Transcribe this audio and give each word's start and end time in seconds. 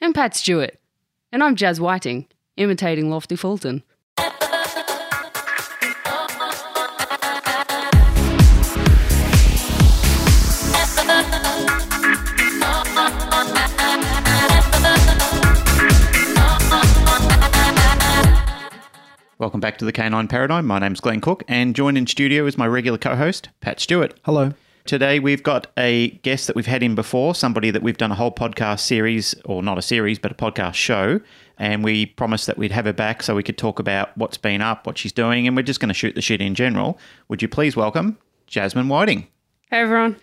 and 0.00 0.14
Pat 0.14 0.34
Stewart. 0.34 0.78
And 1.32 1.42
I'm 1.42 1.56
Jazz 1.56 1.80
Whiting, 1.80 2.26
imitating 2.56 3.10
Lofty 3.10 3.36
Fulton. 3.36 3.82
Welcome 19.38 19.60
back 19.60 19.78
to 19.78 19.86
the 19.86 19.92
Canine 19.92 20.28
Paradigm. 20.28 20.66
My 20.66 20.78
name's 20.78 21.00
Glenn 21.00 21.22
Cook, 21.22 21.44
and 21.48 21.74
joined 21.74 21.96
in 21.96 22.06
studio 22.06 22.44
is 22.44 22.58
my 22.58 22.66
regular 22.66 22.98
co 22.98 23.16
host, 23.16 23.48
Pat 23.60 23.80
Stewart. 23.80 24.18
Hello. 24.24 24.52
Today, 24.90 25.20
we've 25.20 25.44
got 25.44 25.68
a 25.78 26.08
guest 26.24 26.48
that 26.48 26.56
we've 26.56 26.66
had 26.66 26.82
in 26.82 26.96
before, 26.96 27.36
somebody 27.36 27.70
that 27.70 27.80
we've 27.80 27.96
done 27.96 28.10
a 28.10 28.16
whole 28.16 28.32
podcast 28.32 28.80
series, 28.80 29.36
or 29.44 29.62
not 29.62 29.78
a 29.78 29.82
series, 29.82 30.18
but 30.18 30.32
a 30.32 30.34
podcast 30.34 30.74
show. 30.74 31.20
And 31.58 31.84
we 31.84 32.06
promised 32.06 32.48
that 32.48 32.58
we'd 32.58 32.72
have 32.72 32.86
her 32.86 32.92
back 32.92 33.22
so 33.22 33.36
we 33.36 33.44
could 33.44 33.56
talk 33.56 33.78
about 33.78 34.18
what's 34.18 34.36
been 34.36 34.60
up, 34.60 34.88
what 34.88 34.98
she's 34.98 35.12
doing, 35.12 35.46
and 35.46 35.54
we're 35.54 35.62
just 35.62 35.78
going 35.78 35.90
to 35.90 35.94
shoot 35.94 36.16
the 36.16 36.20
shit 36.20 36.40
in 36.40 36.56
general. 36.56 36.98
Would 37.28 37.40
you 37.40 37.46
please 37.46 37.76
welcome 37.76 38.18
Jasmine 38.48 38.88
Whiting? 38.88 39.28
Hey 39.70 39.78
everyone. 39.78 40.16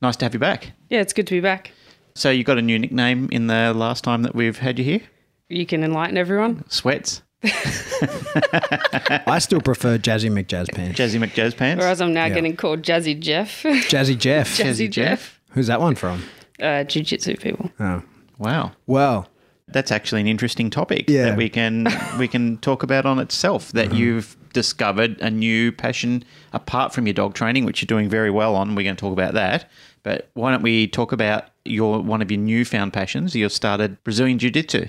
Nice 0.00 0.16
to 0.16 0.24
have 0.24 0.32
you 0.32 0.40
back. 0.40 0.72
Yeah, 0.88 1.02
it's 1.02 1.12
good 1.12 1.26
to 1.26 1.34
be 1.34 1.40
back. 1.40 1.72
So, 2.14 2.30
you 2.30 2.44
got 2.44 2.56
a 2.56 2.62
new 2.62 2.78
nickname 2.78 3.28
in 3.30 3.48
the 3.48 3.74
last 3.74 4.04
time 4.04 4.22
that 4.22 4.34
we've 4.34 4.56
had 4.56 4.78
you 4.78 4.86
here? 4.86 5.02
You 5.50 5.66
can 5.66 5.84
enlighten 5.84 6.16
everyone. 6.16 6.64
Sweats. 6.70 7.20
I 9.26 9.38
still 9.40 9.60
prefer 9.60 9.98
Jazzy 9.98 10.30
McJazz 10.30 10.72
Pants. 10.74 10.98
Jazzy 10.98 11.22
McJazz 11.22 11.56
Pants. 11.56 11.80
Whereas 11.82 12.00
I'm 12.00 12.12
now 12.12 12.26
Yeah. 12.26 12.34
getting 12.34 12.56
called 12.56 12.82
Jazzy 12.82 13.18
Jeff. 13.18 13.62
Jazzy 13.64 14.18
Jeff. 14.18 14.56
Jazzy 14.58 14.90
Jeff. 14.90 15.40
Who's 15.50 15.66
that 15.68 15.80
one 15.80 15.94
from? 15.94 16.22
Uh, 16.60 16.84
Jiu 16.84 17.02
Jitsu 17.02 17.36
people. 17.36 17.70
Oh. 17.80 18.02
Wow. 18.38 18.72
Well, 18.86 19.28
That's 19.68 19.90
actually 19.90 20.20
an 20.20 20.26
interesting 20.26 20.68
topic 20.70 21.08
Yeah. 21.08 21.24
that 21.30 21.36
we 21.38 21.48
can 21.48 21.86
we 22.18 22.28
can 22.28 22.58
talk 22.58 22.82
about 22.82 23.06
on 23.06 23.18
itself. 23.18 23.72
That 23.72 23.94
you've 23.94 24.36
discovered 24.52 25.18
a 25.20 25.30
new 25.30 25.72
passion 25.72 26.22
apart 26.52 26.92
from 26.94 27.06
your 27.06 27.14
dog 27.14 27.34
training, 27.34 27.64
which 27.64 27.80
you're 27.82 27.86
doing 27.86 28.08
very 28.08 28.30
well 28.30 28.54
on. 28.56 28.74
We're 28.74 28.84
going 28.84 28.96
to 28.96 29.00
talk 29.00 29.12
about 29.12 29.34
that. 29.34 29.70
But 30.02 30.28
why 30.34 30.50
don't 30.52 30.62
we 30.62 30.86
talk 30.86 31.12
about 31.12 31.46
your 31.64 32.00
one 32.00 32.20
of 32.22 32.30
your 32.30 32.40
newfound 32.40 32.92
passions? 32.92 33.34
You've 33.34 33.52
started 33.52 34.02
Brazilian 34.04 34.38
Jiu 34.38 34.50
Jitsu. 34.50 34.86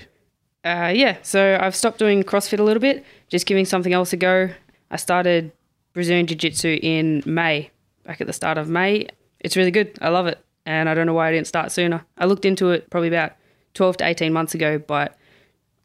Uh, 0.66 0.88
yeah, 0.88 1.16
so 1.22 1.56
I've 1.60 1.76
stopped 1.76 2.00
doing 2.00 2.24
CrossFit 2.24 2.58
a 2.58 2.64
little 2.64 2.80
bit, 2.80 3.04
just 3.28 3.46
giving 3.46 3.64
something 3.64 3.92
else 3.92 4.12
a 4.12 4.16
go. 4.16 4.50
I 4.90 4.96
started 4.96 5.52
Brazilian 5.92 6.26
Jiu 6.26 6.36
Jitsu 6.36 6.80
in 6.82 7.22
May, 7.24 7.70
back 8.04 8.20
at 8.20 8.26
the 8.26 8.32
start 8.32 8.58
of 8.58 8.68
May. 8.68 9.06
It's 9.38 9.56
really 9.56 9.70
good. 9.70 9.96
I 10.00 10.08
love 10.08 10.26
it. 10.26 10.44
And 10.66 10.88
I 10.88 10.94
don't 10.94 11.06
know 11.06 11.14
why 11.14 11.28
I 11.28 11.32
didn't 11.32 11.46
start 11.46 11.70
sooner. 11.70 12.04
I 12.18 12.24
looked 12.24 12.44
into 12.44 12.70
it 12.70 12.90
probably 12.90 13.06
about 13.06 13.34
12 13.74 13.98
to 13.98 14.06
18 14.06 14.32
months 14.32 14.54
ago, 14.54 14.78
but 14.78 15.16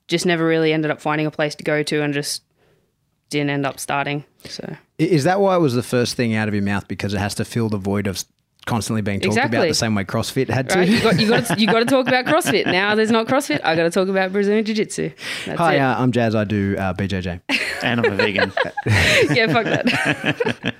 just 0.07 0.25
never 0.25 0.47
really 0.47 0.73
ended 0.73 0.89
up 0.89 0.99
finding 0.99 1.27
a 1.27 1.31
place 1.31 1.53
to 1.55 1.63
go 1.63 1.83
to 1.83 2.01
and 2.01 2.11
just 2.11 2.41
didn't 3.29 3.51
end 3.51 3.67
up 3.67 3.79
starting. 3.79 4.25
So, 4.45 4.77
is 4.97 5.25
that 5.25 5.39
why 5.39 5.55
it 5.57 5.59
was 5.59 5.75
the 5.75 5.83
first 5.83 6.15
thing 6.15 6.33
out 6.33 6.47
of 6.47 6.55
your 6.55 6.63
mouth 6.63 6.87
because 6.87 7.13
it 7.13 7.19
has 7.19 7.35
to 7.35 7.45
fill 7.45 7.69
the 7.69 7.77
void 7.77 8.07
of 8.07 8.23
constantly 8.65 9.01
being 9.01 9.19
talked 9.19 9.37
about 9.37 9.67
the 9.67 9.73
same 9.73 9.95
way 9.95 10.03
CrossFit 10.03 10.49
had 10.49 10.69
to? 10.69 10.79
right, 10.79 10.87
you 10.87 11.01
got 11.01 11.19
you 11.19 11.27
got 11.27 11.45
to, 11.45 11.59
you 11.59 11.67
got 11.67 11.79
to 11.79 11.85
talk 11.85 12.07
about 12.07 12.25
CrossFit. 12.33 12.65
Now 12.65 12.95
there's 12.95 13.11
not 13.11 13.27
CrossFit. 13.27 13.61
I 13.63 13.75
got 13.75 13.83
to 13.83 13.89
talk 13.91 14.07
about 14.07 14.31
Brazilian 14.31 14.63
Jiu 14.65 14.75
Jitsu. 14.75 15.11
That's 15.45 15.57
Hi, 15.59 15.75
it. 15.75 15.79
uh, 15.79 15.95
I'm 15.99 16.11
Jazz. 16.11 16.35
I 16.35 16.43
do 16.43 16.75
uh, 16.77 16.93
BJJ. 16.93 17.41
And 17.83 17.99
I'm 17.99 18.13
a 18.13 18.15
vegan. 18.15 18.53
yeah, 18.85 19.47
fuck 19.51 19.65
that. 19.65 20.75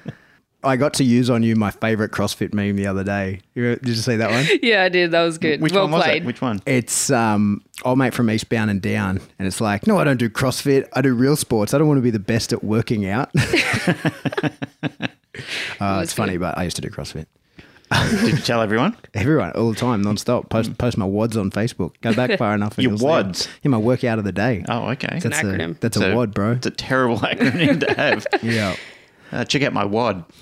I 0.63 0.77
got 0.77 0.93
to 0.95 1.03
use 1.03 1.31
on 1.31 1.41
you 1.41 1.55
my 1.55 1.71
favorite 1.71 2.11
CrossFit 2.11 2.53
meme 2.53 2.75
the 2.75 2.85
other 2.85 3.03
day. 3.03 3.39
You- 3.55 3.77
Did 3.77 3.87
you 3.87 3.95
see 3.95 4.17
that 4.17 4.29
one? 4.29 4.45
yeah, 4.61 4.83
I 4.83 4.89
did. 4.89 5.09
That 5.09 5.23
was 5.23 5.39
good. 5.39 5.61
Which 5.61 5.73
well 5.73 5.85
one 5.85 5.93
was 5.93 6.03
played. 6.03 6.21
it? 6.21 6.25
Which 6.27 6.41
one? 6.41 6.61
It's 6.67 7.09
um, 7.09 7.63
old 7.83 7.97
mate 7.97 8.13
from 8.13 8.29
Eastbound 8.29 8.69
and 8.69 8.79
Down, 8.83 9.19
and 9.39 9.47
it's 9.47 9.59
like, 9.59 9.87
no, 9.87 9.97
I 9.97 10.03
don't 10.03 10.17
do 10.17 10.29
CrossFit. 10.29 10.87
I 10.93 11.01
do 11.01 11.15
real 11.15 11.35
sports. 11.35 11.73
I 11.73 11.79
don't 11.79 11.87
want 11.87 11.97
to 11.97 12.03
be 12.03 12.11
the 12.11 12.19
best 12.19 12.53
at 12.53 12.63
working 12.63 13.07
out. 13.07 13.31
uh, 15.79 16.01
it's 16.03 16.13
funny, 16.13 16.37
but 16.37 16.55
I 16.57 16.63
used 16.63 16.75
to 16.75 16.81
do 16.83 16.89
CrossFit. 16.89 17.25
Did 18.09 18.31
you 18.31 18.37
tell 18.37 18.61
everyone? 18.61 18.95
Everyone, 19.13 19.51
all 19.51 19.71
the 19.71 19.75
time, 19.79 20.01
non-stop. 20.01 20.49
Post, 20.49 20.77
post 20.77 20.97
my 20.97 21.05
wads 21.05 21.35
on 21.35 21.51
Facebook. 21.51 21.93
Go 22.01 22.13
back 22.13 22.37
far 22.37 22.53
enough. 22.55 22.77
and 22.77 22.83
Your 22.83 22.91
you'll 22.93 22.99
see 22.99 23.05
'em. 23.05 23.09
wads? 23.11 23.47
Yeah, 23.63 23.69
my 23.69 23.77
workout 23.77 24.17
of 24.19 24.23
the 24.25 24.31
day. 24.31 24.63
Oh, 24.69 24.89
okay. 24.91 25.19
that's 25.19 25.39
a, 25.39 25.43
acronym. 25.43 25.79
that's 25.79 25.97
So- 25.97 26.11
a 26.11 26.15
wad, 26.15 26.33
bro. 26.33 26.53
It's 26.53 26.65
a 26.67 26.71
terrible 26.71 27.17
acronym 27.19 27.79
to 27.85 27.93
have. 27.93 28.25
Yeah. 28.41 28.75
Uh, 29.31 29.43
check 29.45 29.61
out 29.63 29.71
my 29.73 29.85
WAD. 29.85 30.25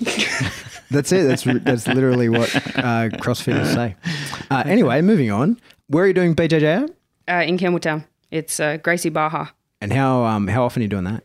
That's 0.90 1.12
it. 1.12 1.22
That's 1.28 1.44
that's 1.44 1.86
literally 1.86 2.28
what 2.28 2.54
uh, 2.56 3.08
CrossFitters 3.22 3.72
say. 3.74 3.94
Uh, 4.50 4.64
anyway, 4.66 5.00
moving 5.02 5.30
on. 5.30 5.60
Where 5.86 6.02
are 6.02 6.06
you 6.08 6.12
doing 6.12 6.34
BJJ 6.34 6.62
at? 6.64 6.90
uh, 7.32 7.44
in 7.46 7.56
Campbelltown. 7.56 8.04
It's 8.32 8.58
uh, 8.58 8.78
Gracie 8.78 9.08
Barra, 9.08 9.52
And 9.80 9.92
how 9.92 10.24
um 10.24 10.48
how 10.48 10.64
often 10.64 10.80
are 10.80 10.84
you 10.84 10.88
doing 10.88 11.04
that? 11.04 11.22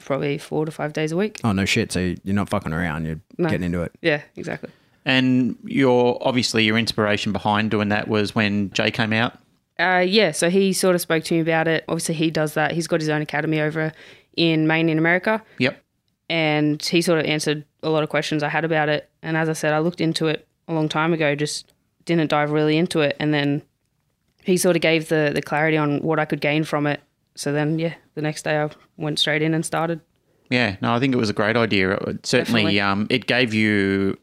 probably 0.00 0.38
four 0.38 0.64
to 0.66 0.72
five 0.72 0.92
days 0.92 1.12
a 1.12 1.16
week. 1.16 1.40
Oh 1.44 1.52
no 1.52 1.64
shit! 1.64 1.92
So 1.92 2.00
you're 2.24 2.34
not 2.34 2.48
fucking 2.48 2.72
around. 2.72 3.04
You're 3.06 3.20
No. 3.38 3.48
getting 3.48 3.66
into 3.66 3.82
it. 3.82 3.92
Yeah, 4.02 4.22
exactly. 4.34 4.70
And 5.06 5.56
your 5.64 6.18
obviously 6.20 6.64
your 6.64 6.76
inspiration 6.76 7.32
behind 7.32 7.70
doing 7.70 7.88
that 7.90 8.08
was 8.08 8.34
when 8.34 8.70
Jay 8.72 8.90
came 8.90 9.12
out. 9.14 9.38
Uh, 9.78 10.04
yeah, 10.06 10.32
so 10.32 10.50
he 10.50 10.72
sort 10.72 10.94
of 10.94 11.00
spoke 11.00 11.22
to 11.24 11.34
me 11.34 11.40
about 11.40 11.68
it. 11.68 11.84
Obviously, 11.88 12.14
he 12.16 12.30
does 12.30 12.54
that. 12.54 12.72
He's 12.72 12.86
got 12.88 13.00
his 13.00 13.08
own 13.08 13.22
academy 13.22 13.60
over 13.60 13.92
in 14.36 14.66
Maine, 14.66 14.88
in 14.88 14.98
America, 14.98 15.42
Yep. 15.58 15.80
and 16.28 16.82
he 16.82 17.00
sort 17.02 17.20
of 17.20 17.26
answered 17.26 17.64
a 17.82 17.88
lot 17.88 18.02
of 18.02 18.08
questions 18.08 18.42
I 18.42 18.48
had 18.48 18.64
about 18.64 18.88
it. 18.88 19.08
And 19.22 19.36
as 19.36 19.48
I 19.48 19.52
said, 19.52 19.72
I 19.72 19.78
looked 19.78 20.00
into 20.00 20.26
it 20.26 20.46
a 20.66 20.74
long 20.74 20.88
time 20.88 21.12
ago, 21.12 21.34
just 21.34 21.72
didn't 22.04 22.28
dive 22.28 22.50
really 22.50 22.76
into 22.76 23.00
it. 23.00 23.16
And 23.20 23.32
then 23.32 23.62
he 24.44 24.56
sort 24.56 24.76
of 24.76 24.82
gave 24.82 25.08
the 25.08 25.30
the 25.34 25.42
clarity 25.42 25.76
on 25.76 26.00
what 26.00 26.18
I 26.18 26.24
could 26.24 26.40
gain 26.40 26.64
from 26.64 26.86
it. 26.86 27.00
So 27.34 27.52
then, 27.52 27.78
yeah, 27.78 27.94
the 28.14 28.22
next 28.22 28.42
day 28.44 28.58
I 28.60 28.70
went 28.96 29.18
straight 29.18 29.42
in 29.42 29.52
and 29.54 29.64
started. 29.64 30.00
Yeah, 30.50 30.76
no, 30.80 30.94
I 30.94 31.00
think 31.00 31.12
it 31.14 31.18
was 31.18 31.28
a 31.30 31.34
great 31.34 31.56
idea. 31.56 31.92
It 31.96 32.24
certainly, 32.24 32.80
um, 32.80 33.06
it 33.10 33.26
gave 33.26 33.52
you, 33.52 34.16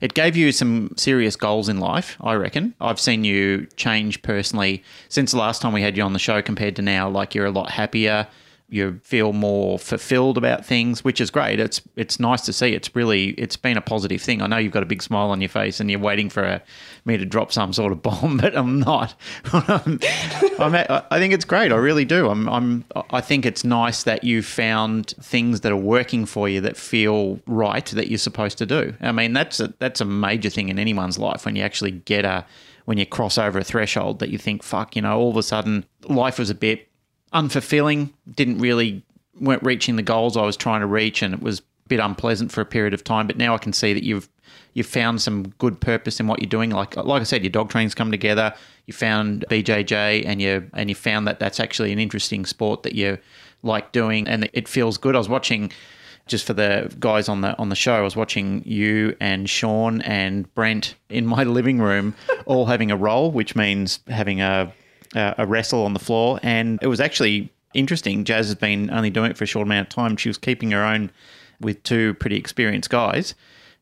it 0.00 0.14
gave 0.14 0.36
you 0.36 0.52
some 0.52 0.92
serious 0.96 1.36
goals 1.36 1.68
in 1.68 1.78
life. 1.78 2.16
I 2.20 2.34
reckon. 2.34 2.74
I've 2.80 3.00
seen 3.00 3.24
you 3.24 3.66
change 3.76 4.22
personally 4.22 4.82
since 5.08 5.32
the 5.32 5.38
last 5.38 5.62
time 5.62 5.72
we 5.72 5.82
had 5.82 5.96
you 5.96 6.02
on 6.02 6.12
the 6.12 6.18
show 6.18 6.42
compared 6.42 6.76
to 6.76 6.82
now. 6.82 7.08
Like 7.08 7.34
you're 7.34 7.46
a 7.46 7.50
lot 7.50 7.70
happier. 7.70 8.26
You 8.70 9.00
feel 9.02 9.32
more 9.32 9.78
fulfilled 9.78 10.36
about 10.36 10.64
things, 10.64 11.02
which 11.02 11.20
is 11.20 11.30
great. 11.30 11.58
It's 11.58 11.80
it's 11.96 12.20
nice 12.20 12.42
to 12.42 12.52
see. 12.52 12.74
It's 12.74 12.94
really 12.94 13.30
it's 13.30 13.56
been 13.56 13.76
a 13.76 13.80
positive 13.80 14.20
thing. 14.20 14.42
I 14.42 14.46
know 14.46 14.58
you've 14.58 14.72
got 14.72 14.82
a 14.82 14.86
big 14.86 15.02
smile 15.02 15.30
on 15.30 15.40
your 15.40 15.48
face 15.48 15.80
and 15.80 15.90
you're 15.90 16.00
waiting 16.00 16.28
for 16.28 16.42
a, 16.42 16.62
me 17.04 17.16
to 17.16 17.24
drop 17.24 17.50
some 17.50 17.72
sort 17.72 17.92
of 17.92 18.02
bomb, 18.02 18.36
but 18.36 18.56
I'm 18.56 18.80
not. 18.80 19.14
I'm, 19.52 19.98
I 20.60 21.18
think 21.18 21.32
it's 21.32 21.44
great. 21.44 21.72
I 21.72 21.76
really 21.76 22.04
do. 22.04 22.28
I'm, 22.28 22.48
I'm. 22.48 22.84
I 23.10 23.20
think 23.20 23.46
it's 23.46 23.64
nice 23.64 24.02
that 24.02 24.22
you 24.22 24.42
found 24.42 25.14
things 25.20 25.62
that 25.62 25.72
are 25.72 25.76
working 25.76 26.26
for 26.26 26.48
you 26.48 26.60
that 26.60 26.76
feel 26.76 27.40
right 27.46 27.86
that 27.86 28.08
you're 28.08 28.18
supposed 28.18 28.58
to 28.58 28.66
do. 28.66 28.94
I 29.00 29.12
mean, 29.12 29.32
that's 29.32 29.60
a 29.60 29.72
that's 29.78 30.00
a 30.00 30.04
major 30.04 30.50
thing 30.50 30.68
in 30.68 30.78
anyone's 30.78 31.18
life 31.18 31.46
when 31.46 31.56
you 31.56 31.62
actually 31.62 31.92
get 31.92 32.24
a 32.24 32.44
when 32.88 32.96
you 32.96 33.04
cross 33.04 33.36
over 33.36 33.58
a 33.58 33.64
threshold 33.64 34.18
that 34.18 34.30
you 34.30 34.38
think, 34.38 34.62
fuck, 34.62 34.96
you 34.96 35.02
know, 35.02 35.18
all 35.18 35.28
of 35.28 35.36
a 35.36 35.42
sudden 35.42 35.84
life 36.08 36.38
was 36.38 36.48
a 36.48 36.54
bit 36.54 36.87
unfulfilling. 37.32 38.12
Didn't 38.34 38.58
really 38.58 39.02
weren't 39.40 39.62
reaching 39.62 39.96
the 39.96 40.02
goals 40.02 40.36
I 40.36 40.42
was 40.42 40.56
trying 40.56 40.80
to 40.80 40.86
reach, 40.86 41.22
and 41.22 41.34
it 41.34 41.42
was 41.42 41.60
a 41.60 41.62
bit 41.88 42.00
unpleasant 42.00 42.52
for 42.52 42.60
a 42.60 42.66
period 42.66 42.94
of 42.94 43.04
time. 43.04 43.26
But 43.26 43.36
now 43.36 43.54
I 43.54 43.58
can 43.58 43.72
see 43.72 43.92
that 43.92 44.04
you've 44.04 44.28
you've 44.74 44.86
found 44.86 45.20
some 45.20 45.48
good 45.58 45.80
purpose 45.80 46.20
in 46.20 46.26
what 46.26 46.40
you're 46.40 46.48
doing. 46.48 46.70
Like 46.70 46.96
like 46.96 47.20
I 47.20 47.24
said, 47.24 47.42
your 47.42 47.50
dog 47.50 47.70
training's 47.70 47.94
come 47.94 48.10
together. 48.10 48.54
You 48.86 48.94
found 48.94 49.44
BJJ, 49.50 50.24
and 50.26 50.40
you 50.40 50.70
and 50.74 50.88
you 50.88 50.94
found 50.94 51.26
that 51.26 51.40
that's 51.40 51.60
actually 51.60 51.92
an 51.92 51.98
interesting 51.98 52.46
sport 52.46 52.82
that 52.82 52.94
you 52.94 53.18
like 53.62 53.92
doing, 53.92 54.28
and 54.28 54.48
it 54.52 54.68
feels 54.68 54.98
good. 54.98 55.14
I 55.14 55.18
was 55.18 55.28
watching. 55.28 55.72
Just 56.26 56.44
for 56.44 56.52
the 56.52 56.94
guys 56.98 57.26
on 57.30 57.40
the 57.40 57.56
on 57.56 57.70
the 57.70 57.74
show, 57.74 57.94
I 57.94 58.00
was 58.02 58.14
watching 58.14 58.62
you 58.66 59.16
and 59.18 59.48
Sean 59.48 60.02
and 60.02 60.52
Brent 60.54 60.94
in 61.08 61.26
my 61.26 61.42
living 61.58 61.78
room, 61.78 62.14
all 62.44 62.66
having 62.66 62.90
a 62.90 62.96
roll, 62.98 63.30
which 63.30 63.56
means 63.56 64.00
having 64.08 64.42
a 64.42 64.70
a 65.14 65.34
a 65.38 65.46
wrestle 65.46 65.84
on 65.84 65.92
the 65.94 66.00
floor, 66.00 66.38
and 66.42 66.78
it 66.82 66.86
was 66.86 67.00
actually 67.00 67.52
interesting. 67.74 68.24
Jazz 68.24 68.46
has 68.46 68.54
been 68.54 68.90
only 68.90 69.10
doing 69.10 69.30
it 69.30 69.36
for 69.36 69.44
a 69.44 69.46
short 69.46 69.66
amount 69.66 69.88
of 69.88 69.94
time. 69.94 70.16
She 70.16 70.28
was 70.28 70.38
keeping 70.38 70.70
her 70.70 70.82
own 70.82 71.10
with 71.60 71.82
two 71.82 72.14
pretty 72.14 72.36
experienced 72.36 72.88
guys, 72.90 73.34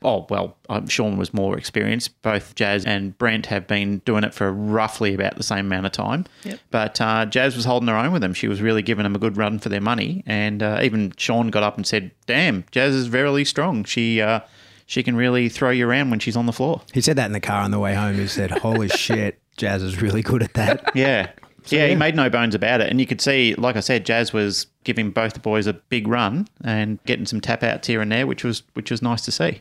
Oh, 0.03 0.27
well, 0.29 0.57
um, 0.69 0.87
Sean 0.89 1.17
was 1.17 1.33
more 1.33 1.57
experienced. 1.57 2.21
Both 2.21 2.55
Jazz 2.55 2.85
and 2.85 3.17
Brent 3.17 3.47
have 3.47 3.67
been 3.67 3.99
doing 4.05 4.25
it 4.25 4.35
for 4.35 4.53
roughly 4.53 5.15
about 5.15 5.37
the 5.37 5.43
same 5.43 5.67
amount 5.67 5.87
of 5.87 5.93
time. 5.93 6.27
Yep. 6.45 6.61
But 6.71 7.01
uh, 7.01 7.27
Jazz 7.27 7.57
was 7.57 7.65
holding 7.65 7.89
her 7.89 7.97
own 7.97 8.13
with 8.13 8.21
them. 8.21 8.35
She 8.35 8.47
was 8.47 8.61
really 8.61 8.83
giving 8.83 9.05
them 9.05 9.17
a 9.17 9.19
good 9.19 9.39
run 9.39 9.59
for 9.59 9.71
their 9.71 9.81
money. 9.81 10.23
And 10.27 10.63
uh, 10.63 10.81
even 10.83 11.15
Sean 11.17 11.49
got 11.49 11.63
up 11.63 11.77
and 11.77 11.87
said, 11.87 12.11
Damn, 12.27 12.65
Jazz 12.71 12.95
is 12.95 13.07
verily 13.07 13.45
strong. 13.45 13.85
She. 13.85 14.21
Uh, 14.21 14.41
she 14.89 15.03
can 15.03 15.17
really 15.17 15.49
throw 15.49 15.71
you 15.71 15.89
around 15.89 16.11
when 16.11 16.21
she's 16.21 16.37
on 16.37 16.47
the 16.47 16.53
floor. 16.53 16.81
He 16.95 17.01
said 17.01 17.17
that 17.17 17.27
in 17.27 17.33
the 17.33 17.41
car 17.41 17.63
on 17.63 17.73
the 17.73 17.79
way 17.81 17.97
home. 17.97 18.15
He 18.15 18.29
said, 18.29 18.53
"Holy 18.53 18.87
shit, 18.97 19.41
Jazz 19.57 19.83
is 19.83 20.01
really 20.03 20.23
good 20.23 20.43
at 20.43 20.55
that." 20.55 20.93
Yeah. 20.95 21.31
yeah, 21.67 21.81
yeah. 21.81 21.87
he 21.89 21.95
made 21.97 22.15
no 22.15 22.31
bones 22.31 22.55
about 22.55 22.81
it. 22.81 22.89
And 22.91 23.01
you 23.01 23.07
could 23.07 23.21
see, 23.21 23.55
like 23.57 23.77
I 23.77 23.81
said, 23.81 24.07
Jazz 24.07 24.33
was 24.33 24.67
giving 24.85 25.11
both 25.11 25.33
the 25.35 25.41
boys 25.41 25.67
a 25.67 25.73
big 25.73 26.07
run 26.07 26.47
and 26.63 26.99
getting 27.07 27.27
some 27.27 27.41
tap 27.41 27.63
outs 27.65 27.89
here 27.89 28.01
and 28.01 28.11
there, 28.13 28.27
which 28.27 28.45
was 28.45 28.63
which 28.75 28.91
was 28.91 29.03
nice 29.03 29.23
to 29.23 29.33
see. 29.33 29.61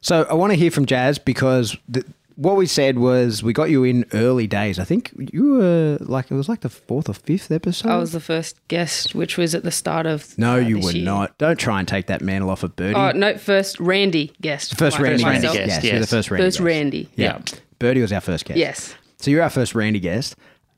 So 0.00 0.26
I 0.30 0.34
want 0.34 0.52
to 0.52 0.56
hear 0.58 0.70
from 0.70 0.84
Jazz 0.86 1.18
because 1.18 1.76
the, 1.88 2.04
what 2.36 2.56
we 2.56 2.66
said 2.66 2.98
was 3.00 3.42
we 3.42 3.52
got 3.52 3.68
you 3.70 3.82
in 3.82 4.04
early 4.12 4.46
days. 4.46 4.78
I 4.78 4.84
think 4.84 5.10
you 5.32 5.54
were 5.54 5.96
like 6.00 6.30
it 6.30 6.34
was 6.34 6.48
like 6.48 6.60
the 6.60 6.68
fourth 6.68 7.08
or 7.08 7.14
fifth 7.14 7.50
episode. 7.50 7.88
I 7.88 7.96
was 7.96 8.12
the 8.12 8.20
first 8.20 8.56
guest, 8.68 9.14
which 9.14 9.36
was 9.36 9.54
at 9.56 9.64
the 9.64 9.72
start 9.72 10.06
of. 10.06 10.38
no, 10.38 10.52
uh, 10.54 10.56
you 10.58 10.76
this 10.76 10.84
were 10.84 10.92
year. 10.92 11.04
not. 11.04 11.36
Don't 11.38 11.58
try 11.58 11.78
and 11.80 11.88
take 11.88 12.06
that 12.06 12.20
mantle 12.22 12.50
off 12.50 12.62
of 12.62 12.76
Birdie. 12.76 12.94
Oh 12.94 13.10
no, 13.12 13.36
first 13.38 13.80
Randy 13.80 14.32
guest. 14.40 14.78
first 14.78 14.96
Like 14.98 15.04
Randy, 15.08 15.24
Randy 15.24 15.40
guest. 15.40 15.54
myself. 15.54 15.66
guest, 15.66 15.82
Yes, 15.84 15.92
you're 15.92 16.00
the 16.00 16.06
first 16.06 16.30
Randy. 16.30 16.44
First 16.46 16.58
guest. 16.58 16.64
Randy. 16.64 17.08
Yeah. 17.16 17.40
Birdie 17.80 18.02
was 18.02 18.12
our 18.12 18.20
first 18.20 18.44
guest. 18.44 18.58
Yes. 18.58 18.94
So 19.18 19.30
you're 19.30 19.42
our 19.42 19.50
first 19.50 19.74
Randy 19.74 20.00
guest, 20.00 20.36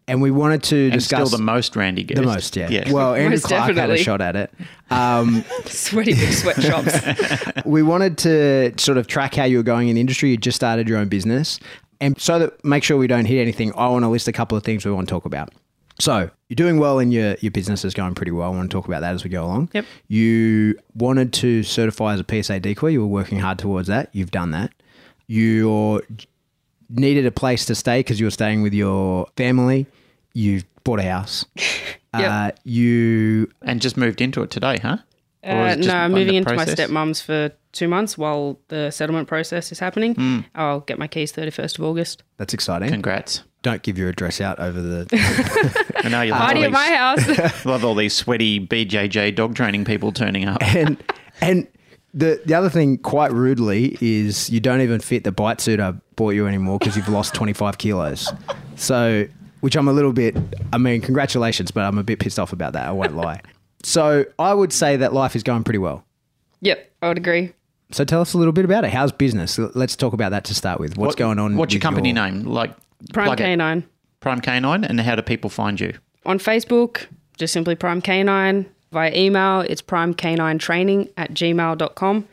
and 0.08 0.22
we 0.22 0.30
wanted 0.30 0.62
to 0.64 0.84
And 0.84 0.92
discuss 0.92 1.28
still 1.28 1.38
the 1.38 1.44
most 1.44 1.76
Randy 1.76 2.04
guest. 2.04 2.20
the 2.20 2.26
most. 2.26 2.56
Yeah. 2.56 2.68
Yes. 2.70 2.90
Well, 2.90 3.14
Andrew 3.14 3.30
Most 3.30 3.44
Clark 3.44 3.74
had 3.76 3.90
a 3.90 3.98
shot 3.98 4.20
at 4.20 4.36
it. 4.36 4.52
Um, 4.92 5.44
Sweaty 5.66 6.14
big 6.14 6.32
sweatshops. 6.32 7.62
we 7.64 7.80
wanted 7.80 8.18
to 8.18 8.72
sort 8.76 8.98
of 8.98 9.06
track 9.06 9.36
how 9.36 9.44
you 9.44 9.58
were 9.58 9.62
going 9.62 9.86
in 9.86 9.94
the 9.94 10.00
industry. 10.00 10.30
You 10.30 10.36
just 10.36 10.56
started 10.56 10.88
your 10.88 10.98
own 10.98 11.06
business. 11.08 11.60
And 12.00 12.20
so 12.20 12.40
that 12.40 12.64
make 12.64 12.82
sure 12.82 12.96
we 12.96 13.06
don't 13.06 13.26
hit 13.26 13.40
anything, 13.40 13.72
I 13.76 13.86
want 13.86 14.02
to 14.02 14.08
list 14.08 14.26
a 14.26 14.32
couple 14.32 14.58
of 14.58 14.64
things 14.64 14.84
we 14.84 14.90
want 14.90 15.06
to 15.06 15.12
talk 15.12 15.26
about. 15.26 15.50
So 16.00 16.28
you're 16.48 16.56
doing 16.56 16.80
well 16.80 16.98
in 16.98 17.12
your, 17.12 17.36
your 17.40 17.52
business 17.52 17.84
is 17.84 17.94
going 17.94 18.16
pretty 18.16 18.32
well. 18.32 18.52
I 18.52 18.56
want 18.56 18.68
to 18.68 18.74
talk 18.76 18.88
about 18.88 19.02
that 19.02 19.14
as 19.14 19.22
we 19.22 19.30
go 19.30 19.44
along. 19.44 19.68
Yep. 19.74 19.84
You 20.08 20.76
wanted 20.96 21.32
to 21.34 21.62
certify 21.62 22.14
as 22.14 22.20
a 22.28 22.42
PSA 22.42 22.58
decoy. 22.58 22.88
You 22.88 23.02
were 23.02 23.06
working 23.06 23.38
hard 23.38 23.60
towards 23.60 23.86
that. 23.86 24.08
You've 24.12 24.32
done 24.32 24.50
that. 24.50 24.72
You 25.28 26.02
needed 26.90 27.26
a 27.26 27.30
place 27.30 27.64
to 27.66 27.74
stay 27.74 28.00
because 28.00 28.20
you 28.20 28.26
were 28.26 28.30
staying 28.30 28.62
with 28.62 28.74
your 28.74 29.26
family. 29.36 29.86
You 30.34 30.62
bought 30.84 31.00
a 31.00 31.04
house. 31.04 31.44
uh, 32.12 32.50
you 32.64 33.50
and 33.62 33.80
just 33.80 33.96
moved 33.96 34.20
into 34.20 34.42
it 34.42 34.50
today, 34.50 34.78
huh? 34.78 34.98
Uh, 35.42 35.48
is 35.48 35.74
it 35.74 35.76
just 35.78 35.88
no, 35.88 35.94
I'm 35.94 36.12
moving 36.12 36.34
into 36.34 36.54
my 36.54 36.66
stepmom's 36.66 37.22
for 37.22 37.50
two 37.72 37.88
months 37.88 38.18
while 38.18 38.58
the 38.68 38.90
settlement 38.90 39.26
process 39.26 39.72
is 39.72 39.78
happening. 39.78 40.14
Hmm. 40.14 40.40
I'll 40.54 40.80
get 40.80 40.98
my 40.98 41.08
keys 41.08 41.32
31st 41.32 41.78
of 41.78 41.84
August. 41.84 42.22
that's 42.36 42.52
exciting. 42.52 42.90
Congrats. 42.90 43.42
Don't 43.62 43.82
give 43.82 43.98
your 43.98 44.08
address 44.08 44.40
out 44.40 44.58
over 44.58 44.80
the 44.80 45.06
I 45.96 46.08
know 46.08 46.22
you 46.22 46.32
love, 46.32 46.40
all 46.40 46.46
Party 46.46 46.62
at 46.64 46.70
my 46.70 46.86
house. 46.86 47.64
love 47.66 47.84
all 47.84 47.94
these 47.94 48.14
sweaty 48.14 48.66
BJJ 48.66 49.34
dog 49.34 49.54
training 49.54 49.84
people 49.84 50.12
turning 50.12 50.46
up. 50.46 50.62
and 50.62 51.02
and 51.42 51.66
the 52.14 52.40
the 52.44 52.54
other 52.54 52.68
thing, 52.70 52.98
quite 52.98 53.32
rudely, 53.32 53.96
is 54.00 54.50
you 54.50 54.60
don't 54.60 54.80
even 54.80 55.00
fit 55.00 55.24
the 55.24 55.32
bite 55.32 55.60
suit 55.60 55.80
I 55.80 55.92
bought 56.16 56.30
you 56.34 56.46
anymore 56.46 56.78
because 56.78 56.96
you've 56.96 57.08
lost 57.08 57.34
twenty 57.34 57.52
five 57.52 57.78
kilos. 57.78 58.32
So, 58.76 59.26
which 59.60 59.76
I'm 59.76 59.88
a 59.88 59.92
little 59.92 60.12
bit. 60.12 60.36
I 60.72 60.78
mean, 60.78 61.00
congratulations, 61.00 61.70
but 61.70 61.84
I'm 61.84 61.98
a 61.98 62.02
bit 62.02 62.18
pissed 62.18 62.38
off 62.38 62.52
about 62.52 62.72
that. 62.72 62.86
I 62.88 62.92
won't 62.92 63.14
lie. 63.14 63.40
So, 63.82 64.24
I 64.38 64.52
would 64.54 64.72
say 64.72 64.96
that 64.96 65.12
life 65.12 65.34
is 65.36 65.42
going 65.42 65.64
pretty 65.64 65.78
well. 65.78 66.04
yep, 66.60 66.92
I 67.02 67.08
would 67.08 67.16
agree. 67.18 67.52
So, 67.92 68.04
tell 68.04 68.20
us 68.20 68.34
a 68.34 68.38
little 68.38 68.52
bit 68.52 68.64
about 68.64 68.84
it. 68.84 68.90
How's 68.92 69.12
business? 69.12 69.58
Let's 69.58 69.96
talk 69.96 70.12
about 70.12 70.30
that 70.30 70.44
to 70.44 70.54
start 70.54 70.80
with. 70.80 70.96
What's 70.96 71.10
What- 71.12 71.16
going 71.18 71.38
on? 71.38 71.56
What's 71.56 71.72
your 71.72 71.78
with 71.78 71.82
company 71.84 72.12
name? 72.12 72.42
Like 72.44 72.74
Prime 73.12 73.26
plug 73.26 73.40
it. 73.40 73.44
Canine. 73.44 73.84
Prime 74.20 74.40
Canine, 74.40 74.84
and 74.84 75.00
how 75.00 75.14
do 75.16 75.22
people 75.22 75.48
find 75.48 75.80
you? 75.80 75.94
On 76.26 76.38
Facebook, 76.38 77.06
just 77.38 77.52
simply 77.54 77.74
Prime 77.74 78.02
Canine. 78.02 78.66
Via 78.92 79.14
email, 79.14 79.60
it's 79.60 79.82
primecanintraining 79.82 81.10
at 81.16 81.32
gmail.com. 81.32 82.28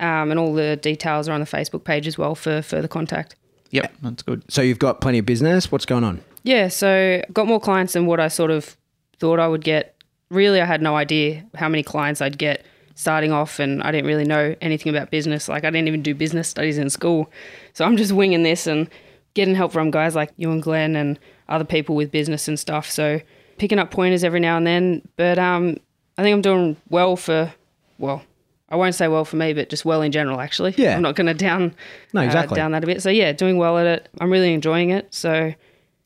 Um, 0.00 0.30
and 0.30 0.40
all 0.40 0.52
the 0.52 0.76
details 0.76 1.28
are 1.28 1.32
on 1.32 1.40
the 1.40 1.46
Facebook 1.46 1.84
page 1.84 2.06
as 2.06 2.18
well 2.18 2.34
for 2.34 2.60
further 2.62 2.88
contact. 2.88 3.36
Yep, 3.70 3.94
that's 4.02 4.22
good. 4.22 4.42
So, 4.48 4.60
you've 4.60 4.78
got 4.78 5.00
plenty 5.00 5.18
of 5.18 5.26
business. 5.26 5.70
What's 5.72 5.86
going 5.86 6.04
on? 6.04 6.20
Yeah, 6.42 6.68
so 6.68 7.22
got 7.32 7.46
more 7.46 7.60
clients 7.60 7.94
than 7.94 8.06
what 8.06 8.20
I 8.20 8.28
sort 8.28 8.50
of 8.50 8.76
thought 9.18 9.40
I 9.40 9.48
would 9.48 9.64
get. 9.64 9.96
Really, 10.30 10.60
I 10.60 10.64
had 10.64 10.82
no 10.82 10.96
idea 10.96 11.44
how 11.54 11.68
many 11.68 11.82
clients 11.82 12.20
I'd 12.20 12.38
get 12.38 12.64
starting 12.96 13.32
off, 13.32 13.58
and 13.58 13.82
I 13.82 13.92
didn't 13.92 14.06
really 14.06 14.24
know 14.24 14.54
anything 14.60 14.94
about 14.94 15.10
business. 15.10 15.48
Like, 15.48 15.64
I 15.64 15.70
didn't 15.70 15.88
even 15.88 16.02
do 16.02 16.14
business 16.14 16.48
studies 16.48 16.76
in 16.76 16.90
school. 16.90 17.30
So 17.72 17.84
I'm 17.84 17.96
just 17.96 18.12
winging 18.12 18.42
this 18.42 18.66
and 18.66 18.90
getting 19.34 19.54
help 19.54 19.72
from 19.72 19.90
guys 19.90 20.14
like 20.14 20.32
you 20.36 20.50
and 20.50 20.62
Glenn 20.62 20.96
and 20.96 21.18
other 21.48 21.64
people 21.64 21.96
with 21.96 22.10
business 22.10 22.46
and 22.48 22.58
stuff. 22.58 22.90
So 22.90 23.20
picking 23.58 23.78
up 23.78 23.90
pointers 23.90 24.24
every 24.24 24.40
now 24.40 24.56
and 24.56 24.66
then. 24.66 25.02
But 25.16 25.38
um, 25.38 25.78
I 26.16 26.22
think 26.22 26.34
I'm 26.34 26.42
doing 26.42 26.76
well 26.88 27.16
for, 27.16 27.52
well, 27.98 28.22
I 28.68 28.76
won't 28.76 28.94
say 28.94 29.08
well 29.08 29.24
for 29.24 29.36
me, 29.36 29.52
but 29.52 29.68
just 29.68 29.84
well 29.84 30.02
in 30.02 30.12
general, 30.12 30.40
actually. 30.40 30.74
Yeah. 30.76 30.96
I'm 30.96 31.02
not 31.02 31.16
going 31.16 31.26
to 31.26 31.34
down, 31.34 31.74
No, 32.12 32.22
uh, 32.22 32.46
down 32.46 32.72
that 32.72 32.82
a 32.84 32.86
bit. 32.86 33.02
So 33.02 33.10
yeah, 33.10 33.32
doing 33.32 33.56
well 33.56 33.78
at 33.78 33.86
it. 33.86 34.08
I'm 34.20 34.30
really 34.30 34.52
enjoying 34.54 34.90
it. 34.90 35.12
So 35.14 35.54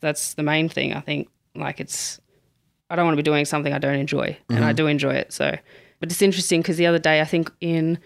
that's 0.00 0.34
the 0.34 0.42
main 0.42 0.68
thing. 0.68 0.92
I 0.92 1.00
think 1.00 1.28
like 1.54 1.80
it's 1.80 2.20
I 2.90 2.96
don't 2.96 3.04
want 3.04 3.14
to 3.16 3.22
be 3.22 3.28
doing 3.28 3.44
something 3.44 3.72
I 3.72 3.78
don't 3.78 3.96
enjoy, 3.96 4.36
and 4.48 4.64
I 4.64 4.72
do 4.72 4.86
enjoy 4.86 5.14
it. 5.14 5.32
So, 5.32 5.56
but 6.00 6.10
it's 6.10 6.22
interesting 6.22 6.60
because 6.62 6.76
the 6.76 6.86
other 6.86 6.98
day 6.98 7.20
I 7.20 7.24
think 7.24 7.50
in 7.60 7.98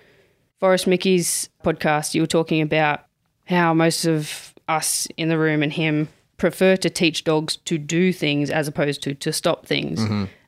Forrest 0.59 0.87
Mickey's 0.87 1.49
podcast 1.65 2.15
you 2.15 2.21
were 2.23 2.27
talking 2.27 2.61
about 2.63 3.01
how 3.47 3.75
most 3.75 4.05
of 4.07 4.55
us 4.69 5.07
in 5.17 5.29
the 5.29 5.39
room 5.39 5.63
and 5.63 5.73
him 5.73 6.09
prefer 6.37 6.77
to 6.77 6.91
teach 6.91 7.23
dogs 7.25 7.57
to 7.57 7.79
do 7.79 8.13
things 8.13 8.51
as 8.51 8.67
opposed 8.67 9.03
to 9.05 9.15
to 9.15 9.33
stop 9.33 9.67
things. 9.67 10.01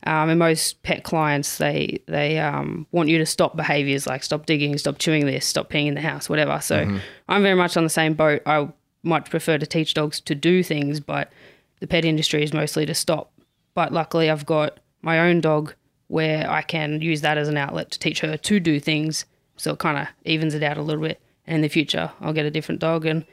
Um, 0.07 0.29
and 0.29 0.39
most 0.39 0.83
pet 0.83 1.03
clients 1.03 1.57
they 1.57 2.01
they 2.07 2.39
um, 2.39 2.87
want 2.93 3.09
you 3.09 3.17
to 3.19 3.27
stop 3.27 3.57
behaviors 3.57 4.07
like 4.07 4.23
stop 4.23 4.45
digging, 4.45 4.77
stop 4.77 4.99
chewing 4.99 5.25
this, 5.25 5.47
stop 5.47 5.71
peeing 5.71 5.87
in 5.87 5.95
the 5.95 6.03
house, 6.03 6.29
whatever. 6.29 6.61
So 6.61 6.99
I'm 7.29 7.43
very 7.43 7.55
much 7.55 7.77
on 7.77 7.85
the 7.85 7.91
same 7.91 8.13
boat. 8.15 8.43
I 8.45 8.69
much 9.03 9.31
prefer 9.31 9.57
to 9.59 9.67
teach 9.67 9.95
dogs 9.95 10.21
to 10.21 10.35
do 10.35 10.63
things, 10.63 11.01
but 11.01 11.33
the 11.81 11.87
pet 11.87 12.05
industry 12.05 12.43
is 12.43 12.53
mostly 12.53 12.85
to 12.87 12.95
stop. 12.95 13.33
But 13.75 13.93
luckily, 13.93 14.31
I've 14.31 14.47
got 14.47 14.79
my 15.03 15.21
own 15.21 15.41
dog 15.41 15.75
where 16.09 16.51
I 16.51 16.63
can 16.63 17.01
use 17.01 17.23
that 17.23 17.39
as 17.39 17.49
an 17.49 17.57
outlet 17.57 17.91
to 17.93 17.99
teach 17.99 18.21
her 18.21 18.37
to 18.37 18.61
do 18.61 18.79
things. 18.79 19.25
So 19.57 19.73
it 19.73 19.79
kind 19.79 19.99
of 19.99 20.09
evens 20.25 20.55
it 20.55 20.63
out 20.63 20.77
a 20.77 20.83
little 20.83 21.03
bit. 21.03 21.21
And 21.47 21.57
in 21.57 21.61
the 21.63 21.69
future, 21.69 22.11
I'll 22.21 22.33
get 22.33 22.47
a 22.47 22.51
different 22.51 22.81
dog 22.81 23.07
and 23.07 23.25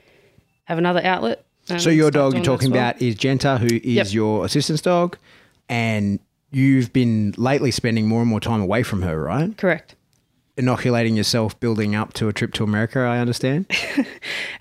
have 0.66 0.78
another 0.78 1.02
outlet. 1.04 1.44
So 1.78 1.90
your 1.90 2.12
dog 2.12 2.34
you're 2.34 2.44
talking 2.44 2.72
well. 2.72 2.80
about 2.80 3.02
is 3.02 3.16
Genta, 3.16 3.58
who 3.58 3.68
is 3.68 3.84
Yep. 3.84 4.14
your 4.14 4.46
assistance 4.46 4.82
dog, 4.82 5.18
and 5.70 6.20
you've 6.52 6.94
been 6.94 7.34
lately 7.38 7.72
spending 7.72 8.08
more 8.08 8.22
and 8.22 8.30
more 8.30 8.40
time 8.40 8.62
away 8.62 8.84
from 8.84 9.02
her, 9.02 9.22
right? 9.22 9.56
Correct. 9.58 9.96
Inoculating 10.58 11.16
yourself, 11.16 11.60
building 11.60 11.96
up 11.96 12.14
to 12.14 12.28
a 12.28 12.34
trip 12.34 12.54
to 12.54 12.64
America. 12.64 13.00
I 13.00 13.20
understand. 13.20 13.66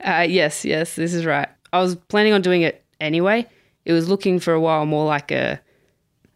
Uh, 0.02 0.26
yes, 0.26 0.64
yes, 0.64 0.96
this 0.96 1.12
is 1.12 1.26
right. 1.26 1.46
I 1.74 1.80
was 1.80 1.94
planning 1.94 2.32
on 2.32 2.40
doing 2.40 2.62
it 2.62 2.82
anyway. 3.02 3.46
It 3.84 3.92
was 3.92 4.08
looking 4.08 4.40
for 4.40 4.54
a 4.54 4.60
while 4.60 4.86
more 4.86 5.04
like 5.04 5.30
a 5.30 5.60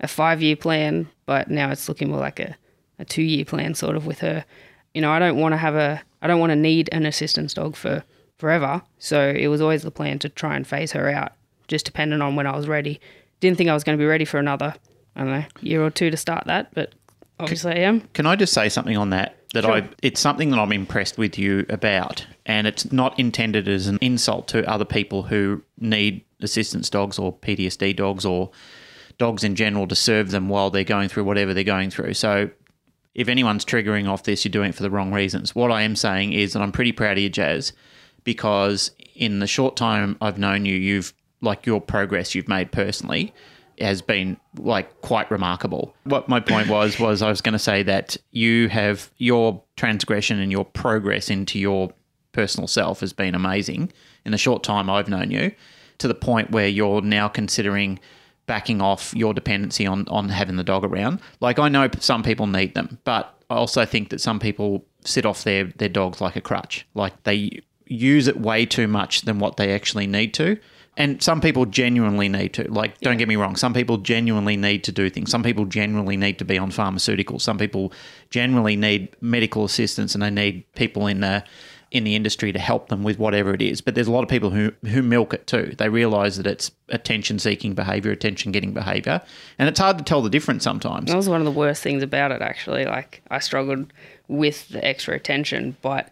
a 0.01 0.09
five 0.09 0.43
year 0.43 0.55
plan, 0.55 1.09
but 1.25 1.51
now 1.51 1.71
it's 1.71 1.89
looking 1.89 2.11
more 2.11 2.21
like 2.21 2.39
a, 2.41 2.57
a 2.99 3.07
two 3.07 3.23
year 3.23 3.45
plan, 3.47 3.75
sort 3.75 3.97
of 3.97 4.07
with 4.07 4.21
her. 4.21 4.45
You 4.93 5.01
know, 5.01 5.11
I 5.11 5.19
don't 5.19 5.39
want 5.39 5.55
to 5.55 5.57
have 5.57 5.75
a, 5.75 6.03
I 6.21 6.27
don't 6.27 6.41
want 6.41 6.51
to 6.51 6.57
need 6.57 6.91
an 6.93 7.07
assistance 7.07 7.55
dog 7.55 7.75
for 7.75 8.05
forever. 8.37 8.83
So 8.99 9.31
it 9.31 9.49
was 9.49 9.63
always 9.63 9.83
the 9.83 9.91
plan 9.91 10.19
to 10.21 10.29
try 10.29 10.57
and 10.57 10.67
phase 10.67 10.93
her 10.93 11.09
out, 11.09 11.33
just 11.69 11.87
depending 11.87 12.21
on 12.21 12.37
when 12.37 12.47
I 12.47 12.55
was 12.55 12.69
ready. 12.69 13.01
Didn't 13.41 13.57
think 13.57 13.71
I 13.71 13.75
was 13.75 13.83
going 13.83 13.97
to 13.97 14.03
be 14.03 14.07
ready 14.07 14.25
for 14.27 14.39
another, 14.39 14.75
I 15.17 15.21
don't 15.21 15.31
know, 15.31 15.45
year 15.61 15.85
or 15.85 15.91
two 15.91 16.11
to 16.11 16.17
start 16.17 16.45
that, 16.47 16.75
but 16.75 16.93
um, 17.39 17.45
obviously 17.45 17.73
I 17.73 17.81
am. 17.81 18.01
Can 18.13 18.27
I 18.27 18.37
just 18.37 18.53
say 18.53 18.69
something 18.69 18.97
on 18.97 19.11
that? 19.11 19.37
That 19.55 19.65
Sure. 19.65 19.75
I, 19.75 19.89
it's 20.03 20.21
something 20.21 20.51
that 20.51 20.59
I'm 20.59 20.73
impressed 20.73 21.17
with 21.17 21.39
you 21.39 21.65
about, 21.69 22.27
and 22.45 22.67
it's 22.67 22.91
not 22.93 23.19
intended 23.19 23.69
as 23.69 23.87
an 23.87 23.99
insult 24.01 24.49
to 24.49 24.69
other 24.69 24.85
people 24.85 25.25
who 25.25 25.63
need 25.79 26.25
assistance 26.41 26.91
dogs 26.91 27.19
or 27.19 27.33
PTSD 27.33 27.95
dogs 27.97 28.25
or 28.25 28.51
dogs 29.17 29.45
in 29.45 29.55
general 29.55 29.87
to 29.87 29.95
serve 29.95 30.33
them 30.33 30.49
while 30.49 30.71
they're 30.71 30.83
going 30.83 31.09
through 31.09 31.25
whatever 31.25 31.55
they're 31.55 31.63
going 31.63 31.91
through. 31.91 32.15
So, 32.15 32.51
if 33.15 33.29
anyone's 33.29 33.65
triggering 33.65 34.09
off 34.09 34.25
this, 34.25 34.45
you're 34.45 34.51
doing 34.51 34.71
it 34.71 34.75
for 34.75 34.83
the 34.83 34.91
wrong 34.91 35.13
reasons. 35.13 35.55
What 35.55 35.71
I 35.71 35.83
am 35.83 35.95
saying 35.95 36.33
is 36.33 36.53
that 36.53 36.63
I'm 36.63 36.73
pretty 36.73 36.91
proud 36.91 37.17
of 37.17 37.23
you, 37.23 37.31
Jazz, 37.31 37.73
because 38.25 38.91
in 39.15 39.39
the 39.39 39.47
short 39.47 39.77
time 39.77 40.17
I've 40.21 40.39
known 40.39 40.65
you, 40.65 40.75
you've 40.75 41.15
like 41.41 41.65
your 41.65 41.81
progress 41.81 42.35
you've 42.35 42.49
made 42.49 42.73
personally 42.73 43.33
has 43.81 44.03
been 44.03 44.37
like 44.59 45.01
quite 45.01 45.31
remarkable. 45.31 45.95
What 46.05 46.29
my 46.29 46.41
point 46.41 46.69
was 46.69 46.99
was 46.99 47.23
I 47.23 47.29
was 47.29 47.41
going 47.41 47.55
to 47.55 47.59
say 47.59 47.83
that 47.83 48.17
you 48.31 48.69
have 48.69 49.11
your 49.19 49.63
transgression 49.77 50.39
and 50.39 50.51
your 50.53 50.65
progress 50.65 51.31
into 51.31 51.59
your 51.59 51.93
personal 52.33 52.67
self 52.67 53.01
has 53.01 53.13
been 53.13 53.35
amazing 53.35 53.93
in 54.25 54.33
the 54.33 54.39
short 54.39 54.63
time 54.63 54.91
I've 54.91 55.09
known 55.09 55.31
you 55.31 55.53
to 55.99 56.09
the 56.09 56.15
point 56.15 56.51
where 56.51 56.69
you're 56.69 57.01
now 57.01 57.29
considering 57.29 58.01
backing 58.47 58.83
off 58.83 59.15
your 59.15 59.33
dependency 59.33 59.87
on 59.87 60.07
on 60.09 60.29
having 60.29 60.57
the 60.57 60.65
dog 60.65 60.85
around. 60.85 61.21
Like 61.41 61.59
I 61.59 61.69
know 61.69 61.89
some 62.01 62.23
people 62.23 62.47
need 62.47 62.75
them, 62.75 62.99
but 63.05 63.35
I 63.49 63.55
also 63.55 63.85
think 63.85 64.11
that 64.11 64.21
some 64.21 64.39
people 64.39 64.85
sit 65.05 65.25
off 65.25 65.45
their 65.45 65.65
their 65.65 65.89
dogs 65.89 66.21
like 66.21 66.37
a 66.37 66.41
crutch. 66.41 66.87
Like 66.95 67.23
they 67.25 67.61
use 67.87 68.29
it 68.29 68.41
way 68.41 68.67
too 68.67 68.89
much 68.89 69.23
than 69.23 69.39
what 69.39 69.57
they 69.57 69.73
actually 69.73 70.07
need 70.07 70.35
to. 70.35 70.59
And 70.97 71.21
some 71.21 71.41
people 71.41 71.67
genuinely 71.67 72.29
need 72.29 72.53
to. 72.55 72.71
Like, 72.71 73.01
don't 73.01 73.17
get 73.17 73.27
me 73.27 73.37
wrong. 73.37 73.57
Some 73.57 73.75
people 73.75 73.99
genuinely 73.99 74.57
need 74.57 74.85
to 74.85 74.93
do 74.93 75.11
things. 75.11 75.31
Some 75.31 75.43
people 75.43 75.65
genuinely 75.65 76.17
need 76.17 76.39
to 76.39 76.45
be 76.45 76.57
on 76.57 76.71
pharmaceuticals. 76.71 77.41
Some 77.41 77.59
people 77.59 77.93
generally 78.31 78.77
need 78.77 79.09
medical 79.21 79.65
assistance, 79.65 80.15
and 80.15 80.23
they 80.23 80.31
need 80.31 80.73
people 80.75 81.07
in 81.07 81.21
the 81.21 81.45
in 81.91 82.03
the 82.03 82.17
industry 82.17 82.51
to 82.53 82.59
help 82.59 82.89
them 82.89 83.05
with 83.05 83.21
whatever 83.21 83.55
it 83.55 83.63
is. 83.63 83.81
But 83.81 83.95
there's 83.95 84.09
a 84.09 84.13
lot 84.13 84.25
of 84.25 84.29
people 84.29 84.51
who 84.51 84.73
who 84.87 85.03
milk 85.03 85.33
it 85.33 85.47
too. 85.47 85.75
They 85.79 85.89
realise 85.89 86.37
that 86.37 86.47
it's 86.47 86.71
attention 86.89 87.39
seeking 87.39 87.75
behaviour, 87.75 88.11
attention 88.11 88.53
getting 88.53 88.73
behaviour, 88.73 89.23
and 89.59 89.69
it's 89.69 89.81
hard 89.81 89.99
to 89.99 90.05
tell 90.05 90.21
the 90.23 90.31
difference 90.31 90.65
sometimes. 90.65 91.11
That 91.11 91.17
was 91.17 91.29
one 91.29 91.41
of 91.41 91.45
the 91.45 91.51
worst 91.51 91.83
things 91.83 92.03
about 92.03 92.33
it, 92.33 92.43
actually. 92.43 92.85
Like, 92.85 93.23
I 93.31 93.39
struggled 93.39 93.93
with 94.29 94.69
the 94.69 94.85
extra 94.85 95.15
attention, 95.15 95.77
but 95.83 96.11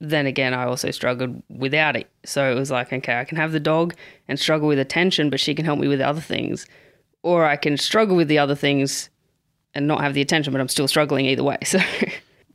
then 0.00 0.26
again, 0.26 0.54
I 0.54 0.64
also 0.64 0.90
struggled 0.90 1.42
without 1.48 1.96
it. 1.96 2.08
So 2.24 2.50
it 2.50 2.54
was 2.54 2.70
like, 2.70 2.92
okay, 2.92 3.18
I 3.18 3.24
can 3.24 3.36
have 3.36 3.52
the 3.52 3.60
dog 3.60 3.94
and 4.28 4.38
struggle 4.38 4.68
with 4.68 4.78
attention, 4.78 5.30
but 5.30 5.40
she 5.40 5.54
can 5.54 5.64
help 5.64 5.78
me 5.78 5.88
with 5.88 6.00
other 6.00 6.20
things. 6.20 6.66
Or 7.22 7.44
I 7.46 7.56
can 7.56 7.76
struggle 7.76 8.16
with 8.16 8.28
the 8.28 8.38
other 8.38 8.54
things 8.54 9.08
and 9.74 9.86
not 9.86 10.00
have 10.00 10.14
the 10.14 10.20
attention, 10.20 10.52
but 10.52 10.60
I'm 10.60 10.68
still 10.68 10.88
struggling 10.88 11.26
either 11.26 11.44
way. 11.44 11.58
So, 11.66 11.80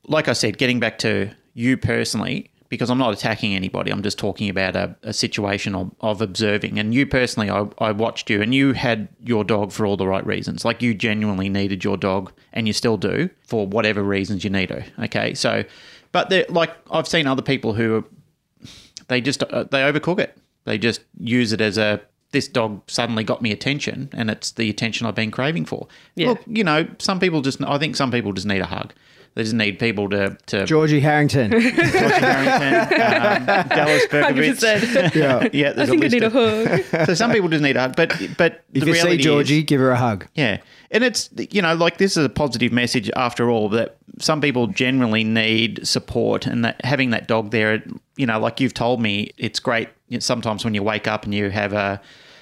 like 0.07 0.27
I 0.27 0.33
said, 0.33 0.57
getting 0.57 0.79
back 0.79 0.97
to 0.99 1.29
you 1.53 1.77
personally, 1.77 2.49
because 2.69 2.89
I'm 2.89 2.97
not 2.97 3.13
attacking 3.13 3.55
anybody, 3.55 3.91
I'm 3.91 4.01
just 4.01 4.17
talking 4.17 4.49
about 4.49 4.75
a, 4.75 4.95
a 5.03 5.13
situation 5.13 5.75
of, 5.75 5.93
of 6.01 6.21
observing. 6.21 6.79
And 6.79 6.93
you 6.93 7.05
personally, 7.05 7.49
I, 7.49 7.67
I 7.79 7.91
watched 7.91 8.29
you 8.29 8.41
and 8.41 8.53
you 8.53 8.73
had 8.73 9.09
your 9.23 9.43
dog 9.43 9.71
for 9.71 9.85
all 9.85 9.97
the 9.97 10.07
right 10.07 10.25
reasons. 10.25 10.65
Like 10.65 10.81
you 10.81 10.93
genuinely 10.93 11.49
needed 11.49 11.83
your 11.83 11.97
dog 11.97 12.31
and 12.53 12.65
you 12.65 12.73
still 12.73 12.97
do 12.97 13.29
for 13.45 13.67
whatever 13.67 14.03
reasons 14.03 14.43
you 14.43 14.49
need 14.49 14.69
her. 14.69 14.85
Okay. 14.99 15.33
So, 15.33 15.63
but 16.11 16.29
they're 16.29 16.45
like, 16.49 16.71
I've 16.91 17.07
seen 17.07 17.27
other 17.27 17.41
people 17.41 17.73
who 17.73 18.05
they 19.07 19.21
just, 19.21 19.43
uh, 19.43 19.63
they 19.65 19.79
overcook 19.81 20.19
it. 20.19 20.37
They 20.65 20.77
just 20.77 21.01
use 21.19 21.51
it 21.53 21.61
as 21.61 21.77
a, 21.77 22.01
this 22.31 22.47
dog 22.47 22.81
suddenly 22.87 23.23
got 23.23 23.41
me 23.41 23.51
attention 23.51 24.09
and 24.13 24.29
it's 24.29 24.51
the 24.51 24.69
attention 24.69 25.07
I've 25.07 25.15
been 25.15 25.31
craving 25.31 25.65
for. 25.65 25.87
Yeah. 26.15 26.29
Look, 26.29 26.41
you 26.45 26.63
know, 26.63 26.87
some 26.99 27.19
people 27.19 27.41
just, 27.41 27.61
I 27.63 27.77
think 27.79 27.95
some 27.95 28.11
people 28.11 28.33
just 28.33 28.45
need 28.47 28.59
a 28.61 28.65
hug. 28.67 28.93
They 29.35 29.43
just 29.43 29.55
need 29.55 29.77
people 29.79 30.09
to, 30.09 30.35
to 30.47 30.65
Georgie 30.65 30.99
Harrington. 30.99 31.51
George 31.51 31.63
Harrington, 31.73 32.73
um, 33.01 33.67
Dallas 33.69 34.05
Berkovitz. 34.09 35.15
yeah. 35.15 35.47
Yeah, 35.53 35.69
I 35.69 35.73
there's 35.73 35.89
think 35.89 36.03
I 36.03 36.07
a 36.07 36.09
need 36.09 36.23
a 36.23 36.29
list 36.29 36.89
hug. 36.91 37.05
So 37.07 37.13
some 37.13 37.31
people 37.31 37.47
just 37.47 37.63
need 37.63 37.77
a 37.77 37.81
hug, 37.81 37.95
but 37.95 38.09
but 38.37 38.63
If 38.73 38.81
the 38.83 38.87
you 38.87 38.95
see 38.95 39.17
Georgie, 39.17 39.59
is, 39.59 39.65
give 39.65 39.79
her 39.81 39.91
a 39.91 39.97
hug. 39.97 40.27
yeah, 40.33 40.57
and 40.91 41.03
it's 41.03 41.29
you 41.51 41.61
know 41.61 41.75
like 41.75 41.97
this 41.97 42.17
is 42.17 42.25
a 42.25 42.29
positive 42.29 42.71
message 42.71 43.09
after 43.15 43.49
all 43.49 43.69
that 43.69 43.97
some 44.19 44.41
people 44.41 44.67
generally 44.67 45.23
need 45.23 45.87
support, 45.87 46.45
and 46.45 46.65
that 46.65 46.83
having 46.83 47.11
that 47.11 47.27
dog 47.27 47.51
there, 47.51 47.83
you 48.17 48.25
know, 48.25 48.39
like 48.39 48.59
you've 48.59 48.73
told 48.73 49.01
me, 49.01 49.31
it's 49.37 49.59
great. 49.59 49.89
Sometimes 50.19 50.65
when 50.65 50.73
you 50.73 50.83
wake 50.83 51.07
up 51.07 51.23
and 51.23 51.33
you 51.33 51.49
have 51.49 51.73
a 51.73 52.01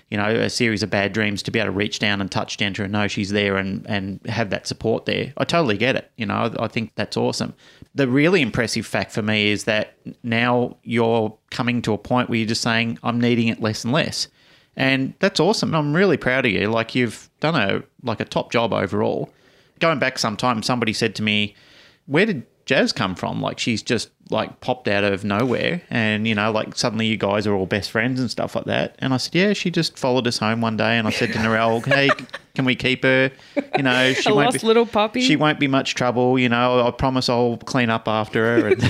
you 0.09 0.17
know, 0.17 0.27
a 0.27 0.49
series 0.49 0.83
of 0.83 0.89
bad 0.89 1.11
dreams 1.11 1.43
to 1.43 1.51
be 1.51 1.59
able 1.59 1.67
to 1.67 1.77
reach 1.77 1.99
down 1.99 2.21
and 2.21 2.31
touch 2.31 2.57
Denta 2.57 2.83
and 2.83 2.93
know 2.93 3.07
she's 3.07 3.31
there 3.31 3.57
and, 3.57 3.85
and 3.87 4.21
have 4.25 4.51
that 4.51 4.65
support 4.65 5.05
there. 5.05 5.33
I 5.35 5.43
totally 5.43 5.77
get 5.77 5.97
it. 5.97 6.09
You 6.15 6.25
know, 6.25 6.33
I, 6.57 6.63
I 6.63 6.67
think 6.69 6.93
that's 6.95 7.17
awesome. 7.17 7.53
The 7.93 8.07
really 8.07 8.41
impressive 8.41 8.85
fact 8.85 9.11
for 9.11 9.21
me 9.21 9.49
is 9.49 9.65
that 9.65 9.95
now 10.23 10.77
you're 10.83 11.37
coming 11.49 11.81
to 11.81 11.93
a 11.93 11.97
point 11.97 12.29
where 12.29 12.37
you're 12.37 12.47
just 12.47 12.61
saying, 12.61 12.99
I'm 13.03 13.19
needing 13.19 13.49
it 13.49 13.61
less 13.61 13.83
and 13.83 13.91
less. 13.91 14.29
And 14.77 15.15
that's 15.19 15.39
awesome. 15.39 15.73
I'm 15.73 15.93
really 15.93 16.17
proud 16.17 16.45
of 16.45 16.51
you. 16.51 16.67
Like 16.67 16.93
you've 16.93 17.29
done 17.39 17.55
a 17.55 17.83
like 18.03 18.19
a 18.19 18.25
top 18.25 18.51
job 18.51 18.71
overall. 18.71 19.33
Going 19.79 19.99
back 19.99 20.17
some 20.17 20.37
time, 20.37 20.63
somebody 20.63 20.93
said 20.93 21.15
to 21.15 21.23
me, 21.23 21.55
Where 22.05 22.27
did 22.27 22.45
Jazz 22.65 22.93
come 22.93 23.15
from? 23.15 23.41
Like 23.41 23.57
she's 23.57 23.81
just 23.81 24.11
like 24.29 24.59
popped 24.61 24.87
out 24.87 25.03
of 25.03 25.23
nowhere 25.23 25.81
and 25.89 26.27
you 26.27 26.35
know, 26.35 26.51
like 26.51 26.75
suddenly 26.75 27.05
you 27.07 27.17
guys 27.17 27.47
are 27.47 27.53
all 27.53 27.65
best 27.65 27.91
friends 27.91 28.19
and 28.19 28.29
stuff 28.29 28.55
like 28.55 28.65
that. 28.65 28.95
And 28.99 29.13
I 29.13 29.17
said, 29.17 29.35
Yeah, 29.35 29.53
she 29.53 29.71
just 29.71 29.97
followed 29.97 30.27
us 30.27 30.37
home 30.37 30.61
one 30.61 30.77
day 30.77 30.97
and 30.97 31.07
I 31.07 31.11
said 31.11 31.31
to 31.33 31.39
Narelle, 31.39 31.85
Hey, 31.93 32.09
can 32.55 32.65
we 32.65 32.75
keep 32.75 33.03
her? 33.03 33.31
You 33.77 33.83
know, 33.83 34.13
she 34.13 34.29
A 34.29 34.35
won't 34.35 34.47
lost 34.47 34.61
be, 34.61 34.67
little 34.67 34.85
puppy. 34.85 35.21
She 35.21 35.35
won't 35.35 35.59
be 35.59 35.67
much 35.67 35.95
trouble, 35.95 36.39
you 36.39 36.49
know. 36.49 36.87
I 36.87 36.91
promise 36.91 37.29
I'll 37.29 37.57
clean 37.57 37.89
up 37.89 38.07
after 38.07 38.43
her. 38.43 38.67
And 38.69 38.77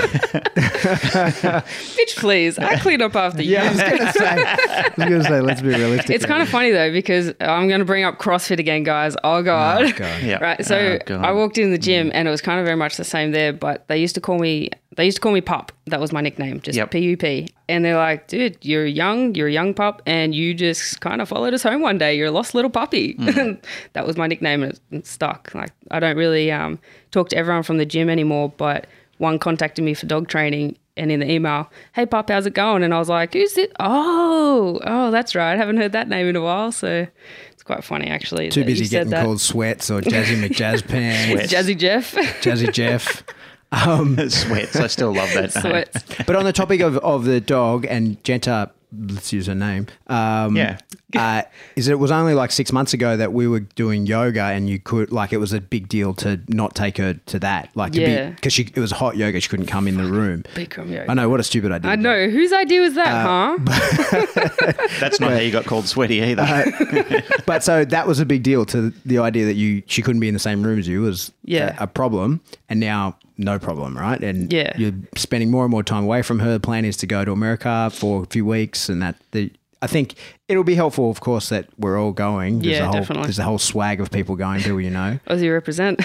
Bitch, 0.78 2.16
please. 2.18 2.58
I 2.58 2.80
clean 2.80 3.02
up 3.02 3.16
after 3.16 3.42
you. 3.44 3.52
Yeah, 3.52 3.64
I 3.64 3.70
was 3.70 3.82
gonna 3.82 4.14
say. 4.14 4.26
I 4.26 4.94
was 4.98 5.10
gonna 5.10 5.24
say, 5.24 5.42
let's 5.42 5.62
be 5.62 5.70
realistic. 5.70 6.16
It's 6.16 6.26
kind 6.26 6.42
of 6.42 6.50
funny 6.50 6.72
though 6.72 6.92
because 6.92 7.34
I'm 7.42 7.68
going 7.68 7.80
to 7.80 7.86
bring 7.86 8.04
up 8.04 8.18
CrossFit 8.20 8.60
again, 8.60 8.84
guys. 8.84 9.16
Oh, 9.24 9.38
oh 9.38 9.44
god. 9.44 9.86
Oh, 9.86 9.92
God. 9.98 10.24
yeah. 10.24 10.38
Right. 10.38 10.66
So 10.66 10.78
Oh, 10.78 11.00
God. 11.06 11.26
I 11.26 11.32
walked 11.32 11.58
in 11.58 11.72
the 11.72 11.78
gym 11.78 12.08
mm. 12.08 12.12
and 12.14 12.28
it 12.28 12.32
was 12.32 12.42
kind 12.42 12.60
of 12.60 12.66
very 12.66 12.78
much 12.78 12.98
the 12.98 13.04
same 13.04 13.32
there, 13.32 13.54
but 13.54 13.88
they 13.88 13.98
used 13.98 14.16
to 14.16 14.22
call 14.22 14.40
me 14.40 14.70
they 14.98 15.06
used 15.06 15.16
to 15.18 15.22
call 15.22 15.32
me 15.32 15.40
Pop. 15.42 15.72
That 15.86 16.00
was 16.02 16.12
my 16.12 16.20
nickname, 16.22 16.60
just 16.60 16.76
Yep. 16.78 16.92
PUP. 16.92 17.50
And 17.70 17.86
they're 17.86 17.96
like, 17.96 18.28
dude, 18.28 18.58
you're 18.62 18.86
young, 18.86 19.34
you're 19.36 19.48
a 19.48 19.52
young 19.52 19.74
pup, 19.74 20.02
and 20.06 20.36
you 20.36 20.54
just 20.54 21.00
kind 21.00 21.22
of 21.22 21.30
followed 21.30 21.54
us 21.54 21.64
home 21.64 21.82
one 21.82 21.98
day. 21.98 22.16
You're 22.18 22.28
a 22.28 22.32
lost 22.32 22.54
little 22.54 22.70
puppy. 22.72 23.14
Mm. 23.16 23.64
that 23.94 24.06
was 24.06 24.18
my 24.18 24.28
nickname 24.28 24.64
and 24.64 24.74
it- 24.74 24.80
it 24.92 25.08
stuck. 25.08 25.54
Like 25.56 25.72
I 25.90 26.00
don't 26.02 26.18
really 26.18 26.52
um, 26.52 26.80
talk 27.12 27.30
to 27.30 27.38
everyone 27.38 27.64
from 27.64 27.78
the 27.78 27.86
gym 27.86 28.10
anymore, 28.10 28.52
but 28.58 28.88
one 29.20 29.40
contacted 29.40 29.84
me 29.86 29.94
for 29.94 30.06
dog 30.06 30.28
training 30.28 30.78
and 30.96 31.12
in 31.12 31.20
the 31.20 31.32
email, 31.32 31.70
hey 31.94 32.06
pup, 32.08 32.30
how's 32.30 32.46
it 32.48 32.54
going? 32.56 32.82
And 32.84 32.94
I 32.94 32.98
was 33.00 33.08
like, 33.10 33.34
who's 33.34 33.58
it? 33.58 33.72
Oh, 33.80 34.80
oh, 34.84 35.12
that's 35.12 35.36
right. 35.36 35.54
I 35.54 35.56
haven't 35.58 35.78
heard 35.78 35.92
that 35.92 36.08
name 36.10 36.28
in 36.28 36.36
a 36.36 36.42
while. 36.42 36.72
So 36.72 37.06
it's 37.52 37.64
quite 37.64 37.84
funny 37.84 38.08
actually. 38.08 38.50
Too 38.50 38.64
busy 38.66 38.88
getting 38.88 39.12
called 39.14 39.40
sweats 39.42 39.92
or 39.92 40.02
Jazzy 40.02 40.42
McJazz 40.44 40.88
pants, 40.88 41.54
Jazzy 41.54 41.78
Jeff. 41.78 42.14
Jazzy 42.42 42.72
Jeff. 42.74 43.24
Um, 43.72 44.18
sweats. 44.30 44.76
I 44.78 44.88
still 44.88 45.14
love 45.14 45.30
that. 45.34 45.54
name. 45.56 45.62
Sweats. 45.64 46.04
but 46.26 46.36
on 46.36 46.46
the 46.46 46.54
topic 46.54 46.82
of, 46.82 46.98
of 46.98 47.26
the 47.26 47.42
dog 47.42 47.86
and 47.90 48.22
Genta, 48.24 48.72
let's 48.98 49.34
use 49.34 49.48
her 49.48 49.56
name. 49.56 49.88
Um, 50.08 50.56
Yeah. 50.56 50.78
uh, 51.16 51.42
is 51.76 51.88
it 51.88 52.00
was 52.00 52.12
only 52.12 52.34
like 52.34 52.52
six 52.52 52.72
months 52.72 52.94
ago 52.94 53.16
that 53.18 53.32
we 53.34 53.48
were 53.48 53.60
doing 53.62 54.06
yoga 54.06 54.44
and 54.44 54.70
you 54.70 54.78
could 54.80 55.12
like 55.12 55.32
it 55.34 55.38
was 55.38 55.52
a 55.54 55.60
big 55.62 55.88
deal 55.90 56.14
to 56.14 56.40
not 56.50 56.76
take 56.76 56.98
her 56.98 57.14
to 57.26 57.40
that 57.40 57.70
like 57.76 57.94
to 57.94 58.02
Yeah. 58.02 58.30
because 58.32 58.52
she 58.54 58.64
it 58.64 58.78
was 58.80 58.92
hot 58.92 59.16
yoga 59.18 59.40
she 59.42 59.48
couldn't 59.50 59.66
come 59.68 59.88
in 59.88 59.98
the 59.98 60.06
room. 60.06 60.44
Bikram 60.56 60.90
yoga. 60.90 61.10
I 61.12 61.14
know 61.14 61.30
what 61.30 61.40
a 61.40 61.44
stupid 61.44 61.72
idea. 61.72 61.92
I 61.92 61.96
know. 61.96 62.30
Whose 62.30 62.52
idea 62.54 62.82
was 62.82 62.94
that, 62.96 63.08
Uh, 63.26 63.58
huh? 63.58 64.38
That's 65.00 65.20
not 65.20 65.32
how 65.32 65.38
you 65.40 65.52
got 65.52 65.66
called 65.66 65.88
sweaty 65.88 66.22
either. 66.22 66.42
Uh, 66.44 67.22
but 67.46 67.64
so 67.64 67.84
that 67.86 68.08
was 68.08 68.20
a 68.20 68.26
big 68.26 68.44
deal 68.44 68.66
to 68.68 68.92
the 69.06 69.20
idea 69.20 69.46
that 69.46 69.56
you 69.56 69.84
she 69.88 70.02
couldn't 70.02 70.20
be 70.22 70.28
in 70.28 70.34
the 70.34 70.40
same 70.40 70.62
room 70.64 70.80
as 70.80 70.88
you 70.88 71.02
was 71.02 71.32
Yeah. 71.44 71.76
a, 71.80 71.84
a 71.84 71.88
problem 71.88 72.42
and 72.70 72.80
now 72.80 73.16
no 73.38 73.58
problem 73.60 73.98
right 73.98 74.22
and 74.24 74.52
Yeah. 74.52 74.74
you're 74.78 74.94
spending 75.16 75.52
more 75.52 75.64
and 75.64 75.72
more 75.72 75.84
time 75.84 76.04
away 76.04 76.22
from 76.22 76.40
her 76.40 76.54
the 76.54 76.60
plan 76.60 76.86
is 76.86 76.98
to 76.98 77.08
go 77.08 77.24
to 77.26 77.32
america 77.32 77.90
for 77.94 78.24
a 78.24 78.26
few 78.26 78.46
weeks 78.46 78.90
and 78.90 79.02
that 79.02 79.16
the 79.32 79.52
I 79.80 79.86
think 79.86 80.16
it'll 80.48 80.64
be 80.64 80.74
helpful, 80.74 81.12
of 81.12 81.20
course, 81.20 81.50
that 81.50 81.68
we're 81.78 82.00
all 82.02 82.12
going. 82.12 82.62
There's 82.62 82.78
Yeah, 82.80 82.86
a 82.86 82.86
whole, 82.86 82.94
definitely. 82.94 83.24
There's 83.28 83.38
a 83.38 83.44
whole 83.44 83.60
swag 83.60 84.02
of 84.02 84.10
people 84.10 84.36
going, 84.36 84.60
people 84.64 84.82
you 84.82 84.90
know. 84.90 85.20
Aussie 85.28 85.54
represent. 85.54 86.02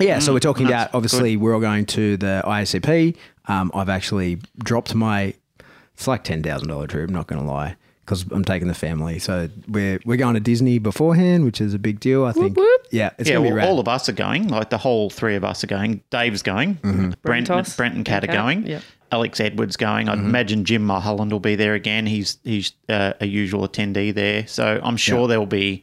Yeah, 0.00 0.18
so 0.18 0.32
we're 0.32 0.40
talking 0.40 0.66
that's 0.66 0.86
about 0.90 0.96
obviously 0.96 1.36
we're 1.36 1.54
all 1.54 1.60
going 1.60 1.86
to 1.86 2.16
the 2.16 2.42
ISCP. 2.44 3.16
Um, 3.46 3.70
I've 3.74 3.88
actually 3.88 4.40
dropped 4.58 4.96
my. 4.96 5.34
It's 5.94 6.08
like 6.08 6.24
ten 6.24 6.42
thousand 6.42 6.66
dollar 6.66 6.88
trip. 6.88 7.10
Not 7.10 7.28
going 7.28 7.40
to 7.40 7.46
lie, 7.46 7.76
because 8.04 8.24
I'm 8.30 8.44
taking 8.44 8.68
the 8.68 8.74
family. 8.74 9.18
So 9.18 9.48
we're 9.68 10.00
we're 10.04 10.16
going 10.16 10.34
to 10.34 10.40
Disney 10.40 10.78
beforehand, 10.78 11.44
which 11.44 11.60
is 11.60 11.74
a 11.74 11.78
big 11.78 12.00
deal. 12.00 12.24
I 12.24 12.32
think. 12.32 12.56
whoop. 12.56 12.86
Yeah, 12.90 13.10
it's 13.18 13.28
yeah, 13.28 13.36
going 13.36 13.46
well, 13.48 13.56
rad. 13.56 13.68
all 13.68 13.78
of 13.80 13.88
us 13.88 14.08
are 14.08 14.12
going. 14.12 14.48
Like 14.48 14.70
the 14.70 14.78
whole 14.78 15.08
three 15.10 15.36
of 15.36 15.44
us 15.44 15.64
are 15.64 15.68
going. 15.68 16.02
Dave's 16.10 16.42
going. 16.42 17.14
Brent, 17.22 17.46
Toss. 17.46 17.76
Brent 17.76 17.94
and 17.94 18.04
Kat 18.04 18.24
are 18.24 18.32
going. 18.32 18.66
yeah. 18.66 18.80
Alex 19.10 19.40
Edwards 19.40 19.76
going. 19.76 20.08
I'd 20.08 20.18
imagine 20.18 20.64
Jim 20.64 20.84
Mulholland 20.86 21.32
will 21.32 21.38
be 21.40 21.54
there 21.54 21.74
again. 21.74 22.06
He's 22.06 22.38
he's 22.44 22.72
uh, 22.88 23.12
a 23.20 23.26
usual 23.26 23.68
attendee 23.68 24.12
there. 24.14 24.46
So 24.46 24.80
I'm 24.82 24.96
sure 24.96 25.22
Yeah. 25.22 25.26
there 25.26 25.38
will 25.38 25.46
be. 25.46 25.82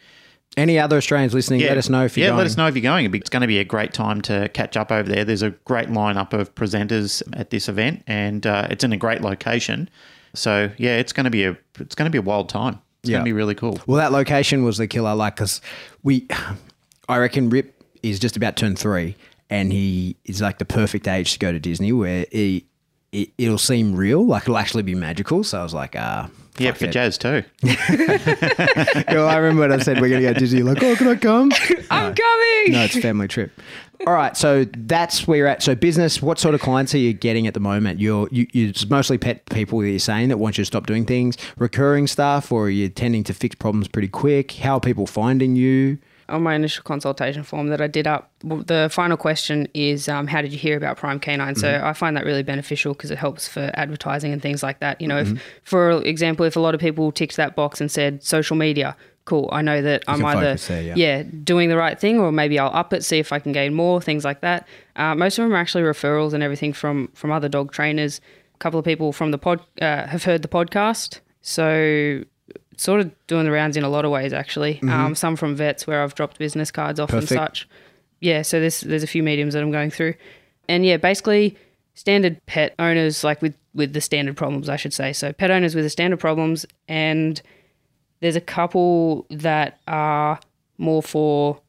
Any 0.58 0.80
other 0.80 0.98
Australians 0.98 1.34
listening? 1.36 1.62
let 1.62 1.78
us 1.78 1.90
know 1.90 2.04
if 2.06 2.18
you're 2.18 2.26
yeah, 2.26 2.30
going. 2.32 2.40
let 2.40 2.48
us 2.48 2.58
know 2.58 2.68
if 2.68 2.76
you're 2.76 2.82
going. 2.82 3.14
It's 3.14 3.30
going 3.30 3.42
to 3.42 3.48
be 3.48 3.60
a 3.60 3.64
great 3.64 3.94
time 3.94 4.20
to 4.24 4.50
catch 4.50 4.76
up 4.76 4.92
over 4.92 5.08
there. 5.08 5.24
There's 5.24 5.44
a 5.44 5.52
great 5.52 5.90
lineup 5.90 6.34
of 6.34 6.54
presenters 6.56 7.22
at 7.34 7.52
this 7.52 7.70
event, 7.70 8.04
and 8.08 8.46
uh, 8.48 8.68
it's 8.72 8.84
in 8.84 8.92
a 8.92 8.98
great 8.98 9.22
location. 9.22 9.90
So 10.34 10.70
yeah, 10.78 10.98
it's 10.98 11.14
going 11.14 11.24
to 11.26 11.30
be 11.30 11.44
a 11.46 11.58
it's 11.80 11.96
going 11.96 12.06
to 12.06 12.12
be 12.12 12.18
a 12.18 12.22
wild 12.22 12.50
time. 12.50 12.80
It's 13.02 13.10
Yeah. 13.10 13.16
going 13.18 13.26
to 13.26 13.30
be 13.30 13.34
really 13.34 13.56
cool. 13.56 13.80
Well, 13.88 13.98
that 13.98 14.12
location 14.12 14.64
was 14.64 14.78
the 14.78 14.88
killer. 14.88 15.16
Like, 15.16 15.36
because 15.36 15.62
we, 16.04 16.28
I 17.08 17.18
reckon 17.18 17.50
Rip 17.50 17.82
is 18.04 18.20
just 18.20 18.36
about 18.36 18.56
turn 18.58 18.76
three, 18.76 19.16
and 19.50 19.72
he 19.72 20.18
is 20.26 20.42
like 20.42 20.58
the 20.60 20.66
perfect 20.66 21.08
age 21.08 21.34
to 21.34 21.40
go 21.40 21.52
to 21.52 21.60
Disney, 21.60 21.92
where 21.94 22.26
he, 22.32 22.66
it, 23.12 23.30
it'll 23.38 23.58
seem 23.58 23.96
real, 23.96 24.26
like 24.26 24.44
it'll 24.44 24.58
actually 24.58 24.84
be 24.84 24.96
magical. 24.96 25.44
So 25.44 25.60
I 25.60 25.64
was 25.64 25.74
like, 25.74 25.96
ah. 25.98 26.30
Yeah, 26.60 26.72
fuck 26.72 26.80
for 26.80 26.86
it. 26.86 26.92
Jazz 26.92 27.18
too. 27.18 27.44
Yo, 27.63 29.25
I 29.25 29.38
remember 29.38 29.62
when 29.62 29.72
I 29.72 29.80
said 29.80 30.00
we're 30.01 30.10
gonna 30.10 30.22
go 30.22 30.34
to 30.34 30.39
Disney. 30.39 30.63
Like, 30.63 30.82
oh, 30.84 30.96
can 30.96 31.08
I 31.08 31.16
come? 31.16 31.51
I'm 31.92 32.13
coming. 32.13 32.72
No, 32.72 32.84
it's 32.84 32.96
a 32.96 33.01
family 33.01 33.28
trip. 33.28 33.51
All 34.08 34.13
right, 34.13 34.36
so 34.38 34.66
that's 34.66 35.28
where 35.28 35.38
you're 35.39 35.48
at. 35.48 35.62
So 35.62 35.75
business, 35.75 36.22
what 36.22 36.39
sort 36.39 36.56
of 36.56 36.62
clients 36.62 36.96
are 36.96 37.00
you 37.00 37.12
getting 37.12 37.48
at 37.48 37.54
the 37.54 37.60
moment? 37.60 38.00
You're 38.00 38.30
you, 38.32 38.48
you 38.54 38.70
it's 38.70 38.89
mostly 38.89 39.18
pet 39.18 39.46
people 39.50 39.80
that 39.80 39.89
you're 39.89 40.00
saying 40.00 40.30
that 40.30 40.38
want 40.38 40.58
you 40.58 40.63
to 40.63 40.66
stop 40.66 40.86
doing 40.88 41.06
things, 41.06 41.38
recurring 41.58 42.08
stuff, 42.08 42.51
or 42.51 42.66
are 42.66 42.70
you 42.70 42.88
tending 42.89 43.24
to 43.25 43.34
fix 43.34 43.56
problems 43.56 43.88
pretty 43.88 44.08
quick? 44.08 44.54
How 44.54 44.75
are 44.78 44.80
people 44.80 45.06
finding 45.06 45.56
you? 45.56 45.98
On 46.30 46.44
my 46.44 46.56
initial 46.56 46.84
consultation 46.84 47.44
form 47.44 47.68
that 47.68 47.82
I 47.82 47.88
did 47.88 48.08
up, 48.08 48.32
the 48.44 48.90
final 48.92 49.18
question 49.18 49.68
is, 49.74 50.08
um, 50.08 50.28
"How 50.28 50.42
did 50.42 50.52
you 50.52 50.60
hear 50.60 50.78
about 50.78 50.98
Prime 50.98 51.20
Canine?" 51.20 51.56
So 51.56 51.82
I 51.84 51.94
find 51.94 52.16
that 52.18 52.26
really 52.26 52.44
beneficial 52.44 52.94
because 52.94 53.12
it 53.12 53.18
helps 53.18 53.48
for 53.48 53.72
advertising 53.74 54.32
and 54.32 54.42
things 54.42 54.64
like 54.64 54.80
that. 54.80 55.02
You 55.02 55.08
know, 55.08 55.18
if, 55.18 55.42
for 55.64 55.92
example, 56.04 56.46
if 56.46 56.56
a 56.56 56.60
lot 56.60 56.74
of 56.74 56.82
people 56.82 57.12
ticked 57.12 57.36
that 57.38 57.56
box 57.56 57.82
and 57.82 57.92
said 57.92 58.24
social 58.24 58.56
media, 58.56 58.96
cool, 59.26 59.50
I 59.52 59.62
know 59.62 59.82
that 59.82 60.04
I'm 60.08 60.26
either 60.26 60.56
there, 60.56 60.56
yeah. 60.96 61.24
doing 61.44 61.70
the 61.70 61.78
right 61.78 62.00
thing, 62.00 62.20
or 62.20 62.32
maybe 62.32 62.58
I'll 62.58 62.74
up 62.74 62.94
it, 62.94 63.04
see 63.04 63.20
if 63.20 63.32
I 63.32 63.40
can 63.40 63.52
gain 63.52 63.74
more 63.74 64.02
things 64.02 64.26
like 64.26 64.42
that. 64.42 64.68
Uh, 64.96 65.16
most 65.16 65.38
of 65.38 65.44
them 65.44 65.54
are 65.54 65.58
actually 65.58 65.84
referrals 65.84 66.34
and 66.34 66.42
everything 66.44 66.74
from 66.74 67.10
from 67.14 67.32
other 67.32 67.50
dog 67.50 67.72
trainers. 67.72 68.22
A 68.56 68.58
couple 68.58 68.80
of 68.80 68.86
people 68.86 69.14
from 69.14 69.32
the 69.32 69.38
pod 69.38 69.62
uh, 69.82 70.08
have 70.08 70.24
heard 70.24 70.42
the 70.42 70.48
podcast, 70.48 71.20
so 71.42 72.24
sort 72.80 73.02
of 73.02 73.28
doing 73.28 73.46
the 73.46 73.52
rounds 73.52 73.78
in 73.78 73.84
a 73.84 73.90
lot 73.90 74.06
of 74.06 74.12
ways. 74.12 74.34
Actually, 74.34 74.82
um, 74.84 75.16
some 75.16 75.36
from 75.36 75.56
vets 75.56 75.86
where 75.86 76.04
I've 76.04 76.16
dropped 76.16 76.40
business 76.40 76.72
cards 76.72 77.00
off 77.00 77.10
Perfect. 77.10 77.32
and 77.32 77.40
such. 77.40 77.70
Yeah, 78.20 78.42
so 78.42 78.60
there's 78.60 78.82
there's 78.82 79.04
a 79.04 79.08
few 79.08 79.24
mediums 79.24 79.54
that 79.54 79.64
I'm 79.64 79.72
going 79.72 79.92
through, 79.92 80.16
and 80.68 80.86
yeah, 80.86 80.98
basically 80.98 81.58
standard 81.94 82.40
pet 82.46 82.76
owners 82.80 83.24
like 83.24 83.42
with 83.42 83.56
with 83.74 83.94
the 83.94 84.02
standard 84.02 84.38
problems, 84.38 84.70
I 84.70 84.78
should 84.78 84.94
say. 84.94 85.14
So 85.14 85.34
pet 85.34 85.52
owners 85.52 85.76
with 85.76 85.84
the 85.84 85.90
standard 85.90 86.20
problems 86.20 86.66
and 86.88 87.42
there's 88.22 88.36
a 88.36 88.42
couple 88.42 89.26
that 89.30 89.80
are 89.88 90.40
more 90.78 91.02
for 91.02 91.62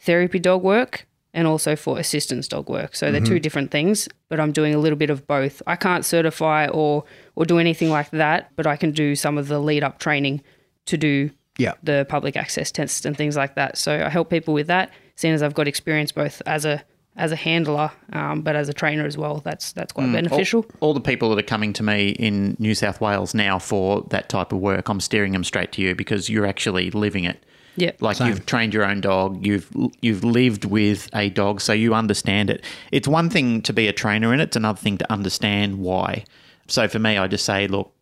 therapy 0.00 0.38
dog 0.38 0.62
work 0.62 1.06
and 1.38 1.46
also 1.46 1.76
for 1.76 2.00
assistance 2.00 2.48
dog 2.48 2.68
work. 2.68 2.96
So 2.96 3.12
they're 3.12 3.20
two 3.20 3.38
different 3.38 3.70
things, 3.70 4.08
but 4.28 4.40
I'm 4.40 4.50
doing 4.50 4.74
a 4.74 4.78
little 4.78 4.98
bit 4.98 5.08
of 5.08 5.24
both. 5.28 5.62
I 5.68 5.76
can't 5.76 6.04
certify 6.04 6.66
or 6.66 7.04
or 7.36 7.44
do 7.44 7.58
anything 7.60 7.90
like 7.90 8.10
that, 8.10 8.50
but 8.56 8.66
I 8.66 8.76
can 8.76 8.90
do 8.90 9.14
some 9.14 9.38
of 9.38 9.46
the 9.46 9.60
lead 9.60 9.84
up 9.84 10.00
training 10.00 10.42
to 10.86 10.96
do 10.96 11.30
Yeah. 11.56 11.74
the 11.84 12.06
public 12.08 12.36
access 12.36 12.72
tests 12.72 13.04
and 13.04 13.16
things 13.16 13.36
like 13.36 13.54
that. 13.54 13.78
So 13.78 13.92
I 14.04 14.08
help 14.08 14.30
people 14.30 14.52
with 14.52 14.66
that, 14.66 14.90
seeing 15.14 15.32
as 15.32 15.42
I've 15.44 15.54
got 15.54 15.68
experience 15.68 16.10
both 16.10 16.42
as 16.44 16.64
a 16.64 16.82
as 17.16 17.32
a 17.32 17.36
handler, 17.36 17.90
um, 18.12 18.42
but 18.42 18.54
as 18.56 18.68
a 18.68 18.72
trainer 18.72 19.06
as 19.06 19.16
well. 19.16 19.40
That's 19.44 19.70
that's 19.72 19.92
quite 19.92 20.10
beneficial. 20.12 20.60
All, 20.80 20.88
all 20.88 20.94
the 20.94 21.00
people 21.12 21.30
that 21.30 21.38
are 21.38 21.50
coming 21.56 21.72
to 21.74 21.82
me 21.84 22.08
in 22.10 22.56
New 22.58 22.74
South 22.74 23.00
Wales 23.00 23.32
now 23.32 23.60
for 23.60 24.04
that 24.10 24.28
type 24.28 24.52
of 24.52 24.58
work, 24.58 24.88
I'm 24.88 25.00
steering 25.00 25.32
them 25.34 25.44
straight 25.44 25.70
to 25.72 25.82
you 25.82 25.94
because 25.94 26.28
you're 26.28 26.46
actually 26.46 26.90
living 26.90 27.22
it. 27.24 27.44
Yeah. 27.78 27.92
Like 28.00 28.18
you've 28.18 28.44
trained 28.44 28.74
your 28.74 28.84
own 28.84 29.00
dog, 29.00 29.46
you've 29.46 29.70
you've 30.00 30.24
lived 30.24 30.64
with 30.64 31.08
a 31.14 31.30
dog, 31.30 31.60
so 31.60 31.72
you 31.72 31.94
understand 31.94 32.50
it. 32.50 32.64
It's 32.90 33.06
one 33.06 33.30
thing 33.30 33.62
to 33.62 33.72
be 33.72 33.86
a 33.86 33.92
trainer 33.92 34.34
in 34.34 34.40
it; 34.40 34.44
it's 34.44 34.56
another 34.56 34.78
thing 34.78 34.98
to 34.98 35.12
understand 35.12 35.78
why. 35.78 36.24
So 36.66 36.88
for 36.88 36.98
me, 36.98 37.16
I 37.16 37.28
just 37.28 37.44
say, 37.44 37.68
look, 37.68 37.92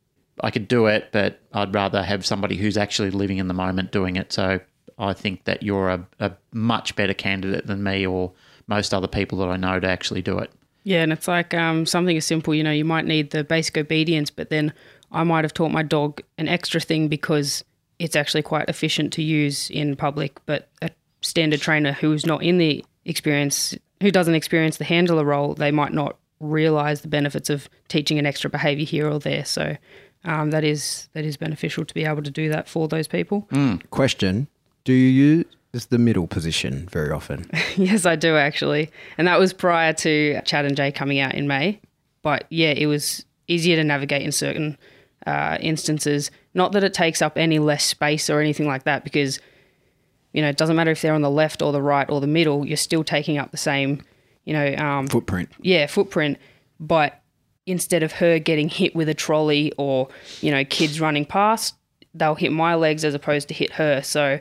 I 0.41 0.51
could 0.51 0.67
do 0.67 0.87
it, 0.87 1.09
but 1.13 1.41
I'd 1.53 1.75
rather 1.75 2.03
have 2.03 2.25
somebody 2.25 2.57
who's 2.57 2.77
actually 2.77 3.11
living 3.11 3.39
in 3.39 3.49
the 3.49 3.55
moment 3.55 3.93
doing 3.93 4.17
it. 4.17 4.33
So 4.33 4.61
I 4.99 5.13
think 5.13 5.45
that 5.45 5.63
you're 5.63 5.91
a, 5.91 6.07
a 6.21 6.33
much 6.53 6.97
better 6.97 7.15
candidate 7.15 7.67
than 7.67 7.83
me 7.83 8.07
or 8.07 8.33
most 8.67 8.95
other 8.95 9.07
people 9.07 9.39
that 9.39 9.49
I 9.49 9.57
know 9.57 9.79
to 9.79 9.87
actually 9.87 10.23
do 10.23 10.39
it. 10.39 10.51
Yeah, 10.85 11.03
and 11.03 11.13
it's 11.13 11.29
like 11.29 11.53
um, 11.53 11.85
something 11.85 12.17
as 12.17 12.25
simple, 12.25 12.55
you 12.55 12.63
know, 12.63 12.71
you 12.71 12.85
might 12.85 13.05
need 13.05 13.31
the 13.31 13.43
basic 13.45 13.77
obedience, 13.77 14.31
but 14.31 14.51
then 14.51 14.73
I 15.11 15.25
might 15.25 15.45
have 15.45 15.53
taught 15.53 15.73
my 15.73 15.83
dog 15.83 16.23
an 16.39 16.49
extra 16.49 16.81
thing 16.81 17.09
because 17.09 17.65
it's 17.99 18.17
actually 18.17 18.43
quite 18.43 18.69
efficient 18.69 19.13
to 19.15 19.23
use 19.23 19.71
in 19.71 19.97
public. 19.97 20.39
But 20.47 20.69
a 20.83 20.91
standard 21.23 21.61
trainer 21.61 21.93
who's 21.93 22.27
not 22.27 22.43
in 22.43 22.59
the 22.59 22.85
experience, 23.05 23.75
who 24.03 24.11
doesn't 24.11 24.35
experience 24.35 24.77
the 24.77 24.85
handler 24.85 25.25
role, 25.25 25.55
they 25.55 25.71
might 25.71 25.93
not 25.93 26.17
realize 26.41 27.01
the 27.01 27.09
benefits 27.09 27.49
of 27.49 27.69
teaching 27.89 28.19
an 28.19 28.27
extra 28.27 28.51
behavior 28.51 28.85
here 28.85 29.11
or 29.11 29.19
there. 29.19 29.45
So 29.45 29.77
um, 30.25 30.51
that 30.51 30.65
is 30.65 31.09
that 31.13 31.25
is 31.25 31.37
beneficial 31.37 31.85
to 31.85 31.95
be 31.95 32.05
able 32.05 32.23
to 32.23 32.31
do 32.31 32.49
that 32.51 32.69
for 32.69 32.89
those 32.89 33.09
people. 33.09 33.47
Question: 33.91 34.49
Do 34.85 34.93
you 34.93 35.47
use 35.73 35.87
the 35.87 35.99
middle 35.99 36.27
position 36.27 36.89
very 36.91 37.11
often? 37.11 37.51
Yes, 37.77 38.07
I 38.07 38.17
do 38.17 38.37
actually. 38.37 38.91
And 39.19 39.29
that 39.29 39.39
was 39.39 39.53
prior 39.53 39.93
to 39.93 40.41
Chad 40.45 40.65
and 40.65 40.77
Jay 40.77 40.91
coming 40.91 41.19
out 41.19 41.35
in 41.35 41.47
May. 41.47 41.79
But 42.23 42.47
yeah, 42.49 42.71
it 42.71 42.87
was 42.87 43.25
easier 43.49 43.77
to 43.77 43.85
navigate 43.85 44.23
in 44.23 44.33
certain 44.33 44.79
uh, 45.27 45.59
instances. 45.61 46.31
Not 46.55 46.73
that 46.73 46.85
it 46.85 46.95
takes 46.95 47.21
up 47.21 47.37
any 47.37 47.59
less 47.59 47.85
space 47.85 48.31
or 48.31 48.41
anything 48.41 48.67
like 48.67 48.85
that, 48.85 49.05
because, 49.05 49.41
you 50.33 50.41
know, 50.43 50.49
it 50.49 50.57
doesn't 50.57 50.77
matter 50.77 50.91
if 50.91 51.03
they're 51.03 51.15
on 51.15 51.23
the 51.23 51.31
left 51.31 51.63
or 51.63 51.73
the 51.73 51.83
right 51.83 52.09
or 52.09 52.21
the 52.21 52.27
middle, 52.27 52.67
you're 52.67 52.77
still 52.77 53.05
taking 53.05 53.37
up 53.39 53.51
the 53.51 53.57
same, 53.57 54.03
you 54.45 54.53
know, 54.53 54.75
um, 54.77 55.07
Footprint. 55.09 55.51
yeah, 55.61 55.87
footprint. 55.87 56.39
But 56.79 57.21
instead 57.67 58.03
of 58.03 58.13
her 58.13 58.39
getting 58.39 58.69
hit 58.69 58.95
with 58.95 59.09
a 59.09 59.15
trolley 59.15 59.73
or, 59.77 60.09
you 60.41 60.51
know, 60.51 60.65
kids 60.65 61.01
running 61.01 61.25
past, 61.25 61.75
they'll 62.15 62.35
hit 62.37 62.53
my 62.53 62.75
legs 62.75 63.05
as 63.05 63.13
opposed 63.15 63.49
to 63.49 63.55
hit 63.55 63.73
her. 63.73 64.01
So 64.03 64.39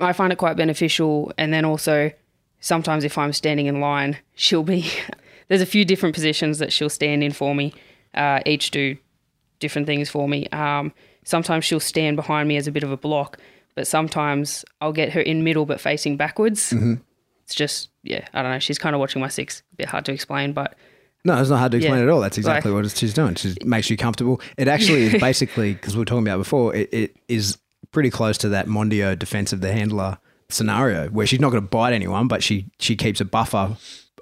I 0.00 0.12
find 0.12 0.32
it 0.32 0.36
quite 0.36 0.56
beneficial. 0.56 1.32
And 1.38 1.52
then 1.52 1.64
also, 1.64 2.12
sometimes 2.60 3.04
if 3.04 3.16
I'm 3.16 3.32
standing 3.32 3.66
in 3.66 3.80
line, 3.80 4.18
she'll 4.34 4.62
be, 4.62 4.90
there's 5.48 5.62
a 5.62 5.66
few 5.66 5.84
different 5.84 6.14
positions 6.14 6.58
that 6.58 6.72
she'll 6.72 6.90
stand 6.90 7.24
in 7.24 7.32
for 7.32 7.54
me, 7.54 7.72
uh, 8.14 8.40
each 8.44 8.70
do 8.70 8.96
different 9.58 9.86
things 9.86 10.08
for 10.10 10.28
me. 10.28 10.46
Um, 10.48 10.92
sometimes 11.24 11.64
she'll 11.64 11.80
stand 11.80 12.16
behind 12.16 12.48
me 12.48 12.56
as 12.56 12.66
a 12.66 12.72
bit 12.72 12.82
of 12.82 12.90
a 12.92 12.96
block, 12.96 13.38
but 13.74 13.86
sometimes 13.86 14.64
I'll 14.80 14.92
get 14.92 15.12
her 15.12 15.20
in 15.20 15.44
middle 15.44 15.66
but 15.66 15.80
facing 15.80 16.16
backwards. 16.16 16.72
It's 17.44 17.54
just, 17.54 17.90
yeah, 18.02 18.26
I 18.34 18.42
don't 18.42 18.52
know. 18.52 18.58
She's 18.58 18.78
kind 18.78 18.94
of 18.94 19.00
watching 19.00 19.20
my 19.20 19.28
six. 19.28 19.62
A 19.72 19.76
bit 19.76 19.88
hard 19.88 20.04
to 20.06 20.12
explain, 20.12 20.52
but 20.52 20.76
No, 21.24 21.40
it's 21.40 21.50
not 21.50 21.58
hard 21.58 21.72
to 21.72 21.78
explain 21.78 21.98
Yeah. 21.98 22.04
at 22.04 22.08
all. 22.10 22.20
That's 22.20 22.38
exactly 22.38 22.70
Like- 22.70 22.84
what 22.84 22.96
she's 22.96 23.14
doing. 23.14 23.34
She 23.36 23.54
makes 23.64 23.88
you 23.90 23.96
comfortable. 23.96 24.40
It 24.56 24.68
actually 24.68 25.04
is 25.04 25.20
basically 25.20 25.72
because 25.74 25.96
we 25.96 26.00
were 26.00 26.04
talking 26.04 26.26
about 26.26 26.38
before. 26.38 26.74
It, 26.74 26.88
it 26.92 27.16
is 27.28 27.58
pretty 27.90 28.10
close 28.10 28.36
to 28.38 28.50
that 28.50 28.66
Mondio 28.66 29.18
defense 29.18 29.52
of 29.52 29.60
the 29.62 29.72
handler 29.72 30.18
scenario 30.50 31.08
where 31.08 31.26
she's 31.26 31.40
not 31.40 31.50
going 31.50 31.62
to 31.62 31.68
bite 31.68 31.92
anyone, 31.92 32.28
but 32.28 32.42
she 32.42 32.66
she 32.78 32.96
keeps 32.96 33.20
a 33.20 33.24
buffer 33.24 33.76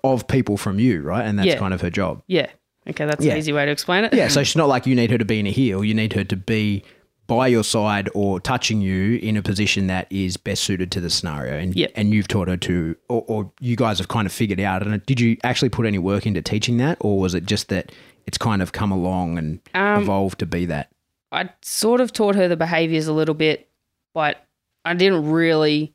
of 0.04 0.26
people 0.28 0.56
from 0.56 0.78
you, 0.78 1.02
right? 1.02 1.24
And 1.26 1.38
that's 1.38 1.48
Yeah. 1.48 1.58
kind 1.58 1.74
of 1.74 1.80
her 1.80 1.90
job. 1.90 2.22
yeah. 2.28 2.46
Okay, 2.88 3.04
that's 3.04 3.24
Yeah. 3.24 3.32
an 3.32 3.38
easy 3.38 3.52
way 3.52 3.64
to 3.66 3.70
explain 3.72 4.04
it. 4.04 4.14
Yeah, 4.14 4.28
so 4.28 4.42
she's 4.44 4.56
not 4.56 4.68
like 4.68 4.86
you 4.86 4.94
need 4.94 5.10
her 5.10 5.18
to 5.18 5.24
be 5.24 5.38
in 5.40 5.46
a 5.46 5.50
heel. 5.50 5.82
You 5.84 5.94
need 5.94 6.12
her 6.12 6.24
to 6.24 6.36
be 6.36 6.82
by 7.26 7.48
your 7.48 7.64
side 7.64 8.08
or 8.14 8.38
touching 8.38 8.80
you 8.80 9.16
in 9.16 9.36
a 9.36 9.42
position 9.42 9.88
that 9.88 10.06
is 10.10 10.36
best 10.36 10.62
suited 10.62 10.92
to 10.92 11.00
the 11.00 11.10
scenario. 11.10 11.54
And 11.58 11.74
Yep. 11.74 11.90
and 11.96 12.14
you've 12.14 12.28
taught 12.28 12.46
her 12.46 12.56
to, 12.58 12.94
or, 13.08 13.24
or 13.26 13.52
you 13.60 13.74
guys 13.74 13.98
have 13.98 14.06
kind 14.08 14.26
of 14.26 14.32
figured 14.32 14.60
out. 14.60 14.86
And 14.86 15.04
did 15.06 15.18
you 15.20 15.36
actually 15.42 15.70
put 15.70 15.86
any 15.86 15.98
work 15.98 16.24
into 16.26 16.40
teaching 16.40 16.76
that, 16.76 16.98
or 17.00 17.18
was 17.18 17.34
it 17.34 17.44
just 17.46 17.68
that 17.70 17.90
it's 18.26 18.38
kind 18.38 18.62
of 18.62 18.70
come 18.72 18.92
along 18.92 19.38
and 19.38 19.58
Um, 19.74 20.02
evolved 20.02 20.38
to 20.38 20.46
be 20.46 20.66
that? 20.66 20.90
I 21.32 21.48
sort 21.62 22.00
of 22.00 22.12
taught 22.12 22.36
her 22.36 22.46
the 22.46 22.56
behaviors 22.56 23.08
a 23.08 23.12
little 23.12 23.34
bit, 23.34 23.68
but 24.14 24.44
I 24.84 24.94
didn't 24.94 25.28
really 25.28 25.92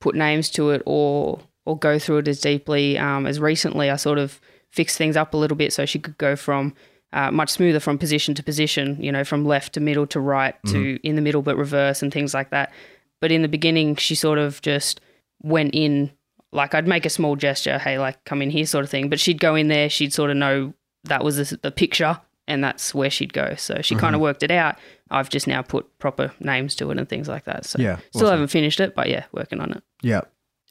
put 0.00 0.14
names 0.14 0.50
to 0.50 0.70
it 0.70 0.82
or 0.84 1.40
or 1.64 1.78
go 1.78 1.98
through 1.98 2.18
it 2.18 2.28
as 2.28 2.40
deeply 2.40 2.98
um, 2.98 3.24
as 3.26 3.40
recently. 3.40 3.88
I 3.88 3.96
sort 3.96 4.18
of 4.18 4.38
fixed 4.72 4.98
things 4.98 5.16
up 5.16 5.34
a 5.34 5.36
little 5.36 5.56
bit 5.56 5.72
so 5.72 5.86
she 5.86 5.98
could 5.98 6.18
go 6.18 6.34
from 6.34 6.74
uh, 7.12 7.30
much 7.30 7.50
smoother 7.50 7.78
from 7.78 7.98
position 7.98 8.34
to 8.34 8.42
position, 8.42 8.96
you 9.00 9.12
know, 9.12 9.22
from 9.22 9.44
left 9.44 9.74
to 9.74 9.80
middle 9.80 10.06
to 10.06 10.18
right 10.18 10.54
to 10.66 10.98
in 11.02 11.14
the 11.14 11.22
middle 11.22 11.42
but 11.42 11.56
reverse 11.56 12.02
and 12.02 12.12
things 12.12 12.32
like 12.34 12.50
that. 12.50 12.72
But 13.20 13.30
in 13.30 13.42
the 13.42 13.48
beginning, 13.48 13.96
she 13.96 14.14
sort 14.14 14.38
of 14.38 14.60
just 14.62 15.00
went 15.42 15.74
in 15.74 16.10
like 16.52 16.74
I'd 16.74 16.88
make 16.88 17.06
a 17.06 17.10
small 17.10 17.36
gesture, 17.36 17.78
hey, 17.78 17.98
like 17.98 18.22
come 18.24 18.42
in 18.42 18.50
here, 18.50 18.66
sort 18.66 18.84
of 18.84 18.90
thing. 18.90 19.08
But 19.08 19.20
she'd 19.20 19.40
go 19.40 19.54
in 19.54 19.68
there, 19.68 19.88
she'd 19.88 20.12
sort 20.12 20.30
of 20.30 20.36
know 20.36 20.74
that 21.04 21.22
was 21.24 21.36
the, 21.36 21.56
the 21.62 21.70
picture, 21.70 22.18
and 22.48 22.62
that's 22.64 22.94
where 22.94 23.10
she'd 23.10 23.32
go. 23.32 23.54
So 23.56 23.80
she 23.82 23.94
kind 23.94 24.14
of 24.14 24.20
worked 24.20 24.42
it 24.42 24.50
out. 24.50 24.76
I've 25.10 25.28
just 25.28 25.46
now 25.46 25.62
put 25.62 25.98
proper 25.98 26.32
names 26.40 26.74
to 26.76 26.90
it 26.90 26.98
and 26.98 27.08
things 27.08 27.28
like 27.28 27.44
that. 27.44 27.66
So 27.66 27.78
Yeah, 27.80 27.96
still 28.10 28.22
awesome. 28.22 28.30
haven't 28.30 28.48
finished 28.48 28.80
it, 28.80 28.94
but 28.94 29.08
yeah, 29.08 29.24
working 29.32 29.60
on 29.60 29.72
it. 29.72 29.82
Yeah. 30.02 30.22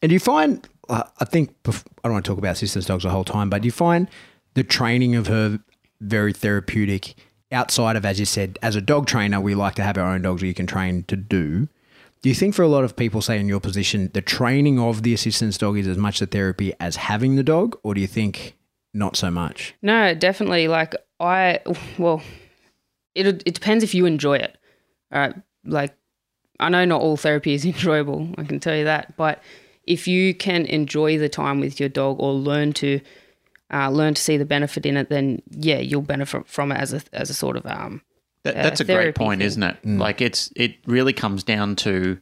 And 0.02 0.10
do 0.10 0.14
you 0.14 0.20
find, 0.20 0.68
I 0.90 1.26
think, 1.26 1.56
I 1.68 1.72
don't 2.04 2.14
want 2.14 2.26
to 2.26 2.32
talk 2.32 2.38
about 2.38 2.54
assistance 2.54 2.86
dogs 2.86 3.04
the 3.04 3.10
whole 3.10 3.24
time, 3.24 3.50
but 3.50 3.62
do 3.62 3.68
you 3.68 3.72
find 3.72 4.10
the 4.56 4.64
training 4.64 5.16
of 5.16 5.28
her 5.28 5.60
very 6.02 6.34
therapeutic 6.34 7.16
outside 7.52 7.96
of, 7.96 8.06
as 8.06 8.20
you 8.20 8.26
said, 8.26 8.58
as 8.62 8.76
a 8.76 8.82
dog 8.82 9.08
trainer, 9.08 9.40
we 9.40 9.56
like 9.56 9.76
to 9.76 9.84
have 9.84 9.98
our 9.98 10.14
own 10.14 10.22
dogs 10.22 10.42
that 10.42 10.48
you 10.48 10.54
can 10.54 10.68
train 10.68 11.04
to 11.04 11.16
do. 11.16 11.68
Do 12.22 12.30
you 12.30 12.36
think 12.36 12.54
for 12.54 12.62
a 12.62 12.68
lot 12.68 12.84
of 12.84 12.96
people, 12.96 13.22
say 13.22 13.40
in 13.40 13.48
your 13.48 13.60
position, 13.60 14.12
the 14.14 14.22
training 14.22 14.80
of 14.80 15.04
the 15.04 15.14
assistance 15.14 15.58
dog 15.58 15.78
is 15.78 15.88
as 15.88 15.98
much 15.98 16.20
the 16.20 16.28
therapy 16.28 16.74
as 16.80 16.96
having 16.96 17.36
the 17.36 17.44
dog, 17.44 17.78
or 17.84 17.94
do 17.94 18.02
you 18.02 18.08
think 18.08 18.56
not 18.94 19.16
so 19.16 19.32
much? 19.32 19.74
No, 19.82 20.14
definitely. 20.14 20.68
Like 20.68 20.94
I, 21.20 21.60
well, 21.98 22.22
it 23.16 23.26
it 23.28 23.54
depends 23.56 23.84
if 23.84 23.96
you 23.96 24.06
enjoy 24.06 24.38
it. 24.38 24.56
All 25.12 25.20
right, 25.20 25.34
like 25.66 25.96
I 26.60 26.70
know 26.70 26.86
not 26.86 27.02
all 27.02 27.18
therapy 27.18 27.56
is 27.56 27.66
enjoyable. 27.66 28.30
I 28.38 28.44
can 28.44 28.60
tell 28.60 28.76
you 28.76 28.86
that, 28.86 29.18
but 29.18 29.42
if 29.88 30.08
you 30.08 30.34
can 30.34 30.66
enjoy 30.66 31.18
the 31.18 31.30
time 31.30 31.60
with 31.60 31.80
your 31.80 31.90
dog 31.90 32.18
or 32.20 32.34
learn 32.34 32.74
to 32.74 33.00
uh, 33.74 33.90
learn 33.90 34.14
to 34.14 34.22
see 34.22 34.38
the 34.38 34.46
benefit 34.46 34.86
in 34.86 34.98
it, 34.98 35.10
then 35.10 35.42
yeah, 35.50 35.80
you'll 35.80 36.02
benefit 36.02 36.48
from 36.48 36.72
it 36.72 36.76
as 36.76 36.94
a 36.94 37.02
as 37.14 37.30
a 37.30 37.34
sort 37.34 37.56
of 37.58 37.66
um 37.66 38.02
That, 38.44 38.56
uh, 38.58 38.64
that's 38.64 38.80
a 38.82 38.86
great 38.86 39.16
point, 39.16 39.40
thing. 39.40 39.48
isn't 39.48 39.64
it? 39.64 39.78
Like 39.86 40.22
it's 40.22 40.52
it 40.56 40.76
really 40.86 41.14
comes 41.14 41.44
down 41.44 41.76
to 41.78 42.20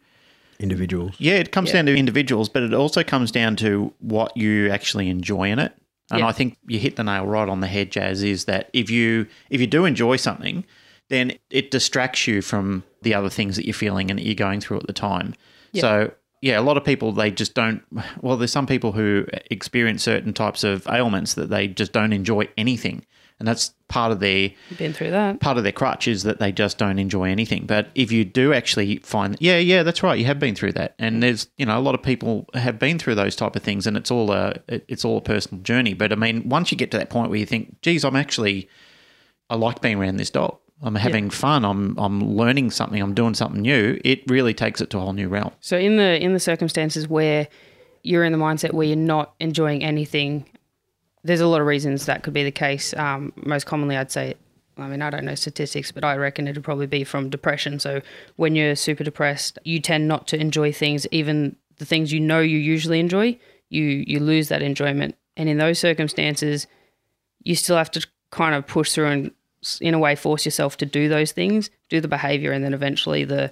Individuals. 0.60 1.15
yeah, 1.19 1.36
it 1.36 1.54
comes 1.54 1.72
down 1.72 1.86
to 1.86 1.95
individuals, 1.95 2.50
but 2.50 2.63
it 2.63 2.74
also 2.74 3.02
comes 3.02 3.32
down 3.32 3.56
to 3.58 3.93
what 4.00 4.36
you 4.36 4.69
actually 4.69 5.08
enjoy 5.10 5.50
in 5.50 5.58
it. 5.58 5.72
And 6.12 6.19
Yeah. 6.19 6.28
I 6.28 6.34
think 6.34 6.58
you 6.67 6.80
hit 6.80 6.98
the 6.98 7.04
nail 7.04 7.26
right 7.26 7.48
on 7.48 7.62
the 7.62 7.67
head, 7.67 7.91
Jazz. 7.91 8.24
Is 8.24 8.43
that 8.45 8.69
if 8.74 8.89
you 8.89 9.26
if 9.50 9.62
you 9.62 9.67
do 9.67 9.86
enjoy 9.86 10.17
something, 10.17 10.65
then 11.08 11.32
it 11.50 11.72
distracts 11.72 12.28
you 12.28 12.41
from 12.41 12.84
the 13.04 13.13
other 13.13 13.30
things 13.30 13.56
that 13.56 13.65
you're 13.65 13.74
feeling 13.74 14.10
and 14.12 14.19
that 14.19 14.26
you're 14.26 14.36
going 14.36 14.60
through 14.60 14.78
at 14.78 14.88
the 14.88 14.93
time. 14.93 15.34
So 15.74 16.12
yeah, 16.41 16.60
a 16.60 16.62
lot 16.62 16.78
of 16.78 16.84
people 16.84 17.12
they 17.12 17.32
just 17.32 17.54
don't. 17.54 17.82
Well, 18.21 18.38
there's 18.38 18.52
some 18.52 18.67
people 18.67 18.91
who 18.93 19.25
experience 19.52 20.04
certain 20.04 20.34
types 20.34 20.63
of 20.63 20.88
ailments 20.88 21.34
that 21.34 21.49
they 21.49 21.67
just 21.67 21.91
don't 21.91 22.13
enjoy 22.13 22.47
anything, 22.58 23.06
and 23.39 23.47
that's 23.47 23.73
part 23.88 24.12
of 24.12 24.19
their 24.19 24.52
Been 24.78 24.93
through 24.93 25.12
that. 25.12 25.39
part 25.39 25.58
of 25.58 25.63
their 25.63 25.71
crutch 25.71 26.08
is 26.08 26.23
that 26.23 26.39
they 26.39 26.52
just 26.52 26.78
don't 26.78 26.99
enjoy 26.99 27.25
anything. 27.25 27.65
But 27.65 27.89
if 27.95 28.12
you 28.12 28.23
do 28.23 28.54
actually 28.54 28.97
find, 28.97 29.36
yeah, 29.39 29.58
yeah, 29.58 29.84
that's 29.84 30.04
right, 30.04 30.17
you 30.17 30.25
have 30.25 30.39
been 30.39 30.56
through 30.56 30.73
that, 30.73 30.95
and 30.99 31.21
there's 31.21 31.49
you 31.58 31.65
know 31.65 31.78
a 31.78 31.82
lot 31.82 31.95
of 31.95 32.04
people 32.04 32.47
have 32.54 32.80
been 32.80 32.99
through 32.99 33.15
those 33.15 33.36
type 33.36 33.56
of 33.56 33.63
things, 33.63 33.86
and 33.88 33.97
it's 33.97 34.12
all 34.12 34.32
a 34.32 34.56
it's 34.67 35.04
all 35.04 35.17
a 35.17 35.21
personal 35.21 35.62
journey. 35.63 35.93
But 35.93 36.12
I 36.12 36.15
mean, 36.15 36.47
once 36.47 36.71
you 36.71 36.78
get 36.78 36.91
to 36.91 36.97
that 36.97 37.10
point 37.10 37.30
where 37.30 37.39
you 37.39 37.45
think, 37.45 37.82
geez, 37.82 38.06
I'm 38.06 38.15
actually 38.15 38.69
I 39.49 39.56
like 39.56 39.82
being 39.82 39.97
around 39.99 40.17
this 40.17 40.30
dog. 40.30 40.58
I'm 40.82 40.96
having 40.96 41.30
fun. 41.30 41.65
I'm 41.65 41.98
I'm 41.98 42.36
learning 42.36 42.72
something. 42.72 43.02
I'm 43.02 43.13
doing 43.13 43.34
something 43.34 43.62
new. 43.62 44.00
It 44.06 44.24
really 44.28 44.54
takes 44.54 44.80
it 44.82 44.89
to 44.92 44.98
a 44.98 45.02
whole 45.02 45.13
new 45.13 45.28
realm. 45.28 45.52
So 45.60 45.78
in 45.78 45.98
the 45.98 46.22
in 46.22 46.34
the 46.34 46.39
circumstances 46.39 47.08
where 47.08 47.48
you're 48.04 48.24
in 48.24 48.32
the 48.32 48.38
mindset 48.38 48.74
where 48.74 48.88
you're 48.88 48.96
not 48.96 49.34
enjoying 49.39 49.84
anything, 49.84 50.46
there's 51.24 51.42
a 51.42 51.48
lot 51.48 51.60
of 51.60 51.68
reasons 51.68 52.06
that 52.06 52.24
could 52.24 52.34
be 52.34 52.44
the 52.44 52.52
case. 52.52 52.94
Um, 52.96 53.34
most 53.36 53.65
commonly, 53.65 53.98
I'd 53.98 54.12
say, 54.12 54.36
I 54.78 54.88
mean, 54.88 55.02
I 55.02 55.10
don't 55.10 55.26
know 55.26 55.36
statistics, 55.36 55.92
but 55.92 56.06
I 56.06 56.15
reckon 56.15 56.48
it'd 56.48 56.63
probably 56.63 56.88
be 56.88 57.04
from 57.04 57.30
depression. 57.30 57.80
So 57.80 58.02
when 58.38 58.56
you're 58.56 58.76
super 58.76 59.04
depressed, 59.04 59.60
you 59.65 59.82
tend 59.82 60.08
not 60.08 60.28
to 60.28 60.39
enjoy 60.39 60.72
things, 60.72 61.06
even 61.12 61.58
the 61.78 61.86
things 61.86 62.13
you 62.13 62.22
know 62.22 62.39
you 62.39 62.58
usually 62.58 63.00
enjoy. 63.00 63.38
You 63.70 63.84
you 63.84 64.20
lose 64.20 64.48
that 64.48 64.62
enjoyment, 64.62 65.15
and 65.36 65.50
in 65.50 65.58
those 65.58 65.78
circumstances, 65.78 66.68
you 67.44 67.56
still 67.56 67.78
have 67.78 67.92
to 67.92 68.08
kind 68.32 68.56
of 68.56 68.65
push 68.65 68.94
through 68.94 69.08
and 69.08 69.32
in 69.82 69.93
a 69.93 70.00
way 70.00 70.15
force 70.15 70.45
yourself 70.45 70.78
to 70.78 70.86
do 70.86 71.10
those 71.10 71.32
things, 71.32 71.69
do 71.89 72.02
the 72.02 72.08
behavior, 72.08 72.52
and 72.52 72.63
then 72.63 72.74
eventually 72.74 73.24
the 73.26 73.52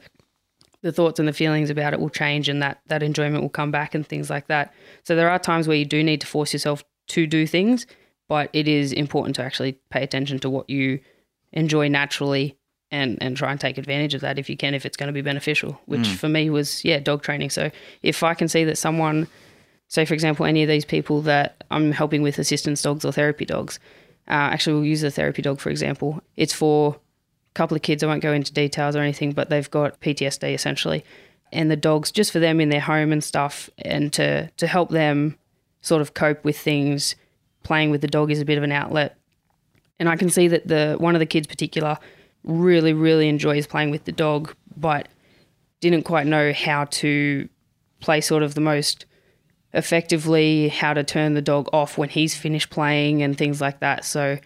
the 0.82 0.91
thoughts 0.91 1.20
and 1.20 1.28
the 1.28 1.34
feelings 1.34 1.70
about 1.70 1.93
it 1.93 2.00
will 2.00 2.10
change 2.10 2.48
and 2.48 2.62
that 2.62 2.80
that 2.88 3.04
enjoyment 3.04 3.41
will 3.41 3.50
come 3.50 3.72
back 3.72 3.96
and 3.96 4.08
things 4.08 4.30
like 4.30 4.48
that. 4.48 4.74
So 5.04 5.15
there 5.15 5.30
are 5.30 5.39
times 5.39 5.67
where 5.67 5.78
you 5.78 5.86
do 5.86 6.04
need 6.04 6.22
to 6.22 6.28
force 6.28 6.54
yourself 6.54 6.84
to 7.08 7.26
do 7.26 7.48
things, 7.48 7.86
but 8.28 8.50
it 8.54 8.67
is 8.67 8.93
important 8.93 9.36
to 9.38 9.43
actually 9.43 9.74
pay 9.89 10.04
attention 10.04 10.39
to 10.39 10.50
what 10.50 10.70
you 10.70 11.00
enjoy 11.54 11.88
naturally 11.88 12.58
and 12.91 13.17
and 13.22 13.36
try 13.36 13.52
and 13.52 13.60
take 13.60 13.78
advantage 13.78 14.13
of 14.13 14.22
that 14.22 14.39
if 14.39 14.50
you 14.50 14.56
can 14.56 14.74
if 14.74 14.86
it's 14.86 14.98
going 14.98 15.08
to 15.08 15.13
be 15.13 15.22
beneficial, 15.22 15.80
which 15.86 16.02
mm. 16.02 16.15
for 16.15 16.30
me 16.30 16.50
was 16.50 16.86
yeah, 16.86 17.00
dog 17.00 17.22
training. 17.22 17.50
So 17.50 17.72
if 18.02 18.24
I 18.24 18.34
can 18.34 18.48
see 18.48 18.63
that 18.65 18.78
someone 18.78 19.28
say 19.89 20.06
for 20.06 20.13
example 20.13 20.46
any 20.46 20.63
of 20.63 20.70
these 20.70 20.86
people 20.86 21.22
that 21.24 21.63
I'm 21.72 21.91
helping 21.91 22.22
with 22.22 22.39
assistance 22.39 22.82
dogs 22.82 23.04
or 23.04 23.12
therapy 23.12 23.46
dogs, 23.46 23.80
uh, 24.28 24.52
actually 24.52 24.74
we'll 24.74 24.86
use 24.86 25.04
a 25.04 25.12
therapy 25.12 25.42
dog 25.42 25.60
for 25.60 25.70
example. 25.70 26.22
It's 26.36 26.54
for 26.54 26.96
a 26.96 27.54
couple 27.54 27.76
of 27.76 27.84
kids. 27.84 28.04
I 28.04 28.08
won't 28.08 28.22
go 28.22 28.34
into 28.34 28.54
details 28.54 28.96
or 28.96 29.00
anything, 29.00 29.32
but 29.32 29.50
they've 29.50 29.70
got 29.70 30.00
PTSD 30.02 30.54
essentially, 30.54 31.04
and 31.52 31.72
the 31.72 31.76
dogs 31.76 32.12
just 32.12 32.32
for 32.32 32.40
them 32.40 32.60
in 32.60 32.70
their 32.70 32.82
home 32.82 33.12
and 33.12 33.24
stuff, 33.24 33.70
and 33.80 34.12
to 34.13 34.50
to 34.58 34.68
help 34.68 34.90
them 34.90 35.38
sort 35.82 36.02
of 36.02 36.13
cope 36.13 36.44
with 36.44 36.58
things. 36.58 37.16
Playing 37.63 37.90
with 37.90 38.00
the 38.00 38.08
dog 38.08 38.32
is 38.32 38.40
a 38.40 38.46
bit 38.46 38.58
of 38.58 38.63
an 38.63 38.72
outlet, 38.72 39.18
and 40.00 40.08
I 40.08 40.16
can 40.16 40.30
see 40.30 40.48
that 40.48 40.68
the 40.68 40.96
one 41.00 41.16
of 41.16 41.20
the 41.20 41.26
kids 41.26 41.48
particular 41.48 41.98
really 42.44 42.94
really 42.94 43.28
enjoys 43.28 43.68
playing 43.68 43.92
with 43.92 44.06
the 44.06 44.13
dog, 44.13 44.56
but 44.78 45.10
didn't 45.82 46.04
quite 46.04 46.28
know 46.28 46.54
how 46.54 46.86
to 46.86 47.50
play 48.00 48.22
sort 48.22 48.44
of 48.44 48.56
the 48.56 48.62
most 48.62 49.06
effectively, 49.73 50.69
how 50.69 50.93
to 50.93 51.03
turn 51.03 51.34
the 51.34 51.41
dog 51.41 51.69
off 51.73 51.97
when 51.97 52.10
he's 52.10 52.36
finished 52.36 52.69
playing 52.69 53.21
and 53.21 53.38
things 53.38 53.62
like 53.62 53.80
that. 53.80 54.06
So 54.06 54.38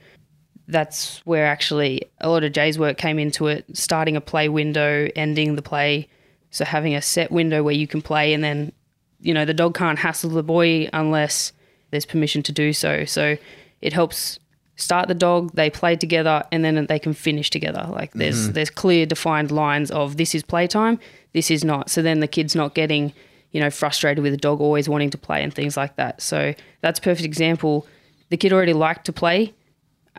that's 0.67 1.19
where 1.25 1.45
actually 1.45 2.03
a 2.19 2.29
lot 2.29 2.43
of 2.43 2.53
Jay's 2.53 2.79
work 2.79 2.97
came 2.97 3.19
into 3.19 3.47
it, 3.47 3.65
starting 3.73 4.15
a 4.15 4.21
play 4.21 4.49
window, 4.49 5.07
ending 5.15 5.55
the 5.55 5.61
play. 5.61 6.07
So 6.49 6.65
having 6.65 6.95
a 6.95 7.01
set 7.01 7.31
window 7.31 7.63
where 7.63 7.73
you 7.73 7.87
can 7.87 8.01
play 8.01 8.33
and 8.33 8.43
then, 8.43 8.71
you 9.19 9.33
know, 9.33 9.45
the 9.45 9.53
dog 9.53 9.75
can't 9.75 9.99
hassle 9.99 10.31
the 10.31 10.43
boy 10.43 10.89
unless 10.93 11.53
there's 11.91 12.05
permission 12.05 12.43
to 12.43 12.51
do 12.51 12.73
so. 12.73 13.05
So 13.05 13.37
it 13.81 13.93
helps 13.93 14.39
start 14.75 15.07
the 15.07 15.13
dog, 15.13 15.51
they 15.53 15.69
play 15.69 15.95
together 15.95 16.43
and 16.51 16.65
then 16.65 16.85
they 16.87 16.99
can 16.99 17.13
finish 17.13 17.49
together. 17.49 17.87
Like 17.89 18.13
there's 18.13 18.43
mm-hmm. 18.43 18.53
there's 18.53 18.69
clear 18.69 19.05
defined 19.05 19.51
lines 19.51 19.91
of 19.91 20.17
this 20.17 20.33
is 20.33 20.43
playtime, 20.43 20.99
this 21.33 21.51
is 21.51 21.63
not. 21.63 21.89
So 21.89 22.01
then 22.01 22.19
the 22.19 22.27
kid's 22.27 22.55
not 22.55 22.73
getting, 22.73 23.13
you 23.51 23.59
know, 23.59 23.69
frustrated 23.69 24.23
with 24.23 24.33
the 24.33 24.37
dog 24.37 24.61
always 24.61 24.87
wanting 24.87 25.09
to 25.09 25.17
play 25.17 25.43
and 25.43 25.53
things 25.53 25.77
like 25.77 25.95
that. 25.97 26.21
So 26.21 26.53
that's 26.81 26.99
a 26.99 27.01
perfect 27.01 27.25
example. 27.25 27.85
The 28.29 28.37
kid 28.37 28.53
already 28.53 28.73
liked 28.73 29.05
to 29.05 29.13
play. 29.13 29.53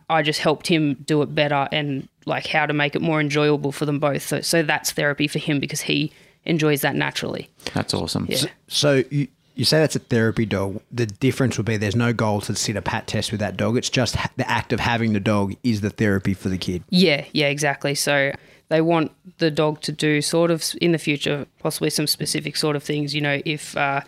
I 0.08 0.22
just 0.22 0.40
helped 0.40 0.66
him 0.66 0.94
do 1.06 1.22
it 1.22 1.34
better 1.34 1.68
and 1.72 2.08
like 2.26 2.46
how 2.46 2.66
to 2.66 2.72
make 2.72 2.94
it 2.94 3.02
more 3.02 3.20
enjoyable 3.20 3.72
for 3.72 3.86
them 3.86 3.98
both. 3.98 4.22
So, 4.22 4.40
so 4.40 4.62
that's 4.62 4.92
therapy 4.92 5.26
for 5.26 5.38
him 5.38 5.60
because 5.60 5.82
he 5.82 6.12
enjoys 6.44 6.82
that 6.82 6.94
naturally. 6.94 7.48
That's 7.74 7.94
awesome. 7.94 8.26
Yeah. 8.28 8.44
So 8.68 9.02
you, 9.10 9.28
you 9.54 9.64
say 9.64 9.80
that's 9.80 9.96
a 9.96 10.00
therapy 10.00 10.46
dog. 10.46 10.80
The 10.90 11.06
difference 11.06 11.56
would 11.56 11.66
be 11.66 11.76
there's 11.76 11.96
no 11.96 12.12
goal 12.12 12.40
to 12.42 12.54
sit 12.54 12.76
a 12.76 12.82
pat 12.82 13.06
test 13.06 13.30
with 13.30 13.40
that 13.40 13.56
dog. 13.56 13.76
It's 13.76 13.90
just 13.90 14.16
ha- 14.16 14.30
the 14.36 14.48
act 14.50 14.72
of 14.72 14.80
having 14.80 15.12
the 15.12 15.20
dog 15.20 15.54
is 15.62 15.80
the 15.80 15.90
therapy 15.90 16.34
for 16.34 16.48
the 16.48 16.58
kid. 16.58 16.84
Yeah, 16.90 17.24
yeah, 17.32 17.46
exactly. 17.46 17.94
So 17.94 18.32
they 18.72 18.80
want 18.80 19.12
the 19.37 19.50
dog 19.50 19.82
to 19.82 19.92
do 19.92 20.22
sort 20.22 20.50
of 20.50 20.64
in 20.80 20.92
the 20.92 20.98
future, 20.98 21.46
possibly 21.58 21.90
some 21.90 22.06
specific 22.06 22.56
sort 22.56 22.74
of 22.74 22.82
things. 22.82 23.14
You 23.14 23.20
know, 23.20 23.42
if 23.44 23.76
uh, 23.76 24.00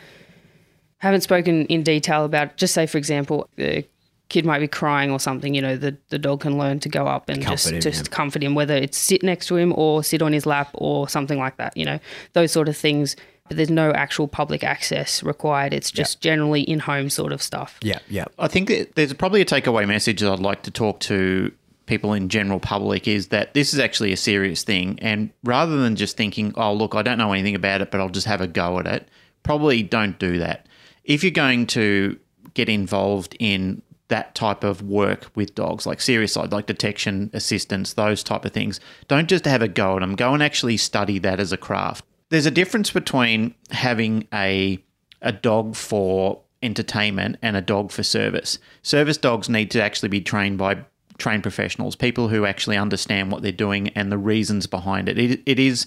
haven't 0.98 1.20
spoken 1.20 1.66
in 1.66 1.83
detail 1.83 2.24
about, 2.24 2.57
just 2.57 2.72
say 2.72 2.87
for 2.87 2.96
example, 2.96 3.46
the 3.57 3.85
kid 4.31 4.46
might 4.46 4.61
be 4.61 4.66
crying 4.66 5.11
or 5.11 5.20
something. 5.20 5.55
You 5.55 5.61
know, 5.61 5.77
the 5.77 5.98
the 6.09 6.18
dog 6.18 6.40
can 6.40 6.57
learn 6.57 6.81
to 6.81 6.88
go 6.88 7.07
up 7.07 7.29
and 7.29 7.42
Comfort 7.42 7.50
just 7.53 7.70
him, 7.72 7.81
just 7.83 8.07
yeah. 8.07 8.16
comfort 8.16 8.42
him, 8.42 8.55
whether 8.55 8.74
it's 8.74 8.96
sit 8.96 9.22
next 9.22 9.48
to 9.48 9.57
him 9.57 9.74
or 9.77 10.03
sit 10.03 10.22
on 10.22 10.33
his 10.33 10.46
lap 10.46 10.70
or 10.72 11.11
something 11.11 11.38
like 11.38 11.59
that. 11.59 11.77
You 11.77 11.85
know, 11.85 11.98
those 12.33 12.50
sort 12.50 12.70
of 12.70 12.77
things. 12.77 13.16
But 13.46 13.59
there's 13.59 13.68
no 13.68 13.90
actual 13.90 14.27
public 14.27 14.64
access 14.64 15.22
required. 15.22 15.74
It's 15.74 15.90
just 15.90 16.22
generally 16.22 16.62
in 16.62 16.79
home 16.79 17.11
sort 17.11 17.31
of 17.31 17.42
stuff. 17.42 17.79
Yeah, 17.83 17.98
yeah. 18.09 18.24
I 18.38 18.48
think 18.48 18.68
that 18.68 18.94
there's 18.94 19.12
probably 19.12 19.42
a 19.42 19.44
takeaway 19.44 19.87
message 19.87 20.22
that 20.22 20.33
I'd 20.33 20.38
like 20.38 20.62
to 20.62 20.70
talk 20.70 21.00
to 21.00 21.53
people 21.87 22.12
in 22.12 22.29
general 22.29 22.61
public 22.61 23.07
is 23.07 23.29
that 23.29 23.55
this 23.55 23.75
is 23.75 23.81
actually 23.81 24.12
a 24.12 24.16
serious 24.16 24.62
thing. 24.62 24.99
And 25.01 25.31
rather 25.42 25.77
than 25.77 25.97
just 25.97 26.16
thinking, 26.16 26.53
oh, 26.57 26.73
look, 26.73 26.94
I 26.94 27.03
don't 27.03 27.18
know 27.18 27.33
anything 27.33 27.55
about 27.55 27.81
it, 27.81 27.90
but 27.90 28.01
I'll 28.01 28.09
just 28.09 28.27
have 28.27 28.40
a 28.40 28.47
go 28.47 28.79
at 28.79 28.87
it, 28.87 29.09
probably 29.42 29.83
don't 29.83 30.18
do 30.18 30.38
that. 30.38 30.66
If 31.05 31.23
you're 31.23 31.31
going 31.31 31.66
to 31.68 32.18
get 32.55 32.68
involved 32.68 33.37
in 33.38 33.83
that 34.09 34.35
type 34.35 34.64
of 34.64 34.83
work 34.83 35.31
with 35.35 35.55
dogs, 35.55 35.87
like 35.87 36.01
serious 36.01 36.33
side, 36.33 36.53
like 36.53 36.66
detection, 36.66 37.31
assistance, 37.33 37.94
those 37.94 38.23
type 38.23 38.44
of 38.44 38.53
things, 38.53 38.81
don't 39.09 39.29
just 39.29 39.44
have 39.44 39.62
a 39.62 39.68
go 39.68 39.97
at 39.97 40.01
them. 40.01 40.14
Go 40.14 40.35
and 40.35 40.42
actually 40.42 40.77
study 40.77 41.18
that 41.20 41.40
as 41.40 41.53
a 41.53 41.57
craft. 41.57 42.05
There's 42.31 42.47
a 42.47 42.51
difference 42.51 42.90
between 42.90 43.55
having 43.70 44.27
a 44.33 44.83
a 45.23 45.33
dog 45.33 45.75
for 45.75 46.42
entertainment 46.62 47.37
and 47.42 47.57
a 47.57 47.61
dog 47.62 47.90
for 47.90 48.03
service. 48.03 48.59
Service 48.83 49.16
dogs 49.16 49.49
need 49.49 49.70
to 49.70 49.83
actually 49.83 50.09
be 50.09 50.20
trained 50.20 50.59
by 50.59 50.85
trained 51.18 51.42
professionals, 51.42 51.96
people 51.96 52.29
who 52.29 52.44
actually 52.44 52.77
understand 52.77 53.31
what 53.31 53.42
they're 53.42 53.53
doing 53.53 53.88
and 53.90 54.11
the 54.11 54.18
reasons 54.18 54.66
behind 54.66 55.09
it. 55.09 55.18
It, 55.18 55.42
it 55.46 55.59
is 55.59 55.87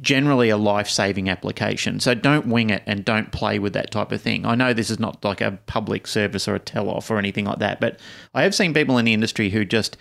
generally 0.00 0.48
a 0.48 0.56
life 0.56 0.88
saving 0.88 1.28
application. 1.28 2.00
So 2.00 2.14
don't 2.14 2.46
wing 2.46 2.70
it 2.70 2.82
and 2.86 3.04
don't 3.04 3.32
play 3.32 3.58
with 3.58 3.74
that 3.74 3.90
type 3.90 4.12
of 4.12 4.22
thing. 4.22 4.46
I 4.46 4.54
know 4.54 4.72
this 4.72 4.90
is 4.90 4.98
not 4.98 5.22
like 5.24 5.40
a 5.40 5.58
public 5.66 6.06
service 6.06 6.48
or 6.48 6.54
a 6.54 6.58
tell 6.58 6.88
off 6.88 7.10
or 7.10 7.18
anything 7.18 7.44
like 7.44 7.58
that, 7.58 7.80
but 7.80 7.98
I 8.32 8.44
have 8.44 8.54
seen 8.54 8.72
people 8.72 8.96
in 8.96 9.04
the 9.04 9.12
industry 9.12 9.50
who 9.50 9.64
just 9.64 9.96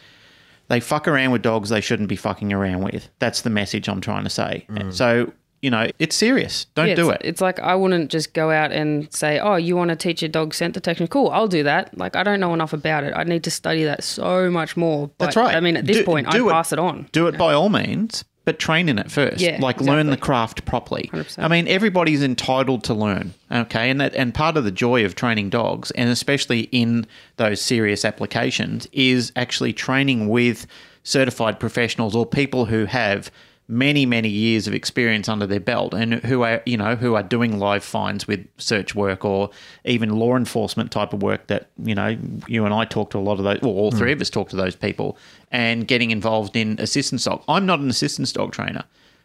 they 0.70 0.80
fuck 0.80 1.08
around 1.08 1.32
with 1.32 1.42
dogs 1.42 1.70
they 1.70 1.82
shouldn't 1.82 2.08
be 2.08 2.16
fucking 2.16 2.54
around 2.54 2.84
with. 2.84 3.10
That's 3.20 3.42
the 3.42 3.50
message 3.50 3.90
I'm 3.90 4.02
trying 4.02 4.24
to 4.24 4.30
say. 4.30 4.66
Mm. 4.70 4.94
So, 4.94 5.34
you 5.64 5.72
know, 5.72 5.88
it's 5.98 6.14
serious. 6.14 6.66
Don't 6.76 6.90
Yeah, 6.90 6.96
do 6.96 7.10
it. 7.10 7.22
It's 7.24 7.40
like 7.40 7.58
I 7.62 7.74
wouldn't 7.74 8.12
just 8.12 8.34
go 8.34 8.52
out 8.52 8.74
and 8.74 9.12
say, 9.14 9.40
"Oh, 9.40 9.56
you 9.56 9.78
want 9.78 9.92
to 9.92 9.96
teach 9.96 10.22
your 10.22 10.28
dog 10.28 10.54
scent 10.54 10.74
detection? 10.74 11.08
Cool, 11.08 11.30
I'll 11.30 11.48
do 11.48 11.64
that." 11.64 11.98
Like 11.98 12.18
I 12.18 12.24
don't 12.24 12.42
know 12.42 12.54
enough 12.54 12.74
about 12.74 13.06
it. 13.06 13.14
I 13.16 13.24
need 13.24 13.46
to 13.46 13.52
study 13.52 13.86
that 13.86 14.04
so 14.04 14.52
much 14.52 14.76
more. 14.76 15.10
But, 15.18 15.26
That's 15.26 15.38
right. 15.38 15.56
I 15.56 15.62
mean, 15.62 15.78
at 15.78 15.86
this 15.86 15.98
Do- 15.98 16.04
point, 16.04 16.28
I 16.28 16.32
do 16.32 16.50
pass 16.50 16.74
it 16.74 16.80
on. 16.80 17.08
Do 17.14 17.28
it 17.28 17.38
by 17.38 17.54
all 17.54 17.70
means, 17.70 18.26
but 18.44 18.60
train 18.60 18.90
in 18.90 19.00
it 19.00 19.10
first. 19.10 19.40
Yeah, 19.40 19.58
like 19.62 19.80
learn 19.80 20.08
the 20.08 20.18
craft 20.18 20.66
properly. 20.66 21.10
100%. 21.14 21.42
I 21.42 21.48
mean, 21.48 21.70
everybody's 21.70 22.22
entitled 22.22 22.84
to 22.84 22.94
learn. 22.94 23.34
Okay, 23.50 23.90
and 23.90 24.02
that 24.02 24.14
and 24.16 24.34
part 24.34 24.58
of 24.58 24.66
the 24.66 24.72
joy 24.72 25.06
of 25.06 25.16
training 25.16 25.50
dogs, 25.50 25.92
and 25.92 26.10
especially 26.10 26.64
in 26.74 27.08
those 27.38 27.62
serious 27.62 28.04
applications, 28.04 28.86
is 28.92 29.32
actually 29.38 29.72
training 29.72 30.28
with 30.28 30.68
certified 31.04 31.58
professionals 31.58 32.18
or 32.18 32.26
people 32.26 32.66
who 32.66 32.84
have 32.84 33.32
many 33.68 34.06
many 34.06 34.28
years 34.28 34.68
of 34.68 34.74
experience 34.74 35.30
under 35.30 35.48
their 35.48 35.60
belt 35.60 35.94
and 35.94 36.16
who 36.16 36.44
are 36.44 36.62
you 36.66 36.76
know 36.76 36.96
who 36.96 37.16
are 37.16 37.24
doing 37.24 37.60
live 37.60 37.84
finds 37.84 38.28
with 38.28 38.46
search 38.58 38.94
work 38.94 39.24
or 39.24 39.50
even 39.86 40.10
law 40.10 40.36
enforcement 40.36 40.92
type 40.92 41.14
of 41.14 41.24
work 41.24 41.48
that 41.48 41.70
you 41.82 41.96
know 41.96 42.18
you 42.48 42.66
and 42.66 42.74
I 42.74 42.84
talk 42.84 43.10
to 43.12 43.18
a 43.18 43.20
lot 43.20 43.38
of 43.40 43.46
those 43.46 43.60
well 43.62 43.72
all 43.72 43.92
three 43.92 44.12
mm. 44.12 44.16
of 44.16 44.22
us 44.22 44.30
talk 44.30 44.50
to 44.50 44.58
those 44.58 44.76
people 44.76 45.18
and 45.52 45.88
getting 45.88 46.12
involved 46.12 46.58
in 46.58 46.78
assistance 46.80 47.24
dog 47.24 47.42
I'm 47.48 47.66
not 47.66 47.80
an 47.80 47.90
assistance 47.90 48.32
dog 48.34 48.52
trainer. 48.52 48.84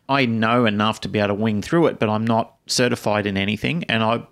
I 0.08 0.24
know 0.24 0.64
enough 0.64 1.02
to 1.02 1.08
be 1.08 1.18
able 1.18 1.28
to 1.28 1.34
wing 1.34 1.60
through 1.60 1.88
it 1.88 1.98
but 1.98 2.08
I'm 2.08 2.24
not 2.24 2.54
certified 2.66 3.26
in 3.26 3.36
anything. 3.36 3.84
And 3.84 4.04
I 4.04 4.22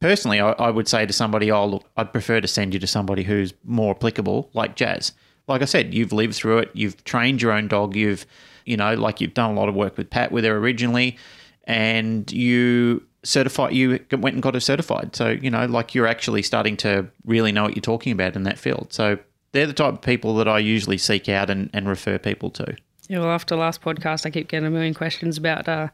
personally 0.00 0.40
I, 0.40 0.52
I 0.52 0.70
would 0.70 0.88
say 0.88 1.06
to 1.06 1.12
somebody 1.12 1.52
oh 1.52 1.66
look 1.66 1.84
I'd 1.96 2.12
prefer 2.12 2.40
to 2.40 2.48
send 2.48 2.74
you 2.74 2.80
to 2.80 2.86
somebody 2.88 3.22
who's 3.22 3.54
more 3.64 3.94
applicable 3.94 4.50
like 4.54 4.74
Jazz. 4.74 5.12
Like 5.46 5.62
I 5.62 5.66
said 5.66 5.94
you've 5.94 6.12
lived 6.12 6.34
through 6.34 6.58
it. 6.58 6.70
You've 6.74 7.04
trained 7.04 7.40
your 7.40 7.52
own 7.52 7.68
dog. 7.68 7.94
You've 7.94 8.26
you 8.66 8.76
know 8.76 8.94
like 8.94 9.20
you've 9.20 9.34
done 9.34 9.50
a 9.50 9.54
lot 9.54 9.68
of 9.68 9.74
work 9.74 9.96
with 9.96 10.10
Pat 10.10 10.30
with 10.32 10.44
her 10.44 10.56
originally 10.56 11.16
and 11.64 12.30
you 12.32 13.02
certified. 13.24 13.72
You 13.74 14.00
went 14.12 14.34
and 14.34 14.42
got 14.42 14.54
her 14.54 14.60
certified, 14.60 15.14
so 15.16 15.30
you 15.30 15.50
know, 15.50 15.66
like 15.66 15.94
you're 15.94 16.06
actually 16.06 16.42
starting 16.42 16.76
to 16.78 17.06
really 17.24 17.52
know 17.52 17.64
what 17.64 17.76
you're 17.76 17.82
talking 17.82 18.12
about 18.12 18.36
in 18.36 18.44
that 18.44 18.58
field. 18.58 18.92
So 18.92 19.18
they're 19.52 19.66
the 19.66 19.72
type 19.72 19.94
of 19.94 20.02
people 20.02 20.36
that 20.36 20.48
I 20.48 20.58
usually 20.58 20.98
seek 20.98 21.28
out 21.28 21.50
and, 21.50 21.70
and 21.72 21.88
refer 21.88 22.18
people 22.18 22.50
to. 22.50 22.76
Yeah, 23.08 23.20
well, 23.20 23.30
after 23.30 23.56
last 23.56 23.82
podcast, 23.82 24.26
I 24.26 24.30
keep 24.30 24.48
getting 24.48 24.66
a 24.66 24.70
million 24.70 24.94
questions 24.94 25.38
about 25.38 25.68
uh, 25.68 25.88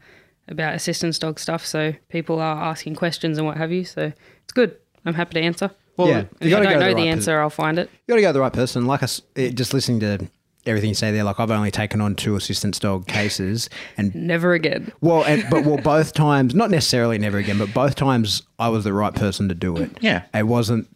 about 0.47 0.75
assistance 0.75 1.19
dog 1.19 1.39
stuff. 1.39 1.65
So 1.65 1.93
people 2.09 2.39
are 2.39 2.63
asking 2.63 2.95
questions 2.95 3.37
and 3.37 3.47
what 3.47 3.57
have 3.57 3.71
you. 3.71 3.83
So 3.83 4.13
it's 4.43 4.53
good. 4.53 4.77
I'm 5.05 5.13
happy 5.13 5.33
to 5.35 5.41
answer. 5.41 5.71
Well, 5.97 6.07
yeah, 6.07 6.23
If 6.39 6.47
I 6.47 6.49
gotta 6.49 6.63
don't 6.63 6.73
go 6.73 6.79
know 6.79 6.89
the, 6.89 6.95
right 6.95 7.07
answer, 7.07 7.39
I'll 7.39 7.49
find 7.51 7.77
it. 7.77 7.89
You 8.07 8.13
got 8.13 8.15
to 8.15 8.21
go 8.21 8.29
to 8.29 8.33
the 8.33 8.39
right 8.39 8.53
person. 8.53 8.87
Like 8.87 9.03
us, 9.03 9.21
just 9.35 9.75
listening 9.75 9.99
to 9.99 10.27
everything 10.65 10.89
you 10.89 10.95
say 10.95 11.11
there. 11.11 11.23
Like 11.23 11.39
I've 11.39 11.51
only 11.51 11.71
taken 11.71 12.01
on 12.01 12.15
two 12.15 12.35
assistance 12.35 12.79
dog 12.79 13.07
cases, 13.07 13.69
and 13.97 14.13
Never 14.23 14.53
again. 14.53 14.91
well, 15.01 15.23
and, 15.23 15.45
but 15.49 15.65
well, 15.65 15.77
both 15.83 16.13
times, 16.13 16.55
not 16.55 16.69
necessarily 16.71 17.17
never 17.17 17.37
again, 17.37 17.57
but 17.57 17.73
both 17.73 17.95
times 17.95 18.43
I 18.59 18.69
was 18.69 18.83
the 18.83 18.93
right 18.93 19.13
person 19.13 19.49
to 19.49 19.55
do 19.55 19.75
it. 19.77 19.91
Yeah. 20.01 20.23
it 20.33 20.47
wasn't, 20.47 20.87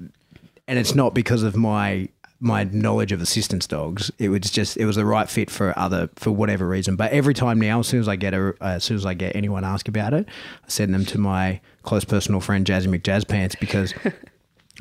and 0.67 0.79
it's 0.79 0.95
not 0.95 1.13
because 1.13 1.43
of 1.43 1.55
my 1.55 2.09
my 2.39 2.63
knowledge 2.65 3.11
of 3.11 3.19
assistance 3.19 3.65
dogs. 3.65 4.11
It 4.19 4.29
was 4.29 4.41
just 4.41 4.77
it 4.77 4.85
was 4.85 4.95
the 4.95 5.05
right 5.05 5.27
fit 5.29 5.49
for 5.49 5.77
other 5.77 6.09
for 6.15 6.31
whatever 6.31 6.67
reason. 6.67 6.95
But 6.95 7.11
every 7.11 7.33
time 7.33 7.59
now, 7.59 7.79
as 7.79 7.87
soon 7.87 7.99
as 7.99 8.07
I 8.07 8.15
get 8.15 8.33
a, 8.33 8.53
as 8.61 8.83
soon 8.83 8.97
as 8.97 9.05
I 9.05 9.13
get 9.13 9.35
anyone 9.35 9.63
ask 9.63 9.87
about 9.87 10.13
it, 10.13 10.27
I 10.63 10.67
send 10.69 10.93
them 10.93 11.05
to 11.05 11.17
my 11.17 11.61
close 11.83 12.05
personal 12.05 12.39
friend 12.41 12.65
Jazzy 12.65 12.87
McJazzpants 12.87 13.59
because. 13.59 13.93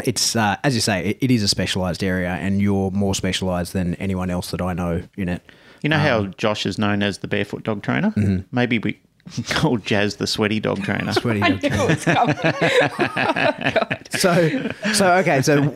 It's 0.05 0.37
uh, 0.37 0.57
as 0.65 0.75
you 0.75 0.81
say, 0.81 1.11
it, 1.11 1.19
it 1.23 1.31
is 1.31 1.43
a 1.43 1.49
specialised 1.49 2.03
area, 2.05 2.31
and 2.31 2.61
you're 2.61 2.91
more 2.91 3.15
specialised 3.15 3.73
than 3.73 3.95
anyone 3.97 4.31
else 4.31 4.51
that 4.51 4.61
I 4.61 4.73
know 4.75 5.03
in 5.17 5.29
it. 5.29 5.43
You 5.83 5.89
know 5.91 5.99
how 5.99 6.27
Josh 6.27 6.67
is 6.67 6.79
known 6.79 7.03
as 7.03 7.19
the 7.19 7.29
barefoot 7.29 7.63
dog 7.63 7.83
trainer? 7.83 8.13
Maybe 8.53 8.79
we 8.79 8.99
call 9.51 9.77
Jazz 9.79 10.17
the 10.17 10.27
sweaty 10.27 10.61
dog 10.61 10.83
trainer. 10.83 11.13
Sweaty 11.21 11.43
I 11.43 11.51
dog. 11.51 11.63
knew 11.63 11.69
it 11.73 11.89
was 11.89 12.05
coming. 12.05 12.37
So, 14.11 14.71
so 14.95 15.13
okay, 15.17 15.43
so 15.43 15.75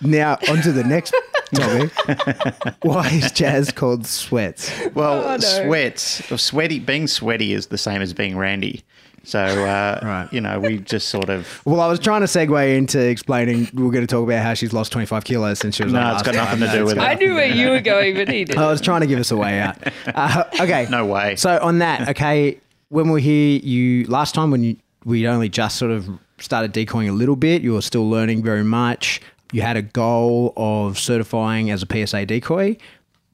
now 0.00 0.34
onto 0.48 0.72
the 0.72 0.82
next 0.84 1.14
topic. 1.54 2.74
Why 2.82 3.08
is 3.10 3.30
jazz 3.30 3.70
called 3.70 4.04
sweats? 4.06 4.72
Well, 4.94 5.22
Oh, 5.24 5.36
no. 5.36 5.38
sweats, 5.38 6.24
sweaty, 6.42 6.78
being 6.80 7.06
sweaty 7.06 7.52
is 7.52 7.66
the 7.66 7.78
same 7.78 8.02
as 8.02 8.12
being 8.12 8.36
randy. 8.36 8.82
So, 9.28 9.40
uh, 9.40 10.00
Right. 10.02 10.32
you 10.32 10.40
know, 10.40 10.58
we 10.58 10.78
just 10.78 11.08
sort 11.10 11.28
of. 11.28 11.60
Well, 11.66 11.82
I 11.82 11.86
was 11.86 11.98
trying 11.98 12.22
to 12.22 12.26
segue 12.26 12.76
into 12.78 12.98
explaining 12.98 13.68
we 13.74 13.86
are 13.86 13.90
going 13.90 14.06
to 14.06 14.06
talk 14.06 14.24
about 14.26 14.42
how 14.42 14.54
she's 14.54 14.72
lost 14.72 14.90
25 14.90 15.22
kilos 15.24 15.58
since 15.58 15.76
she 15.76 15.84
was 15.84 15.92
No, 15.92 16.00
on 16.00 16.14
it's 16.14 16.22
got 16.22 16.34
nothing 16.34 16.60
time. 16.60 16.68
to 16.68 16.72
do 16.72 16.78
No, 16.78 16.84
with 16.86 16.96
it's 16.96 17.04
it. 17.04 17.08
I 17.10 17.14
knew 17.14 17.34
where 17.34 17.46
you 17.46 17.68
were 17.68 17.80
going, 17.80 18.14
but 18.14 18.28
he 18.28 18.44
didn't. 18.44 18.58
I 18.58 18.70
was 18.70 18.80
trying 18.80 19.02
to 19.02 19.06
give 19.06 19.18
us 19.18 19.30
a 19.30 19.36
way 19.36 19.60
out. 19.60 19.76
Uh, 20.14 20.44
okay. 20.60 20.86
No 20.88 21.04
way. 21.04 21.36
So 21.36 21.58
on 21.60 21.80
that, 21.80 22.08
okay, 22.08 22.58
when 22.88 23.04
we 23.06 23.10
were 23.12 23.18
here, 23.18 23.60
you 23.60 24.04
last 24.06 24.34
time 24.34 24.50
when 24.50 24.62
you 24.62 24.76
we 25.04 25.28
only 25.28 25.50
just 25.50 25.76
sort 25.76 25.90
of 25.90 26.08
started 26.38 26.72
decoying 26.72 27.10
a 27.10 27.12
little 27.12 27.36
bit, 27.36 27.60
you 27.60 27.74
were 27.74 27.82
still 27.82 28.08
learning 28.08 28.42
very 28.42 28.64
much. 28.64 29.20
You 29.52 29.60
had 29.60 29.76
a 29.76 29.82
goal 29.82 30.54
of 30.56 30.98
certifying 30.98 31.70
as 31.70 31.82
a 31.82 31.86
PSA 32.06 32.24
decoy. 32.24 32.78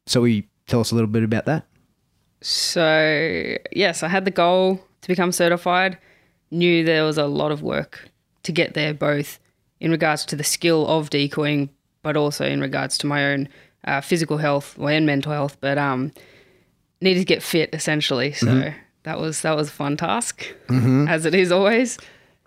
So 0.07 0.23
will 0.23 0.29
you 0.29 0.43
tell 0.67 0.81
us 0.81 0.91
a 0.91 0.97
little 0.97 1.07
bit 1.09 1.23
about 1.23 1.45
that? 1.47 1.67
So, 2.41 3.57
yes, 3.73 4.03
I 4.03 4.09
had 4.09 4.25
the 4.25 4.31
goal 4.33 4.81
to 5.05 5.09
become 5.09 5.33
certified. 5.33 5.99
Knew 6.51 6.83
there 6.85 7.05
was 7.05 7.19
a 7.19 7.27
lot 7.27 7.53
of 7.53 7.63
work 7.63 8.09
to 8.43 8.53
get 8.53 8.75
there, 8.75 8.95
both 8.95 9.39
in 9.81 9.91
regards 9.91 10.25
to 10.27 10.37
the 10.37 10.45
skill 10.45 10.87
of 10.87 11.11
decoying, 11.11 11.69
but 12.03 12.17
also 12.17 12.47
in 12.47 12.61
regards 12.61 12.97
to 12.99 13.07
my 13.07 13.27
own 13.33 13.49
uh, 13.87 14.01
physical 14.01 14.39
health 14.39 14.79
and 14.79 15.05
mental 15.05 15.31
health. 15.33 15.59
But 15.61 15.77
um, 15.79 16.13
needed 17.01 17.21
to 17.21 17.27
get 17.27 17.43
fit 17.43 17.71
essentially. 17.75 18.33
So 18.33 18.73
that 19.03 19.19
was 19.21 19.43
that 19.43 19.55
was 19.57 19.69
a 19.69 19.73
fun 19.73 19.97
task, 19.97 20.47
as 21.09 21.27
it 21.27 21.35
is 21.35 21.53
always. 21.53 21.99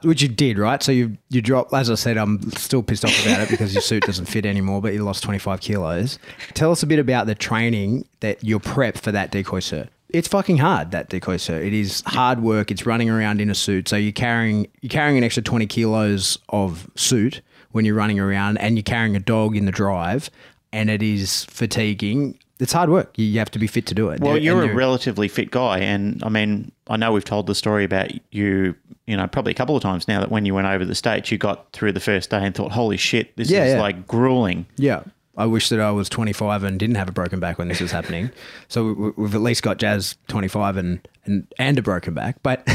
Which 0.03 0.21
you 0.21 0.27
did, 0.27 0.57
right? 0.59 0.81
So 0.81 0.91
you 0.91 1.17
you 1.29 1.41
dropped. 1.41 1.73
As 1.73 1.89
I 1.91 1.95
said, 1.95 2.17
I'm 2.17 2.51
still 2.51 2.81
pissed 2.83 3.05
off 3.05 3.25
about 3.25 3.41
it 3.41 3.49
because 3.49 3.73
your 3.73 3.81
suit 3.81 4.03
doesn't 4.03 4.25
fit 4.25 4.45
anymore. 4.45 4.81
But 4.81 4.93
you 4.93 5.03
lost 5.03 5.23
25 5.23 5.59
kilos. 5.61 6.17
Tell 6.53 6.71
us 6.71 6.81
a 6.81 6.87
bit 6.87 6.99
about 6.99 7.27
the 7.27 7.35
training 7.35 8.07
that 8.21 8.43
your 8.43 8.59
prep 8.59 8.97
for 8.97 9.11
that 9.11 9.31
decoy 9.31 9.59
cert. 9.59 9.89
It's 10.09 10.27
fucking 10.27 10.57
hard 10.57 10.91
that 10.91 11.09
decoy 11.09 11.35
cert. 11.35 11.65
It 11.65 11.73
is 11.73 12.01
hard 12.05 12.41
work. 12.41 12.71
It's 12.71 12.85
running 12.85 13.09
around 13.09 13.41
in 13.41 13.49
a 13.49 13.55
suit. 13.55 13.89
So 13.89 13.97
you're 13.97 14.11
carrying 14.13 14.67
you're 14.81 14.89
carrying 14.89 15.17
an 15.17 15.23
extra 15.23 15.43
20 15.43 15.65
kilos 15.67 16.37
of 16.49 16.89
suit 16.95 17.41
when 17.71 17.83
you're 17.83 17.95
running 17.95 18.19
around, 18.19 18.57
and 18.57 18.75
you're 18.77 18.83
carrying 18.83 19.15
a 19.15 19.19
dog 19.19 19.55
in 19.55 19.65
the 19.65 19.71
drive, 19.71 20.29
and 20.71 20.89
it 20.89 21.03
is 21.03 21.43
fatiguing. 21.45 22.39
It's 22.59 22.73
hard 22.73 22.89
work. 22.89 23.11
You, 23.17 23.37
have 23.37 23.51
to 23.51 23.59
be 23.59 23.67
fit 23.67 23.85
to 23.87 23.93
do 23.93 24.09
it. 24.09 24.19
Well, 24.19 24.33
And 24.35 24.43
you're 24.43 24.63
a 24.63 24.73
relatively 24.73 25.27
fit 25.27 25.51
guy, 25.51 25.79
and 25.79 26.23
I 26.23 26.29
mean, 26.29 26.71
I 26.87 26.97
know 26.97 27.11
we've 27.11 27.23
told 27.25 27.45
the 27.45 27.53
story 27.53 27.83
about 27.83 28.09
you, 28.33 28.73
you 29.05 29.15
know, 29.15 29.27
probably 29.27 29.51
a 29.51 29.55
couple 29.55 29.75
of 29.75 29.83
times 29.83 30.07
now 30.07 30.21
that 30.21 30.31
when 30.31 30.45
you 30.45 30.55
went 30.55 30.65
over 30.65 30.83
the 30.83 30.95
states, 30.95 31.31
you 31.31 31.37
got 31.37 31.71
through 31.73 31.91
the 31.91 31.99
first 31.99 32.31
day 32.31 32.43
and 32.43 32.55
thought, 32.55 32.71
"Holy 32.71 32.97
shit, 32.97 33.35
this 33.35 33.51
Yeah, 33.51 33.65
is 33.65 33.73
yeah. 33.73 33.81
like 33.81 34.07
grueling." 34.07 34.65
Yeah. 34.77 35.03
I 35.37 35.45
wish 35.45 35.69
that 35.69 35.79
I 35.79 35.91
was 35.91 36.09
25 36.09 36.63
and 36.63 36.79
didn't 36.79 36.95
have 36.95 37.07
a 37.07 37.11
broken 37.11 37.39
back 37.39 37.57
when 37.59 37.67
this 37.67 37.79
was 37.79 37.91
happening. 37.91 38.31
So 38.69 38.93
we- 38.93 39.11
we've 39.15 39.35
at 39.35 39.41
least 39.41 39.63
got 39.63 39.77
Jazz 39.77 40.17
25 40.27 40.77
and, 40.77 41.07
and, 41.25 41.47
and 41.59 41.77
a 41.79 41.81
broken 41.81 42.13
back. 42.13 42.37
But 42.43 42.63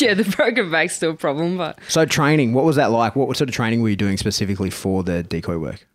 yeah, 0.00 0.12
the 0.14 0.30
broken 0.36 0.70
back's 0.70 0.96
still 0.96 1.12
a 1.12 1.14
problem, 1.14 1.56
but 1.56 1.78
so 1.88 2.04
training, 2.04 2.52
what 2.52 2.64
was 2.64 2.76
that 2.76 2.90
like? 2.90 3.16
What 3.16 3.34
sort 3.36 3.48
of 3.48 3.54
training 3.54 3.80
were 3.82 3.88
you 3.88 3.96
doing 3.96 4.16
specifically 4.18 4.68
for 4.70 5.02
the 5.02 5.22
decoy 5.22 5.56
work? 5.58 5.86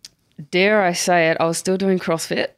dare 0.50 0.82
I 0.82 0.92
say 0.92 1.30
it, 1.30 1.36
I 1.38 1.44
was 1.44 1.56
still 1.56 1.76
doing 1.76 2.00
CrossFit 2.00 2.48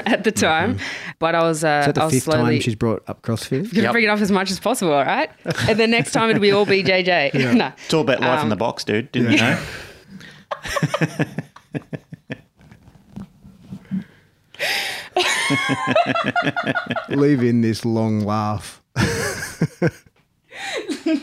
at 0.06 0.22
the 0.22 0.30
time, 0.30 0.78
but 1.18 1.34
I 1.34 1.42
was 1.42 1.64
uh, 1.64 1.78
Is 1.80 1.86
that 1.86 1.94
the 1.96 2.02
I 2.02 2.04
was 2.04 2.14
fifth 2.14 2.22
slowly 2.24 2.54
time 2.56 2.60
she's 2.60 2.76
brought 2.76 3.02
up 3.08 3.22
CrossFit? 3.22 3.70
gonna 3.72 3.82
Yep. 3.84 3.92
bring 3.92 4.04
it 4.04 4.08
up 4.08 4.20
as 4.20 4.30
much 4.30 4.50
as 4.52 4.60
possible, 4.60 4.92
all 4.92 5.04
right? 5.04 5.28
and 5.68 5.76
then 5.80 5.90
next 5.90 6.12
time 6.12 6.30
it'll 6.30 6.42
be 6.42 6.52
all 6.52 6.66
BJJ. 6.66 7.54
no. 7.56 7.72
It's 7.84 7.94
all 7.94 8.02
about 8.02 8.20
life 8.20 8.38
in 8.40 8.44
Um, 8.44 8.48
the 8.50 8.56
box, 8.56 8.84
dude. 8.84 9.10
Didn't 9.10 9.32
you 9.32 9.38
know? 9.38 9.58
Leave 17.08 17.42
in 17.42 17.60
this 17.60 17.84
long 17.84 18.20
laugh. 18.20 18.82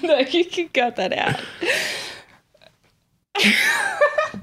no, 0.04 0.20
you 0.20 0.46
can 0.46 0.70
cut 0.70 0.96
that 0.98 1.14
out. 1.14 1.42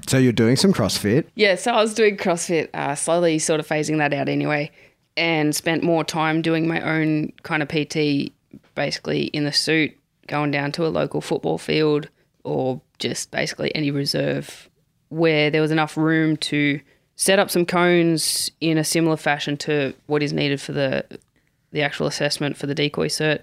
So 0.07 0.17
you're 0.17 0.31
doing 0.33 0.55
some 0.55 0.73
CrossFit. 0.73 1.25
Yeah, 1.35 1.55
so 1.55 1.71
I 1.73 1.81
was 1.81 1.93
doing 1.93 2.17
CrossFit, 2.17 2.69
uh, 2.73 2.95
slowly 2.95 3.39
sort 3.39 3.59
of 3.59 3.67
phasing 3.67 3.97
that 3.97 4.13
out 4.13 4.29
anyway, 4.29 4.71
and 5.15 5.55
spent 5.55 5.83
more 5.83 6.03
time 6.03 6.41
doing 6.41 6.67
my 6.67 6.81
own 6.81 7.33
kind 7.43 7.61
of 7.61 7.69
PT, 7.69 8.31
basically 8.75 9.25
in 9.25 9.43
the 9.43 9.51
suit, 9.51 9.97
going 10.27 10.51
down 10.51 10.71
to 10.73 10.85
a 10.85 10.89
local 10.89 11.21
football 11.21 11.57
field 11.57 12.09
or 12.43 12.81
just 12.99 13.31
basically 13.31 13.73
any 13.75 13.91
reserve 13.91 14.69
where 15.09 15.49
there 15.49 15.61
was 15.61 15.71
enough 15.71 15.97
room 15.97 16.37
to 16.37 16.79
set 17.17 17.39
up 17.39 17.49
some 17.49 17.65
cones 17.65 18.49
in 18.61 18.77
a 18.77 18.83
similar 18.83 19.17
fashion 19.17 19.57
to 19.57 19.93
what 20.05 20.23
is 20.23 20.31
needed 20.31 20.61
for 20.61 20.71
the 20.71 21.03
the 21.71 21.81
actual 21.81 22.07
assessment 22.07 22.55
for 22.55 22.65
the 22.67 22.73
decoy 22.75 23.07
cert, 23.09 23.41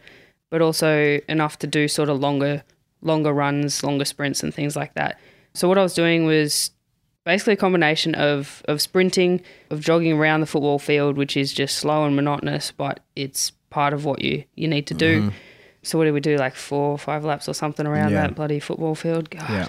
but 0.50 0.62
also 0.62 1.20
enough 1.28 1.58
to 1.58 1.66
do 1.66 1.87
sort 1.88 2.08
of 2.08 2.18
longer 2.18 2.62
longer 3.02 3.32
runs, 3.34 3.82
longer 3.84 4.04
sprints 4.06 4.42
and 4.42 4.54
things 4.54 4.74
like 4.74 4.94
that. 4.94 5.18
So 5.52 5.68
what 5.68 5.76
I 5.76 5.82
was 5.82 5.92
doing 5.94 6.24
was 6.24 6.70
basically 7.24 7.52
a 7.52 7.56
combination 7.58 8.14
of 8.14 8.62
of 8.66 8.80
sprinting, 8.80 9.42
of 9.70 9.80
jogging 9.80 10.12
around 10.12 10.40
the 10.40 10.46
football 10.46 10.78
field, 10.78 11.16
which 11.18 11.37
is 11.37 11.52
just 11.52 11.76
slow 11.76 12.06
and 12.06 12.16
monotonous, 12.16 12.72
but 12.72 13.00
it's 13.14 13.50
part 13.70 13.92
of 13.92 14.04
what 14.04 14.22
you 14.22 14.44
you 14.54 14.68
need 14.68 14.87
to 14.87 14.94
do. 14.94 15.20
Mm-hmm. 15.20 15.37
So 15.82 15.98
what 15.98 16.04
do 16.04 16.14
we 16.14 16.20
do? 16.20 16.37
Like 16.37 16.54
four 16.54 16.92
or 16.92 16.98
five 16.98 17.24
laps 17.26 17.46
or 17.48 17.52
something 17.54 17.87
around 17.87 18.12
Yeah. 18.12 18.22
that 18.22 18.34
bloody 18.37 18.58
football 18.60 18.94
field. 18.94 19.28
God. 19.30 19.50
Yeah. 19.50 19.68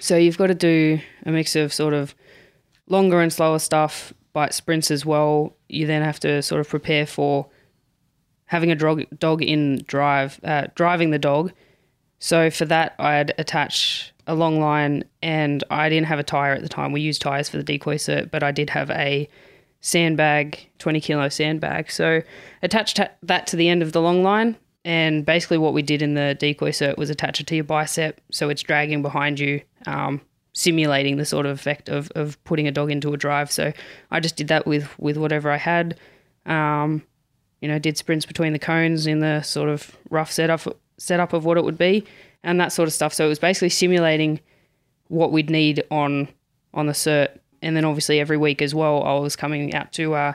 So 0.00 0.16
you've 0.16 0.36
got 0.38 0.48
to 0.48 0.54
do 0.54 0.98
a 1.24 1.30
mix 1.30 1.54
of 1.54 1.72
sort 1.72 1.94
of 1.94 2.14
longer 2.86 3.20
and 3.20 3.32
slower 3.32 3.58
stuff, 3.58 4.12
but 4.32 4.54
sprints 4.54 4.90
as 4.90 5.06
well. 5.06 5.56
You 5.68 5.86
then 5.86 6.02
have 6.02 6.20
to 6.20 6.42
sort 6.42 6.60
of 6.60 6.68
prepare 6.68 7.06
for 7.06 7.48
having 8.46 8.70
a 8.70 8.74
dog 8.74 9.04
dog 9.18 9.42
in 9.42 9.82
drive, 9.86 10.40
uh, 10.44 10.66
driving 10.74 11.10
the 11.10 11.18
dog. 11.18 11.52
So 12.18 12.50
for 12.50 12.64
that, 12.66 12.94
I'd 12.98 13.34
attach 13.38 14.12
a 14.26 14.34
long 14.34 14.58
line, 14.60 15.04
and 15.22 15.62
I 15.70 15.88
didn't 15.88 16.06
have 16.06 16.18
a 16.18 16.22
tire 16.22 16.54
at 16.54 16.62
the 16.62 16.68
time. 16.68 16.92
We 16.92 17.00
used 17.02 17.20
tires 17.20 17.48
for 17.48 17.58
the 17.58 17.62
decoy 17.62 17.96
cert, 17.96 18.30
but 18.30 18.42
I 18.42 18.52
did 18.52 18.70
have 18.70 18.90
a 18.90 19.28
sandbag, 19.80 20.70
twenty 20.78 21.00
kilo 21.00 21.28
sandbag. 21.28 21.90
So 21.90 22.22
attached 22.62 22.98
that 23.22 23.46
to 23.48 23.56
the 23.56 23.68
end 23.68 23.82
of 23.82 23.92
the 23.92 24.00
long 24.00 24.22
line, 24.22 24.56
and 24.84 25.26
basically 25.26 25.58
what 25.58 25.74
we 25.74 25.82
did 25.82 26.00
in 26.00 26.14
the 26.14 26.36
decoy 26.38 26.70
cert 26.70 26.96
was 26.96 27.10
attach 27.10 27.40
it 27.40 27.46
to 27.48 27.54
your 27.54 27.64
bicep, 27.64 28.20
so 28.30 28.48
it's 28.48 28.62
dragging 28.62 29.02
behind 29.02 29.38
you, 29.38 29.60
um, 29.86 30.22
simulating 30.54 31.16
the 31.18 31.26
sort 31.26 31.44
of 31.44 31.52
effect 31.52 31.88
of 31.88 32.10
of 32.14 32.42
putting 32.44 32.66
a 32.66 32.72
dog 32.72 32.90
into 32.90 33.12
a 33.12 33.16
drive. 33.16 33.52
So 33.52 33.72
I 34.10 34.20
just 34.20 34.36
did 34.36 34.48
that 34.48 34.66
with 34.66 34.88
with 34.98 35.18
whatever 35.18 35.50
I 35.50 35.58
had. 35.58 35.98
Um, 36.46 37.02
you 37.60 37.68
know, 37.68 37.78
did 37.78 37.96
sprints 37.96 38.26
between 38.26 38.52
the 38.52 38.58
cones 38.58 39.06
in 39.06 39.20
the 39.20 39.42
sort 39.42 39.68
of 39.68 39.96
rough 40.10 40.30
setup 40.30 40.62
setup 40.96 41.32
of 41.32 41.44
what 41.44 41.58
it 41.58 41.64
would 41.64 41.78
be, 41.78 42.04
and 42.42 42.60
that 42.60 42.72
sort 42.72 42.86
of 42.86 42.92
stuff. 42.92 43.12
So 43.12 43.26
it 43.26 43.28
was 43.28 43.38
basically 43.38 43.70
simulating 43.70 44.40
what 45.08 45.32
we'd 45.32 45.50
need 45.50 45.84
on 45.90 46.28
on 46.72 46.86
the 46.86 46.92
cert, 46.92 47.38
and 47.62 47.76
then 47.76 47.84
obviously 47.84 48.20
every 48.20 48.36
week 48.36 48.62
as 48.62 48.74
well, 48.74 49.02
I 49.02 49.14
was 49.18 49.36
coming 49.36 49.74
out 49.74 49.92
to 49.92 50.14
uh, 50.14 50.32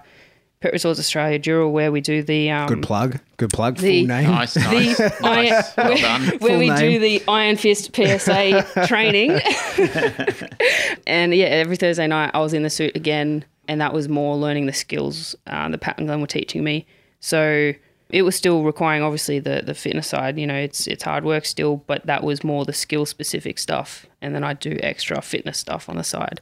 Pet 0.61 0.73
Resorts 0.73 0.99
Australia, 0.99 1.39
Dural, 1.39 1.71
where 1.71 1.89
we 1.89 2.01
do 2.01 2.21
the 2.21 2.51
um, 2.51 2.67
Good 2.67 2.83
plug. 2.83 3.19
Good 3.37 3.49
plug. 3.51 3.77
The- 3.77 4.01
Full 4.01 4.07
name. 4.07 4.29
Nice, 4.29 4.57
nice, 4.57 4.97
the 4.97 5.25
iron, 5.25 5.45
nice. 5.45 5.73
Well 5.77 5.97
done. 5.97 6.21
where 6.39 6.49
Full 6.51 6.59
we 6.59 6.75
do 6.75 6.99
the 6.99 7.23
Iron 7.29 7.55
Fist 7.55 7.95
PSA 7.95 8.67
training. 8.87 9.31
and 11.07 11.33
yeah, 11.33 11.45
every 11.45 11.77
Thursday 11.77 12.07
night 12.07 12.31
I 12.33 12.39
was 12.39 12.53
in 12.53 12.63
the 12.63 12.69
suit 12.69 12.93
again, 12.95 13.45
and 13.69 13.79
that 13.79 13.93
was 13.93 14.09
more 14.09 14.35
learning 14.35 14.65
the 14.65 14.73
skills 14.73 15.33
uh, 15.47 15.69
the 15.69 15.77
Pat 15.77 15.97
and 15.97 16.07
Glenn 16.07 16.19
were 16.19 16.27
teaching 16.27 16.63
me. 16.63 16.85
So 17.21 17.73
it 18.09 18.23
was 18.23 18.35
still 18.35 18.63
requiring 18.63 19.01
obviously 19.01 19.39
the 19.39 19.61
the 19.65 19.73
fitness 19.73 20.07
side. 20.07 20.37
You 20.37 20.45
know, 20.47 20.55
it's 20.55 20.87
it's 20.87 21.03
hard 21.03 21.23
work 21.23 21.45
still, 21.45 21.77
but 21.87 22.05
that 22.05 22.21
was 22.21 22.43
more 22.43 22.65
the 22.65 22.73
skill 22.73 23.05
specific 23.05 23.59
stuff, 23.59 24.07
and 24.21 24.35
then 24.35 24.43
I 24.43 24.55
do 24.55 24.77
extra 24.83 25.21
fitness 25.21 25.57
stuff 25.57 25.87
on 25.87 25.95
the 25.95 26.03
side. 26.03 26.41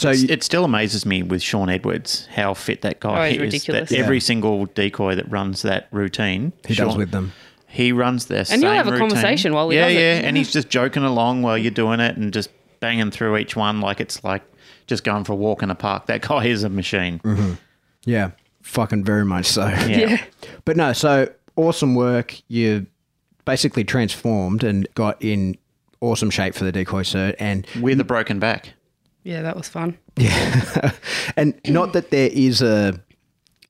So 0.00 0.10
you, 0.10 0.26
It 0.30 0.42
still 0.42 0.64
amazes 0.64 1.04
me 1.04 1.22
with 1.22 1.42
Sean 1.42 1.68
Edwards 1.68 2.26
how 2.34 2.54
fit 2.54 2.82
that 2.82 3.00
guy 3.00 3.28
Oh, 3.28 3.30
is. 3.32 3.38
ridiculous. 3.38 3.90
That 3.90 3.98
every 3.98 4.20
single 4.20 4.66
decoy 4.66 5.14
that 5.14 5.30
runs 5.30 5.62
that 5.62 5.88
routine, 5.90 6.52
he 6.66 6.74
does 6.74 6.96
with 6.96 7.10
them. 7.10 7.32
He 7.66 7.92
runs 7.92 8.26
their 8.26 8.44
And 8.50 8.62
you'll 8.62 8.72
have 8.72 8.88
a 8.88 8.92
routine. 8.92 9.08
conversation 9.10 9.52
while 9.52 9.68
he 9.70 9.76
yeah, 9.76 9.84
does 9.88 9.96
it. 9.96 10.00
yeah, 10.00 10.28
and 10.28 10.36
he's 10.36 10.52
just 10.52 10.68
joking 10.70 11.04
along 11.04 11.42
while 11.42 11.56
you're 11.58 11.70
doing 11.70 12.00
it 12.00 12.16
and 12.16 12.32
just 12.32 12.50
banging 12.80 13.10
through 13.10 13.36
each 13.36 13.54
one 13.54 13.80
like 13.80 14.00
it's 14.00 14.24
like 14.24 14.42
just 14.86 15.04
going 15.04 15.22
for 15.24 15.34
a 15.34 15.36
walk 15.36 15.62
in 15.62 15.70
a 15.70 15.74
park. 15.74 16.06
That 16.06 16.22
guy 16.22 16.46
is 16.46 16.64
a 16.64 16.68
machine. 16.68 17.20
Mm-hmm. 17.20 17.52
Yeah, 18.04 18.30
fucking 18.62 19.04
very 19.04 19.24
much 19.24 19.46
so. 19.46 19.66
Yeah. 19.68 19.86
Yeah. 19.86 20.24
But 20.64 20.76
no, 20.76 20.92
so 20.94 21.30
awesome 21.56 21.94
work. 21.94 22.40
You 22.48 22.86
basically 23.44 23.84
transformed 23.84 24.64
and 24.64 24.88
got 24.94 25.22
in 25.22 25.56
awesome 26.00 26.30
shape 26.30 26.54
for 26.54 26.64
the 26.64 26.72
decoy 26.72 27.02
cert, 27.02 27.36
and 27.38 27.66
with 27.80 28.00
a 28.00 28.04
broken 28.04 28.38
back. 28.40 28.70
Yeah, 29.22 29.42
that 29.42 29.56
was 29.56 29.68
fun. 29.68 29.98
Yeah. 30.16 30.92
and 31.36 31.60
not 31.66 31.92
that 31.92 32.10
there 32.10 32.30
is 32.32 32.62
a. 32.62 33.00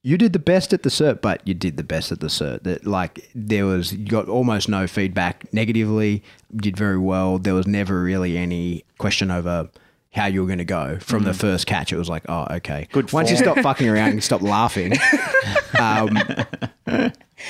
You 0.03 0.17
did 0.17 0.33
the 0.33 0.39
best 0.39 0.73
at 0.73 0.83
the 0.83 0.89
cert, 0.89 1.21
but 1.21 1.47
you 1.47 1.53
did 1.53 1.77
the 1.77 1.85
best 1.85 2.11
at 2.11 2.21
the 2.21 2.29
cert. 2.29 2.63
That 2.63 2.87
like 2.87 3.29
there 3.35 3.67
was 3.67 3.93
you 3.93 4.07
got 4.07 4.29
almost 4.29 4.69
no 4.69 4.87
feedback 4.87 5.53
negatively. 5.53 6.23
Did 6.57 6.77
very 6.77 6.99
well. 6.99 7.39
There 7.39 7.55
was 7.55 7.67
never 7.67 8.03
really 8.03 8.39
any 8.39 8.85
question 8.99 9.31
over 9.31 9.69
how 10.13 10.27
you 10.27 10.41
were 10.41 10.47
going 10.47 10.59
to 10.59 10.65
go 10.65 10.99
from 11.01 11.23
the 11.23 11.33
first 11.33 11.67
catch. 11.67 11.93
It 11.93 11.97
was 11.97 12.09
like, 12.09 12.25
oh, 12.29 12.47
okay. 12.51 12.89
Good 12.91 13.13
Once 13.13 13.31
you 13.31 13.37
stop 13.37 13.59
fucking 13.59 13.89
around 13.89 14.09
and 14.09 14.15
you 14.17 14.21
stop 14.21 14.43
laughing. 14.43 14.95
um, 15.79 16.19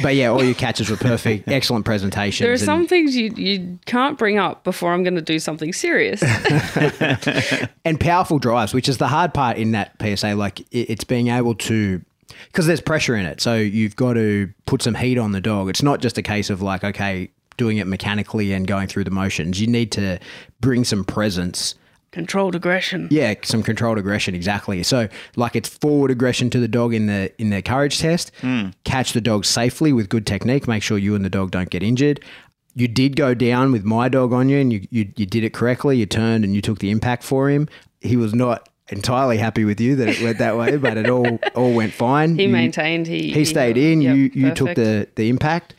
but 0.02 0.14
yeah, 0.14 0.28
all 0.28 0.44
your 0.44 0.54
catches 0.54 0.90
were 0.90 0.98
perfect. 0.98 1.48
Excellent 1.48 1.86
presentation. 1.86 2.44
There 2.44 2.52
are 2.52 2.54
and- 2.54 2.62
some 2.62 2.86
things 2.86 3.16
you 3.16 3.32
you 3.34 3.78
can't 3.86 4.18
bring 4.18 4.38
up 4.38 4.62
before 4.62 4.92
I'm 4.92 5.02
going 5.02 5.14
to 5.14 5.22
do 5.22 5.38
something 5.38 5.72
serious. 5.72 6.22
and 7.84 7.98
powerful 7.98 8.38
drives, 8.38 8.74
which 8.74 8.88
is 8.88 8.98
the 8.98 9.08
hard 9.08 9.32
part 9.32 9.56
in 9.56 9.72
that 9.72 9.96
PSA. 10.00 10.34
Like 10.34 10.60
it, 10.60 10.90
it's 10.90 11.04
being 11.04 11.28
able 11.28 11.54
to, 11.54 12.02
because 12.46 12.66
there's 12.66 12.82
pressure 12.82 13.16
in 13.16 13.24
it. 13.24 13.40
So 13.40 13.56
you've 13.56 13.96
got 13.96 14.14
to 14.14 14.52
put 14.66 14.82
some 14.82 14.94
heat 14.94 15.16
on 15.16 15.32
the 15.32 15.40
dog. 15.40 15.70
It's 15.70 15.82
not 15.82 16.00
just 16.00 16.18
a 16.18 16.22
case 16.22 16.50
of 16.50 16.60
like, 16.60 16.84
okay, 16.84 17.30
doing 17.56 17.78
it 17.78 17.86
mechanically 17.86 18.52
and 18.52 18.66
going 18.66 18.86
through 18.86 19.04
the 19.04 19.10
motions. 19.10 19.60
You 19.60 19.66
need 19.66 19.92
to 19.92 20.18
bring 20.60 20.84
some 20.84 21.04
presence. 21.04 21.74
Controlled 22.12 22.54
aggression. 22.56 23.06
Yeah, 23.10 23.34
some 23.42 23.62
controlled 23.62 23.96
aggression, 23.98 24.34
exactly. 24.34 24.82
So, 24.82 25.08
like, 25.36 25.54
it's 25.54 25.68
forward 25.68 26.10
aggression 26.10 26.50
to 26.50 26.58
the 26.58 26.66
dog 26.68 26.92
in 26.92 27.06
the 27.06 27.30
in 27.40 27.50
the 27.50 27.62
courage 27.62 28.00
test. 28.00 28.32
Hmm. 28.40 28.70
Catch 28.84 29.12
the 29.12 29.20
dog 29.20 29.44
safely 29.44 29.92
with 29.92 30.08
good 30.08 30.26
technique. 30.26 30.66
Make 30.66 30.82
sure 30.82 30.98
you 30.98 31.14
and 31.14 31.24
the 31.24 31.30
dog 31.30 31.52
don't 31.52 31.70
get 31.70 31.82
injured. 31.84 32.20
You 32.74 32.88
did 32.88 33.14
go 33.14 33.32
down 33.34 33.70
with 33.72 33.84
my 33.84 34.08
dog 34.08 34.32
on 34.32 34.48
you, 34.48 34.58
and 34.58 34.72
you 34.72 34.86
you, 34.90 35.12
you 35.16 35.26
did 35.26 35.44
it 35.44 35.52
correctly. 35.54 35.98
You 35.98 36.06
turned 36.06 36.44
and 36.44 36.52
you 36.54 36.60
took 36.60 36.80
the 36.80 36.90
impact 36.90 37.22
for 37.22 37.48
him. 37.48 37.68
He 38.00 38.16
was 38.16 38.34
not 38.34 38.68
entirely 38.88 39.38
happy 39.38 39.64
with 39.64 39.80
you 39.80 39.94
that 39.94 40.08
it 40.08 40.20
went 40.20 40.38
that 40.38 40.56
way, 40.56 40.76
but 40.78 40.96
it 40.96 41.08
all 41.08 41.38
all 41.54 41.72
went 41.74 41.92
fine. 41.92 42.34
He 42.36 42.44
You- 42.44 42.48
maintained. 42.48 43.06
He 43.06 43.32
he 43.32 43.44
stayed 43.44 43.76
in. 43.76 44.00
Yep, 44.00 44.16
you 44.16 44.30
you 44.34 44.50
took 44.52 44.74
the 44.74 45.06
the 45.14 45.28
impact, 45.28 45.74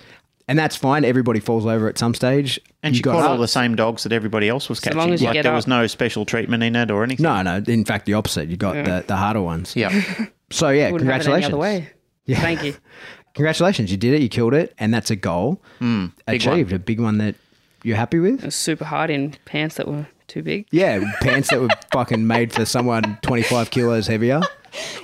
and 0.51 0.59
that's 0.59 0.75
fine. 0.75 1.05
Everybody 1.05 1.39
falls 1.39 1.65
over 1.65 1.87
at 1.87 1.97
some 1.97 2.13
stage. 2.13 2.59
And 2.83 2.93
she 2.93 3.01
got 3.01 3.13
caught 3.13 3.23
up. 3.23 3.29
all 3.29 3.37
the 3.37 3.47
same 3.47 3.73
dogs 3.73 4.03
that 4.03 4.11
everybody 4.11 4.49
else 4.49 4.67
was 4.67 4.81
catching. 4.81 4.97
long 4.97 5.13
as 5.13 5.21
you 5.21 5.27
like 5.27 5.35
get 5.35 5.43
there 5.43 5.53
up. 5.53 5.55
was 5.55 5.65
no 5.65 5.87
special 5.87 6.25
treatment 6.25 6.61
in 6.61 6.75
it 6.75 6.91
or 6.91 7.05
anything. 7.05 7.23
No, 7.23 7.41
no. 7.41 7.63
In 7.65 7.85
fact, 7.85 8.05
the 8.05 8.15
opposite. 8.15 8.49
You 8.49 8.57
got 8.57 8.73
the, 8.73 9.05
the 9.07 9.15
harder 9.15 9.41
ones. 9.41 9.75
Yeah. 9.75 9.91
So 10.51 10.67
yeah, 10.67 10.91
Wouldn't 10.91 11.09
have 11.09 11.21
it 11.21 11.23
congratulations. 11.23 11.45
any 11.45 11.53
other 11.53 11.57
way. 11.57 11.89
Thank 12.27 12.63
you. 12.65 12.75
Congratulations, 13.35 13.89
you 13.89 13.95
did 13.95 14.13
it. 14.13 14.21
You 14.21 14.27
killed 14.27 14.53
it, 14.53 14.73
and 14.77 14.93
that's 14.93 15.09
a 15.09 15.15
goal 15.15 15.61
hmm. 15.79 16.07
big 16.27 16.45
achieved. 16.45 16.73
A 16.73 16.79
big 16.79 16.99
one 16.99 17.19
that 17.19 17.35
you're 17.83 17.95
happy 17.95 18.19
with. 18.19 18.39
It 18.39 18.47
was 18.47 18.55
super 18.55 18.83
hard 18.83 19.09
in 19.09 19.35
pants 19.45 19.75
that 19.75 19.87
were 19.87 20.07
too 20.31 20.41
big. 20.43 20.67
Yeah, 20.71 21.03
pants 21.21 21.49
that 21.51 21.61
were 21.61 21.69
fucking 21.91 22.25
made 22.25 22.51
for 22.53 22.65
someone 22.65 23.17
25 23.21 23.69
kilos 23.71 24.07
heavier. 24.07 24.41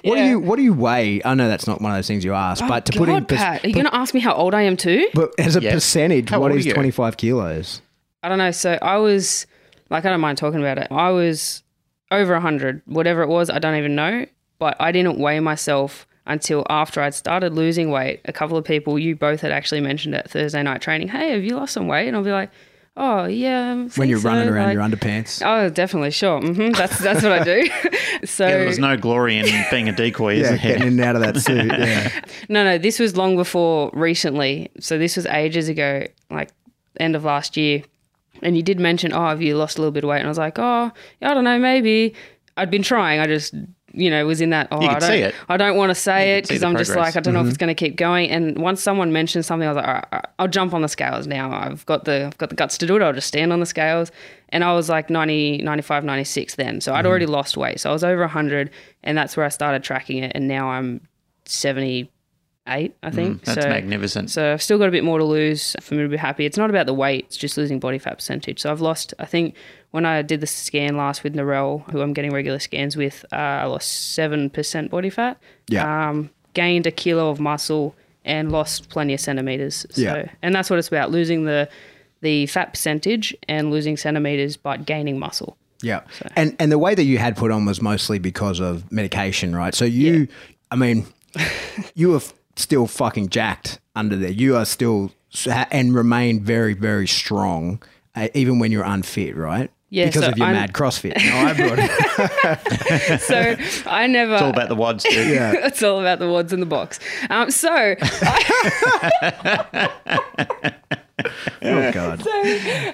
What 0.03 0.15
do 0.15 0.23
you 0.23 0.39
What 0.39 0.55
do 0.55 0.61
you 0.63 0.73
weigh? 0.73 1.21
I 1.25 1.33
know 1.35 1.47
that's 1.49 1.67
not 1.67 1.81
one 1.81 1.91
of 1.91 1.97
those 1.97 2.07
things 2.07 2.23
you 2.23 2.33
ask, 2.33 2.63
oh, 2.63 2.67
but 2.67 2.85
to 2.85 2.91
God, 2.93 2.97
put 2.99 3.09
in, 3.09 3.25
pers- 3.25 3.37
Pat, 3.39 3.63
are 3.63 3.67
you 3.67 3.73
going 3.73 3.85
to 3.85 3.93
ask 3.95 4.13
me 4.13 4.21
how 4.21 4.33
old 4.33 4.53
I 4.53 4.61
am 4.63 4.77
too? 4.77 5.07
but 5.13 5.31
as 5.37 5.55
a 5.55 5.61
Yeah. 5.61 5.73
percentage, 5.73 6.29
How 6.29 6.39
what 6.39 6.51
old 6.51 6.59
is 6.59 6.65
are 6.65 6.69
you? 6.69 6.73
25 6.73 7.17
kilos? 7.17 7.81
I 8.23 8.29
don't 8.29 8.37
know. 8.37 8.51
So 8.51 8.79
I 8.81 8.97
was 8.97 9.45
like, 9.89 10.05
I 10.05 10.09
don't 10.09 10.21
mind 10.21 10.37
talking 10.37 10.59
about 10.61 10.77
it. 10.77 10.87
I 10.89 11.09
was 11.09 11.63
over 12.11 12.33
100, 12.33 12.81
whatever 12.85 13.21
it 13.21 13.27
was, 13.27 13.49
I 13.49 13.59
don't 13.59 13.75
even 13.75 13.93
know. 13.95 14.25
But 14.59 14.77
I 14.79 14.91
didn't 14.93 15.19
weigh 15.19 15.39
myself 15.41 16.07
until 16.25 16.65
after 16.69 17.01
I'd 17.01 17.13
started 17.13 17.53
losing 17.53 17.91
weight. 17.91 18.21
A 18.25 18.33
couple 18.33 18.57
of 18.57 18.63
people, 18.65 18.97
you 18.97 19.15
both 19.15 19.41
had 19.41 19.51
actually 19.51 19.81
mentioned 19.81 20.15
at 20.15 20.29
Thursday 20.31 20.63
night 20.63 20.81
training, 20.81 21.09
hey, 21.09 21.31
have 21.31 21.43
you 21.43 21.55
lost 21.55 21.73
some 21.73 21.87
weight? 21.87 22.07
And 22.07 22.15
I'll 22.17 22.23
be 22.23 22.31
like, 22.31 22.49
oh, 22.97 23.25
yeah. 23.25 23.73
I 23.73 23.87
When 23.95 24.09
you're 24.09 24.19
so." 24.19 24.27
running 24.29 24.49
around 24.49 24.65
Like, 24.67 24.73
your 24.73 24.83
underpants. 24.83 25.41
Oh, 25.45 25.69
definitely, 25.69 26.11
sure. 26.11 26.41
hmm 26.41 26.71
That's 26.71 26.97
that's 26.99 27.23
what 27.23 27.31
I 27.31 27.43
do. 27.43 27.65
so 28.25 28.45
Yeah, 28.45 28.57
there 28.57 28.65
was 28.65 28.79
no 28.79 28.97
glory 28.97 29.37
in 29.37 29.45
being 29.71 29.87
a 29.87 29.93
decoy, 29.95 30.35
is 30.35 30.41
yeah, 30.41 30.49
there? 30.49 30.57
getting 30.59 30.81
in 30.81 30.87
and 30.89 31.01
out 31.01 31.15
of 31.15 31.21
that 31.21 31.37
suit. 31.41 31.65
Yeah. 31.71 32.09
No, 32.49 32.63
no, 32.65 32.77
this 32.77 32.99
was 32.99 33.15
long 33.15 33.35
before 33.37 33.89
recently. 33.93 34.69
So 34.79 34.97
this 34.97 35.15
was 35.15 35.25
ages 35.27 35.69
ago, 35.69 36.03
like 36.29 36.49
end 36.99 37.15
of 37.15 37.23
last 37.23 37.55
year. 37.55 37.83
And 38.41 38.55
you 38.55 38.61
did 38.63 38.79
mention, 38.79 39.13
oh, 39.13 39.27
have 39.29 39.41
you 39.41 39.55
lost 39.57 39.77
a 39.77 39.81
little 39.81 39.91
bit 39.91 40.03
of 40.03 40.09
weight? 40.09 40.17
And 40.19 40.27
I 40.27 40.29
was 40.29 40.37
like, 40.37 40.59
oh, 40.59 40.91
I 41.21 41.33
don't 41.33 41.43
know, 41.43 41.57
maybe. 41.57 42.13
I'd 42.55 42.69
been 42.69 42.83
trying. 42.83 43.19
I 43.19 43.25
just, 43.27 43.53
you 43.93 44.09
know, 44.09 44.25
was 44.25 44.41
in 44.41 44.49
that. 44.51 44.67
Oh, 44.71 44.79
I 44.79 44.99
don't, 44.99 45.09
see 45.09 45.17
it. 45.19 45.33
I 45.49 45.57
don't 45.57 45.77
want 45.77 45.89
to 45.91 45.95
say 45.95 46.31
You 46.31 46.35
it 46.37 46.41
because 46.47 46.63
I'm 46.63 46.75
just 46.77 46.95
like, 46.95 47.15
I 47.15 47.19
don't 47.19 47.33
know 47.33 47.41
if 47.41 47.47
it's 47.47 47.57
going 47.57 47.69
to 47.69 47.75
keep 47.75 47.95
going. 47.95 48.29
And 48.29 48.57
once 48.57 48.81
someone 48.81 49.11
mentioned 49.13 49.45
something, 49.45 49.67
I 49.67 49.71
was 49.71 49.77
like, 49.77 49.87
all 49.87 49.93
right, 50.11 50.25
I'll 50.39 50.47
jump 50.47 50.73
on 50.73 50.81
the 50.81 50.87
scales 50.87 51.25
now. 51.25 51.51
I've 51.51 51.85
got 51.85 52.05
the, 52.05 52.25
I've 52.25 52.37
got 52.37 52.49
the 52.49 52.55
guts 52.55 52.77
to 52.79 52.85
do 52.87 52.95
it. 52.97 53.01
I'll 53.01 53.13
just 53.13 53.27
stand 53.27 53.53
on 53.53 53.59
the 53.59 53.65
scales. 53.65 54.11
And 54.49 54.63
I 54.63 54.73
was 54.73 54.89
like 54.89 55.09
90, 55.09 55.59
95, 55.59 56.03
96 56.03 56.55
then. 56.55 56.81
So 56.81 56.93
I'd 56.93 56.99
Mm-hmm. 56.99 57.07
already 57.07 57.25
lost 57.27 57.57
weight. 57.57 57.79
So 57.79 57.89
I 57.89 57.93
was 57.93 58.03
over 58.03 58.21
100, 58.21 58.69
and 59.03 59.17
that's 59.17 59.35
where 59.37 59.45
I 59.45 59.49
started 59.49 59.83
tracking 59.83 60.23
it. 60.23 60.31
And 60.35 60.47
now 60.47 60.69
I'm 60.69 61.01
78, 62.67 62.95
I 63.03 63.11
think. 63.11 63.41
Mm, 63.41 63.45
That's 63.45 63.63
so, 63.63 63.69
magnificent. 63.69 64.29
So 64.29 64.53
I've 64.53 64.61
still 64.61 64.77
got 64.77 64.87
a 64.87 64.91
bit 64.91 65.03
more 65.03 65.17
to 65.17 65.23
lose 65.25 65.75
for 65.81 65.95
me 65.95 66.03
to 66.03 66.09
be 66.09 66.17
happy. 66.17 66.45
It's 66.45 66.57
not 66.57 66.69
about 66.69 66.85
the 66.85 66.93
weight; 66.93 67.25
it's 67.27 67.37
just 67.37 67.57
losing 67.57 67.79
body 67.79 67.97
fat 67.97 68.15
percentage. 68.17 68.59
So 68.61 68.71
I've 68.71 68.81
lost. 68.81 69.13
I 69.19 69.25
think 69.25 69.55
when 69.91 70.05
I 70.05 70.21
did 70.21 70.41
the 70.41 70.47
scan 70.47 70.97
last 70.97 71.23
with 71.23 71.33
Narelle, 71.35 71.89
who 71.91 72.01
I'm 72.01 72.13
getting 72.13 72.31
regular 72.31 72.59
scans 72.59 72.97
with, 72.97 73.25
uh, 73.31 73.35
I 73.35 73.65
lost 73.65 74.13
seven 74.13 74.49
percent 74.49 74.91
body 74.91 75.09
fat. 75.09 75.37
Yeah. 75.67 76.09
Um, 76.09 76.29
gained 76.53 76.87
a 76.87 76.91
kilo 76.91 77.29
of 77.29 77.39
muscle 77.39 77.95
and 78.25 78.51
lost 78.51 78.89
plenty 78.89 79.13
of 79.13 79.19
centimeters. 79.19 79.85
So, 79.91 80.01
Yeah. 80.01 80.31
and 80.41 80.53
that's 80.53 80.69
what 80.69 80.79
it's 80.79 80.87
about: 80.87 81.11
losing 81.11 81.45
the 81.45 81.69
the 82.21 82.47
fat 82.47 82.73
percentage 82.73 83.35
and 83.47 83.71
losing 83.71 83.95
centimeters, 83.95 84.57
but 84.57 84.85
gaining 84.85 85.19
muscle. 85.19 85.57
Yeah. 85.83 86.01
So. 86.11 86.27
And 86.35 86.55
and 86.59 86.71
the 86.71 86.79
way 86.79 86.95
that 86.95 87.03
you 87.03 87.17
had 87.19 87.37
put 87.37 87.51
on 87.51 87.65
was 87.65 87.81
mostly 87.81 88.19
because 88.19 88.59
of 88.59 88.91
medication, 88.91 89.55
right? 89.55 89.75
So 89.75 89.85
you, 89.85 90.27
I 90.71 90.75
mean, 90.75 91.05
you 91.93 92.09
were 92.09 92.21
still 92.57 92.85
fucking 92.87 93.29
jacked 93.29 93.79
under 93.95 94.15
there. 94.17 94.31
You 94.31 94.57
are 94.57 94.65
still 94.65 95.11
and 95.71 95.93
remain 95.95 96.43
very 96.43 96.73
very 96.73 97.07
strong, 97.07 97.81
uh, 98.15 98.27
even 98.33 98.59
when 98.59 98.71
you're 98.71 98.83
unfit, 98.83 99.35
right? 99.35 99.71
Yeah, 99.89 100.07
Because 100.07 100.23
so 100.25 100.31
of 100.31 100.37
your 100.37 100.47
I'm- 100.47 100.55
mad 100.55 100.73
CrossFit. 100.73 101.13
No, 101.23 101.37
I 101.47 101.53
brought 101.53 101.79
it. 101.79 103.21
So 103.21 103.55
I 103.89 104.05
never. 104.07 104.33
It's 104.33 104.41
all 104.41 104.49
about 104.49 104.67
the 104.67 104.75
wads, 104.75 105.03
too. 105.05 105.29
Yeah. 105.29 105.53
it's 105.65 105.81
all 105.81 106.01
about 106.01 106.19
the 106.19 106.29
wads 106.29 106.51
in 106.51 106.59
the 106.59 106.65
box. 106.65 106.99
Um, 107.29 107.49
so 107.51 107.95
Oh 111.61 111.91
god. 111.91 112.21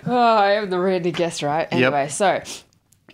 Oh, 0.06 0.38
I 0.38 0.52
am 0.54 0.69
the 0.69 0.80
Randy 0.80 1.12
guest, 1.12 1.41
right? 1.43 1.67
Anyway, 1.71 2.08
so 2.10 2.41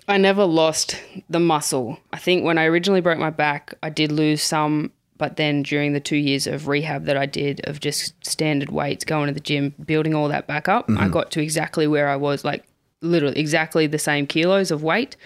I 0.08 0.18
never 0.18 0.46
lost 0.46 1.02
the 1.30 1.40
muscle. 1.40 1.98
I 2.14 2.18
think 2.18 2.44
when 2.44 2.58
I 2.58 2.66
originally 2.66 3.02
broke 3.02 3.18
my 3.20 3.30
back, 3.32 3.74
I 3.82 3.90
did 3.90 4.12
lose 4.12 4.42
some, 4.42 4.92
but 5.20 5.36
then 5.36 5.62
during 5.62 5.94
the 5.94 6.00
two 6.00 6.16
years 6.16 6.48
of 6.48 6.68
rehab 6.68 7.06
that 7.06 7.18
I 7.18 7.28
did, 7.28 7.62
of 7.68 7.80
just 7.80 8.14
standard 8.26 8.70
weights, 8.70 9.06
going 9.06 9.28
to 9.28 9.34
the 9.34 9.40
gym, 9.40 9.76
building 9.86 10.16
all 10.16 10.30
that 10.30 10.48
back 10.48 10.68
up, 10.68 10.90
I 10.98 11.08
got 11.10 11.30
to 11.32 11.44
exactly 11.44 11.86
where 11.86 12.08
I 12.10 12.16
was, 12.16 12.44
like 12.44 12.64
literally 13.02 13.38
exactly 13.38 13.86
the 13.86 14.00
same 14.00 14.26
kilos 14.26 14.72
of 14.72 14.82
weight, 14.82 15.18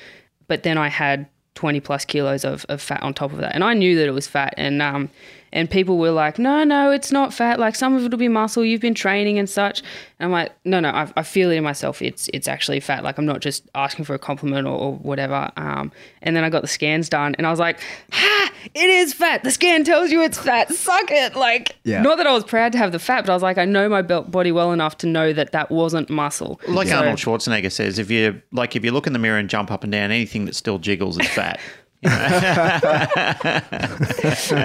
but 0.48 0.64
then 0.64 0.78
I 0.78 0.90
had 0.90 1.28
20 1.56 1.80
plus 1.80 2.06
kilos 2.06 2.44
of, 2.44 2.66
of 2.70 2.82
fat 2.82 3.04
on 3.04 3.14
top 3.14 3.32
of 3.32 3.38
that. 3.38 3.54
And 3.54 3.64
I 3.64 3.76
knew 3.76 3.96
that 3.98 4.08
it 4.08 4.12
was 4.12 4.26
fat. 4.28 4.56
And, 4.58 4.82
um, 4.82 5.10
and 5.52 5.70
people 5.70 6.00
were 6.00 6.12
like, 6.12 6.40
no, 6.40 6.64
no, 6.64 6.90
it's 6.90 7.12
not 7.12 7.32
fat. 7.32 7.60
Like 7.60 7.76
some 7.76 7.96
of 7.96 8.04
it'll 8.04 8.18
be 8.18 8.28
muscle. 8.28 8.66
You've 8.66 8.82
been 8.82 8.96
training 8.96 9.38
and 9.38 9.48
such. 9.48 9.82
And 10.20 10.26
I'm 10.26 10.32
like, 10.32 10.52
no, 10.66 10.80
no, 10.80 10.90
I, 10.90 11.12
I 11.16 11.22
feel 11.22 11.52
it 11.52 11.56
in 11.58 11.64
myself. 11.64 12.02
It's, 12.02 12.28
it's 12.34 12.48
actually 12.48 12.80
fat. 12.80 13.04
Like 13.04 13.20
I'm 13.20 13.28
not 13.28 13.42
just 13.42 13.70
asking 13.76 14.06
for 14.06 14.16
a 14.16 14.20
compliment 14.20 14.66
or, 14.66 14.76
or 14.76 14.94
whatever. 14.96 15.52
Um, 15.56 15.92
and 16.24 16.36
then 16.36 16.44
I 16.44 16.50
got 16.50 16.64
the 16.64 16.68
scans 16.68 17.08
done 17.08 17.36
and 17.36 17.46
I 17.46 17.52
was 17.52 17.60
like, 17.60 17.80
ha, 18.12 18.52
it 18.74 18.90
is 18.90 19.14
fat. 19.14 19.44
The 19.44 19.52
scan 19.52 19.84
tells 19.84 20.12
you 20.12 20.22
it's 20.22 20.38
fat. 20.38 20.72
Suck 20.74 21.12
it. 21.12 21.36
Like, 21.36 21.76
Yeah. 21.84 22.02
not 22.02 22.18
that 22.18 22.28
I 22.28 22.32
was 22.34 22.44
proud 22.44 22.72
to 22.74 22.78
have 22.78 22.92
the 22.92 23.00
fat, 23.00 23.26
but 23.26 23.32
I 23.32 23.34
was 23.36 23.44
like, 23.44 23.58
I 23.58 23.66
know 23.66 23.90
my 23.90 24.02
belt 24.02 24.32
body 24.32 24.52
well 24.52 24.72
enough 24.72 24.98
to 25.00 25.08
know 25.08 25.34
that 25.34 25.52
that 25.52 25.70
wasn't 25.72 26.10
muscle. 26.10 26.60
Like 26.68 26.88
So- 26.88 26.98
Arnold 26.98 27.18
Schwarzenegger 27.20 27.72
says, 27.72 28.00
if 28.00 28.10
you 28.12 28.42
like, 28.52 28.76
if 28.76 28.84
you 28.86 28.92
look 28.92 29.08
in 29.08 29.14
the 29.14 29.20
mirror 29.20 29.38
and 29.38 29.50
jump 29.50 29.72
up 29.72 29.84
and 29.84 29.92
down, 29.92 30.12
anything 30.12 30.46
that 30.46 30.56
still 30.56 30.80
jiggles 30.80 31.20
is 31.20 31.28
fat. 31.28 31.60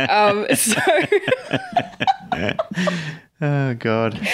Um, 0.08 0.46
so 0.54 0.80
oh 3.40 3.74
God! 3.74 4.28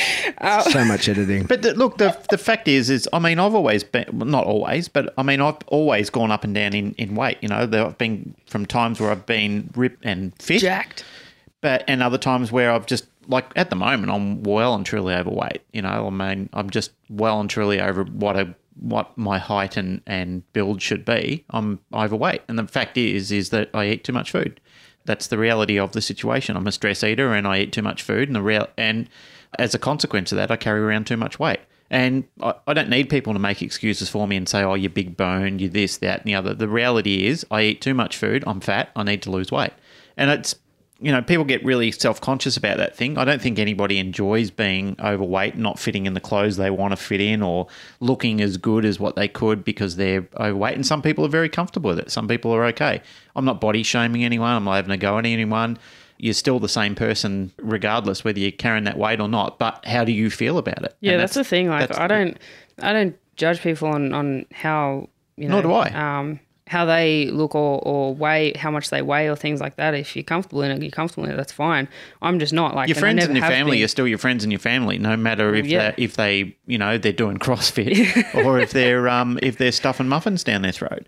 so 0.71 0.85
much 0.85 1.09
editing. 1.09 1.45
But 1.47 1.63
the, 1.63 1.75
look, 1.75 1.99
the 1.99 2.17
the 2.31 2.39
fact 2.39 2.69
is, 2.69 2.91
is 2.91 3.09
I 3.13 3.19
mean, 3.19 3.39
I've 3.39 3.55
always 3.55 3.85
been 3.85 4.07
well, 4.13 4.27
not 4.27 4.45
always, 4.45 4.89
but 4.89 5.13
I 5.19 5.23
mean, 5.23 5.41
I've 5.41 5.59
always 5.67 6.11
gone 6.11 6.31
up 6.31 6.45
and 6.45 6.55
down 6.55 6.75
in, 6.75 6.93
in 6.95 7.15
weight. 7.15 7.39
You 7.41 7.49
know, 7.49 7.67
there 7.67 7.85
have 7.85 7.99
been 7.99 8.35
from 8.47 8.67
times 8.67 9.01
where 9.01 9.11
I've 9.11 9.27
been 9.27 9.71
ripped 9.75 10.05
and 10.05 10.33
fit, 10.41 10.61
jacked. 10.61 11.05
but 11.61 11.85
and 11.89 12.03
other 12.03 12.19
times 12.19 12.51
where 12.53 12.71
I've 12.73 12.87
just 12.87 13.07
like 13.27 13.47
at 13.57 13.71
the 13.71 13.77
moment 13.77 14.11
I'm 14.13 14.43
well 14.43 14.75
and 14.75 14.85
truly 14.85 15.15
overweight. 15.15 15.63
You 15.73 15.83
know, 15.83 16.07
I 16.07 16.11
mean, 16.11 16.49
I'm 16.53 16.71
just 16.71 16.93
well 17.09 17.41
and 17.41 17.49
truly 17.51 17.81
over 17.81 18.05
what 18.05 18.37
a 18.37 18.55
what 18.81 19.17
my 19.17 19.39
height 19.39 19.77
and, 19.77 20.01
and 20.07 20.51
build 20.53 20.83
should 20.83 21.05
be. 21.05 21.45
I'm 21.51 21.81
overweight, 21.93 22.43
and 22.49 22.59
the 22.59 22.67
fact 22.67 22.97
is, 22.97 23.31
is 23.33 23.51
that 23.51 23.71
I 23.75 23.87
eat 23.87 24.05
too 24.05 24.13
much 24.13 24.31
food. 24.31 24.61
That's 25.05 25.27
the 25.27 25.39
reality 25.39 25.79
of 25.79 25.93
the 25.93 26.01
situation. 26.01 26.57
I'm 26.57 26.67
a 26.67 26.73
stress 26.73 27.05
eater, 27.05 27.33
and 27.35 27.47
I 27.47 27.61
eat 27.61 27.73
too 27.73 27.83
much 27.83 28.03
food, 28.03 28.29
and 28.29 28.37
the 28.37 28.43
real 28.43 28.69
and 28.77 29.09
as 29.59 29.75
a 29.75 29.79
consequence 29.79 30.33
of 30.33 30.37
that, 30.37 30.51
I 30.51 30.57
carry 30.57 30.81
around 30.81 31.07
too 31.07 31.17
much 31.17 31.39
weight. 31.39 31.61
And 31.91 32.25
I, 32.43 32.55
I 32.67 32.75
don't 32.75 32.89
need 32.89 33.09
people 33.09 33.33
to 33.35 33.39
make 33.39 33.63
excuses 33.63 34.09
for 34.09 34.27
me 34.27 34.37
and 34.37 34.49
say, 34.49 34.63
"Oh, 34.63 34.75
you're 34.75 34.91
big 34.91 35.17
bone, 35.17 35.59
you're 35.59 35.71
this, 35.71 35.99
that, 35.99 36.21
and 36.21 36.27
the 36.27 36.35
other." 36.35 36.55
The 36.55 36.69
reality 36.69 37.27
is, 37.27 37.47
I 37.51 37.63
eat 37.63 37.81
too 37.81 37.95
much 37.95 38.17
food. 38.17 38.43
I'm 38.47 38.61
fat. 38.61 38.91
I 38.97 39.03
need 39.05 39.23
to 39.23 39.31
lose 39.31 39.53
weight, 39.53 39.73
and 40.17 40.31
it's 40.31 40.57
you 41.01 41.11
know, 41.11 41.21
people 41.21 41.45
get 41.45 41.65
really 41.65 41.91
self 41.91 42.21
conscious 42.21 42.57
about 42.57 42.77
that 42.77 42.97
thing. 42.97 43.19
I 43.19 43.25
don't 43.25 43.43
think 43.43 43.59
anybody 43.59 43.99
enjoys 43.99 44.51
being 44.51 44.97
overweight, 45.01 45.57
not 45.57 45.79
fitting 45.79 46.07
in 46.07 46.15
the 46.15 46.21
clothes 46.21 46.57
they 46.57 46.71
want 46.71 46.93
to 46.93 46.97
fit 46.97 47.21
in, 47.21 47.43
or 47.43 47.67
looking 48.01 48.41
as 48.41 48.57
good 48.57 48.85
as 48.85 49.01
what 49.01 49.17
they 49.17 49.27
could 49.27 49.65
because 49.65 49.97
they're 49.97 50.27
overweight. 50.37 50.75
And 50.75 50.87
some 50.87 51.03
people 51.03 51.25
are 51.25 51.29
very 51.29 51.49
comfortable 51.49 51.91
with 51.91 51.99
it. 51.99 52.11
Some 52.11 52.29
people 52.29 52.53
are 52.53 52.65
okay. 52.67 53.03
I'm 53.35 53.45
not 53.45 53.61
body 53.61 53.83
shaming 53.83 54.25
anyone. 54.25 54.53
I'm 54.53 54.65
not 54.65 54.77
having 54.77 54.93
a 54.93 54.97
go 54.97 55.19
at 55.19 55.27
anyone. 55.27 55.79
You're 56.17 56.33
still 56.33 56.61
the 56.61 56.69
same 56.69 56.95
person, 56.95 57.51
regardless 57.59 58.23
whether 58.23 58.39
you're 58.39 58.53
carrying 58.53 58.85
that 58.85 58.97
weight 58.97 59.21
or 59.21 59.29
not. 59.29 59.59
But 59.59 59.85
how 59.85 60.05
do 60.05 60.13
you 60.13 60.31
feel 60.31 60.59
about 60.59 60.85
it? 60.85 60.97
Yeah, 61.01 61.13
And 61.13 61.21
that's, 61.21 61.35
the 61.35 61.43
thing. 61.43 61.69
Like, 61.69 61.99
I 61.99 62.07
don't, 62.07 62.39
I 62.81 62.93
don't 62.93 63.17
judge 63.37 63.61
people 63.61 63.89
on 63.89 64.13
on 64.13 64.47
how 64.53 65.09
you 65.37 65.49
know. 65.49 65.61
Nor 65.61 65.63
do 65.63 65.73
I. 65.73 66.19
Um, 66.19 66.41
how 66.67 66.87
they 66.87 67.27
look 67.31 67.55
or, 67.55 67.79
or 67.81 68.15
weigh, 68.15 68.53
how 68.57 68.71
much 68.71 68.89
they 68.89 69.03
weigh, 69.03 69.29
or 69.29 69.37
things 69.37 69.61
like 69.61 69.77
that. 69.77 69.93
If 69.95 70.17
you're 70.17 70.23
comfortable 70.23 70.63
in 70.63 70.71
it, 70.71 70.81
you're 70.83 70.91
comfortable 70.91 71.25
in 71.27 71.31
it. 71.33 71.37
That's 71.37 71.53
fine. 71.53 71.89
I'm 72.23 72.39
just 72.39 72.55
not 72.55 72.75
like 72.75 72.89
Your 72.89 72.95
and 72.97 73.01
friends 73.01 73.25
and 73.27 73.37
your 73.37 73.47
family 73.47 73.77
been. 73.79 73.85
are 73.85 73.89
still 73.89 74.09
your 74.09 74.17
friends 74.19 74.45
and 74.45 74.53
your 74.53 74.61
family, 74.61 74.97
no 74.97 75.15
matter 75.17 75.55
if 75.55 75.67
Yeah. 75.67 75.91
they 75.91 76.03
if 76.05 76.15
they 76.17 76.57
you 76.67 76.79
know 76.79 76.97
they're 76.97 77.13
doing 77.13 77.37
CrossFit 77.39 78.35
or 78.47 78.59
if 78.59 78.73
they're 78.73 79.09
um 79.11 79.39
if 79.43 79.59
they're 79.59 79.73
stuffing 79.73 80.09
muffins 80.09 80.43
down 80.43 80.63
their 80.63 80.73
throat. 80.73 81.07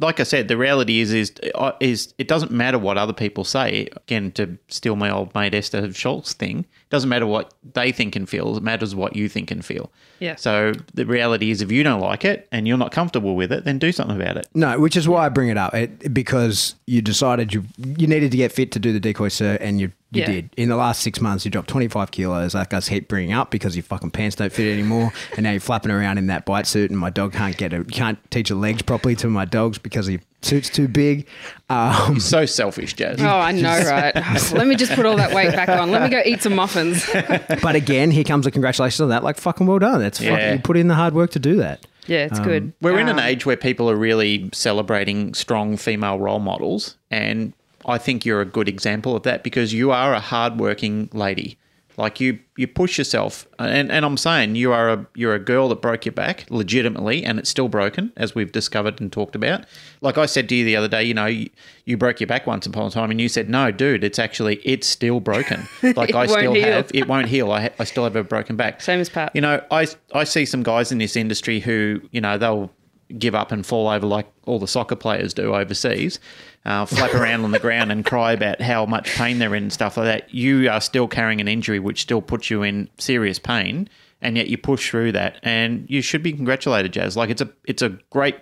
Like 0.00 0.20
I 0.20 0.22
said, 0.22 0.48
the 0.48 0.56
reality 0.56 1.00
is 1.00 1.12
is 1.12 1.32
uh, 1.54 1.72
is 1.80 2.14
it 2.18 2.28
doesn't 2.28 2.50
matter 2.50 2.78
what 2.78 2.98
other 2.98 3.12
people 3.12 3.44
say. 3.44 3.88
Again, 3.96 4.32
to 4.32 4.58
steal 4.68 4.96
my 4.96 5.10
old 5.10 5.34
mate 5.34 5.54
Esther 5.54 5.92
Schultz 5.92 6.32
thing, 6.32 6.60
it 6.60 6.90
doesn't 6.90 7.08
matter 7.08 7.26
what 7.26 7.54
they 7.74 7.92
think 7.92 8.16
and 8.16 8.28
feel. 8.28 8.56
It 8.56 8.62
matters 8.62 8.94
what 8.94 9.16
you 9.16 9.28
think 9.28 9.50
and 9.50 9.64
feel. 9.64 9.90
Yeah. 10.18 10.36
So 10.36 10.72
the 10.94 11.06
reality 11.06 11.50
is, 11.50 11.62
if 11.62 11.70
you 11.70 11.82
don't 11.82 12.00
like 12.00 12.24
it 12.24 12.48
and 12.52 12.66
you're 12.66 12.78
not 12.78 12.92
comfortable 12.92 13.36
with 13.36 13.52
it, 13.52 13.64
then 13.64 13.78
do 13.78 13.92
something 13.92 14.16
about 14.16 14.36
it. 14.36 14.46
No, 14.54 14.78
which 14.78 14.96
is 14.96 15.08
why 15.08 15.26
I 15.26 15.28
bring 15.28 15.48
it 15.48 15.56
up. 15.56 15.74
It, 15.74 16.12
because 16.12 16.74
you 16.86 17.02
decided 17.02 17.54
you 17.54 17.64
you 17.78 18.06
needed 18.06 18.30
to 18.32 18.36
get 18.36 18.52
fit 18.52 18.72
to 18.72 18.78
do 18.78 18.92
the 18.92 19.00
decoy 19.00 19.28
sir, 19.28 19.58
and 19.60 19.80
you 19.80 19.92
you 20.10 20.20
Yeah. 20.22 20.26
did. 20.26 20.50
In 20.56 20.68
the 20.68 20.76
last 20.76 21.02
six 21.02 21.20
months, 21.20 21.44
you 21.44 21.50
dropped 21.50 21.68
twenty 21.68 21.88
five 21.88 22.10
kilos. 22.10 22.54
Like 22.54 22.72
I 22.72 22.80
keep 22.80 23.08
bringing 23.08 23.32
up 23.32 23.50
because 23.50 23.76
your 23.76 23.82
fucking 23.82 24.10
pants 24.10 24.36
don't 24.36 24.52
fit 24.52 24.72
anymore, 24.72 25.12
and 25.36 25.44
now 25.44 25.50
you're 25.50 25.60
flapping 25.60 25.90
around 25.90 26.18
in 26.18 26.26
that 26.28 26.44
bite 26.46 26.66
suit, 26.66 26.90
and 26.90 26.98
my 26.98 27.10
dog 27.10 27.32
can't 27.32 27.56
get 27.56 27.72
a 27.72 27.84
can't 27.84 28.18
teach 28.30 28.48
her 28.48 28.54
legs 28.54 28.82
properly 28.82 29.14
to 29.16 29.28
my 29.28 29.44
dogs 29.44 29.78
because 29.78 30.08
your 30.08 30.20
suit's 30.42 30.70
too 30.70 30.88
big. 30.88 31.26
Um, 31.68 32.20
So 32.20 32.46
selfish, 32.46 32.94
Jas. 32.94 33.16
Oh, 33.20 33.26
I 33.26 33.52
know, 33.52 33.80
right? 33.84 34.14
Let 34.52 34.66
me 34.66 34.76
just 34.76 34.92
put 34.92 35.04
all 35.04 35.16
that 35.16 35.34
weight 35.34 35.52
back 35.52 35.68
on. 35.68 35.90
Let 35.90 36.02
me 36.02 36.08
go 36.08 36.22
eat 36.24 36.42
some 36.42 36.54
muffins. 36.54 37.04
but 37.62 37.74
again, 37.74 38.10
here 38.10 38.24
comes 38.24 38.44
the 38.44 38.50
congratulations 38.50 39.00
on 39.00 39.08
that. 39.10 39.22
Like 39.24 39.36
fucking 39.36 39.66
well 39.66 39.78
done. 39.78 40.00
That's 40.00 40.20
Yeah. 40.20 40.30
fucking, 40.36 40.52
you 40.54 40.58
put 40.60 40.76
in 40.76 40.88
the 40.88 40.94
hard 40.94 41.12
work 41.14 41.30
to 41.32 41.38
do 41.38 41.56
that. 41.56 41.86
Yeah, 42.06 42.24
it's 42.24 42.38
good. 42.40 42.72
We're 42.80 42.98
in 42.98 43.08
an 43.10 43.18
Um, 43.18 43.26
age 43.26 43.44
where 43.44 43.56
people 43.58 43.90
are 43.90 43.96
really 43.96 44.48
celebrating 44.54 45.34
strong 45.34 45.76
female 45.76 46.18
role 46.18 46.38
models, 46.38 46.94
and 47.10 47.52
I 47.88 47.98
think 47.98 48.24
you're 48.24 48.42
a 48.42 48.44
good 48.44 48.68
example 48.68 49.16
of 49.16 49.22
that 49.24 49.42
because 49.42 49.72
you 49.72 49.90
are 49.90 50.12
a 50.12 50.20
hardworking 50.20 51.08
lady. 51.12 51.58
Like 51.96 52.20
you, 52.20 52.38
you 52.56 52.68
push 52.68 52.96
yourself, 52.96 53.44
and, 53.58 53.90
and 53.90 54.04
I'm 54.04 54.16
saying 54.16 54.54
you 54.54 54.72
are 54.72 54.88
a 54.88 55.06
you're 55.16 55.34
a 55.34 55.40
girl 55.40 55.68
that 55.70 55.82
broke 55.82 56.04
your 56.04 56.12
back 56.12 56.46
legitimately, 56.48 57.24
and 57.24 57.40
it's 57.40 57.50
still 57.50 57.68
broken, 57.68 58.12
as 58.16 58.36
we've 58.36 58.52
discovered 58.52 59.00
and 59.00 59.10
talked 59.10 59.34
about. 59.34 59.64
Like 60.00 60.16
I 60.16 60.26
said 60.26 60.48
to 60.50 60.54
you 60.54 60.64
the 60.64 60.76
other 60.76 60.86
day, 60.86 61.02
you 61.02 61.12
know, 61.12 61.26
you, 61.26 61.50
you 61.86 61.96
broke 61.96 62.20
your 62.20 62.28
back 62.28 62.46
once 62.46 62.66
upon 62.66 62.86
a 62.86 62.90
time, 62.90 63.10
and 63.10 63.20
you 63.20 63.28
said, 63.28 63.50
"No, 63.50 63.72
dude, 63.72 64.04
it's 64.04 64.20
actually 64.20 64.60
it's 64.62 64.86
still 64.86 65.18
broken. 65.18 65.66
Like 65.96 66.14
I 66.14 66.26
still 66.26 66.54
heal." 66.54 66.66
have 66.66 66.88
it 66.94 67.08
won't 67.08 67.26
heal. 67.26 67.50
I, 67.50 67.62
ha- 67.62 67.74
I 67.80 67.84
still 67.84 68.04
have 68.04 68.14
a 68.14 68.22
broken 68.22 68.54
back. 68.54 68.80
Same 68.80 69.00
as 69.00 69.08
Pat. 69.08 69.32
You 69.34 69.40
know, 69.40 69.60
I 69.72 69.88
I 70.14 70.22
see 70.22 70.46
some 70.46 70.62
guys 70.62 70.92
in 70.92 70.98
this 70.98 71.16
industry 71.16 71.58
who, 71.58 72.00
you 72.12 72.20
know, 72.20 72.38
they'll 72.38 72.70
give 73.16 73.34
up 73.34 73.50
and 73.52 73.64
fall 73.64 73.88
over 73.88 74.06
like 74.06 74.26
all 74.44 74.58
the 74.58 74.68
soccer 74.68 74.96
players 74.96 75.32
do 75.32 75.54
overseas, 75.54 76.20
uh, 76.68 76.84
flap 76.84 77.14
around 77.14 77.44
on 77.44 77.50
the 77.50 77.58
ground 77.58 77.90
and 77.90 78.04
cry 78.04 78.32
about 78.32 78.60
how 78.60 78.84
much 78.84 79.08
pain 79.14 79.38
they're 79.38 79.54
in 79.54 79.64
and 79.64 79.72
stuff 79.72 79.96
like 79.96 80.04
that. 80.04 80.34
You 80.34 80.68
are 80.68 80.82
still 80.82 81.08
carrying 81.08 81.40
an 81.40 81.48
injury 81.48 81.78
which 81.78 82.02
still 82.02 82.20
puts 82.20 82.50
you 82.50 82.62
in 82.62 82.90
serious 82.98 83.38
pain, 83.38 83.88
and 84.20 84.36
yet 84.36 84.48
you 84.48 84.58
push 84.58 84.90
through 84.90 85.12
that, 85.12 85.38
and 85.42 85.86
you 85.88 86.02
should 86.02 86.22
be 86.22 86.30
congratulated, 86.32 86.92
Jas. 86.92 87.16
Like 87.16 87.30
it's 87.30 87.40
a 87.40 87.48
it's 87.64 87.80
a 87.80 87.98
great 88.10 88.36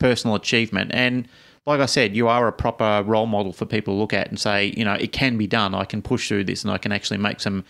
personal 0.00 0.34
achievement, 0.34 0.90
and 0.92 1.28
like 1.66 1.78
I 1.78 1.86
said, 1.86 2.16
you 2.16 2.26
are 2.26 2.48
a 2.48 2.52
proper 2.52 3.04
role 3.06 3.26
model 3.26 3.52
for 3.52 3.64
people 3.64 3.94
to 3.94 3.98
look 3.98 4.12
at 4.12 4.28
and 4.28 4.40
say, 4.40 4.74
you 4.76 4.84
know, 4.84 4.94
it 4.94 5.12
can 5.12 5.38
be 5.38 5.46
done. 5.46 5.72
I 5.72 5.84
can 5.84 6.02
push 6.02 6.26
through 6.26 6.44
this, 6.44 6.64
and 6.64 6.72
I 6.72 6.78
can 6.78 6.90
actually 6.90 7.18
make 7.18 7.38
some 7.38 7.64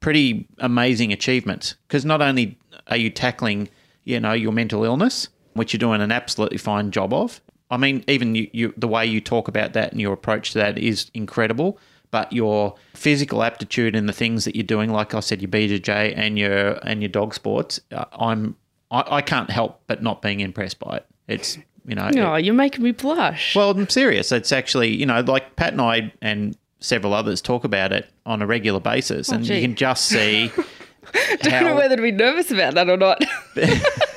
pretty 0.00 0.48
amazing 0.60 1.12
achievements 1.12 1.74
because 1.86 2.06
not 2.06 2.22
only 2.22 2.56
are 2.86 2.96
you 2.96 3.10
tackling 3.10 3.68
you 4.04 4.18
know 4.18 4.32
your 4.32 4.52
mental 4.52 4.84
illness 4.84 5.28
which 5.54 5.72
you're 5.72 5.78
doing 5.78 6.00
an 6.00 6.12
absolutely 6.12 6.58
fine 6.58 6.90
job 6.90 7.12
of 7.12 7.40
i 7.70 7.76
mean 7.76 8.04
even 8.08 8.34
you, 8.34 8.48
you 8.52 8.74
the 8.76 8.88
way 8.88 9.04
you 9.04 9.20
talk 9.20 9.48
about 9.48 9.72
that 9.72 9.92
and 9.92 10.00
your 10.00 10.12
approach 10.12 10.52
to 10.52 10.58
that 10.58 10.78
is 10.78 11.10
incredible 11.14 11.78
but 12.10 12.32
your 12.32 12.74
physical 12.94 13.42
aptitude 13.42 13.94
and 13.96 14.08
the 14.08 14.12
things 14.12 14.44
that 14.44 14.54
you're 14.56 14.62
doing 14.62 14.90
like 14.92 15.14
i 15.14 15.20
said 15.20 15.40
your 15.42 15.50
bjj 15.50 16.12
and 16.16 16.38
your 16.38 16.78
and 16.86 17.02
your 17.02 17.08
dog 17.08 17.34
sports 17.34 17.80
uh, 17.92 18.04
i'm 18.12 18.56
I, 18.90 19.04
I 19.16 19.20
can't 19.22 19.50
help 19.50 19.80
but 19.86 20.02
not 20.02 20.22
being 20.22 20.40
impressed 20.40 20.78
by 20.78 20.98
it 20.98 21.06
it's 21.28 21.58
you 21.86 21.94
know 21.94 22.06
it- 22.06 22.16
Oh, 22.18 22.36
you're 22.36 22.54
making 22.54 22.82
me 22.84 22.92
blush. 22.92 23.54
well, 23.54 23.70
I'm 23.70 23.88
serious. 23.88 24.32
It's 24.32 24.50
actually, 24.50 24.94
you 24.96 25.06
know, 25.06 25.20
like 25.20 25.54
Pat 25.54 25.72
and 25.72 25.80
I 25.80 26.12
and 26.20 26.56
several 26.80 27.14
others 27.14 27.40
talk 27.40 27.62
about 27.64 27.92
it 27.92 28.08
on 28.24 28.42
a 28.42 28.46
regular 28.46 28.80
basis, 28.80 29.28
and 29.28 29.44
gee. 29.44 29.54
you 29.56 29.60
can 29.62 29.76
just 29.76 30.06
see 30.06 30.50
don't 31.42 31.64
know 31.64 31.76
whether 31.76 31.94
to 31.96 32.02
be 32.02 32.10
nervous 32.10 32.50
about 32.50 32.74
that 32.74 32.88
or 32.88 32.96
not. 32.96 33.22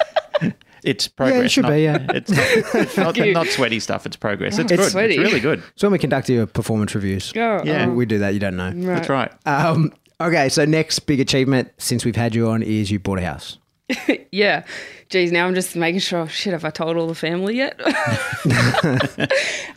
it's 0.83 1.07
progress. 1.07 1.37
Yeah, 1.39 1.45
it 1.45 1.49
should 1.51 1.63
not, 1.63 1.71
be, 1.71 1.81
yeah. 1.83 1.97
It's 2.13 2.29
not, 2.31 2.47
it's 2.75 2.97
not, 2.97 3.17
not 3.17 3.47
sweaty 3.47 3.79
stuff. 3.79 4.05
It's 4.05 4.15
progress. 4.15 4.57
It's 4.59 4.71
It's 4.71 4.81
good. 4.81 4.91
sweaty. 4.91 5.15
It's 5.15 5.23
really 5.23 5.39
good. 5.39 5.63
So 5.75 5.87
when 5.87 5.93
we 5.93 5.99
conduct 5.99 6.29
your 6.29 6.45
performance 6.47 6.93
reviews, 6.95 7.31
Oh, 7.35 7.61
Yeah. 7.63 7.87
oh, 7.87 7.93
we 7.93 8.05
do 8.05 8.19
that. 8.19 8.33
You 8.33 8.39
don't 8.39 8.55
know. 8.57 8.71
That's 8.71 9.09
right. 9.09 9.31
Um, 9.45 9.91
okay, 10.21 10.49
so 10.49 10.65
next 10.65 10.99
big 10.99 11.19
achievement 11.19 11.71
since 11.77 12.05
we've 12.05 12.15
had 12.15 12.35
you 12.35 12.49
on 12.49 12.61
is 12.63 12.91
you 12.91 12.99
bought 12.99 13.19
a 13.19 13.25
house. 13.25 13.57
yeah. 14.31 14.63
Geez, 15.09 15.31
now 15.31 15.47
I'm 15.47 15.55
just 15.55 15.75
making 15.75 15.99
sure. 16.01 16.27
Shit, 16.27 16.53
have 16.53 16.63
I 16.63 16.69
told 16.69 16.95
all 16.97 17.07
the 17.07 17.15
family 17.15 17.57
yet? 17.57 17.79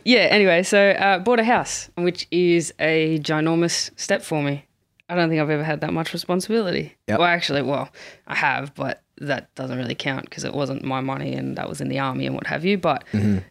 yeah. 0.03 0.19
Anyway, 0.29 0.63
so 0.63 0.91
uh, 0.91 1.19
bought 1.19 1.39
a 1.39 1.43
house, 1.43 1.89
which 1.97 2.27
is 2.31 2.73
a 2.79 3.19
ginormous 3.19 3.89
step 3.99 4.21
for 4.21 4.41
me. 4.41 4.65
I 5.09 5.15
don't 5.15 5.29
think 5.29 5.41
I've 5.41 5.49
ever 5.49 5.63
had 5.63 5.81
that 5.81 5.93
much 5.93 6.13
responsibility. 6.13 6.95
Yep. 7.07 7.19
Well, 7.19 7.27
actually, 7.27 7.61
well, 7.61 7.89
I 8.25 8.35
have, 8.35 8.73
but 8.73 9.02
that 9.19 9.53
doesn't 9.55 9.77
really 9.77 9.95
count 9.95 10.25
because 10.29 10.43
it 10.43 10.53
wasn't 10.53 10.83
my 10.83 10.99
money 11.01 11.33
and 11.33 11.55
that 11.57 11.69
was 11.69 11.81
in 11.81 11.89
the 11.89 11.99
army 11.99 12.25
and 12.25 12.35
what 12.35 12.47
have 12.47 12.65
you. 12.65 12.77
But 12.77 13.03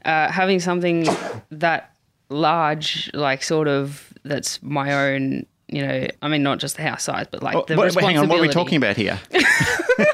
uh, 0.05 0.31
having 0.31 0.61
something 0.61 1.07
that 1.51 1.95
large, 2.29 3.11
like 3.15 3.43
sort 3.43 3.69
of, 3.69 4.13
that's 4.25 4.63
my 4.63 4.93
own. 5.13 5.47
You 5.69 5.87
know, 5.87 6.07
I 6.21 6.29
mean, 6.29 6.43
not 6.43 6.59
just 6.59 6.77
the 6.77 6.83
house 6.83 7.05
size, 7.05 7.27
but 7.31 7.43
like 7.43 7.57
Oh, 7.57 7.65
the 7.67 7.77
what- 7.77 7.95
hang 7.95 8.19
on, 8.19 8.29
what 8.29 8.39
are 8.39 8.43
we 8.43 8.49
talking 8.49 8.77
about 8.77 8.97
here? 8.97 9.19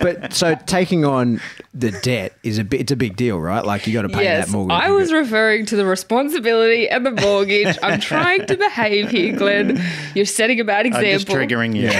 But 0.00 0.32
so 0.32 0.54
taking 0.66 1.04
on 1.04 1.40
the 1.74 1.90
debt 2.02 2.36
is 2.42 2.58
a 2.58 2.64
bit, 2.64 2.80
it's 2.82 2.92
a 2.92 2.96
big 2.96 3.16
deal, 3.16 3.38
right? 3.40 3.64
Like 3.64 3.86
you 3.86 3.92
got 3.92 4.02
to 4.02 4.08
pay 4.08 4.24
yes, 4.24 4.46
that 4.46 4.52
mortgage. 4.52 4.76
I 4.76 4.90
was 4.90 5.10
got- 5.10 5.18
referring 5.18 5.66
to 5.66 5.76
the 5.76 5.86
responsibility 5.86 6.88
and 6.88 7.06
the 7.06 7.10
mortgage. 7.12 7.78
I'm 7.82 8.00
trying 8.12 8.46
to 8.46 8.56
behave 8.56 9.10
here, 9.10 9.36
Glenn. 9.36 9.82
You're 10.14 10.24
setting 10.26 10.60
a 10.60 10.64
bad 10.64 10.86
I'm 10.86 10.92
just 10.92 11.28
example. 11.28 11.36
triggering 11.36 11.76
you. 11.76 11.90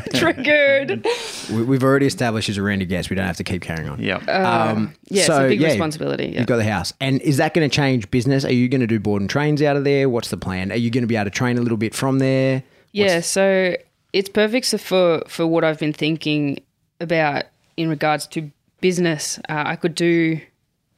Triggered. 0.18 1.06
we- 1.50 1.64
we've 1.64 1.82
already 1.84 2.06
established 2.06 2.48
as 2.48 2.56
a 2.56 2.62
Randy 2.62 2.84
guest. 2.86 3.10
We 3.10 3.16
don't 3.16 3.26
have 3.26 3.36
to 3.38 3.44
keep 3.44 3.62
carrying 3.62 3.88
on. 3.88 4.00
Yeah. 4.00 4.16
Um, 4.16 4.94
yeah, 5.08 5.20
it's 5.22 5.28
a 5.30 5.48
big 5.48 5.60
responsibility, 5.62 6.26
yeah. 6.28 6.38
You've 6.40 6.46
got 6.46 6.56
the 6.56 6.64
house. 6.64 6.92
And 7.00 7.20
is 7.22 7.38
that 7.38 7.54
going 7.54 7.68
to 7.68 7.74
change 7.74 8.10
business? 8.10 8.44
Are 8.44 8.52
you 8.52 8.68
going 8.68 8.80
to 8.82 8.86
do 8.86 9.00
board 9.00 9.22
and 9.22 9.30
trains 9.30 9.62
out 9.62 9.76
of 9.76 9.84
there? 9.84 10.08
What's 10.08 10.28
the 10.28 10.36
plan? 10.36 10.70
Are 10.72 10.76
you 10.76 10.90
going 10.90 11.02
to 11.02 11.08
be 11.08 11.16
able 11.16 11.24
to 11.24 11.30
train 11.30 11.58
a 11.58 11.60
little 11.62 11.78
bit 11.78 11.94
from 11.94 12.18
there? 12.18 12.62
Yeah, 12.92 13.20
so 13.20 13.76
it's 14.12 14.28
perfect 14.28 14.66
for 14.80 15.22
for 15.26 15.46
what 15.46 15.64
I've 15.64 15.78
been 15.78 15.92
thinking 15.92 16.60
about 17.00 17.44
in 17.76 17.88
regards 17.88 18.26
to 18.28 18.50
business. 18.80 19.38
Uh, 19.48 19.64
I 19.66 19.76
could 19.76 19.94
do 19.94 20.40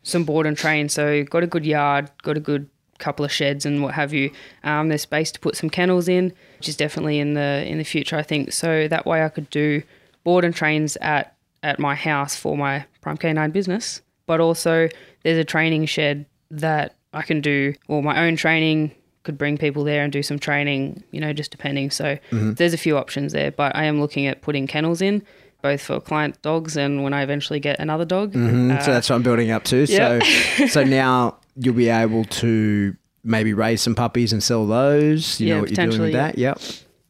some 0.03 0.25
board 0.25 0.47
and 0.47 0.57
train. 0.57 0.89
So 0.89 1.25
got 1.25 1.43
a 1.43 1.47
good 1.47 1.67
yard, 1.67 2.11
got 2.23 2.37
a 2.37 2.41
good 2.41 2.69
couple 2.99 3.25
of 3.25 3.33
sheds 3.33 3.65
and 3.65 3.83
what 3.83 3.95
have 3.95 4.13
you. 4.13 4.31
Um, 4.63 4.89
there's 4.89 5.03
space 5.03 5.33
to 5.33 5.41
put 5.41 5.57
some 5.57 5.71
kennels 5.71 6.07
in, 6.09 6.33
which 6.59 6.69
is 6.69 6.77
definitely 6.77 7.19
in 7.19 7.35
the 7.35 7.65
in 7.67 7.79
the 7.79 7.85
future, 7.85 8.17
I 8.17 8.23
think. 8.23 8.53
So 8.53 8.89
that 8.89 9.07
way 9.07 9.25
I 9.25 9.29
could 9.29 9.51
do 9.51 9.83
board 10.25 10.45
and 10.45 10.55
trains 10.55 10.97
at 11.01 11.35
at 11.63 11.79
my 11.79 11.95
house 11.95 12.37
for 12.37 12.57
my 12.57 12.85
Prime 13.01 13.19
K9 13.19 13.53
business. 13.53 14.03
But 14.27 14.41
also 14.41 14.89
there's 15.23 15.39
a 15.39 15.45
training 15.45 15.87
shed 15.87 16.27
that 16.51 16.95
I 17.13 17.23
can 17.23 17.41
do 17.41 17.75
well 17.89 18.03
my 18.03 18.27
own 18.27 18.37
training. 18.37 18.93
Could 19.23 19.37
bring 19.37 19.59
people 19.59 19.85
there 19.85 20.03
and 20.03 20.13
do 20.13 20.23
some 20.23 20.39
training, 20.39 21.03
you 21.11 21.21
know, 21.21 21.33
just 21.33 21.51
depending. 21.51 21.91
So 21.91 22.17
mm-hmm. 22.31 22.55
there's 22.55 22.73
a 22.73 22.79
few 22.79 22.97
options 22.97 23.33
there, 23.33 23.51
but 23.51 23.77
I 23.77 23.85
am 23.85 24.01
looking 24.01 24.27
at 24.27 24.41
putting 24.41 24.67
kennels 24.67 25.03
in, 25.03 25.23
both 25.63 25.83
for 25.83 26.01
client 26.01 26.41
dogs 26.43 26.77
and 26.77 27.03
when 27.03 27.13
I 27.13 27.23
eventually 27.23 27.61
get 27.61 27.79
another 27.81 28.07
dog. 28.07 28.33
Mm, 28.33 28.83
so 28.83 28.93
that's 28.93 29.11
what 29.11 29.17
I'm 29.17 29.23
building 29.23 29.51
up 29.51 29.65
to. 29.65 29.85
yeah. 29.89 30.21
So, 30.57 30.67
so 30.67 30.85
now 30.85 31.37
you'll 31.57 31.75
be 31.75 31.91
able 31.91 32.25
to 32.25 32.97
maybe 33.23 33.53
raise 33.53 33.83
some 33.83 33.95
puppies 33.95 34.33
and 34.33 34.43
sell 34.43 34.67
those. 34.67 35.39
You 35.41 35.49
Yeah, 35.49 35.55
know 35.55 35.61
what 35.61 35.71
you're 35.71 35.77
doing 35.77 35.89
with 35.89 36.13
potentially, 36.13 36.13
that? 36.13 36.39
Yep. 36.39 36.61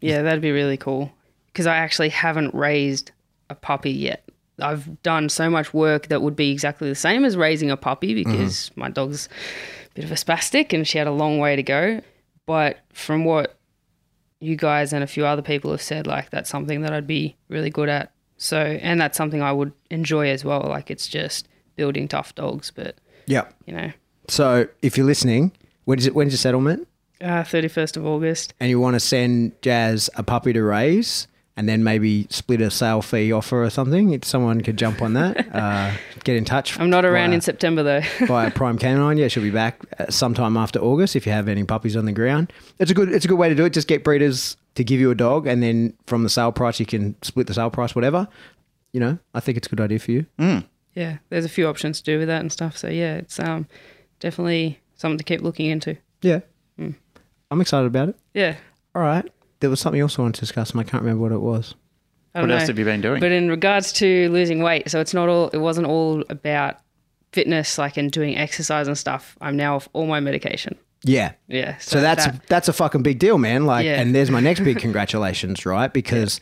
Yeah, 0.01 0.23
that'd 0.23 0.43
be 0.43 0.53
really 0.53 0.77
cool. 0.77 1.13
Because 1.53 1.67
I 1.67 1.77
actually 1.77 2.09
haven't 2.09 2.55
raised 2.55 3.13
a 3.49 3.55
puppy 3.55 3.93
yet. 3.93 4.25
I've 4.61 5.03
done 5.03 5.29
so 5.29 5.49
much 5.49 5.73
work 5.73 6.09
that 6.09 6.23
would 6.23 6.37
be 6.37 6.51
exactly 6.51 6.89
the 6.89 6.95
same 6.95 7.25
as 7.25 7.37
raising 7.37 7.71
a 7.71 7.77
puppy 7.77 8.15
mm-hmm. 8.15 8.31
because 8.31 8.71
my 8.77 8.91
dog's 8.91 9.29
bit 10.01 10.05
of 10.05 10.13
a 10.13 10.15
spastic 10.15 10.73
and 10.73 10.87
she 10.87 10.99
had 10.99 11.07
a 11.07 11.13
long 11.13 11.39
way 11.39 11.57
to 11.57 11.63
go. 11.63 12.01
But 12.47 12.79
from 12.93 13.25
what 13.25 13.57
you 14.41 14.57
guys 14.57 14.93
and 14.93 15.05
a 15.05 15.07
few 15.07 15.27
other 15.27 15.43
people 15.43 15.71
have 15.71 15.83
said, 15.83 16.07
like 16.07 16.31
that's 16.31 16.49
something 16.51 16.81
that 16.83 16.93
I'd 16.93 17.07
be 17.07 17.37
really 17.49 17.71
good 17.71 17.89
at. 17.89 18.13
So, 18.39 18.59
and 18.59 19.01
that's 19.01 19.17
something 19.19 19.43
I 19.43 19.53
would 19.53 19.73
enjoy 19.91 20.31
as 20.31 20.45
well. 20.45 20.63
Like 20.63 20.91
it's 20.91 21.07
just 21.07 21.47
building 21.77 22.09
tough 22.09 22.35
dogs, 22.35 22.71
but 22.75 22.97
yeah, 23.27 23.49
you 23.67 23.75
know, 23.75 23.93
So 24.29 24.67
if 24.83 24.97
you're 24.97 25.07
listening, 25.07 25.53
when 25.85 25.99
is 25.99 26.07
it? 26.07 26.15
When's 26.15 26.33
your 26.33 26.39
settlement? 26.39 26.89
uh, 27.21 27.43
31st 27.45 27.99
of 27.99 28.07
August. 28.07 28.55
And 28.59 28.71
you 28.71 28.81
want 28.81 28.95
to 28.95 29.01
send 29.01 29.61
Jazz 29.61 30.09
a 30.17 30.23
puppy 30.23 30.55
to 30.55 30.63
raise, 30.63 31.29
and 31.61 31.69
then 31.69 31.85
maybe 31.85 32.27
split 32.31 32.63
a 32.63 32.71
sale 32.71 33.03
fee 33.03 33.31
offer 33.31 33.63
or 33.63 33.69
something. 33.69 34.15
If 34.15 34.25
someone 34.25 34.63
could 34.63 34.79
jump 34.79 35.03
on 35.03 35.13
that, 35.13 35.47
uh, 35.55 35.93
get 36.25 36.37
in 36.37 36.47
touch. 36.47 36.81
I'm 36.81 36.89
not 36.89 37.05
around 37.05 37.35
in 37.35 37.43
September 37.43 37.83
though. 37.83 38.01
via 38.27 38.51
Prime 38.51 38.79
Canine. 38.79 39.19
Yeah, 39.19 39.29
she'll 39.29 39.43
be 39.43 39.51
back 39.51 39.79
uh, 39.99 40.07
sometime 40.09 40.57
after 40.57 40.79
August 40.79 41.17
if 41.17 41.27
you 41.27 41.33
have 41.33 41.49
any 41.49 41.63
puppies 41.65 41.99
on 41.99 42.07
the 42.07 42.13
ground. 42.13 42.51
It's 42.79 42.91
a 42.91 42.95
good 42.95 43.13
it's 43.13 43.27
a 43.27 43.29
good 43.29 43.37
way 43.37 43.51
to 43.51 43.55
do 43.55 43.67
it. 43.67 43.75
Just 43.75 43.89
get 43.89 44.03
breeders 44.03 44.57
to 44.77 44.83
give 44.83 45.01
you 45.01 45.11
a 45.11 45.15
dog, 45.15 45.47
and 45.47 45.63
then 45.63 45.93
from 46.07 46.23
the 46.23 46.31
sale 46.31 46.51
price 46.51 46.81
you 46.81 46.87
can 46.87 47.15
split 47.21 47.47
the 47.47 47.53
sale 47.53 47.69
price, 47.69 47.95
whatever. 47.95 48.27
You 48.95 49.01
know, 49.01 49.19
I 49.35 49.41
think 49.41 49.59
it's 49.59 49.67
a 49.67 49.71
good 49.71 49.83
idea 49.83 49.99
for 49.99 50.13
you. 50.13 50.25
yeah, 50.95 51.19
there's 51.29 51.45
a 51.45 51.51
few 51.51 51.69
options 51.69 51.99
to 51.99 52.05
do 52.05 52.19
with 52.19 52.29
that 52.29 52.41
and 52.41 52.51
stuff. 52.51 52.79
So 52.79 52.89
yeah, 52.89 53.17
it's 53.17 53.39
um 53.39 53.69
definitely 54.19 54.81
something 54.95 55.19
to 55.19 55.25
keep 55.25 55.43
looking 55.43 55.67
into. 55.67 55.99
Yeah, 56.23 56.41
I'm 56.79 57.61
excited 57.61 57.87
about 57.87 58.09
it. 58.09 58.17
Yeah, 58.33 58.57
All 58.95 59.03
right, 59.03 59.31
there 59.61 59.71
was 59.71 59.81
something 59.81 60.01
else 60.01 60.19
I 60.19 60.23
wanted 60.23 60.35
to 60.37 60.41
discuss, 60.41 60.71
and 60.73 60.81
I 60.81 60.85
can't 60.85 61.03
remember 61.03 61.23
what 61.23 61.33
it 61.33 61.41
was. 61.41 61.75
I 62.35 62.41
What 62.41 62.47
don't 62.49 62.51
else 62.53 62.63
know. 62.63 62.67
have 62.69 62.79
you 62.79 62.85
been 62.85 63.01
doing? 63.01 63.21
But 63.21 63.33
in 63.33 63.49
regards 63.49 63.93
to 63.95 64.29
losing 64.31 64.63
weight, 64.63 64.91
so 64.91 65.01
it's 65.01 65.15
not 65.15 65.29
all. 65.29 65.49
It 65.49 65.59
wasn't 65.59 65.87
all 65.87 66.23
about 66.29 66.77
fitness, 67.33 67.79
like 67.79 67.97
and 67.97 68.11
doing 68.11 68.37
exercise 68.37 68.87
and 68.89 68.97
stuff. 68.99 69.37
I'm 69.41 69.57
now 69.57 69.77
off 69.77 69.89
all 69.93 70.07
my 70.07 70.21
medication. 70.21 70.77
Yeah. 71.03 71.33
Yeah. 71.49 71.79
So 71.79 72.01
that's 72.01 72.27
that- 72.27 72.47
that's 72.47 72.69
a 72.69 72.73
fucking 72.73 73.03
big 73.03 73.19
deal, 73.19 73.39
man. 73.39 73.65
Like, 73.67 73.85
Yeah. 73.87 74.01
and 74.01 74.15
there's 74.15 74.31
my 74.31 74.41
next 74.41 74.61
big 74.61 74.79
congratulations, 74.87 75.65
right? 75.65 75.93
Because 75.93 76.41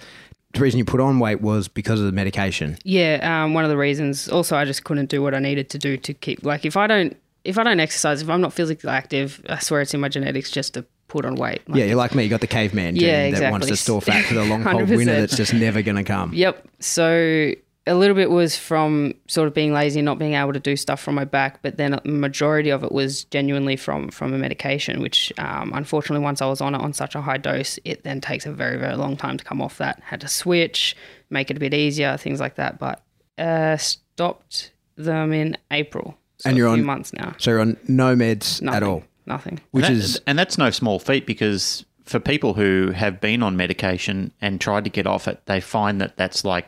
the 0.54 0.60
reason 0.60 0.78
you 0.78 0.84
put 0.84 1.00
on 1.00 1.18
weight 1.20 1.40
was 1.40 1.68
because 1.68 2.00
of 2.00 2.06
the 2.06 2.12
medication. 2.12 2.76
yeah. 2.84 3.44
Um, 3.44 3.54
one 3.54 3.64
of 3.64 3.70
the 3.70 3.76
reasons. 3.76 4.28
Also, 4.28 4.56
I 4.56 4.64
just 4.64 4.82
couldn't 4.84 5.10
do 5.10 5.22
what 5.22 5.34
I 5.34 5.38
needed 5.38 5.68
to 5.70 5.78
do 5.78 5.96
to 5.98 6.14
keep. 6.14 6.44
Like, 6.44 6.64
if 6.64 6.76
I 6.76 6.86
don't, 6.86 7.16
if 7.44 7.56
I 7.58 7.62
don't 7.64 7.78
exercise, 7.80 8.20
if 8.22 8.28
I'm 8.28 8.40
not 8.40 8.52
physically 8.52 8.90
active, 8.90 9.42
I 9.48 9.58
swear 9.60 9.80
it's 9.82 9.94
in 9.94 10.00
my 10.00 10.08
genetics 10.08 10.50
just 10.50 10.74
to 10.74 10.84
put 11.08 11.24
on 11.24 11.34
weight. 11.34 11.68
Like, 11.68 11.78
Yeah, 11.80 11.86
you're 11.86 11.96
like 11.96 12.14
me. 12.14 12.22
You 12.24 12.28
got 12.30 12.40
the 12.40 12.46
caveman 12.46 12.94
gene 12.96 13.08
Yeah, 13.08 13.30
that 13.30 13.50
wants 13.50 13.66
to 13.66 13.76
store 13.76 14.00
fat 14.00 14.24
for 14.26 14.34
the 14.34 14.44
long 14.44 14.62
cold 14.64 14.88
winter 14.88 15.20
that's 15.20 15.36
just 15.36 15.52
never 15.54 15.82
going 15.82 15.96
to 15.96 16.04
come. 16.04 16.32
Yep. 16.34 16.68
So 16.80 17.52
a 17.86 17.94
little 17.94 18.14
bit 18.14 18.28
was 18.30 18.54
from 18.56 19.14
sort 19.28 19.48
of 19.48 19.54
being 19.54 19.72
lazy 19.72 20.00
and 20.00 20.04
not 20.04 20.18
being 20.18 20.34
able 20.34 20.52
to 20.52 20.60
do 20.60 20.76
stuff 20.76 21.00
from 21.00 21.14
my 21.14 21.24
back, 21.24 21.60
but 21.62 21.78
then 21.78 21.94
a 21.94 22.06
majority 22.06 22.68
of 22.68 22.84
it 22.84 22.92
was 22.92 23.24
genuinely 23.24 23.76
from 23.76 24.10
from 24.10 24.34
a 24.34 24.38
medication, 24.38 25.00
which 25.00 25.32
um, 25.38 25.72
unfortunately 25.74 26.22
once 26.22 26.42
I 26.42 26.46
was 26.46 26.60
on 26.60 26.74
it 26.74 26.80
on 26.82 26.92
such 26.92 27.14
a 27.14 27.22
high 27.22 27.38
dose, 27.38 27.78
it 27.86 28.04
then 28.04 28.20
takes 28.20 28.44
a 28.44 28.52
very 28.52 28.76
very 28.78 28.94
long 28.96 29.16
time 29.16 29.38
to 29.38 29.44
come 29.44 29.62
off 29.62 29.78
that. 29.78 30.00
Had 30.04 30.20
to 30.20 30.28
switch, 30.28 30.94
make 31.30 31.50
it 31.50 31.56
a 31.56 31.60
bit 31.60 31.72
easier, 31.72 32.18
things 32.18 32.40
like 32.40 32.56
that. 32.56 32.78
But 32.78 33.02
uh, 33.38 33.78
stopped 33.78 34.72
them 34.96 35.32
in 35.32 35.56
April. 35.70 36.18
So 36.38 36.50
And 36.50 36.58
you're 36.58 36.68
a 36.68 36.74
few 36.74 36.82
on- 36.82 36.86
months 36.86 37.12
now. 37.14 37.34
So 37.38 37.52
you're 37.52 37.60
on 37.60 37.76
no 37.88 38.14
meds 38.14 38.60
Nothing. 38.60 38.76
at 38.76 38.82
all, 38.82 39.02
Nothing. 39.28 39.60
which 39.70 39.84
and, 39.86 39.96
that- 39.96 40.02
is 40.04 40.20
and 40.26 40.38
that's 40.38 40.58
no 40.58 40.70
small 40.70 40.98
feat 40.98 41.26
because 41.26 41.84
for 42.04 42.18
people 42.18 42.54
who 42.54 42.90
have 42.92 43.20
been 43.20 43.42
on 43.42 43.56
medication 43.56 44.32
and 44.40 44.60
tried 44.60 44.84
to 44.84 44.90
get 44.90 45.06
off 45.06 45.28
it, 45.28 45.40
they 45.46 45.60
find 45.60 46.00
that 46.00 46.16
that's 46.16 46.44
like 46.44 46.66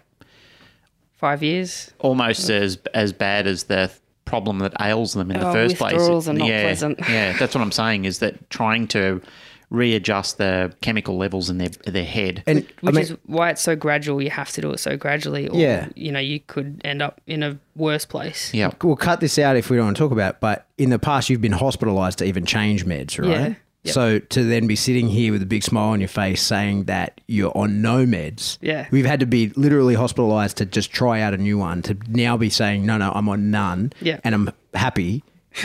Five 1.17 1.43
years. 1.43 1.91
almost 1.99 2.49
as 2.49 2.79
as 2.95 3.13
bad 3.13 3.47
as 3.47 3.65
the 3.65 3.91
problem 4.25 4.61
that 4.61 4.73
ails 4.81 5.13
them 5.15 5.31
in 5.31 5.41
the 5.41 5.49
Oh, 5.49 5.53
first 5.53 5.77
place. 5.77 5.95
withdrawals 5.95 6.29
are 6.29 6.33
not 6.35 6.49
yeah, 6.49 6.63
pleasant. 6.63 6.99
yeah, 7.09 7.37
that's 7.37 7.55
what 7.55 7.61
I'm 7.63 7.73
saying. 7.73 8.05
Is 8.05 8.21
that 8.21 8.49
trying 8.49 8.87
to 8.89 9.21
readjust 9.71 10.39
the 10.39 10.73
chemical 10.81 11.17
levels 11.17 11.49
in 11.49 11.59
their 11.59 11.69
their 11.87 12.05
head? 12.05 12.43
and 12.47 12.59
I 12.59 12.87
Which 12.87 12.95
mean, 12.95 13.05
is 13.05 13.17
why 13.27 13.51
it's 13.51 13.63
so 13.63 13.77
gradual. 13.77 14.21
You 14.21 14.31
have 14.31 14.51
to 14.53 14.61
do 14.61 14.71
it 14.73 14.79
so 14.81 14.97
gradually, 14.97 15.49
or 15.49 15.59
Yeah. 15.59 15.89
you 15.95 16.13
know, 16.13 16.19
you 16.21 16.41
could 16.41 16.81
end 16.85 17.01
up 17.03 17.21
in 17.27 17.43
a 17.43 17.59
worse 17.77 18.05
place. 18.05 18.53
yeah, 18.53 18.71
we'll 18.83 18.97
cut 18.97 19.21
this 19.21 19.39
out 19.39 19.57
if 19.57 19.71
we 19.71 19.77
don't 19.77 19.87
want 19.87 19.97
to 19.97 20.03
talk 20.03 20.13
about. 20.13 20.35
It, 20.35 20.41
but 20.41 20.67
in 20.77 20.91
the 20.91 20.99
past, 20.99 21.31
you've 21.31 21.41
been 21.41 21.53
hospitalised 21.53 22.17
to 22.17 22.25
even 22.25 22.45
change 22.45 22.85
meds, 22.85 23.19
right? 23.19 23.29
Yeah. 23.31 23.55
Yep. 23.85 23.95
So 23.95 24.19
to 24.19 24.45
then 24.45 24.67
be 24.67 24.77
sitting 24.77 25.09
here 25.09 25.33
with 25.33 25.41
a 25.43 25.47
big 25.47 25.63
smile 25.63 25.89
on 25.93 26.01
your 26.01 26.09
face 26.11 26.43
saying 26.43 26.85
that 26.85 27.19
you're 27.29 27.57
on 27.57 27.81
no 27.81 28.05
meds, 28.05 28.59
Yeah. 28.61 28.87
we've 28.91 29.07
had 29.07 29.21
to 29.21 29.27
be 29.27 29.49
literally 29.57 29.95
hospitalised 29.95 30.55
to 30.57 30.67
just 30.67 30.93
try 30.93 31.23
out 31.23 31.33
a 31.33 31.39
new 31.39 31.57
one. 31.57 31.81
To 31.83 31.97
now 32.09 32.37
be 32.37 32.51
saying 32.51 32.85
no, 32.85 32.99
no, 32.99 33.11
I'm 33.15 33.27
on 33.31 33.51
none, 33.51 33.95
Yeah. 34.03 34.21
and 34.23 34.35
I'm 34.35 34.51
happy, 34.75 35.25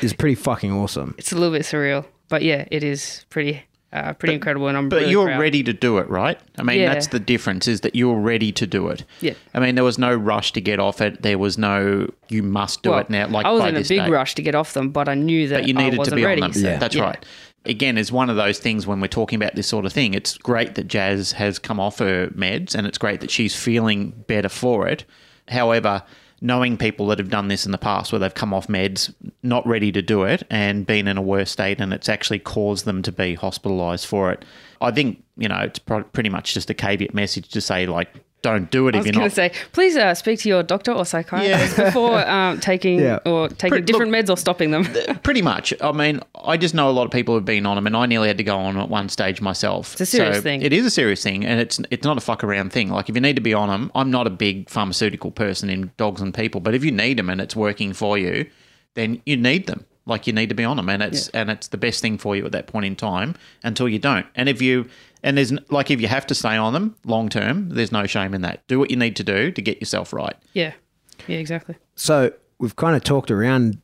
is 0.00 0.12
pretty 0.14 0.36
fucking 0.36 0.72
awesome. 0.72 1.14
It's 1.18 1.32
a 1.32 1.34
little 1.36 1.52
bit 1.52 1.62
surreal, 1.62 2.06
but 2.28 2.42
yeah, 2.42 2.66
it 2.70 2.82
is 2.82 3.24
pretty, 3.30 3.62
uh, 3.92 4.12
pretty 4.14 4.34
incredible, 4.34 4.68
and 4.68 4.76
I'm. 4.76 4.88
But 4.88 5.00
really 5.00 5.10
you're 5.12 5.26
proud. 5.26 5.40
ready 5.40 5.62
to 5.62 5.72
do 5.72 5.98
it, 5.98 6.08
right? 6.08 6.38
I 6.58 6.62
mean, 6.62 6.80
Yeah. 6.80 6.92
that's 6.92 7.08
the 7.08 7.20
difference 7.20 7.68
is 7.68 7.82
that 7.82 7.94
you're 7.94 8.18
ready 8.18 8.50
to 8.52 8.66
do 8.66 8.88
it. 8.88 9.04
Yeah. 9.20 9.34
I 9.54 9.60
mean, 9.60 9.74
there 9.76 9.84
was 9.84 9.98
no 9.98 10.14
rush 10.14 10.52
to 10.54 10.60
get 10.60 10.78
off 10.80 11.00
it. 11.00 11.22
There 11.22 11.38
was 11.38 11.58
no 11.58 12.08
you 12.28 12.42
must 12.42 12.82
do 12.82 12.90
Well, 12.90 13.00
it 13.00 13.10
now. 13.10 13.28
Like 13.28 13.46
I 13.46 13.50
was 13.50 13.60
by 13.62 13.68
in 13.68 13.76
a 13.76 13.80
big 13.80 13.88
date. 13.88 14.10
rush 14.10 14.34
to 14.36 14.42
get 14.42 14.54
off 14.54 14.72
them, 14.74 14.90
but 14.90 15.08
I 15.08 15.14
knew 15.14 15.48
that 15.48 15.60
But 15.62 15.68
you 15.68 15.74
needed 15.74 15.92
to 15.92 15.98
wasn't 15.98 16.16
be 16.16 16.24
ready. 16.24 16.42
on 16.42 16.50
them. 16.52 16.60
so- 16.62 16.68
Yeah. 16.68 16.78
That's 16.78 16.94
yeah. 16.96 17.02
right. 17.02 17.24
Again, 17.66 17.96
is 17.96 18.12
one 18.12 18.28
of 18.28 18.36
those 18.36 18.58
things 18.58 18.86
when 18.86 19.00
we're 19.00 19.06
talking 19.06 19.36
about 19.40 19.54
this 19.54 19.66
sort 19.66 19.86
of 19.86 19.92
thing. 19.92 20.12
It's 20.12 20.36
great 20.36 20.74
that 20.74 20.86
Jas 20.86 21.32
has 21.32 21.58
come 21.58 21.80
off 21.80 21.98
her 21.98 22.26
meds, 22.36 22.74
and 22.74 22.86
it's 22.86 22.98
great 22.98 23.20
that 23.20 23.30
she's 23.30 23.54
feeling 23.56 24.12
better 24.26 24.50
for 24.50 24.86
it. 24.86 25.04
However, 25.48 26.02
knowing 26.44 26.76
people 26.76 27.06
that 27.06 27.18
have 27.18 27.30
done 27.30 27.48
this 27.48 27.64
in 27.64 27.72
the 27.72 27.78
past, 27.78 28.12
where 28.12 28.18
they've 28.18 28.34
come 28.34 28.52
off 28.52 28.66
meds, 28.66 29.12
not 29.42 29.66
ready 29.66 29.90
to 29.90 30.02
do 30.02 30.24
it, 30.24 30.42
and 30.50 30.86
been 30.86 31.08
in 31.08 31.16
a 31.16 31.22
worse 31.22 31.50
state, 31.50 31.80
and 31.80 31.90
it's 31.94 32.06
actually 32.06 32.38
caused 32.38 32.84
them 32.84 33.00
to 33.00 33.10
be 33.10 33.34
hospitalised 33.34 34.04
for 34.04 34.30
it. 34.30 34.44
I 34.82 34.90
think 34.90 35.24
you 35.38 35.48
know 35.48 35.60
it's 35.60 35.78
pretty 35.78 36.28
much 36.28 36.52
just 36.52 36.68
a 36.68 36.74
caveat 36.74 37.14
message 37.14 37.48
to 37.48 37.62
say 37.62 37.86
like, 37.86 38.10
don't 38.44 38.70
do 38.70 38.86
it 38.88 38.94
I 38.94 38.98
if 39.00 39.06
you're 39.06 39.14
not. 39.14 39.20
I 39.22 39.24
was 39.24 39.34
going 39.34 39.50
to 39.50 39.56
say, 39.56 39.64
please 39.72 39.96
uh, 39.96 40.14
speak 40.14 40.38
to 40.40 40.48
your 40.48 40.62
doctor 40.62 40.92
or 40.92 41.04
psychiatrist 41.04 41.76
before 41.76 42.18
um, 42.28 42.60
taking 42.60 43.00
Yeah. 43.00 43.18
or 43.24 43.48
taking 43.48 43.70
Pretty- 43.70 43.86
different 43.86 44.12
look- 44.12 44.26
meds 44.26 44.30
or 44.30 44.36
stopping 44.36 44.70
them. 44.70 44.84
Pretty 45.22 45.42
much. 45.42 45.72
I 45.80 45.90
mean, 45.92 46.20
I 46.44 46.56
just 46.56 46.74
know 46.74 46.88
a 46.88 46.92
lot 46.92 47.04
of 47.06 47.10
people 47.10 47.32
who 47.32 47.38
have 47.38 47.44
been 47.46 47.64
on 47.66 47.74
them, 47.76 47.86
and 47.86 47.96
I 47.96 48.06
nearly 48.06 48.28
had 48.28 48.38
to 48.38 48.44
go 48.44 48.56
on 48.58 48.76
at 48.76 48.88
one 48.88 49.08
stage 49.08 49.40
myself. 49.40 49.92
It's 49.92 50.02
a 50.02 50.06
serious 50.06 50.42
thing. 50.42 50.62
It 50.62 50.72
is 50.72 50.84
a 50.86 50.90
serious 50.90 51.22
thing, 51.22 51.44
and 51.44 51.58
it's 51.58 51.80
it's 51.90 52.04
not 52.04 52.18
a 52.18 52.20
fuck 52.20 52.44
around 52.44 52.70
thing. 52.72 52.90
Like 52.90 53.08
if 53.08 53.14
you 53.14 53.20
need 53.20 53.36
to 53.36 53.42
be 53.42 53.54
on 53.54 53.68
them, 53.70 53.90
I'm 53.94 54.10
not 54.10 54.26
a 54.26 54.30
big 54.30 54.68
pharmaceutical 54.68 55.30
person 55.30 55.70
in 55.70 55.90
dogs 55.96 56.20
and 56.20 56.32
people, 56.34 56.60
but 56.60 56.74
if 56.74 56.84
you 56.84 56.92
need 56.92 57.18
them 57.18 57.30
and 57.30 57.40
it's 57.40 57.56
working 57.56 57.92
for 57.94 58.18
you, 58.18 58.46
then 58.94 59.22
you 59.26 59.36
need 59.36 59.66
them. 59.66 59.86
Like 60.06 60.26
you 60.26 60.34
need 60.34 60.50
to 60.50 60.54
be 60.54 60.64
on 60.64 60.76
them, 60.76 60.90
and 60.90 61.02
it's 61.02 61.28
and 61.30 61.50
it's 61.50 61.68
the 61.68 61.78
best 61.78 62.02
thing 62.02 62.18
for 62.18 62.36
you 62.36 62.44
at 62.44 62.52
that 62.52 62.66
point 62.66 62.84
in 62.84 62.94
time 62.94 63.36
until 63.62 63.88
you 63.88 63.98
don't. 63.98 64.26
And 64.34 64.50
if 64.50 64.60
you 64.60 64.86
And 65.24 65.36
there's 65.36 65.52
like 65.70 65.90
if 65.90 66.00
you 66.00 66.06
have 66.06 66.26
to 66.28 66.34
stay 66.34 66.54
on 66.56 66.72
them 66.74 66.94
long 67.04 67.28
term, 67.28 67.70
there's 67.70 67.90
no 67.90 68.06
shame 68.06 68.32
in 68.34 68.42
that. 68.42 68.64
Do 68.68 68.78
what 68.78 68.90
you 68.90 68.96
need 68.96 69.16
to 69.16 69.24
do 69.24 69.50
to 69.50 69.60
get 69.62 69.80
yourself 69.80 70.12
right. 70.12 70.36
Yeah. 70.52 70.74
Yeah, 71.26 71.38
exactly. 71.38 71.74
So 71.96 72.32
we've 72.58 72.76
kind 72.76 72.94
of 72.94 73.02
talked 73.02 73.30
around, 73.30 73.78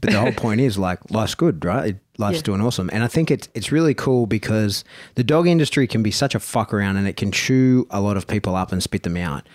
but 0.00 0.10
the 0.10 0.18
whole 0.20 0.32
point 0.32 0.60
is 0.60 0.78
like 0.78 0.98
life's 1.10 1.34
good, 1.34 1.64
right? 1.64 1.96
Life's 2.16 2.38
Yeah. 2.38 2.42
doing 2.42 2.60
awesome, 2.62 2.88
and 2.92 3.04
I 3.04 3.06
think 3.06 3.30
it's 3.30 3.48
it's 3.54 3.70
really 3.70 3.94
cool 3.94 4.26
because 4.26 4.82
the 5.14 5.22
dog 5.22 5.46
industry 5.46 5.86
can 5.86 6.02
be 6.02 6.10
such 6.10 6.34
a 6.34 6.40
fuck 6.40 6.72
around, 6.74 6.96
and 6.96 7.06
it 7.06 7.16
can 7.16 7.30
chew 7.32 7.86
a 7.90 8.00
lot 8.00 8.16
of 8.16 8.26
people 8.26 8.56
up 8.56 8.72
and 8.72 8.82
spit 8.82 9.02
them 9.04 9.16
out. 9.16 9.46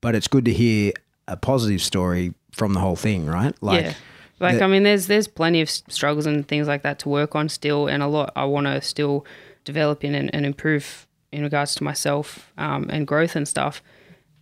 But 0.00 0.14
it's 0.14 0.26
good 0.28 0.44
to 0.46 0.52
hear 0.52 0.92
a 1.28 1.36
positive 1.36 1.82
story 1.82 2.32
from 2.52 2.72
the 2.72 2.80
whole 2.80 2.96
thing, 2.96 3.26
right? 3.26 3.54
Like, 3.60 3.84
yeah. 3.84 3.92
Like 4.40 4.58
the- 4.58 4.64
I 4.64 4.68
mean, 4.68 4.84
there's 4.84 5.06
there's 5.06 5.28
plenty 5.28 5.60
of 5.60 5.68
struggles 5.68 6.24
and 6.26 6.46
things 6.48 6.66
like 6.66 6.82
that 6.82 6.98
to 7.00 7.08
work 7.10 7.34
on 7.36 7.48
still, 7.50 7.88
and 7.88 8.02
a 8.02 8.06
lot 8.06 8.32
I 8.36 8.44
want 8.46 8.66
to 8.68 8.80
still 8.80 9.26
develop 9.68 10.02
in 10.02 10.14
and, 10.14 10.34
and 10.34 10.46
improve 10.46 11.06
in 11.30 11.42
regards 11.42 11.74
to 11.74 11.84
myself 11.84 12.50
um, 12.56 12.88
and 12.90 13.06
growth 13.06 13.36
and 13.36 13.46
stuff. 13.46 13.82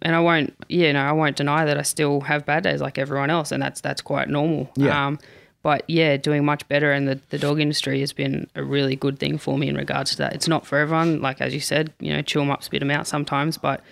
And 0.03 0.15
I 0.15 0.21
won't, 0.21 0.55
yeah, 0.69 0.93
no, 0.93 1.01
I 1.01 1.13
won't 1.13 1.37
deny 1.37 1.65
that 1.65 1.77
I 1.77 1.83
still 1.83 2.21
have 2.21 2.47
bad 2.47 2.63
days 2.63 2.81
like 2.81 2.97
everyone 2.97 3.31
else, 3.31 3.51
and 3.51 3.63
that's 3.63 3.81
that's 3.81 4.03
quite 4.03 4.29
normal. 4.29 4.71
Yeah. 4.77 5.07
Um, 5.07 5.19
but 5.63 5.83
yeah, 5.89 6.17
doing 6.17 6.45
much 6.45 6.69
better, 6.69 6.93
and 6.93 7.09
the, 7.09 7.19
the 7.31 7.39
dog 7.39 7.59
industry 7.61 7.99
has 8.01 8.13
been 8.13 8.47
a 8.55 8.63
really 8.63 8.95
good 8.95 9.19
thing 9.19 9.37
for 9.37 9.59
me 9.59 9.69
in 9.69 9.77
regards 9.77 10.13
to 10.13 10.19
that. 10.19 10.33
It's 10.33 10.47
not 10.47 10.65
for 10.65 10.79
everyone, 10.79 11.21
like 11.23 11.41
as 11.41 11.53
you 11.53 11.61
said, 11.61 11.93
you 11.99 12.13
know, 12.13 12.23
chew 12.23 12.39
them 12.39 12.51
up, 12.51 12.63
spit 12.63 12.81
them 12.81 12.91
out 12.91 13.09
sometimes, 13.09 13.59
but 13.59 13.83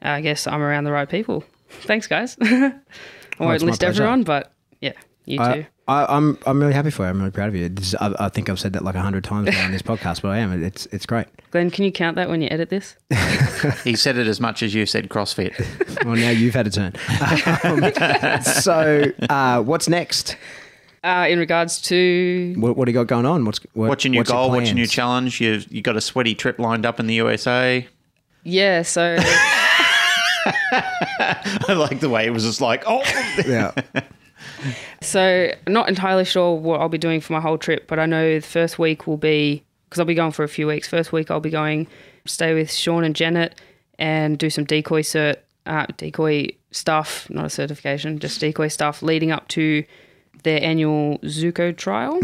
I 0.00 0.22
guess 0.22 0.46
I'm 0.46 0.62
around 0.62 0.84
the 0.84 0.92
right 0.92 1.08
people. 1.08 1.44
Thanks, 1.68 2.06
guys. 2.06 2.38
I 2.40 2.72
won't 3.38 3.60
list 3.62 3.84
everyone, 3.84 4.22
but 4.22 4.52
yeah, 4.80 4.94
you 5.26 5.38
too. 5.38 5.66
I, 5.90 6.02
I, 6.04 6.16
I'm 6.16 6.38
I'm 6.46 6.60
really 6.60 6.72
happy 6.72 6.90
for 6.90 7.02
you. 7.02 7.08
I'm 7.08 7.18
really 7.18 7.30
proud 7.30 7.48
of 7.48 7.56
you. 7.56 7.68
This 7.68 7.88
is, 7.88 7.94
I, 7.96 8.14
I 8.18 8.28
think 8.28 8.48
I've 8.48 8.60
said 8.60 8.72
that 8.74 8.84
like 8.84 8.94
a 8.94 9.00
hundred 9.00 9.24
times 9.24 9.48
now 9.50 9.64
on 9.64 9.72
this 9.72 9.82
podcast, 9.82 10.22
but 10.22 10.28
I 10.28 10.38
am. 10.38 10.62
It's 10.62 10.86
it's 10.86 11.06
great. 11.06 11.26
Glenn, 11.50 11.70
can 11.70 11.84
you 11.84 11.92
count 11.92 12.16
that 12.16 12.28
when 12.28 12.42
you 12.42 12.48
edit 12.50 12.70
this? 12.70 12.96
He 13.84 13.94
said 13.94 14.16
it 14.16 14.26
as 14.26 14.40
much 14.40 14.62
as 14.62 14.74
you 14.74 14.86
said 14.86 15.08
CrossFit. 15.10 15.52
Well, 16.06 16.16
now 16.16 16.30
you've 16.30 16.54
had 16.54 16.66
a 16.66 16.70
turn. 16.70 16.94
Um, 17.62 18.42
so, 18.42 19.04
uh, 19.28 19.62
what's 19.62 19.86
next? 19.86 20.38
Uh, 21.04 21.26
in 21.28 21.38
regards 21.38 21.80
to 21.82 22.54
What, 22.56 22.74
what 22.74 22.86
do 22.86 22.90
you 22.92 22.94
got 22.94 23.06
going 23.06 23.26
on? 23.26 23.44
What's 23.44 23.60
what, 23.74 23.90
What's 23.90 24.04
your 24.04 24.12
new 24.12 24.18
what's 24.20 24.30
goal? 24.30 24.50
What's 24.50 24.68
your 24.68 24.76
new 24.76 24.86
challenge? 24.86 25.42
You 25.42 25.60
you 25.68 25.82
got 25.82 25.96
a 25.96 26.00
sweaty 26.00 26.34
trip 26.34 26.58
lined 26.58 26.86
up 26.86 27.00
in 27.00 27.06
the 27.06 27.14
USA. 27.14 27.86
yeah, 28.44 28.80
so 28.80 29.16
I 31.68 31.74
like 31.74 32.00
the 32.00 32.08
way 32.08 32.24
it 32.26 32.30
was 32.30 32.44
just 32.44 32.62
like, 32.62 32.84
oh, 32.86 33.02
Yeah, 33.46 33.72
so 35.00 35.52
not 35.66 35.88
entirely 35.88 36.24
sure 36.24 36.54
what 36.54 36.80
I'll 36.80 36.88
be 36.88 36.98
doing 36.98 37.20
for 37.20 37.32
my 37.32 37.40
whole 37.40 37.58
trip, 37.58 37.86
but 37.86 37.98
I 37.98 38.06
know 38.06 38.40
the 38.40 38.46
first 38.46 38.78
week 38.78 39.06
will 39.06 39.16
be 39.16 39.64
because 39.84 39.98
I'll 39.98 40.06
be 40.06 40.14
going 40.14 40.32
for 40.32 40.44
a 40.44 40.48
few 40.48 40.66
weeks. 40.66 40.88
First 40.88 41.12
week 41.12 41.30
I'll 41.30 41.40
be 41.40 41.50
going 41.50 41.86
stay 42.26 42.54
with 42.54 42.72
Sean 42.72 43.04
and 43.04 43.14
Janet 43.14 43.60
and 43.98 44.38
do 44.38 44.50
some 44.50 44.64
decoy 44.64 45.02
cert 45.02 45.36
uh, 45.66 45.86
decoy 45.96 46.48
stuff, 46.70 47.28
not 47.30 47.46
a 47.46 47.50
certification, 47.50 48.18
just 48.18 48.40
decoy 48.40 48.68
stuff 48.68 49.02
leading 49.02 49.30
up 49.30 49.46
to 49.48 49.84
their 50.42 50.62
annual 50.62 51.18
Zuko 51.20 51.76
trial, 51.76 52.20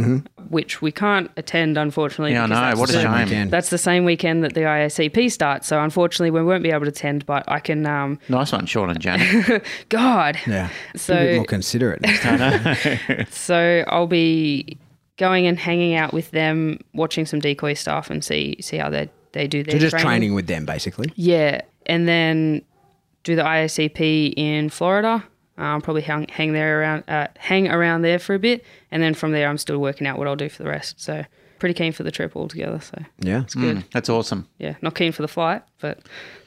which 0.48 0.80
we 0.82 0.92
can't 0.92 1.30
attend 1.36 1.76
unfortunately. 1.76 2.32
Yeah, 2.32 2.44
I 2.44 2.46
know. 2.46 2.54
that's 2.54 2.78
What 2.80 2.90
a 2.90 2.92
the- 2.92 2.98
Same 3.02 3.12
shame. 3.12 3.24
weekend. 3.24 3.50
That's 3.50 3.70
the 3.70 3.78
same 3.78 4.04
weekend 4.04 4.44
that 4.44 4.54
the 4.54 4.60
IACP 4.62 5.30
starts. 5.30 5.66
So 5.68 5.80
unfortunately, 5.82 6.30
we 6.30 6.42
won't 6.42 6.62
be 6.62 6.70
able 6.70 6.84
to 6.84 6.90
attend, 6.90 7.26
but 7.26 7.44
I 7.48 7.60
can. 7.60 7.86
Um, 7.86 8.18
nice 8.28 8.52
one, 8.52 8.66
Sean 8.66 8.90
and 8.90 9.00
Janet. 9.00 9.64
God. 9.88 10.38
yeah. 10.46 10.68
So- 10.94 11.14
Be 11.14 11.20
a 11.20 11.24
bit 11.26 11.36
more 11.36 11.44
considerate. 11.46 12.00
next 12.02 12.20
time. 12.22 13.26
So 13.30 13.84
I'll 13.88 14.06
be 14.06 14.76
going 15.16 15.46
and 15.46 15.58
hanging 15.58 15.94
out 15.94 16.12
with 16.12 16.30
them, 16.32 16.78
watching 16.94 17.24
some 17.26 17.40
decoy 17.40 17.74
stuff, 17.74 18.10
and 18.10 18.22
see 18.24 18.56
see 18.60 18.76
how 18.76 18.90
they 18.90 19.08
they 19.32 19.46
do 19.46 19.62
their 19.62 19.72
So 19.72 19.78
just 19.78 19.98
training 19.98 20.34
with 20.34 20.46
them, 20.46 20.64
basically. 20.66 21.12
Yeah, 21.16 21.60
and 21.86 22.06
then 22.08 22.62
do 23.24 23.34
the 23.36 23.42
IACP 23.42 24.34
in 24.36 24.70
Florida. 24.70 25.24
Um, 25.58 25.80
probably 25.80 26.02
hang, 26.02 26.28
hang 26.28 26.52
there 26.52 26.80
around, 26.80 27.04
uh, 27.08 27.28
hang 27.38 27.68
around 27.68 28.02
there 28.02 28.18
for 28.18 28.34
a 28.34 28.38
bit, 28.38 28.64
and 28.90 29.02
then 29.02 29.14
from 29.14 29.32
there, 29.32 29.48
I'm 29.48 29.58
still 29.58 29.78
working 29.78 30.06
out 30.06 30.18
what 30.18 30.26
I'll 30.26 30.36
do 30.36 30.48
for 30.48 30.62
the 30.62 30.68
rest. 30.68 31.00
So 31.00 31.24
pretty 31.58 31.74
keen 31.74 31.92
for 31.92 32.02
the 32.02 32.10
trip 32.10 32.36
altogether. 32.36 32.80
So 32.80 32.98
Yeah. 33.20 33.42
it's 33.42 33.54
good. 33.54 33.84
That's 33.92 34.08
awesome. 34.08 34.46
Yeah, 34.58 34.74
not 34.82 34.94
keen 34.94 35.12
for 35.12 35.22
the 35.22 35.28
flight, 35.28 35.62
but 35.80 36.00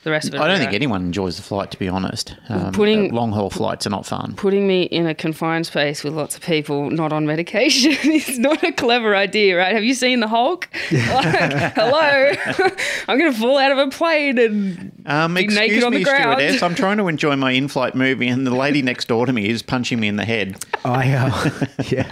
the 0.04 0.12
rest 0.12 0.30
of 0.30 0.36
it. 0.36 0.40
I 0.40 0.48
don't 0.48 0.60
think 0.60 0.72
go. 0.72 0.76
anyone 0.76 1.02
enjoys 1.04 1.36
the 1.38 1.44
flight, 1.44 1.72
to 1.72 1.80
be 1.80 1.90
honest. 1.90 2.36
Um, 2.48 2.72
Putting- 2.72 3.14
long 3.14 3.32
haul 3.32 3.50
flights 3.50 3.86
are 3.86 3.90
not 3.90 4.06
fun. 4.06 4.34
putting 4.38 4.68
me 4.68 4.84
in 4.84 5.06
a 5.08 5.14
confined 5.14 5.66
space 5.66 6.04
with 6.04 6.14
lots 6.14 6.36
of 6.38 6.42
people 6.42 6.90
not 6.90 7.12
on 7.12 7.26
medication 7.26 7.92
is 8.12 8.40
not 8.40 8.64
a 8.64 8.72
clever 8.72 9.16
idea, 9.16 9.58
right? 9.58 9.74
Have 9.74 9.84
you 9.84 9.94
seen 9.94 10.20
the 10.22 10.28
Hulk? 10.28 10.70
Like, 10.92 11.74
hello, 11.74 12.32
I'm 13.08 13.18
going 13.20 13.32
to 13.34 13.38
fall 13.40 13.58
out 13.58 13.72
of 13.72 13.78
a 13.78 13.90
plane 13.90 14.38
and 14.38 14.92
Um, 15.06 15.34
Be 15.34 15.42
excuse 15.44 15.60
naked 15.70 15.84
on 15.84 15.92
the 15.94 16.00
me, 16.00 16.04
ground. 16.04 16.40
stewardess. 16.40 16.64
I'm 16.64 16.76
trying 16.76 16.98
to 16.98 17.08
enjoy 17.08 17.36
my 17.36 17.52
in-flight 17.52 17.96
movie, 17.96 18.28
and 18.28 18.46
the 18.48 18.56
lady 18.56 18.82
next 18.82 19.08
door 19.08 19.26
to 19.26 19.34
me 19.34 19.50
is 19.50 19.62
punching 19.64 20.00
me 20.00 20.08
in 20.08 20.16
the 20.16 20.26
head. 20.26 20.64
I 20.86 21.12
uh, 21.14 21.66
yeah. 21.90 22.10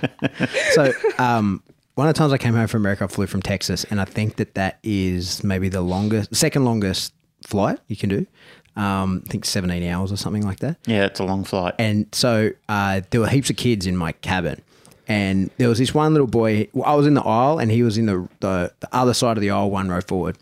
So 0.72 0.92
um, 1.20 1.62
one 1.98 2.08
of 2.08 2.14
the 2.14 2.20
times 2.20 2.32
I 2.32 2.38
came 2.38 2.54
home 2.54 2.68
from 2.68 2.84
America, 2.84 3.06
I 3.06 3.08
flew 3.08 3.26
from 3.26 3.42
Texas, 3.42 3.84
and 3.86 4.00
I 4.00 4.06
think 4.06 4.36
that 4.36 4.54
that 4.54 4.78
is 4.84 5.44
maybe 5.44 5.68
the 5.68 5.82
longest, 5.82 6.36
second 6.36 6.64
longest 6.64 7.12
flight 7.42 7.80
you 7.88 7.96
can 7.96 8.08
do. 8.08 8.28
Um, 8.76 9.24
I 9.26 9.32
think 9.32 9.46
17 9.46 9.82
hours 9.90 10.12
or 10.12 10.16
something 10.18 10.46
like 10.46 10.60
that. 10.60 10.78
Yeah, 10.86 11.06
it's 11.06 11.20
a 11.20 11.24
long 11.24 11.44
flight. 11.44 11.74
And 11.80 12.06
so 12.12 12.52
uh, 12.70 13.02
there 13.10 13.20
were 13.20 13.28
heaps 13.28 13.50
of 13.50 13.56
kids 13.56 13.88
in 13.88 13.98
my 13.98 14.12
cabin. 14.12 14.62
And 15.08 15.50
there 15.58 15.70
was 15.70 15.80
this 15.80 15.92
one 15.92 16.14
little 16.14 16.28
boy. 16.28 16.68
well, 16.72 16.86
I 16.88 16.94
was 16.94 17.08
in 17.08 17.16
the 17.16 17.24
aisle, 17.24 17.58
and 17.58 17.72
he 17.72 17.82
was 17.82 17.98
in 17.98 18.06
the, 18.06 18.30
the, 18.42 18.72
the 18.80 18.90
other 18.92 19.16
side 19.16 19.36
of 19.36 19.42
the 19.42 19.50
aisle, 19.50 19.72
one 19.72 19.90
row 19.90 20.02
forward. 20.02 20.38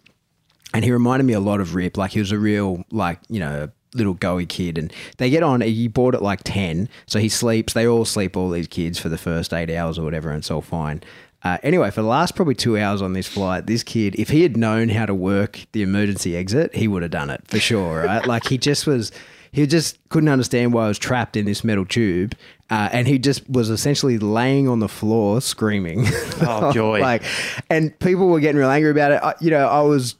And 0.74 0.84
he 0.84 0.92
reminded 0.92 1.24
me 1.24 1.32
a 1.32 1.40
lot 1.40 1.62
of 1.62 1.74
Rip. 1.74 1.96
Like 1.96 2.12
he 2.12 2.20
was 2.20 2.34
a 2.34 2.38
real, 2.38 2.84
like, 2.92 3.20
you 3.30 3.40
know, 3.40 3.70
little 3.94 4.16
goey 4.16 4.48
kid. 4.48 4.78
And 4.78 4.92
they 5.18 5.30
get 5.30 5.42
on, 5.42 5.62
he 5.62 5.88
bought 5.88 6.16
at 6.16 6.22
like 6.22 6.42
10. 6.44 6.90
So 7.06 7.20
he 7.20 7.30
sleeps. 7.30 7.72
They 7.72 7.88
all 7.88 8.04
sleep, 8.04 8.36
all 8.36 8.50
these 8.50 8.68
kids, 8.68 9.00
for 9.00 9.08
the 9.08 9.18
first 9.18 9.54
eight 9.54 9.70
hours 9.70 9.98
or 9.98 10.04
whatever. 10.04 10.30
And 10.30 10.40
it's 10.40 10.52
all 10.52 10.62
fine. 10.62 11.02
Uh, 11.46 11.60
anyway, 11.62 11.92
for 11.92 12.02
the 12.02 12.08
last 12.08 12.36
probably 12.36 12.56
two 12.56 12.76
hours 12.76 13.04
on 13.04 13.14
this 13.14 13.28
flight, 13.28 13.68
this 13.68 13.84
kid, 13.84 14.16
if 14.18 14.30
he 14.30 14.42
had 14.42 14.58
known 14.58 14.90
how 14.90 15.06
to 15.06 15.14
work 15.14 15.60
the 15.74 15.84
emergency 15.84 16.36
exit, 16.36 16.76
he 16.76 16.88
would 16.88 17.04
have 17.04 17.12
done 17.12 17.30
it 17.30 17.40
for 17.46 17.60
sure, 17.60 18.02
right? 18.02 18.26
like 18.28 18.48
he 18.48 18.58
just 18.58 18.88
was, 18.88 19.12
he 19.52 19.68
just 19.68 20.00
couldn't 20.10 20.30
understand 20.30 20.74
why 20.74 20.86
I 20.86 20.88
was 20.88 20.98
trapped 20.98 21.38
in 21.38 21.46
this 21.46 21.64
metal 21.64 21.86
tube. 21.86 22.34
Uh, 22.72 22.90
and 22.92 23.08
he 23.08 23.20
just 23.20 23.48
was 23.48 23.70
essentially 23.70 24.18
laying 24.18 24.68
on 24.68 24.80
the 24.80 24.90
floor 24.90 25.40
screaming. 25.40 26.06
Oh, 26.42 26.72
joy. 26.74 27.00
like, 27.00 27.22
and 27.70 27.98
people 28.00 28.28
were 28.28 28.40
getting 28.40 28.58
real 28.58 28.72
angry 28.72 28.90
about 28.90 29.12
it. 29.12 29.22
I, 29.22 29.36
you 29.40 29.52
know, 29.52 29.68
I 29.68 29.82
was, 29.82 30.16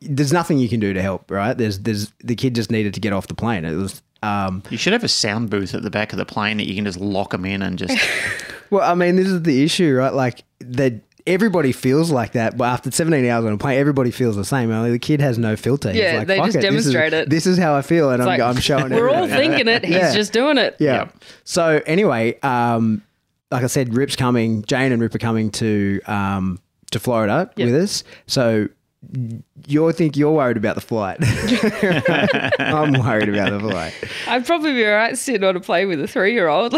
there's 0.00 0.32
nothing 0.32 0.56
you 0.56 0.70
can 0.70 0.80
do 0.80 0.94
to 0.94 1.02
help, 1.02 1.30
right? 1.30 1.52
There's, 1.52 1.80
there's, 1.80 2.10
the 2.20 2.36
kid 2.36 2.54
just 2.54 2.70
needed 2.70 2.94
to 2.94 3.00
get 3.00 3.12
off 3.12 3.26
the 3.26 3.34
plane. 3.34 3.66
It 3.66 3.74
was, 3.74 4.00
um, 4.22 4.62
You 4.70 4.78
should 4.78 4.94
have 4.94 5.04
a 5.04 5.08
sound 5.08 5.50
booth 5.50 5.74
at 5.74 5.82
the 5.82 5.90
back 5.90 6.14
of 6.14 6.18
the 6.18 6.24
plane 6.24 6.56
that 6.56 6.66
you 6.66 6.74
can 6.74 6.86
just 6.86 6.98
lock 6.98 7.32
them 7.32 7.44
in 7.44 7.60
and 7.60 7.78
just. 7.78 7.94
Well, 8.74 8.90
I 8.90 8.94
mean, 8.94 9.16
this 9.16 9.28
is 9.28 9.42
the 9.42 9.62
issue, 9.62 9.94
right? 9.94 10.12
Like 10.12 10.42
that 10.60 10.94
everybody 11.26 11.72
feels 11.72 12.10
like 12.10 12.32
that, 12.32 12.56
but 12.56 12.64
after 12.64 12.90
17 12.90 13.24
hours 13.30 13.44
on 13.44 13.52
a 13.52 13.56
plane, 13.56 13.78
everybody 13.78 14.10
feels 14.10 14.36
the 14.36 14.44
same. 14.44 14.68
Mean, 14.68 14.90
the 14.92 14.98
kid 14.98 15.20
has 15.20 15.38
no 15.38 15.56
filter. 15.56 15.90
He's 15.92 16.02
Yeah, 16.02 16.18
like, 16.18 16.26
they 16.26 16.36
"Fuck 16.38 16.46
just 16.46 16.56
it. 16.58 16.60
This 16.60 16.86
is- 16.86 16.92
demonstrate 16.92 17.12
it. 17.14 17.30
This 17.30 17.46
is 17.46 17.56
how 17.56 17.74
I 17.76 17.82
feel, 17.82 18.10
and 18.10 18.20
I'm, 18.20 18.26
like, 18.26 18.40
I'm 18.40 18.56
showing. 18.56 18.92
It. 18.92 18.96
We're 18.96 19.08
all 19.10 19.26
thinking 19.28 19.68
it. 19.68 19.84
He's 19.84 19.94
Yeah. 19.94 20.12
just 20.14 20.32
doing 20.32 20.58
it. 20.58 20.76
Yeah. 20.80 21.08
So 21.44 21.80
anyway, 21.86 22.38
um, 22.42 23.00
like 23.50 23.62
I 23.62 23.68
said, 23.68 23.94
Rip's 23.94 24.16
coming. 24.16 24.64
Jane 24.64 24.90
and 24.92 25.00
Rip 25.00 25.14
are 25.14 25.18
coming 25.18 25.50
to 25.52 26.00
um, 26.06 26.58
to 26.90 26.98
Florida 26.98 27.50
Yep. 27.56 27.66
with 27.70 27.82
us. 27.82 28.02
So 28.26 28.68
you 29.68 29.92
think 29.92 30.16
you're 30.16 30.32
worried 30.32 30.56
about 30.56 30.74
the 30.74 30.80
flight? 30.80 31.18
I'm 32.58 32.92
worried 32.94 33.28
about 33.28 33.50
the 33.50 33.60
flight. 33.60 33.94
I'd 34.26 34.44
probably 34.46 34.72
be 34.72 34.84
all 34.84 34.94
right 34.94 35.16
sitting 35.16 35.44
on 35.44 35.54
a 35.56 35.60
plane 35.60 35.88
with 35.88 36.00
a 36.00 36.08
three 36.08 36.32
year 36.32 36.48
old. 36.48 36.74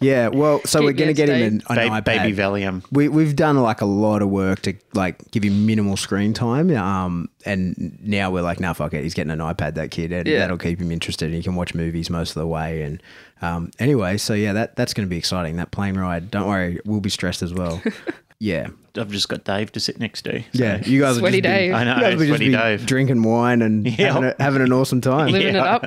Yeah. 0.00 0.28
Well, 0.28 0.60
so 0.64 0.78
Keep 0.80 0.84
we're 0.86 0.92
going 0.94 1.08
to 1.08 1.14
get 1.14 1.28
him 1.28 1.42
an, 1.42 1.62
an 1.68 1.90
Ba- 1.90 2.00
iPad. 2.00 2.04
baby 2.04 2.36
Valium. 2.36 2.84
We 2.90 3.08
we've 3.08 3.36
done 3.36 3.56
like 3.58 3.80
a 3.80 3.84
lot 3.86 4.22
of 4.22 4.28
work 4.30 4.60
to 4.62 4.74
like 4.94 5.30
give 5.30 5.42
him 5.44 5.66
minimal 5.66 5.96
screen 5.96 6.32
time. 6.32 6.74
Um, 6.76 7.28
and 7.44 7.98
now 8.02 8.30
we're 8.30 8.42
like, 8.42 8.60
no, 8.60 8.72
fuck 8.74 8.94
it. 8.94 9.02
He's 9.02 9.14
getting 9.14 9.30
an 9.30 9.38
iPad, 9.40 9.74
that 9.74 9.90
kid, 9.90 10.12
and 10.12 10.26
Yeah. 10.26 10.38
that'll 10.38 10.58
keep 10.58 10.80
him 10.80 10.90
interested. 10.90 11.26
And 11.26 11.34
he 11.34 11.42
can 11.42 11.54
watch 11.54 11.74
movies 11.74 12.08
most 12.10 12.30
of 12.30 12.40
the 12.40 12.46
way. 12.46 12.82
And 12.82 13.02
um, 13.42 13.70
anyway, 13.78 14.16
so 14.16 14.34
yeah, 14.34 14.52
that 14.54 14.76
that's 14.76 14.94
going 14.94 15.06
to 15.06 15.10
be 15.10 15.18
exciting. 15.18 15.56
That 15.56 15.70
plane 15.70 15.96
ride. 15.96 16.30
Don't 16.30 16.46
worry, 16.48 16.80
we'll 16.84 17.00
be 17.00 17.10
stressed 17.10 17.42
as 17.42 17.52
well. 17.54 17.82
yeah, 18.38 18.68
I've 18.96 19.10
just 19.10 19.28
got 19.28 19.44
Dave 19.44 19.70
to 19.72 19.80
sit 19.80 19.98
next 20.00 20.22
to. 20.22 20.40
so- 20.40 20.46
yeah. 20.52 20.82
You 20.84 21.00
guys 21.00 21.16
Sweaty 21.18 21.20
will 21.20 21.30
just 21.30 21.32
be, 21.32 21.40
Dave. 21.42 21.74
I 21.74 21.84
know, 21.84 21.94
You 21.96 22.00
guys 22.02 22.14
just 22.14 22.26
sweaty 22.28 22.46
be 22.48 22.52
Dave. 22.56 22.86
drinking 22.86 23.22
wine 23.22 23.60
and 23.62 23.86
Yeah. 23.86 24.12
having, 24.14 24.24
a, 24.24 24.34
having 24.42 24.62
an 24.62 24.72
awesome 24.72 25.00
time. 25.00 25.30
Living 25.32 25.48
it 25.54 25.56
up. 25.56 25.84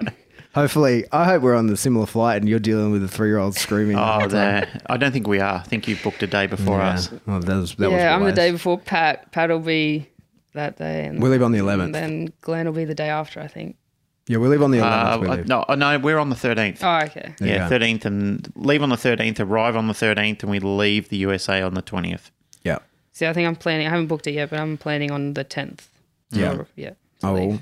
Hopefully, 0.54 1.06
I 1.12 1.26
hope 1.26 1.42
we're 1.42 1.56
on 1.56 1.68
the 1.68 1.76
similar 1.78 2.06
flight 2.06 2.40
and 2.42 2.48
you're 2.48 2.60
dealing 2.60 2.92
with 2.92 3.04
a 3.04 3.08
three 3.08 3.28
year 3.30 3.40
old 3.40 3.56
screaming. 3.56 3.98
Oh, 3.98 4.04
whole 4.20 4.28
there. 4.30 4.68
I 4.88 4.98
don't 4.98 5.12
think 5.12 5.28
we 5.28 5.40
are. 5.40 5.56
I 5.56 5.64
think 5.64 5.88
you've 5.88 6.04
booked 6.04 6.22
a 6.22 6.28
day 6.28 6.46
before 6.46 6.78
Yeah. 6.78 6.90
us. 6.90 7.10
Oh, 7.28 7.40
that 7.40 7.56
was, 7.56 7.76
that 7.76 7.90
was 7.90 7.98
yeah, 8.00 8.16
I'm 8.16 8.24
the 8.24 8.32
day 8.32 8.52
before 8.52 8.78
Pat. 8.78 9.32
Pat 9.32 9.50
will 9.50 9.60
be 9.60 10.08
that 10.54 10.78
day. 10.78 11.06
And 11.08 11.22
We 11.22 11.30
leave 11.30 11.42
on 11.42 11.52
the 11.54 11.58
11th. 11.60 11.84
And 11.86 11.90
11th. 11.90 11.94
then 11.94 12.34
Glenn 12.42 12.66
will 12.68 12.74
be 12.74 12.86
the 12.86 12.94
day 12.94 13.10
after, 13.10 13.40
I 13.40 13.48
think. 13.48 13.78
Yeah, 14.28 14.38
we 14.38 14.48
leave 14.48 14.62
on 14.62 14.70
the 14.72 14.78
11th. 14.78 15.14
Uh, 15.14 15.20
we 15.38 15.44
no, 15.44 15.66
oh, 15.68 15.74
no, 15.76 15.98
we're 16.00 16.20
on 16.20 16.30
the 16.30 16.36
13th. 16.36 16.80
Oh, 16.84 17.06
okay. 17.08 17.34
There 17.40 17.48
yeah, 17.56 17.68
13th 17.70 18.06
and 18.06 18.48
leave 18.56 18.82
on 18.84 18.90
the 18.90 18.96
13th, 18.96 19.40
arrive 19.40 19.76
on 19.76 19.88
the 19.88 19.94
13th, 19.94 20.44
and 20.44 20.52
we 20.52 20.60
leave 20.60 21.10
the 21.10 21.18
USA 21.18 21.62
on 21.64 21.74
the 21.74 21.82
20th. 21.82 22.30
Yeah. 22.64 22.78
See, 23.12 23.26
I 23.26 23.34
think 23.34 23.48
I'm 23.48 23.56
planning, 23.56 23.88
I 23.88 23.90
haven't 23.90 24.08
booked 24.08 24.28
it 24.28 24.34
yet, 24.34 24.52
but 24.52 24.60
I'm 24.60 24.78
planning 24.78 25.12
on 25.12 25.34
the 25.34 25.44
10th. 25.44 25.88
Yeah. 26.32 26.54
Or- 26.54 26.68
yeah. 26.76 26.92
Oh, 27.24 27.34
well, 27.34 27.60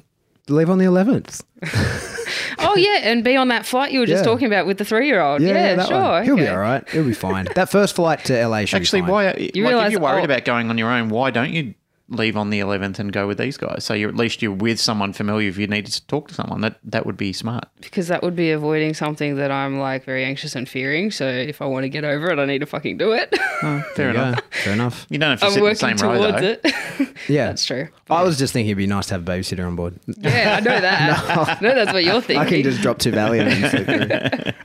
leave 0.49 0.69
on 0.69 0.77
the 0.77 0.85
11th. 0.85 1.41
Oh 2.71 2.75
yeah, 2.75 2.99
and 3.03 3.23
be 3.23 3.35
on 3.35 3.47
that 3.49 3.65
flight 3.65 3.91
you 3.91 3.99
were 3.99 4.05
just 4.05 4.23
Yeah. 4.23 4.31
talking 4.31 4.47
about 4.47 4.65
with 4.65 4.77
the 4.77 4.85
three-year-old. 4.85 5.41
Yeah, 5.41 5.75
that 5.75 5.87
sure. 5.87 6.01
one. 6.01 6.23
He'll 6.23 6.35
be 6.35 6.43
okay. 6.43 6.51
all 6.51 6.59
right. 6.59 6.87
He'll 6.89 7.03
be 7.03 7.13
fine. 7.13 7.47
that 7.55 7.69
first 7.69 7.95
flight 7.95 8.23
to 8.25 8.47
LA 8.47 8.65
should 8.65 8.81
Actually, 8.81 9.01
be 9.01 9.07
fine. 9.07 9.11
why? 9.13 9.25
like, 9.27 9.37
if 9.39 9.55
realise- 9.55 9.91
you're 9.91 10.01
worried 10.01 10.21
oh. 10.21 10.25
about 10.25 10.45
going 10.45 10.69
on 10.69 10.77
your 10.77 10.89
own, 10.91 11.09
why 11.09 11.31
don't 11.31 11.51
you 11.51 11.73
leave 12.11 12.37
on 12.37 12.49
the 12.49 12.59
11th 12.59 12.99
and 12.99 13.11
go 13.11 13.27
with 13.27 13.37
these 13.37 13.57
guys? 13.57 13.83
So 13.83 13.93
you're 13.93 14.09
at 14.09 14.15
least 14.15 14.41
you're 14.41 14.51
with 14.51 14.79
someone 14.79 15.13
familiar. 15.13 15.49
If 15.49 15.57
you 15.57 15.67
needed 15.67 15.91
to 15.93 16.05
talk 16.07 16.27
to 16.27 16.33
someone, 16.33 16.61
that 16.61 16.77
that 16.83 17.05
would 17.05 17.17
be 17.17 17.33
smart. 17.33 17.65
Because 17.79 18.07
that 18.09 18.21
would 18.21 18.35
be 18.35 18.51
avoiding 18.51 18.93
something 18.93 19.35
that 19.37 19.51
I'm 19.51 19.79
like 19.79 20.03
very 20.03 20.23
anxious 20.23 20.55
and 20.55 20.67
fearing. 20.69 21.11
So 21.11 21.27
if 21.27 21.61
I 21.61 21.65
want 21.65 21.83
to 21.83 21.89
get 21.89 22.03
over 22.03 22.29
it, 22.29 22.39
I 22.39 22.45
need 22.45 22.59
to 22.59 22.65
fucking 22.65 22.97
do 22.97 23.13
it. 23.13 23.29
Oh, 23.63 23.83
fair 23.95 24.11
enough. 24.11 24.35
go. 24.35 24.41
Fair 24.51 24.73
enough. 24.73 25.07
You 25.09 25.17
don't 25.17 25.31
have 25.31 25.39
to 25.39 25.45
I'm 25.45 25.51
sit 25.51 25.57
in 25.57 25.63
the 25.63 25.69
working 25.69 25.97
same 25.97 26.09
row 26.09 26.31
though. 26.31 26.37
it. 26.37 26.65
Yeah. 27.27 27.47
That's 27.47 27.65
true. 27.65 27.87
I 28.09 28.23
was 28.23 28.39
just 28.39 28.51
thinking 28.51 28.69
it'd 28.69 28.77
be 28.77 28.87
nice 28.87 29.07
to 29.07 29.13
have 29.13 29.27
a 29.27 29.31
babysitter 29.31 29.65
on 29.65 29.75
board. 29.75 29.99
Yeah, 30.07 30.57
I 30.57 30.59
know 30.59 30.79
that. 30.81 31.61
no. 31.61 31.75
that's 31.75 31.93
what 31.93 32.03
you're 32.03 32.19
thinking. 32.21 32.37
I 32.37 32.49
can 32.49 32.63
just 32.63 32.81
drop 32.81 32.97
two 32.97 33.11
Valium 33.11 33.45
and. 33.47 34.55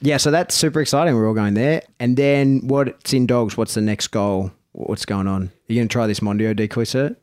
Yeah, 0.00 0.16
so 0.16 0.32
that's 0.32 0.54
super 0.56 0.80
exciting. 0.80 1.14
We're 1.14 1.28
all 1.28 1.34
going 1.34 1.54
there. 1.54 1.82
And 2.00 2.16
then 2.16 2.66
what's 2.66 3.12
in 3.12 3.26
dogs? 3.26 3.56
What's 3.56 3.74
the 3.74 3.80
next 3.80 4.08
goal? 4.08 4.50
What's 4.72 5.04
going 5.04 5.26
on? 5.26 5.44
Are 5.44 5.72
you 5.72 5.76
going 5.80 5.88
to 5.88 5.92
try 5.92 6.06
this 6.06 6.20
Mondio 6.20 6.56
decoy 6.56 6.84
cert? 6.84 7.16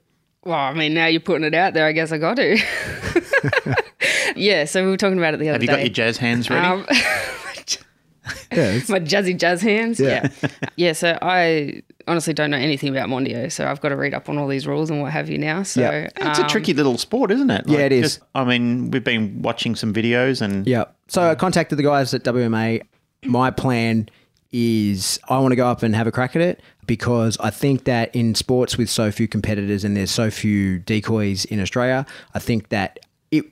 Well, 0.45 0.55
I 0.57 0.73
mean, 0.73 0.93
now 0.93 1.07
you're 1.07 1.19
putting 1.19 1.45
it 1.45 1.53
out 1.53 1.73
there. 1.73 1.85
I 1.85 1.91
guess 1.91 2.11
I 2.11 2.17
got 2.17 2.35
to. 2.37 2.57
yeah. 4.35 4.65
So 4.65 4.83
we 4.83 4.89
were 4.89 4.97
talking 4.97 5.17
about 5.17 5.33
it 5.33 5.39
the 5.39 5.49
other 5.49 5.57
day. 5.59 5.61
Have 5.61 5.61
you 5.63 5.67
day. 5.67 5.73
got 5.73 5.79
your 5.81 5.89
jazz 5.93 6.17
hands 6.17 6.49
ready? 6.49 6.65
Um, 6.65 6.85
Yeah. 8.51 8.79
my 8.89 8.99
jazzy 8.99 9.37
jazz 9.37 9.61
hands. 9.61 9.99
Yeah. 9.99 10.29
Yeah. 10.41 10.49
yeah. 10.75 10.93
So 10.93 11.17
I 11.21 11.81
honestly 12.07 12.33
don't 12.33 12.49
know 12.51 12.57
anything 12.57 12.89
about 12.89 13.07
Mondio, 13.09 13.51
so 13.51 13.67
I've 13.67 13.79
got 13.81 13.89
to 13.89 13.95
read 13.95 14.13
up 14.13 14.27
on 14.29 14.37
all 14.37 14.47
these 14.47 14.65
rules 14.67 14.89
and 14.89 15.01
what 15.01 15.11
have 15.11 15.29
you 15.29 15.37
now. 15.37 15.63
So 15.63 15.81
Yeah. 15.81 16.09
it's 16.15 16.39
a 16.39 16.43
um, 16.43 16.47
tricky 16.49 16.73
little 16.73 16.97
sport, 16.97 17.31
isn't 17.31 17.49
it? 17.49 17.67
Yeah, 17.67 17.79
it 17.79 17.91
is. 17.91 18.19
I 18.35 18.43
mean, 18.43 18.91
we've 18.91 19.03
been 19.03 19.41
watching 19.41 19.75
some 19.75 19.93
videos 19.93 20.41
and 20.41 20.65
Yeah. 20.67 20.85
So 21.07 21.23
I 21.29 21.35
contacted 21.35 21.77
the 21.79 21.83
guys 21.83 22.13
at 22.13 22.23
WMA. 22.23 22.81
My 23.23 23.51
plan 23.51 24.09
is 24.51 25.19
I 25.29 25.39
want 25.39 25.51
to 25.51 25.55
go 25.55 25.67
up 25.67 25.83
and 25.83 25.95
have 25.95 26.07
a 26.07 26.11
crack 26.11 26.35
at 26.35 26.41
it 26.41 26.59
because 26.89 27.37
I 27.39 27.51
think 27.51 27.83
that 27.83 28.13
in 28.15 28.33
sports 28.33 28.75
with 28.75 28.89
so 28.89 29.11
few 29.11 29.27
competitors 29.27 29.83
and 29.83 29.95
there's 29.95 30.09
so 30.09 30.31
few 30.31 30.79
decoys 30.79 31.45
in 31.45 31.59
Australia, 31.59 32.03
I 32.33 32.39
think 32.39 32.69
that 32.69 32.97
it 33.29 33.45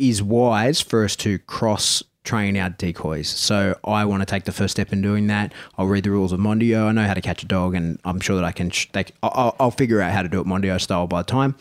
is 0.00 0.20
wise 0.20 0.80
for 0.80 1.04
us 1.04 1.14
to 1.16 1.38
cross 1.38 2.02
train 2.24 2.56
our 2.56 2.70
decoys. 2.70 3.28
So 3.28 3.78
I 3.84 4.04
want 4.06 4.22
to 4.22 4.26
take 4.26 4.42
the 4.42 4.50
first 4.50 4.72
step 4.72 4.92
in 4.92 5.02
doing 5.02 5.28
that. 5.28 5.52
I'll 5.78 5.86
read 5.86 6.02
the 6.02 6.10
rules 6.10 6.32
of 6.32 6.40
Mondio. 6.40 6.88
I 6.88 6.90
know 6.92 7.06
how 7.06 7.14
to 7.14 7.20
catch 7.20 7.44
a 7.44 7.46
dog, 7.46 7.76
and 7.76 8.00
I'm 8.04 8.18
sure 8.18 8.34
that 8.34 8.44
I 8.44 8.50
can. 8.50 8.70
Sh- 8.70 8.88
they, 8.92 9.04
I'll, 9.22 9.54
I'll 9.60 9.70
figure 9.70 10.00
out 10.00 10.10
how 10.10 10.22
to 10.22 10.28
do 10.28 10.40
it 10.40 10.46
Mondio 10.48 10.80
style 10.80 11.06
by 11.06 11.22
the 11.22 11.30
time. 11.30 11.54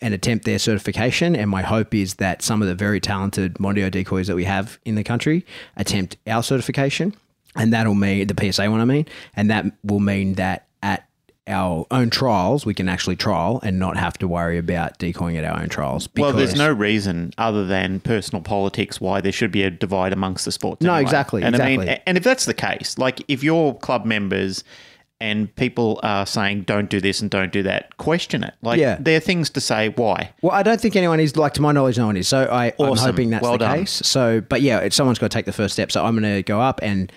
And 0.00 0.14
attempt 0.14 0.46
their 0.46 0.58
certification. 0.58 1.36
And 1.36 1.50
my 1.50 1.60
hope 1.60 1.94
is 1.94 2.14
that 2.14 2.40
some 2.40 2.62
of 2.62 2.68
the 2.68 2.74
very 2.74 3.00
talented 3.00 3.54
Mondio 3.54 3.90
decoys 3.90 4.28
that 4.28 4.36
we 4.36 4.44
have 4.44 4.78
in 4.86 4.94
the 4.94 5.04
country 5.04 5.44
attempt 5.76 6.16
our 6.26 6.42
certification. 6.42 7.14
And 7.56 7.72
that'll 7.72 7.94
mean 7.94 8.26
the 8.26 8.52
PSA 8.52 8.70
one, 8.70 8.80
I 8.80 8.84
mean, 8.84 9.06
and 9.36 9.50
that 9.50 9.64
will 9.84 10.00
mean 10.00 10.34
that 10.34 10.66
at 10.82 11.08
our 11.46 11.86
own 11.90 12.10
trials, 12.10 12.64
we 12.66 12.72
can 12.74 12.88
actually 12.88 13.16
trial 13.16 13.60
and 13.62 13.78
not 13.78 13.96
have 13.96 14.16
to 14.18 14.26
worry 14.26 14.56
about 14.58 14.98
decoying 14.98 15.36
at 15.36 15.44
our 15.44 15.60
own 15.60 15.68
trials. 15.68 16.08
Well, 16.16 16.32
there's 16.32 16.54
no 16.56 16.72
reason 16.72 17.32
other 17.38 17.64
than 17.66 18.00
personal 18.00 18.42
politics 18.42 19.00
why 19.00 19.20
there 19.20 19.30
should 19.32 19.52
be 19.52 19.62
a 19.62 19.70
divide 19.70 20.12
amongst 20.12 20.46
the 20.46 20.52
sports. 20.52 20.80
No, 20.82 20.94
anyway. 20.94 21.02
exactly, 21.02 21.42
And 21.42 21.54
I 21.54 21.66
mean, 21.66 21.80
exactly. 21.82 22.02
and 22.06 22.16
if 22.18 22.24
that's 22.24 22.46
the 22.46 22.54
case, 22.54 22.96
like 22.98 23.20
if 23.28 23.44
your 23.44 23.76
club 23.78 24.04
members 24.06 24.64
and 25.20 25.54
people 25.54 26.00
are 26.02 26.26
saying 26.26 26.62
don't 26.62 26.90
do 26.90 27.00
this 27.00 27.20
and 27.20 27.30
don't 27.30 27.52
do 27.52 27.62
that, 27.62 27.96
question 27.98 28.42
it. 28.42 28.54
Like, 28.62 28.80
Yeah. 28.80 28.96
there 28.98 29.16
are 29.16 29.20
things 29.20 29.48
to 29.50 29.60
say 29.60 29.90
why. 29.90 30.32
Well, 30.42 30.52
I 30.52 30.62
don't 30.62 30.80
think 30.80 30.96
anyone 30.96 31.20
is. 31.20 31.36
Like 31.36 31.52
to 31.54 31.62
my 31.62 31.72
knowledge, 31.72 31.98
no 31.98 32.06
one 32.06 32.16
is. 32.16 32.26
So 32.26 32.44
I, 32.50 32.66
I'm 32.66 32.72
Awesome. 32.90 33.10
hoping 33.10 33.30
that's 33.30 33.42
Well 33.42 33.52
the 33.52 33.58
done. 33.58 33.78
case. 33.80 33.92
So, 34.04 34.40
but 34.40 34.60
yeah, 34.62 34.86
someone's 34.90 35.18
got 35.18 35.30
to 35.30 35.34
take 35.36 35.44
the 35.46 35.52
first 35.52 35.74
step. 35.74 35.92
So 35.92 36.04
I'm 36.04 36.18
going 36.18 36.34
to 36.34 36.42
go 36.42 36.60
up 36.60 36.80
and 36.82 37.12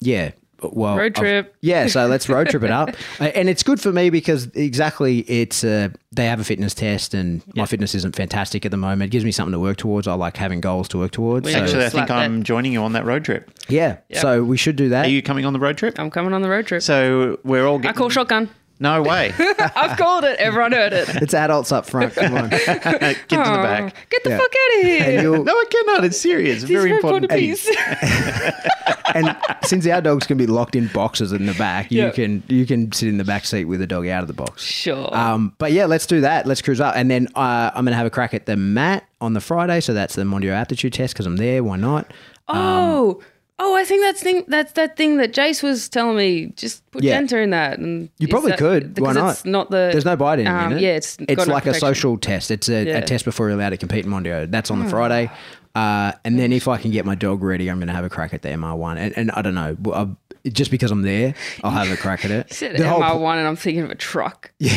yeah. 0.00 0.32
Well, 0.60 0.96
Road 0.96 1.12
I've- 1.16 1.20
trip. 1.20 1.54
yeah, 1.60 1.86
so 1.86 2.06
let's 2.08 2.28
road 2.28 2.48
trip 2.48 2.64
it 2.64 2.70
up, 2.72 2.90
and 3.20 3.48
it's 3.48 3.62
good 3.62 3.80
for 3.80 3.92
me 3.92 4.10
because 4.10 4.46
exactly 4.56 5.20
it's 5.20 5.62
uh, 5.62 5.90
they 6.10 6.26
have 6.26 6.40
a 6.40 6.44
fitness 6.44 6.74
test, 6.74 7.14
and 7.14 7.42
my 7.54 7.64
fitness 7.64 7.94
isn't 7.94 8.16
fantastic 8.16 8.64
at 8.66 8.72
the 8.72 8.76
moment. 8.76 9.02
It 9.04 9.12
gives 9.12 9.24
me 9.24 9.30
something 9.30 9.52
to 9.52 9.60
work 9.60 9.76
towards. 9.76 10.08
I 10.08 10.14
like 10.14 10.36
having 10.36 10.60
goals 10.60 10.88
to 10.88 10.98
work 10.98 11.12
towards. 11.12 11.46
We 11.46 11.52
So, 11.52 11.60
Actually, 11.62 11.84
I 11.84 11.88
think 11.90 12.10
I'm 12.10 12.38
that. 12.40 12.44
joining 12.44 12.72
you 12.72 12.82
on 12.82 12.92
that 12.94 13.04
road 13.04 13.24
trip. 13.24 13.52
yeah, 13.68 13.98
so 14.14 14.42
we 14.42 14.56
should 14.56 14.74
do 14.74 14.88
that. 14.88 15.06
Are 15.06 15.08
you 15.08 15.22
coming 15.22 15.44
on 15.46 15.52
the 15.52 15.60
road 15.60 15.78
trip? 15.78 15.96
I'm 15.96 16.10
coming 16.10 16.32
on 16.34 16.42
the 16.42 16.48
road 16.50 16.66
trip. 16.66 16.82
So 16.82 17.38
we're 17.44 17.64
all 17.64 17.80
I 17.86 17.92
call 17.92 18.08
shotgun. 18.10 18.50
No 18.80 19.02
way. 19.10 19.32
I've 19.74 19.96
called 19.98 20.24
it. 20.24 20.38
Everyone 20.38 20.72
heard 20.72 20.92
it. 20.92 21.08
it's 21.22 21.34
adults 21.34 21.72
up 21.72 21.86
front. 21.86 22.14
Come 22.14 22.34
on, 22.34 22.48
Get 22.50 22.62
to 22.66 23.36
the 23.36 23.36
back. 23.36 23.94
Get 24.10 24.22
the 24.24 24.30
Yeah. 24.30 24.38
fuck 24.38 24.52
out 24.52 24.78
of 24.80 24.86
here. 24.86 25.04
and 25.04 25.22
you'll 25.22 25.44
No, 25.44 25.52
I 25.52 25.64
cannot. 25.70 26.04
It's 26.04 26.20
serious. 26.20 26.62
He's 26.62 26.70
Very 26.70 26.90
important 26.92 27.30
piece. 27.30 27.66
piece. 27.66 27.76
and 29.14 29.36
since 29.64 29.86
our 29.86 30.00
dogs 30.00 30.26
can 30.26 30.36
be 30.38 30.46
locked 30.46 30.76
in 30.76 30.86
boxes 30.88 31.32
in 31.32 31.46
the 31.46 31.54
back, 31.54 31.90
you 31.90 32.02
Yeah. 32.04 32.10
can 32.10 32.42
you 32.48 32.66
can 32.66 32.92
sit 32.92 33.08
in 33.08 33.18
the 33.18 33.24
back 33.24 33.44
seat 33.44 33.64
with 33.64 33.80
the 33.80 33.86
dog 33.86 34.06
out 34.06 34.22
of 34.22 34.28
the 34.28 34.34
box. 34.34 34.62
Sure. 34.62 35.14
Um, 35.16 35.54
but 35.58 35.72
yeah, 35.72 35.86
let's 35.86 36.06
do 36.06 36.20
that. 36.20 36.46
Let's 36.46 36.62
cruise 36.62 36.80
up, 36.80 36.94
and 36.96 37.10
then 37.10 37.28
uh, 37.34 37.70
I'm 37.74 37.84
going 37.84 37.92
to 37.92 37.96
have 37.96 38.06
a 38.06 38.10
crack 38.10 38.34
at 38.34 38.46
the 38.46 38.56
mat 38.56 39.04
on 39.20 39.32
the 39.34 39.40
Friday. 39.40 39.80
So 39.80 39.92
that's 39.94 40.14
the 40.14 40.22
Mondio 40.22 40.52
aptitude 40.52 40.92
test 40.92 41.14
because 41.14 41.26
I'm 41.26 41.36
there. 41.36 41.64
Why 41.64 41.76
not? 41.76 42.12
oh, 42.48 43.20
oh, 43.58 43.76
I 43.76 43.84
think 43.84 44.02
that's 44.02 44.22
thing. 44.22 44.44
That's 44.48 44.72
that 44.72 44.96
thing 44.96 45.16
that 45.18 45.32
Jace 45.32 45.62
was 45.62 45.88
telling 45.88 46.16
me. 46.16 46.46
Just 46.56 46.88
put 46.90 47.02
Yeah. 47.02 47.18
In 47.18 47.50
that, 47.50 47.78
and 47.78 48.08
You 48.18 48.26
is 48.26 48.30
probably 48.30 48.50
that- 48.50 48.58
could. 48.58 48.98
Why 48.98 49.12
because 49.12 49.16
not? 49.16 49.30
It's 49.30 49.44
not 49.44 49.70
the. 49.70 49.88
There's 49.92 50.04
no 50.04 50.16
um, 50.46 50.72
in 50.72 50.78
it. 50.78 50.82
Yeah, 50.82 50.96
it's 50.96 51.16
it's 51.20 51.34
got 51.36 51.48
no 51.48 51.54
like 51.54 51.64
a 51.64 51.66
protection. 51.72 51.80
social 51.80 52.18
test. 52.18 52.50
It's 52.50 52.68
a, 52.68 52.88
a 52.90 53.02
test 53.02 53.24
before 53.24 53.48
you're 53.48 53.56
allowed 53.58 53.70
to 53.70 53.76
compete 53.76 54.04
in 54.04 54.10
Mondio. 54.10 54.50
That's 54.50 54.68
Hmm. 54.70 54.78
on 54.78 54.84
the 54.84 54.90
Friday. 54.90 55.30
Uh, 55.74 56.12
and 56.24 56.38
then 56.38 56.52
if 56.52 56.66
I 56.66 56.76
can 56.78 56.90
get 56.90 57.04
my 57.04 57.14
dog 57.14 57.42
ready, 57.42 57.70
I'm 57.70 57.78
going 57.78 57.86
to 57.88 57.94
have 57.94 58.04
a 58.04 58.08
crack 58.08 58.34
at 58.34 58.42
the 58.42 58.48
MR1. 58.48 58.96
And, 58.96 59.16
and 59.16 59.30
I 59.32 59.42
don't 59.42 59.54
know, 59.54 59.76
I'll- 59.92 60.16
just 60.48 60.70
because 60.72 60.90
I'm 60.90 61.02
there, 61.02 61.34
I'll 61.62 61.70
have 61.70 61.90
a 61.92 61.96
crack 61.96 62.24
at 62.24 62.30
it. 62.32 62.52
Said 62.52 62.76
The 62.78 62.88
whole 62.88 63.00
MR 63.00 63.20
one, 63.20 63.38
and 63.38 63.46
I'm 63.46 63.54
thinking 63.54 63.84
of 63.84 63.90
a 63.90 63.94
truck. 63.94 64.50
Yeah. 64.58 64.74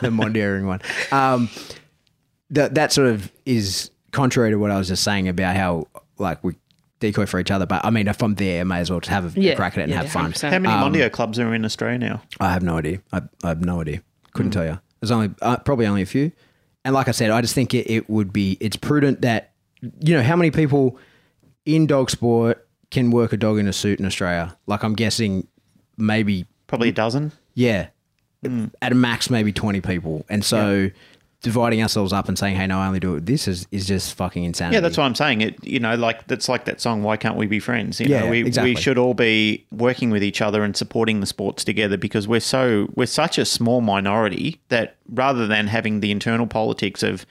The 0.00 0.10
Mondioring 0.10 0.66
one. 0.66 0.80
Um, 1.10 1.48
that 2.50 2.74
that 2.74 2.92
sort 2.92 3.08
of 3.08 3.32
is 3.46 3.90
contrary 4.12 4.50
to 4.50 4.56
what 4.58 4.70
I 4.70 4.78
was 4.78 4.88
just 4.88 5.02
saying 5.02 5.28
about 5.28 5.56
how 5.56 5.86
like 6.18 6.42
we 6.44 6.54
decoy 7.00 7.26
for 7.26 7.40
each 7.40 7.50
other. 7.50 7.66
But 7.66 7.84
I 7.84 7.90
mean, 7.90 8.06
if 8.08 8.22
I'm 8.22 8.34
there, 8.36 8.60
I 8.60 8.64
may 8.64 8.78
as 8.80 8.90
well 8.90 9.00
just 9.00 9.10
have 9.10 9.36
a 9.36 9.40
Yeah, 9.40 9.54
crack 9.56 9.72
at 9.74 9.80
it 9.80 9.82
and 9.84 9.92
yeah, 9.92 10.02
have 10.02 10.10
fun. 10.12 10.32
100%. 10.32 10.50
How 10.50 10.58
many 10.58 10.72
Um, 10.74 10.92
Mondio 10.92 11.10
clubs 11.10 11.38
are 11.38 11.52
in 11.54 11.64
Australia 11.64 11.98
now? 11.98 12.22
I 12.38 12.52
have 12.52 12.62
no 12.62 12.76
idea. 12.78 13.00
I, 13.12 13.22
I 13.42 13.48
have 13.48 13.64
no 13.64 13.80
idea. 13.80 14.02
Couldn't 14.32 14.52
tell 14.52 14.64
you. 14.64 14.78
There's 15.00 15.10
only 15.10 15.30
uh, 15.42 15.56
probably 15.58 15.86
only 15.86 16.02
a 16.02 16.06
few. 16.06 16.30
And 16.84 16.94
like 16.94 17.08
I 17.08 17.10
said, 17.12 17.30
I 17.30 17.40
just 17.40 17.54
think 17.54 17.74
it, 17.74 17.90
it 17.90 18.08
would 18.08 18.32
be 18.32 18.56
it's 18.60 18.76
prudent 18.76 19.22
that 19.22 19.52
you 20.00 20.14
know 20.14 20.22
how 20.22 20.36
many 20.36 20.50
people 20.50 20.98
in 21.66 21.86
dog 21.86 22.10
sport 22.10 22.66
can 22.90 23.10
work 23.10 23.32
a 23.32 23.36
dog 23.36 23.58
in 23.58 23.66
a 23.68 23.72
suit 23.72 23.98
in 23.98 24.06
Australia. 24.06 24.56
Like 24.66 24.82
I'm 24.82 24.94
guessing 24.94 25.46
maybe 25.96 26.46
Probably 26.66 26.90
a 26.90 26.92
dozen. 26.92 27.32
yeah, 27.54 27.88
Hmm. 28.44 28.66
at 28.80 28.92
a 28.92 28.94
max 28.94 29.28
maybe 29.30 29.52
twenty 29.52 29.80
people, 29.80 30.24
and 30.30 30.42
so 30.44 30.90
dividing 31.42 31.80
ourselves 31.82 32.12
up 32.12 32.28
and 32.28 32.38
saying, 32.38 32.56
"Hey, 32.56 32.66
no, 32.66 32.78
I 32.78 32.86
only 32.86 33.00
do 33.00 33.14
it." 33.16 33.26
This 33.26 33.48
is 33.48 33.66
is 33.70 33.86
just 33.86 34.14
fucking 34.14 34.44
insanity. 34.44 34.74
Yeah, 34.76 34.80
that's 34.80 34.96
what 34.96 35.04
I'm 35.04 35.14
saying. 35.14 35.40
It 35.40 35.64
you 35.64 35.80
know, 35.80 35.94
like 35.94 36.26
that's 36.26 36.48
like 36.48 36.64
that 36.66 36.80
song. 36.80 37.02
Why 37.02 37.16
can't 37.16 37.36
we 37.36 37.46
be 37.46 37.60
friends? 37.60 38.00
You 38.00 38.06
Yeah, 38.08 38.20
know, 38.24 38.30
we 38.30 38.40
exactly. 38.46 38.74
we 38.74 38.80
should 38.80 38.98
all 38.98 39.14
be 39.14 39.64
working 39.72 40.10
with 40.10 40.22
each 40.22 40.40
other 40.42 40.62
and 40.64 40.76
supporting 40.76 41.20
the 41.20 41.26
sports 41.26 41.64
together 41.64 41.96
because 41.96 42.28
we're 42.28 42.40
so 42.40 42.88
we're 42.94 43.06
such 43.06 43.38
a 43.38 43.44
small 43.44 43.80
minority 43.80 44.60
that 44.68 44.96
rather 45.08 45.46
than 45.46 45.66
having 45.66 46.00
the 46.00 46.10
internal 46.10 46.46
politics 46.46 47.02
of, 47.02 47.24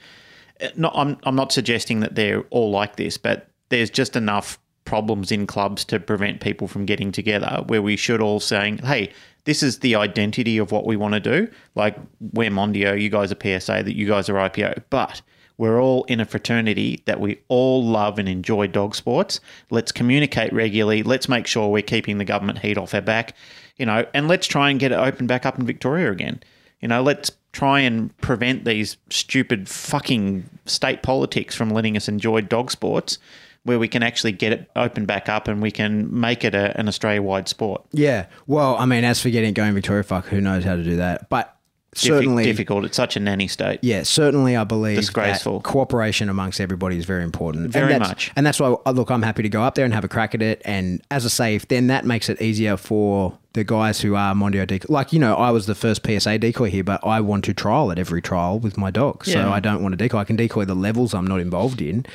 not 0.76 0.92
I'm 0.96 1.16
I'm 1.24 1.36
not 1.36 1.52
suggesting 1.52 2.00
that 2.00 2.14
they're 2.16 2.42
all 2.50 2.70
like 2.70 2.96
this, 2.96 3.16
but 3.16 3.48
there's 3.68 3.90
just 3.90 4.16
enough 4.16 4.58
problems 4.84 5.30
in 5.30 5.46
clubs 5.46 5.84
to 5.84 6.00
prevent 6.00 6.40
people 6.40 6.66
from 6.66 6.84
getting 6.84 7.12
together 7.12 7.62
where 7.68 7.80
we 7.82 7.96
should 7.96 8.20
all 8.20 8.40
saying, 8.40 8.78
hey. 8.78 9.12
This 9.44 9.62
is 9.62 9.78
the 9.78 9.94
identity 9.94 10.58
of 10.58 10.72
what 10.72 10.86
we 10.86 10.96
want 10.96 11.14
to 11.14 11.20
do. 11.20 11.48
Like 11.74 11.96
we're 12.20 12.50
Mondio, 12.50 13.00
you 13.00 13.08
guys 13.08 13.32
are 13.32 13.36
PSA, 13.36 13.82
that 13.84 13.96
you 13.96 14.06
guys 14.06 14.28
are 14.28 14.34
IPO. 14.34 14.84
But 14.90 15.22
we're 15.60 15.80
all 15.80 16.04
in 16.04 16.20
a 16.20 16.24
fraternity 16.24 17.02
that 17.04 17.20
we 17.20 17.38
all 17.48 17.84
love 17.84 18.18
and 18.18 18.28
enjoy 18.28 18.66
dog 18.66 18.94
sports. 18.94 19.40
Let's 19.68 19.92
communicate 19.92 20.52
regularly. 20.52 21.02
Let's 21.02 21.28
make 21.28 21.46
sure 21.46 21.68
we're 21.68 21.82
keeping 21.82 22.16
the 22.16 22.24
government 22.24 22.60
heat 22.60 22.78
off 22.78 22.94
our 22.94 23.02
back, 23.02 23.34
you 23.76 23.84
know, 23.84 24.06
and 24.14 24.26
let's 24.26 24.46
try 24.46 24.70
and 24.70 24.80
get 24.80 24.90
it 24.90 24.98
open 24.98 25.26
back 25.26 25.44
up 25.44 25.58
in 25.58 25.66
Victoria 25.66 26.10
again. 26.10 26.42
You 26.80 26.88
know, 26.88 27.02
let's 27.02 27.30
try 27.52 27.80
and 27.80 28.16
prevent 28.22 28.64
these 28.64 28.96
stupid 29.10 29.68
fucking 29.68 30.48
state 30.64 31.02
politics 31.02 31.54
from 31.54 31.68
letting 31.68 31.94
us 31.94 32.08
enjoy 32.08 32.40
dog 32.40 32.70
sports 32.70 33.18
where 33.64 33.78
we 33.78 33.88
can 33.88 34.02
actually 34.02 34.32
get 34.32 34.52
it 34.52 34.70
open 34.76 35.04
back 35.04 35.28
up 35.28 35.46
and 35.48 35.60
we 35.60 35.70
can 35.70 36.08
make 36.18 36.44
it 36.44 36.54
a, 36.54 36.78
an 36.80 36.88
Australia 36.88 37.22
wide 37.22 37.48
sport. 37.48 37.84
yeah. 37.92 38.26
Well, 38.46 38.76
I 38.78 38.86
mean, 38.86 39.04
as 39.04 39.20
for 39.20 39.28
getting 39.30 39.52
going 39.54 39.74
Victoria, 39.74 40.02
fuck, 40.02 40.26
who 40.26 40.40
knows 40.40 40.64
how 40.64 40.76
to 40.76 40.82
do 40.82 40.96
that? 40.96 41.28
But 41.28 41.54
certainly, 41.94 42.44
difficult. 42.44 42.84
It's 42.84 42.96
such 42.96 43.16
a 43.16 43.20
nanny 43.20 43.48
state. 43.48 43.80
Yeah, 43.82 44.04
certainly, 44.04 44.56
I 44.56 44.64
believe 44.64 44.96
Disgraceful. 44.96 45.58
that 45.58 45.64
cooperation 45.64 46.28
amongst 46.28 46.60
everybody 46.60 46.96
is 46.96 47.04
very 47.04 47.22
important. 47.24 47.64
And 47.64 47.72
Very 47.72 47.88
that's- 47.92 48.08
much. 48.08 48.30
and 48.36 48.46
that's 48.46 48.60
why 48.60 48.74
uh, 48.86 48.92
look, 48.92 49.10
I'm 49.10 49.22
happy 49.22 49.42
to 49.42 49.48
go 49.48 49.62
up 49.62 49.74
there 49.74 49.84
and 49.84 49.92
have 49.92 50.04
a 50.04 50.08
crack 50.08 50.34
at 50.34 50.40
it. 50.42 50.62
And 50.64 51.02
as 51.10 51.26
I 51.26 51.28
say, 51.28 51.54
if 51.56 51.68
then 51.68 51.88
that 51.88 52.04
makes 52.04 52.28
it 52.28 52.40
easier 52.40 52.76
for 52.76 53.36
the 53.52 53.64
guys 53.64 54.00
who 54.00 54.14
are 54.14 54.32
Mondio 54.34 54.66
decoy, 54.66 54.86
like 54.92 55.12
you 55.12 55.18
know, 55.18 55.34
I 55.34 55.50
was 55.50 55.66
the 55.66 55.74
first 55.74 56.06
PSA 56.06 56.38
decoy 56.38 56.70
here, 56.70 56.84
but 56.84 57.04
I 57.04 57.20
want 57.20 57.44
to 57.46 57.52
trial 57.54 57.90
at 57.90 57.98
every 57.98 58.22
trial 58.22 58.58
with 58.60 58.78
my 58.78 58.90
dog. 58.92 59.24
So 59.24 59.50
I 59.50 59.58
don't 59.60 59.82
want 59.82 59.92
to 59.92 59.96
decoy. 59.96 60.18
I 60.18 60.24
can 60.24 60.36
decoy 60.36 60.64
the 60.64 60.76
levels 60.76 61.12
I'm 61.12 61.26
not 61.26 61.40
involved 61.40 61.82
in, 61.82 62.06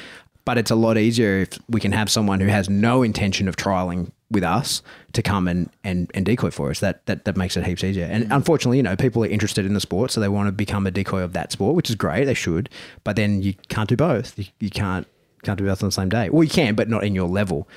but 0.46 0.58
it's 0.58 0.72
a 0.72 0.76
lot 0.76 0.98
easier 0.98 1.40
if 1.40 1.60
we 1.68 1.80
can 1.80 1.92
have 1.92 2.10
someone 2.10 2.40
who 2.40 2.48
has 2.48 2.70
no 2.70 3.04
intention 3.04 3.48
of 3.48 3.56
trialing 3.56 4.12
with 4.32 4.44
us 4.44 4.82
to 5.14 5.22
come 5.22 5.48
and, 5.48 5.70
and, 5.84 6.10
and 6.14 6.26
decoy 6.26 6.52
for 6.52 6.70
us. 6.70 6.80
That, 6.80 7.06
that 7.08 7.26
that 7.26 7.36
makes 7.36 7.58
it 7.58 7.66
heaps 7.66 7.84
easier. 7.84 8.06
And 8.06 8.26
mm. 8.26 8.36
unfortunately, 8.36 8.78
you 8.78 8.84
know, 8.84 8.96
people 8.96 9.24
are 9.24 9.28
interested 9.28 9.66
in 9.66 9.74
the 9.74 9.80
sport, 9.80 10.12
so 10.12 10.22
they 10.22 10.30
want 10.30 10.48
to 10.48 10.52
become 10.52 10.88
a 10.88 10.92
decoy 10.92 11.22
of 11.22 11.34
that 11.34 11.52
sport, 11.52 11.76
which 11.76 11.90
is 11.90 11.96
great. 11.96 12.26
They 12.26 12.34
should, 12.34 12.70
but 13.04 13.16
then 13.16 13.42
you 13.42 13.54
can't 13.70 13.90
do 13.90 13.96
both. 13.96 14.38
You, 14.38 14.46
you 14.60 14.70
can't 14.70 15.08
can't 15.44 15.60
do 15.60 15.66
both 15.66 15.84
on 15.84 15.90
the 15.90 15.94
same 15.94 16.10
day. 16.10 16.30
Well, 16.30 16.44
you 16.44 16.50
can, 16.50 16.76
but 16.76 16.90
not 16.90 17.04
in 17.04 17.14
your 17.14 17.28
level. 17.28 17.68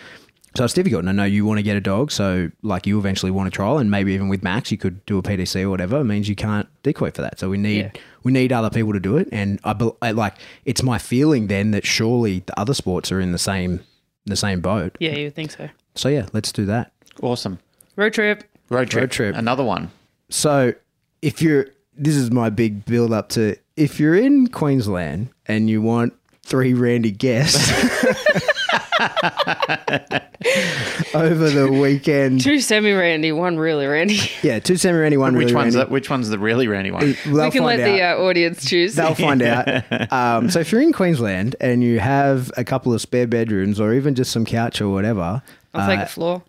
So 0.58 0.64
it's 0.64 0.74
difficult. 0.74 1.00
And 1.00 1.08
I 1.08 1.12
know 1.12 1.24
you 1.24 1.44
want 1.46 1.58
to 1.58 1.62
get 1.62 1.76
a 1.76 1.80
dog, 1.80 2.10
so 2.10 2.50
like 2.62 2.84
you 2.84 2.98
eventually 2.98 3.30
want 3.30 3.46
to 3.46 3.54
trial, 3.54 3.78
and 3.78 3.90
maybe 3.92 4.12
even 4.12 4.28
with 4.28 4.42
Max, 4.42 4.72
you 4.72 4.76
could 4.76 5.06
do 5.06 5.16
a 5.16 5.22
PDC 5.22 5.62
or 5.62 5.70
whatever. 5.70 6.00
It 6.00 6.04
means 6.04 6.28
you 6.28 6.34
can't 6.34 6.68
decoy 6.82 7.12
for 7.12 7.22
that. 7.22 7.38
So 7.38 7.48
we 7.48 7.58
need 7.58 7.78
Yeah. 7.78 7.90
we 8.24 8.32
need 8.32 8.52
other 8.52 8.68
people 8.68 8.92
to 8.92 8.98
do 8.98 9.16
it. 9.18 9.28
And 9.30 9.60
I, 9.62 9.72
bel- 9.72 9.96
I 10.02 10.10
like 10.10 10.34
it's 10.64 10.82
my 10.82 10.98
feeling 10.98 11.46
then 11.46 11.70
that 11.70 11.86
surely 11.86 12.40
the 12.44 12.58
other 12.58 12.74
sports 12.74 13.12
are 13.12 13.20
in 13.20 13.30
the 13.30 13.38
same 13.38 13.80
the 14.26 14.34
same 14.34 14.60
boat. 14.60 14.96
Yeah, 14.98 15.12
you 15.12 15.26
would 15.26 15.36
think 15.36 15.52
so. 15.52 15.68
So 15.94 16.08
yeah, 16.08 16.26
let's 16.32 16.50
do 16.50 16.66
that. 16.66 16.92
Awesome. 17.22 17.60
Road 17.94 18.12
trip. 18.12 18.42
Road 18.68 18.90
trip. 18.90 19.02
Road 19.02 19.10
trip. 19.12 19.36
Another 19.36 19.62
one. 19.64 19.90
So 20.28 20.74
if 21.22 21.40
you're 21.40 21.66
this 21.96 22.16
is 22.16 22.32
my 22.32 22.50
big 22.50 22.84
build 22.84 23.12
up 23.12 23.28
to 23.30 23.54
if 23.76 24.00
you're 24.00 24.16
in 24.16 24.48
Queensland 24.48 25.28
and 25.46 25.70
you 25.70 25.80
want 25.80 26.14
three 26.42 26.74
Randy 26.74 27.12
guests 27.12 27.70
over 31.14 31.50
the 31.50 31.68
weekend. 31.70 32.40
Two 32.40 32.60
semi 32.60 32.92
Randy, 32.92 33.32
one 33.32 33.58
really 33.58 33.86
Randy. 33.86 34.18
Yeah, 34.42 34.58
two 34.58 34.76
semi 34.76 34.98
Randy, 34.98 35.16
one 35.16 35.36
Which 35.36 35.46
really 35.46 35.54
one's 35.54 35.76
Randy. 35.76 35.88
the, 35.88 35.92
which 35.92 36.10
one's 36.10 36.28
the 36.28 36.38
really 36.38 36.68
randy 36.68 36.90
one? 36.90 37.16
They'll 37.24 37.44
we 37.46 37.50
can 37.50 37.62
find 37.62 37.64
let 37.64 37.76
the 37.84 38.02
uh, 38.02 38.16
audience 38.18 38.68
choose. 38.68 38.94
They'll 38.94 39.14
find 39.14 39.42
out. 39.42 39.84
Um, 40.10 40.50
so 40.50 40.60
if 40.60 40.72
you're 40.72 40.80
in 40.80 40.92
Queensland 40.92 41.54
and 41.60 41.82
you 41.82 42.00
have 42.00 42.50
a 42.56 42.64
couple 42.64 42.92
of 42.94 43.00
spare 43.00 43.26
bedrooms 43.26 43.78
or 43.80 43.92
even 43.94 44.14
just 44.14 44.30
some 44.32 44.44
couch 44.44 44.80
or 44.80 44.88
whatever, 44.88 45.42
I'll 45.74 45.82
uh, 45.82 45.86
take 45.86 46.00
the 46.00 46.06
floor. 46.06 46.42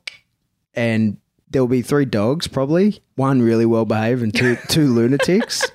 and 0.76 1.18
there'll 1.50 1.68
be 1.68 1.82
three 1.82 2.06
dogs 2.06 2.48
probably, 2.48 3.02
one 3.16 3.42
really 3.42 3.66
well 3.66 3.86
behaved 3.86 4.22
and 4.22 4.34
two 4.34 4.56
two 4.70 4.94
lunatics. 4.94 5.66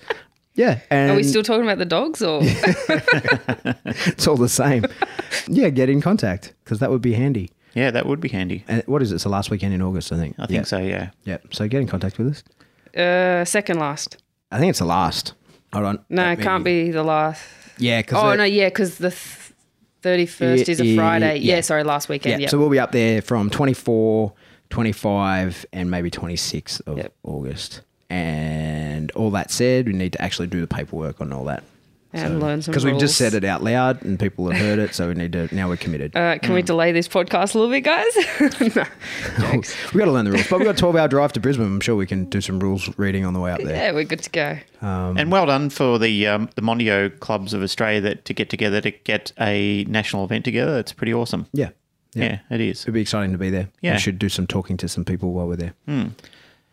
Yeah, 0.54 0.80
and 0.88 1.10
Are 1.10 1.16
we 1.16 1.24
still 1.24 1.42
talking 1.42 1.64
about 1.64 1.78
the 1.78 1.84
dogs 1.84 2.22
or? 2.22 2.40
it's 2.44 4.26
all 4.28 4.36
the 4.36 4.48
same. 4.48 4.84
yeah, 5.48 5.68
get 5.70 5.88
in 5.88 6.00
contact 6.00 6.54
because 6.62 6.78
that 6.78 6.90
would 6.90 7.02
be 7.02 7.14
handy. 7.14 7.50
Yeah, 7.74 7.90
that 7.90 8.06
would 8.06 8.20
be 8.20 8.28
handy. 8.28 8.64
And 8.68 8.82
what 8.86 9.02
is 9.02 9.10
it? 9.10 9.16
It's 9.16 9.24
the 9.24 9.30
last 9.30 9.50
weekend 9.50 9.74
in 9.74 9.82
August, 9.82 10.12
I 10.12 10.16
think. 10.16 10.36
I 10.38 10.46
think 10.46 10.58
yeah. 10.58 10.62
so. 10.62 10.78
Yeah. 10.78 11.10
Yeah, 11.24 11.38
so 11.50 11.66
get 11.66 11.80
in 11.80 11.88
contact 11.88 12.18
with 12.18 12.28
us. 12.28 12.44
Uh, 12.96 13.44
second 13.44 13.80
last. 13.80 14.22
I 14.52 14.60
think 14.60 14.70
it's 14.70 14.78
the 14.78 14.84
last. 14.84 15.34
Hold 15.72 15.86
on. 15.86 16.04
No, 16.08 16.30
it 16.30 16.38
can't 16.40 16.62
be 16.62 16.92
the 16.92 17.02
last. 17.02 17.44
Yeah, 17.78 18.00
because 18.02 18.22
Oh 18.22 18.36
no, 18.36 18.44
yeah, 18.44 18.68
because 18.68 18.98
the 18.98 19.10
thirty 20.02 20.26
first 20.26 20.68
Yeah, 20.68 20.72
is 20.72 20.80
a 20.80 20.86
yeah, 20.86 20.96
Friday. 20.96 21.38
yeah. 21.38 21.56
Yeah, 21.56 21.60
sorry, 21.62 21.82
last 21.82 22.08
weekend. 22.08 22.40
Yeah. 22.40 22.46
so 22.48 22.58
we'll 22.58 22.70
be 22.70 22.78
up 22.78 22.92
there 22.92 23.20
from 23.20 23.50
24, 23.50 24.32
25, 24.70 25.66
and 25.72 25.90
maybe 25.90 26.12
26th 26.12 26.80
of 26.86 26.98
Yep. 26.98 27.12
August. 27.24 27.80
And 28.08 28.83
all 29.12 29.30
that 29.30 29.50
said, 29.50 29.86
we 29.86 29.92
need 29.92 30.12
to 30.14 30.22
actually 30.22 30.46
do 30.48 30.60
the 30.60 30.66
paperwork 30.66 31.20
on 31.20 31.32
all 31.32 31.44
that. 31.44 31.64
and 32.16 32.38
learn 32.40 32.62
some 32.62 32.70
Because 32.70 32.84
we've 32.84 33.00
just 33.00 33.18
said 33.18 33.34
it 33.34 33.42
out 33.42 33.60
loud 33.64 34.00
and 34.04 34.20
people 34.20 34.48
have 34.48 34.60
heard 34.60 34.78
it, 34.78 34.94
so 34.94 35.08
we 35.08 35.14
need 35.14 35.32
to, 35.32 35.52
now 35.52 35.68
we're 35.68 35.76
committed. 35.76 36.14
Uh, 36.16 36.38
can 36.38 36.54
we 36.54 36.62
Mm. 36.62 36.66
delay 36.66 36.92
this 36.92 37.08
podcast 37.08 37.56
a 37.56 37.58
little 37.58 37.70
bit, 37.72 37.80
guys? 37.80 38.06
no. 38.76 38.84
We've 39.92 39.98
got 39.98 40.04
to 40.04 40.12
learn 40.12 40.24
the 40.24 40.30
rules. 40.30 40.46
But 40.46 40.58
we've 40.60 40.66
got 40.66 40.76
a 40.76 40.78
12 40.78 40.94
hour 40.94 41.08
drive 41.08 41.32
to 41.32 41.40
Brisbane. 41.40 41.66
I'm 41.66 41.80
sure 41.80 41.96
we 41.96 42.06
can 42.06 42.26
do 42.26 42.40
some 42.40 42.60
rules 42.60 42.88
reading 42.98 43.24
on 43.24 43.32
the 43.34 43.40
way 43.40 43.50
up 43.50 43.60
there. 43.62 43.74
Yeah, 43.74 43.90
we're 43.90 44.04
good 44.04 44.22
to 44.22 44.30
go. 44.30 44.58
And 44.80 45.32
well 45.32 45.46
done 45.46 45.70
for 45.70 45.98
the 45.98 46.28
um, 46.28 46.48
the 46.54 46.62
Mondio 46.62 47.18
clubs 47.18 47.52
of 47.52 47.64
Australia 47.64 48.00
that 48.02 48.24
to 48.26 48.32
get 48.32 48.48
together 48.48 48.80
to 48.80 48.92
get 48.92 49.32
a 49.40 49.82
national 49.88 50.24
event 50.24 50.44
together. 50.44 50.78
It's 50.78 50.92
pretty 50.92 51.12
awesome. 51.14 51.46
Yeah. 51.52 51.70
Yeah, 52.14 52.38
it 52.48 52.60
is. 52.60 52.82
It'd 52.82 52.94
be 52.94 53.00
exciting 53.00 53.32
to 53.32 53.38
be 53.38 53.50
there. 53.50 53.70
Yeah. 53.80 53.94
We 53.94 53.98
should 53.98 54.20
do 54.20 54.28
some 54.28 54.46
talking 54.46 54.76
to 54.76 54.86
some 54.88 55.04
people 55.04 55.32
while 55.32 55.48
we're 55.48 55.56
there. 55.56 55.74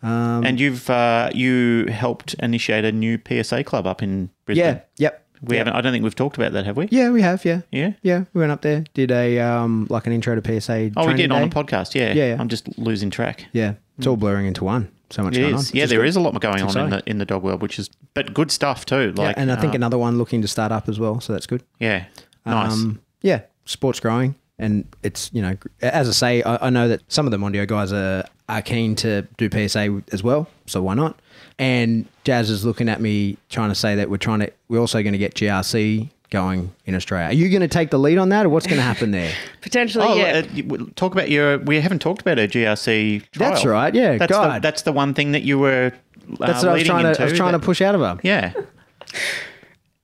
And 0.02 0.60
you've 0.60 0.89
uh, 0.89 1.30
you 1.34 1.86
helped 1.89 2.34
initiate 2.36 2.86
a 2.86 2.91
new 2.91 3.20
PSA 3.28 3.64
club 3.64 3.86
up 3.88 4.02
in 4.02 4.30
Brisbane. 4.45 4.66
Yeah. 4.76 4.82
Yep. 4.97 5.26
We 5.43 5.58
haven't. 5.58 5.74
I 5.74 5.82
don't 5.82 5.91
think 5.91 6.04
we've 6.04 6.14
talked 6.16 6.38
about 6.38 6.52
that, 6.54 6.66
have 6.66 6.78
we? 6.78 6.88
Yeah, 6.91 7.10
we 7.10 7.22
have. 7.24 7.43
Yeah. 7.45 7.62
Yeah. 7.72 7.93
Yeah. 8.04 8.26
We 8.34 8.39
went 8.41 8.52
up 8.52 8.62
there, 8.62 8.84
did 8.93 9.10
a, 9.12 9.39
um, 9.39 9.88
like 9.89 10.06
an 10.06 10.14
intro 10.14 10.39
to 10.39 10.62
PSA. 10.62 10.91
Oh, 10.95 11.08
we 11.08 11.16
did 11.16 11.32
on 11.32 11.41
a 11.41 11.47
podcast. 11.47 11.95
Yeah. 11.95 12.14
Yeah, 12.14 12.34
yeah. 12.36 12.38
I'm 12.39 12.47
just 12.47 12.78
losing 12.78 13.10
track. 13.10 13.45
Yeah. 13.52 13.74
It's 13.97 14.06
all 14.06 14.18
blurring 14.18 14.45
into 14.45 14.64
one. 14.64 14.91
So 15.10 15.24
much 15.24 15.36
It 15.36 15.41
going 15.41 15.56
is. 15.56 15.72
on. 15.72 15.78
Yeah, 15.78 15.86
there 15.88 15.99
good. 15.99 16.08
is 16.10 16.16
a 16.16 16.22
lot 16.22 16.39
going 16.39 16.62
on 16.62 16.78
in 16.78 16.89
the 16.91 17.04
in 17.08 17.18
the 17.18 17.26
dog 17.26 17.43
world, 17.43 17.62
which 17.62 17.78
is 17.80 17.89
but 18.14 18.34
good 18.34 18.52
stuff 18.52 18.86
too. 18.86 19.14
Yeah, 19.18 19.24
Like, 19.24 19.38
and 19.38 19.52
I 19.52 19.56
think 19.56 19.74
uh, 19.74 19.76
another 19.76 19.97
one 19.97 20.18
looking 20.18 20.41
to 20.43 20.47
start 20.47 20.72
up 20.72 20.88
as 20.88 20.99
well, 20.99 21.20
so 21.20 21.34
that's 21.34 21.47
good. 21.47 21.64
yeah, 21.80 22.06
nice. 22.45 22.72
Um, 22.72 23.02
yeah, 23.22 23.41
sports 23.66 23.99
growing, 23.99 24.36
and 24.62 24.86
it's 25.03 25.30
you 25.34 25.41
know, 25.41 25.57
as 25.82 26.07
I 26.07 26.12
say, 26.12 26.43
I, 26.43 26.68
I 26.68 26.70
know 26.70 26.88
that 26.88 27.01
some 27.09 27.26
of 27.28 27.32
the 27.32 27.38
Mondio 27.38 27.68
guys 27.68 27.91
are 27.91 28.24
are 28.47 28.62
keen 28.62 28.95
to 28.97 29.24
do 29.38 29.49
PSA 29.49 30.01
as 30.14 30.24
well, 30.24 30.47
so 30.68 30.82
why 30.82 30.93
not? 30.93 31.20
And 31.59 32.05
Jas 32.24 32.49
is 32.49 32.64
looking 32.66 32.88
at 32.89 33.01
me 33.01 33.38
trying 33.49 33.70
to 33.70 33.76
say 33.76 33.95
that 33.95 34.09
we're 34.09 34.18
trying 34.18 34.39
to, 34.39 34.51
we're 34.70 34.80
also 34.80 35.01
going 35.03 35.14
to 35.14 35.20
get 35.20 35.36
GRC 35.36 36.09
going 36.32 36.74
in 36.86 36.95
Australia. 36.95 37.28
Are 37.28 37.34
you 37.34 37.49
going 37.49 37.62
to 37.62 37.68
take 37.68 37.89
the 37.91 37.99
lead 37.99 38.18
on 38.18 38.30
that, 38.30 38.45
or 38.45 38.49
what's 38.49 38.66
going 38.66 38.78
to 38.78 38.84
happen 38.84 39.12
there? 39.12 39.32
Potentially, 39.62 40.05
Oh, 40.07 40.16
yeah. 40.16 40.43
uh, 40.74 40.86
talk 40.95 41.14
about 41.14 41.30
your. 41.30 41.59
We 41.59 41.80
haven't 41.82 41.99
talked 41.99 42.22
about 42.22 42.39
a 42.39 42.47
GRC. 42.47 43.30
Trial. 43.32 43.51
That's 43.51 43.66
right, 43.66 43.93
yeah, 43.93 44.18
That's 44.18 44.32
the, 44.32 44.38
God. 44.38 44.62
that's 44.62 44.82
the 44.84 44.91
one 44.93 45.14
thing 45.14 45.34
that 45.34 45.43
you 45.43 45.59
were. 45.59 45.91
Uh, 45.93 46.36
That's 46.47 46.64
what 46.64 46.70
I 46.70 46.74
was 46.76 46.84
trying 46.84 47.14
to, 47.14 47.22
I 47.22 47.26
was 47.26 47.34
trying 47.34 47.51
that- 47.51 47.59
to 47.59 47.66
push 47.66 47.82
out 47.82 47.93
of 47.95 48.01
her. 48.01 48.18
Yeah, 48.24 48.53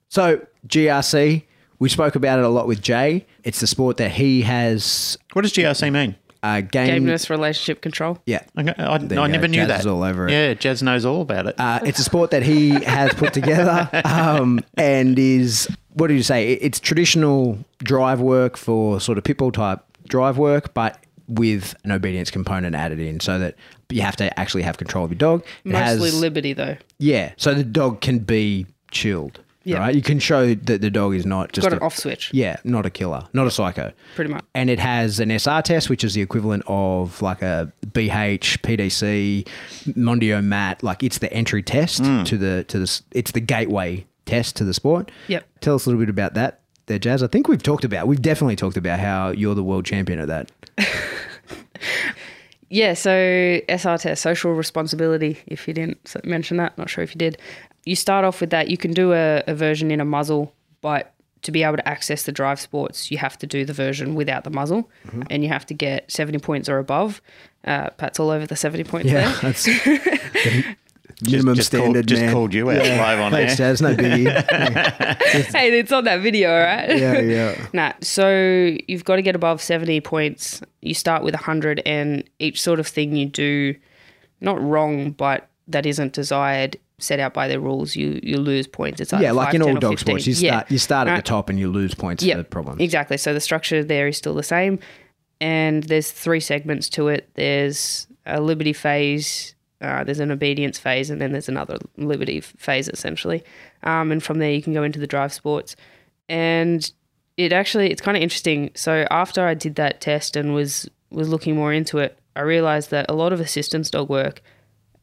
So 0.10 0.46
GRC, 0.68 1.44
we 1.80 1.90
spoke 1.90 2.16
about 2.16 2.40
it 2.40 2.46
a 2.46 2.50
lot 2.50 2.68
with 2.68 2.82
Jay. 2.82 3.26
It's 3.44 3.60
the 3.60 3.68
sport 3.68 3.98
that 3.98 4.12
he 4.12 4.42
has 4.44 5.18
what 5.34 5.42
does 5.44 5.54
GRC 5.54 5.92
mean? 5.92 6.16
uh, 6.44 6.62
game. 6.62 7.04
Gameness 7.04 7.30
relationship 7.30 7.82
control. 7.82 8.20
Yeah, 8.26 8.44
Okay, 8.58 8.74
I, 8.78 8.96
I 8.96 8.98
you 9.00 9.08
never 9.28 9.48
go. 9.48 9.52
knew 9.52 9.58
Jas 9.62 9.68
that. 9.70 9.80
is 9.82 9.86
all 9.88 10.04
over 10.04 10.28
it. 10.28 10.32
Yeah, 10.32 10.54
Jas 10.54 10.82
knows 10.82 11.04
all 11.06 11.22
about 11.22 11.48
it. 11.48 11.56
Uh, 11.60 11.80
it's 11.84 12.00
a 12.00 12.04
sport 12.04 12.32
that 12.32 12.44
he 12.44 12.70
has 12.84 13.14
put 13.16 13.34
together 13.34 13.90
um, 14.06 14.60
and 14.78 15.18
is, 15.18 15.68
what 15.94 16.08
do 16.08 16.14
you 16.14 16.22
say? 16.24 16.54
It's 16.54 16.80
traditional 16.80 17.58
drive 17.80 18.22
work 18.22 18.56
for 18.56 19.00
sort 19.00 19.18
of 19.18 19.24
pitbull 19.24 19.52
type 19.52 19.80
drive 20.08 20.38
work, 20.38 20.74
but 20.76 21.04
with 21.28 21.76
an 21.84 21.92
obedience 21.92 22.32
component 22.32 22.76
added 22.76 23.00
in 23.00 23.20
so 23.20 23.38
that 23.40 23.56
you 23.90 24.02
have 24.02 24.16
to 24.18 24.40
actually 24.40 24.62
have 24.64 24.78
control 24.78 25.04
of 25.06 25.12
your 25.12 25.18
dog. 25.18 25.44
It 25.66 25.72
Mostly 25.74 26.10
has, 26.12 26.22
liberty, 26.22 26.54
though. 26.54 26.78
yeah, 27.00 27.34
so 27.36 27.54
the 27.54 27.64
dog 27.64 28.00
can 28.02 28.20
be 28.20 28.68
chilled. 28.92 29.40
Yeah. 29.68 29.80
Right? 29.80 29.96
You 29.96 30.02
can 30.02 30.20
show 30.20 30.56
that 30.56 30.82
the 30.82 30.90
dog 30.90 31.14
is 31.14 31.26
not 31.26 31.52
just 31.52 31.66
Got 31.66 31.74
a, 31.74 31.78
an 31.78 31.84
off 31.84 31.98
switch, 31.98 32.34
Yeah, 32.34 32.56
not 32.64 32.86
a 32.86 32.90
killer, 32.90 33.28
not 33.34 33.48
a 33.48 33.52
psycho. 33.52 33.92
pretty 34.16 34.32
much. 34.32 34.46
And 34.56 34.70
it 34.70 34.80
has 34.80 35.20
an 35.20 35.30
SR 35.30 35.62
test, 35.62 35.90
which 35.90 36.06
is 36.06 36.14
the 36.14 36.22
equivalent 36.22 36.64
of 36.68 37.22
like 37.22 37.42
a 37.42 37.72
BH, 37.88 38.60
PDC, 38.60 39.46
Mondio 39.94 40.42
Mat. 40.42 40.84
Like 40.84 41.04
it's 41.04 41.18
the 41.18 41.32
entry 41.34 41.62
test 41.62 42.00
hmm. 42.00 42.24
to 42.24 42.38
the 42.38 42.64
to 42.70 42.80
the. 42.80 43.02
It's 43.12 43.32
the 43.32 43.42
gateway 43.42 44.06
test 44.26 44.56
to 44.56 44.64
the 44.64 44.74
sport. 44.74 45.12
Yep. 45.28 45.46
Tell 45.60 45.76
us 45.76 45.86
a 45.86 45.90
little 45.90 46.00
bit 46.00 46.10
about 46.10 46.34
that, 46.36 46.62
there, 46.86 47.00
Jas. 47.00 47.22
I 47.22 47.28
think 47.28 47.50
we've 47.50 47.62
talked 47.62 47.84
about. 47.84 48.08
We've 48.08 48.22
definitely 48.22 48.56
talked 48.56 48.78
about 48.78 49.00
how 49.00 49.32
you're 49.32 49.56
the 49.56 49.64
world 49.64 49.86
champion 49.86 50.20
at 50.20 50.28
that. 50.30 50.52
Yeah, 52.70 52.96
so 52.96 53.62
SR 53.70 53.98
test, 53.98 54.22
social 54.22 54.52
responsibility, 54.54 55.40
if 55.48 55.68
you 55.68 55.74
didn't 55.74 56.16
mention 56.26 56.58
that, 56.58 56.78
not 56.78 56.90
sure 56.90 57.04
if 57.04 57.16
you 57.16 57.20
did. 57.20 57.38
You 57.88 57.96
start 57.96 58.26
off 58.26 58.42
with 58.42 58.50
that. 58.52 58.70
You 58.70 58.78
can 58.78 58.92
do 58.92 59.14
a, 59.14 59.44
a 59.48 59.56
version 59.56 59.92
in 59.92 60.00
a 60.02 60.06
muzzle, 60.06 60.54
but 60.82 61.14
to 61.44 61.52
be 61.52 61.64
able 61.64 61.78
to 61.78 61.88
access 61.88 62.24
the 62.24 62.32
drive 62.32 62.60
sports, 62.60 63.10
you 63.12 63.18
have 63.20 63.38
to 63.38 63.48
do 63.48 63.64
the 63.64 63.74
version 63.74 64.16
without 64.16 64.44
the 64.44 64.50
muzzle 64.50 64.90
Mm-hmm. 65.08 65.22
and 65.30 65.44
you 65.44 65.50
have 65.50 65.66
to 65.68 65.74
get 65.74 66.12
70 66.12 66.40
points 66.40 66.68
or 66.68 66.80
above. 66.80 67.22
Uh, 67.64 67.90
Pat's 67.92 68.20
all 68.20 68.30
over 68.30 68.46
the 68.46 68.56
70 68.56 68.84
points 68.84 69.10
Yeah, 69.12 69.32
there. 69.32 69.40
that's 69.54 69.68
minimum 71.22 71.56
just 71.56 71.68
standard. 71.68 71.94
Called, 71.94 72.08
just 72.08 72.22
man. 72.22 72.34
called 72.34 72.54
you 72.54 72.70
out 72.72 72.78
live 72.86 73.20
on 73.20 73.32
Thanks, 73.32 73.60
air. 73.60 73.72
Jas. 73.72 73.82
No 73.82 73.96
biggie. 73.96 74.30
hey, 75.54 75.80
it's 75.80 75.92
on 75.92 76.04
that 76.06 76.22
video, 76.22 76.50
right? 76.60 76.98
yeah, 76.98 77.20
yeah. 77.20 77.68
Nah, 77.74 77.94
so 78.02 78.76
you've 78.88 79.06
got 79.06 79.16
to 79.18 79.22
get 79.22 79.36
above 79.36 79.62
70 79.62 80.02
points. 80.02 80.62
You 80.82 80.94
start 80.94 81.24
with 81.24 81.34
100, 81.34 81.82
and 81.86 82.24
each 82.40 82.62
sort 82.62 82.80
of 82.80 82.88
thing 82.88 83.16
you 83.16 83.26
do, 83.28 83.76
not 84.42 84.62
wrong, 84.62 85.12
but 85.12 85.48
that 85.68 85.86
isn't 85.86 86.14
desired, 86.14 86.78
set 87.00 87.20
out 87.20 87.34
by 87.34 87.48
the 87.48 87.60
rules, 87.60 87.96
you 87.96 88.20
you 88.24 88.38
lose 88.38 88.68
points. 88.68 89.00
It's 89.00 89.12
like 89.14 89.22
Yeah, 89.22 89.32
like 89.32 89.54
in 89.54 89.62
5, 89.62 89.68
all 89.76 89.80
dog 89.80 89.92
15. 90.00 90.06
sports, 90.20 90.28
you 90.28 90.34
Yeah. 90.34 90.52
start 90.54 90.72
you 90.72 90.78
start 90.80 91.08
at 91.08 91.12
Right. 91.12 91.18
the 91.18 91.22
top 91.30 91.50
and 91.50 91.60
you 91.60 91.70
lose 91.70 91.94
points 91.94 92.24
Yeah, 92.24 92.38
for 92.38 92.44
problems. 92.44 92.82
Exactly. 92.82 93.18
So 93.18 93.34
the 93.34 93.40
structure 93.40 93.84
there 93.84 94.08
is 94.08 94.18
still 94.18 94.34
the 94.34 94.44
same. 94.44 94.80
And 95.40 95.84
there's 95.84 96.10
three 96.12 96.40
segments 96.40 96.90
to 96.90 97.10
it 97.10 97.30
there's 97.36 98.08
a 98.26 98.42
liberty 98.42 98.74
phase, 98.74 99.54
uh, 99.82 100.04
there's 100.04 100.20
an 100.20 100.32
obedience 100.32 100.80
phase, 100.80 101.12
and 101.12 101.22
then 101.22 101.32
there's 101.32 101.48
another 101.48 101.78
liberty 101.98 102.42
phase, 102.42 102.88
essentially. 102.90 103.44
Um, 103.84 104.12
and 104.12 104.22
from 104.24 104.40
there, 104.40 104.52
you 104.52 104.64
can 104.64 104.74
go 104.74 104.82
into 104.84 105.00
the 105.00 105.06
drive 105.08 105.32
sports. 105.32 105.76
And 106.28 106.92
it 107.38 107.54
actually, 107.54 107.92
it's 107.92 108.02
kind 108.02 108.18
of 108.18 108.24
interesting. 108.24 108.72
So 108.74 109.06
after 109.12 109.46
I 109.46 109.54
did 109.54 109.76
that 109.76 110.02
test 110.02 110.36
and 110.36 110.54
was 110.56 110.90
was 111.12 111.30
looking 111.30 111.56
more 111.56 111.72
into 111.72 112.00
it, 112.00 112.18
I 112.36 112.42
realized 112.42 112.90
that 112.90 113.06
a 113.08 113.14
lot 113.14 113.32
of 113.32 113.40
assistance 113.40 113.92
dog 113.92 114.10
work 114.10 114.42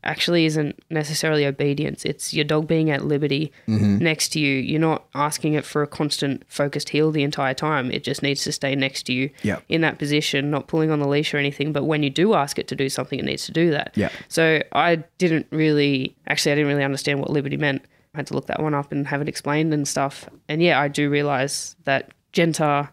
actually 0.04 0.44
isn't 0.44 0.78
necessarily 0.90 1.46
obedience. 1.46 2.04
It's 2.04 2.32
your 2.34 2.44
dog 2.44 2.66
being 2.66 2.90
at 2.90 3.04
liberty 3.04 3.52
mm-hmm. 3.66 3.98
next 3.98 4.30
to 4.30 4.40
you. 4.40 4.56
You're 4.56 4.80
not 4.80 5.06
asking 5.14 5.54
it 5.54 5.64
for 5.64 5.82
a 5.82 5.86
constant 5.86 6.44
focused 6.48 6.90
heel 6.90 7.10
the 7.10 7.22
entire 7.22 7.54
time. 7.54 7.90
It 7.90 8.04
just 8.04 8.22
needs 8.22 8.44
to 8.44 8.52
stay 8.52 8.74
next 8.74 9.04
to 9.04 9.12
you 9.12 9.30
Yep. 9.42 9.64
in 9.68 9.80
that 9.80 9.98
position, 9.98 10.50
not 10.50 10.68
pulling 10.68 10.90
on 10.90 11.00
the 11.00 11.08
leash 11.08 11.34
or 11.34 11.38
anything. 11.38 11.72
But 11.72 11.84
when 11.84 12.02
you 12.02 12.10
do 12.10 12.34
ask 12.34 12.58
it 12.58 12.68
to 12.68 12.76
do 12.76 12.88
something, 12.88 13.18
it 13.18 13.24
needs 13.24 13.46
to 13.46 13.52
do 13.52 13.70
that. 13.70 13.92
Yep. 13.96 14.12
So 14.28 14.62
I 14.72 14.96
didn't 15.18 15.46
really, 15.50 16.16
actually, 16.26 16.52
I 16.52 16.54
didn't 16.56 16.68
really 16.68 16.84
understand 16.84 17.20
what 17.20 17.30
liberty 17.30 17.56
meant. 17.56 17.82
I 18.14 18.18
had 18.18 18.26
to 18.28 18.34
look 18.34 18.46
that 18.46 18.62
one 18.62 18.74
up 18.74 18.92
and 18.92 19.06
have 19.08 19.20
it 19.20 19.28
explained 19.28 19.74
and 19.74 19.88
stuff. 19.88 20.28
And 20.48 20.62
yeah, 20.62 20.80
I 20.80 20.88
do 20.88 21.10
realize 21.10 21.74
that 21.84 22.12
Gentar 22.32 22.90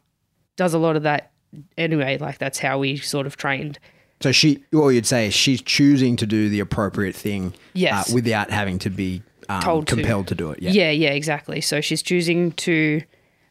does 0.56 0.74
a 0.74 0.80
lot 0.80 0.96
of 0.96 1.04
that 1.04 1.32
anyway. 1.78 2.18
Like 2.18 2.38
that's 2.38 2.60
how 2.60 2.80
we 2.80 2.98
sort 2.98 3.28
of 3.28 3.38
trained. 3.38 3.80
So 4.22 4.32
she, 4.32 4.64
what 4.72 4.90
you'd 4.90 5.06
say 5.06 5.30
she's 5.30 5.62
choosing 5.62 6.16
to 6.18 6.26
do 6.26 6.50
the 6.50 6.60
appropriate 6.60 7.16
thing 7.16 7.54
Yes. 7.74 8.10
uh, 8.10 8.14
without 8.16 8.50
having 8.52 8.80
to 8.80 8.90
be 8.90 9.24
um, 9.50 9.62
Told 9.62 9.88
to. 9.88 9.96
compelled 9.96 10.28
to. 10.28 10.36
do 10.36 10.52
it. 10.52 10.62
Yeah. 10.62 10.72
Yeah, 10.72 10.92
yeah, 10.92 11.10
exactly. 11.10 11.60
So 11.62 11.82
she's 11.82 12.02
choosing 12.02 12.52
to, 12.54 13.02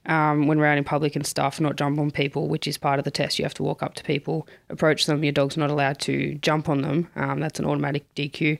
um, 0.07 0.47
when 0.47 0.59
we're 0.59 0.67
out 0.67 0.79
in 0.79 0.85
public 0.85 1.17
and 1.17 1.27
stuff, 1.27 1.61
not 1.61 1.77
jump 1.77 1.99
on 1.99 2.11
people, 2.11 2.49
which 2.49 2.67
is 2.67 2.79
part 2.79 2.99
of 2.99 3.05
the 3.05 3.11
test. 3.11 3.39
You 3.39 3.45
have 3.45 3.55
to 3.55 3.63
walk 3.63 3.83
up 3.83 3.95
to 3.97 4.05
people, 4.05 4.47
approach 4.71 5.07
them. 5.07 5.23
Your 5.25 5.33
dog's 5.33 5.57
not 5.57 5.71
allowed 5.71 5.99
to 6.01 6.35
jump 6.37 6.69
on 6.69 6.83
them. 6.83 7.09
Um, 7.17 7.41
that's 7.41 7.59
an 7.59 7.67
automatic 7.67 8.05
DQ. 8.15 8.59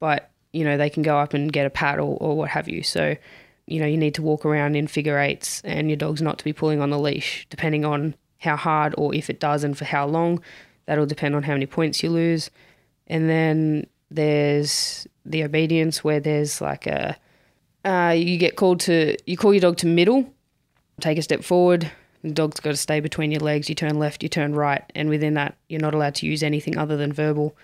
But, 0.00 0.30
you 0.52 0.64
know, 0.64 0.76
they 0.76 0.90
can 0.90 1.02
go 1.02 1.16
up 1.18 1.32
and 1.32 1.52
get 1.52 1.64
a 1.64 1.70
pat 1.70 1.98
or, 1.98 2.16
or 2.20 2.36
what 2.36 2.50
have 2.50 2.68
you. 2.68 2.82
So, 2.82 3.16
you 3.66 3.80
know, 3.80 3.86
you 3.86 3.96
need 3.96 4.14
to 4.16 4.22
walk 4.22 4.44
around 4.44 4.74
in 4.74 4.86
figure 4.88 5.18
eights 5.18 5.62
and 5.64 5.88
your 5.88 5.96
dog's 5.96 6.20
not 6.20 6.38
to 6.38 6.44
be 6.44 6.52
pulling 6.52 6.80
on 6.80 6.90
the 6.90 6.98
leash, 6.98 7.46
depending 7.48 7.84
on 7.84 8.14
how 8.40 8.56
hard 8.56 8.92
or 8.98 9.14
if 9.14 9.30
it 9.30 9.38
does 9.38 9.62
and 9.64 9.78
for 9.78 9.84
how 9.84 10.04
long. 10.06 10.42
That'll 10.86 11.06
depend 11.06 11.34
on 11.34 11.42
how 11.44 11.52
many 11.52 11.66
points 11.66 12.02
you 12.02 12.10
lose. 12.10 12.50
And 13.06 13.28
then 13.28 13.86
there's 14.10 15.06
the 15.24 15.44
obedience 15.44 16.02
where 16.02 16.20
there's 16.20 16.60
like 16.60 16.86
a, 16.86 17.16
uh, 17.84 18.14
you 18.16 18.36
get 18.38 18.56
called 18.56 18.80
to, 18.80 19.16
you 19.26 19.36
call 19.36 19.52
your 19.52 19.60
dog 19.60 19.76
to 19.78 19.86
middle, 19.86 20.32
take 21.00 21.18
a 21.18 21.22
step 21.22 21.44
forward. 21.44 21.90
The 22.22 22.30
dog's 22.32 22.60
got 22.60 22.70
to 22.70 22.76
stay 22.76 23.00
between 23.00 23.32
your 23.32 23.40
legs. 23.40 23.68
You 23.68 23.74
turn 23.74 23.98
left, 23.98 24.22
you 24.22 24.28
turn 24.28 24.54
right. 24.54 24.82
And 24.94 25.08
within 25.08 25.34
that, 25.34 25.56
you're 25.68 25.80
not 25.80 25.94
allowed 25.94 26.14
to 26.16 26.26
use 26.26 26.42
anything 26.42 26.78
other 26.78 26.96
than 26.96 27.12
verbal. 27.12 27.56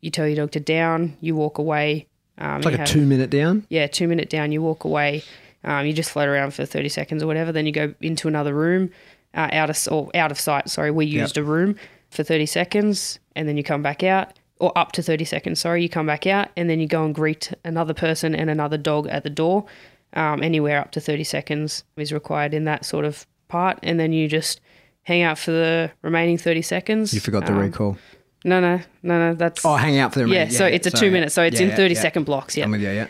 You 0.00 0.10
tell 0.10 0.26
your 0.26 0.36
dog 0.36 0.52
to 0.52 0.60
down, 0.60 1.16
you 1.20 1.36
walk 1.36 1.58
away. 1.58 2.06
Um, 2.38 2.56
It's 2.58 2.64
like 2.64 2.74
a 2.74 2.78
have- 2.78 2.88
two 2.88 3.04
minute 3.04 3.28
down. 3.28 3.66
yeah, 3.68 3.86
two 3.86 4.08
minute 4.08 4.30
down, 4.30 4.52
you 4.52 4.62
walk 4.62 4.84
away. 4.84 5.22
Um, 5.62 5.84
you 5.84 5.92
just 5.92 6.10
float 6.10 6.28
around 6.28 6.54
for 6.54 6.64
30 6.64 6.88
seconds 6.88 7.22
or 7.22 7.26
whatever. 7.26 7.52
Then 7.52 7.66
you 7.66 7.72
go 7.72 7.92
into 8.00 8.28
another 8.28 8.54
room, 8.54 8.90
uh, 9.34 9.48
out 9.52 9.68
of 9.68 9.78
or 9.92 10.10
out 10.14 10.30
of 10.30 10.40
sight. 10.40 10.70
Sorry, 10.70 10.90
we 10.90 11.04
used 11.04 11.36
a 11.36 11.44
room 11.44 11.76
for 12.10 12.22
30 12.22 12.46
seconds, 12.46 13.18
and 13.36 13.48
then 13.48 13.56
you 13.56 13.62
come 13.62 13.82
back 13.82 14.02
out, 14.02 14.38
or 14.58 14.76
up 14.76 14.92
to 14.92 15.02
30 15.02 15.24
seconds. 15.24 15.60
Sorry, 15.60 15.82
you 15.82 15.88
come 15.88 16.06
back 16.06 16.26
out, 16.26 16.48
and 16.56 16.68
then 16.68 16.80
you 16.80 16.86
go 16.86 17.04
and 17.04 17.14
greet 17.14 17.52
another 17.64 17.94
person 17.94 18.34
and 18.34 18.50
another 18.50 18.76
dog 18.76 19.06
at 19.08 19.22
the 19.22 19.30
door. 19.30 19.64
Um, 20.12 20.42
anywhere 20.42 20.80
up 20.80 20.90
to 20.92 21.00
30 21.00 21.22
seconds 21.24 21.84
is 21.96 22.12
required 22.12 22.52
in 22.52 22.64
that 22.64 22.84
sort 22.84 23.04
of 23.04 23.26
part, 23.48 23.78
and 23.82 23.98
then 24.00 24.12
you 24.12 24.28
just 24.28 24.60
hang 25.04 25.22
out 25.22 25.38
for 25.38 25.52
the 25.52 25.90
remaining 26.02 26.36
30 26.36 26.62
seconds. 26.62 27.14
You 27.14 27.20
forgot 27.20 27.46
the 27.46 27.52
Um, 27.52 27.58
recall. 27.60 27.96
No, 28.44 28.58
no, 28.60 28.80
no, 29.02 29.18
no. 29.30 29.34
That's 29.34 29.64
Oh, 29.64 29.76
hang 29.76 29.98
out 29.98 30.12
for 30.12 30.18
the 30.20 30.26
yeah. 30.26 30.32
remaining- 30.40 30.54
So 30.54 30.66
it's 30.66 30.86
a 30.86 30.90
sorry. 30.90 31.00
two 31.08 31.10
minutes. 31.12 31.34
So 31.34 31.42
it's 31.42 31.56
Yeah, 31.60 31.64
in 31.64 31.68
yeah, 31.70 31.76
30 31.76 31.94
yeah. 31.94 32.00
second 32.00 32.24
blocks. 32.24 32.56
Yeah. 32.56 32.64
I'm 32.64 32.70
with 32.70 32.80
you. 32.82 32.90
Yeah. 32.90 33.06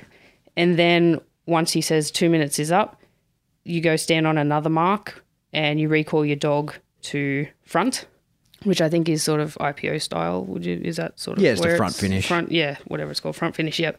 And 0.57 0.77
then 0.79 1.21
once 1.47 1.73
he 1.73 1.81
says 1.81 2.11
two 2.11 2.29
minutes 2.29 2.59
is 2.59 2.71
up, 2.73 3.01
you 3.65 3.81
go 3.81 3.97
stand 3.97 4.27
on 4.27 4.37
another 4.39 4.71
mark 4.71 5.25
and 5.53 5.81
you 5.81 5.89
recall 5.89 6.25
your 6.27 6.37
dog 6.37 6.75
to 7.03 7.47
front, 7.63 8.07
which 8.65 8.81
I 8.81 8.89
think 8.89 9.09
is 9.09 9.23
sort 9.23 9.41
of 9.41 9.55
IPO 9.61 10.03
style. 10.03 10.45
Would 10.45 10.65
you? 10.67 10.81
Is 10.85 10.97
that 10.97 11.19
sort 11.19 11.39
of 11.39 11.45
Yeah, 11.45 11.53
it's 11.53 11.61
the 11.61 11.77
front 11.77 11.95
finish. 11.95 12.27
Front, 12.29 12.53
yeah, 12.53 12.77
whatever 12.87 13.11
it's 13.11 13.21
called, 13.21 13.37
front 13.37 13.55
finish. 13.57 13.79
Yep. 13.79 13.99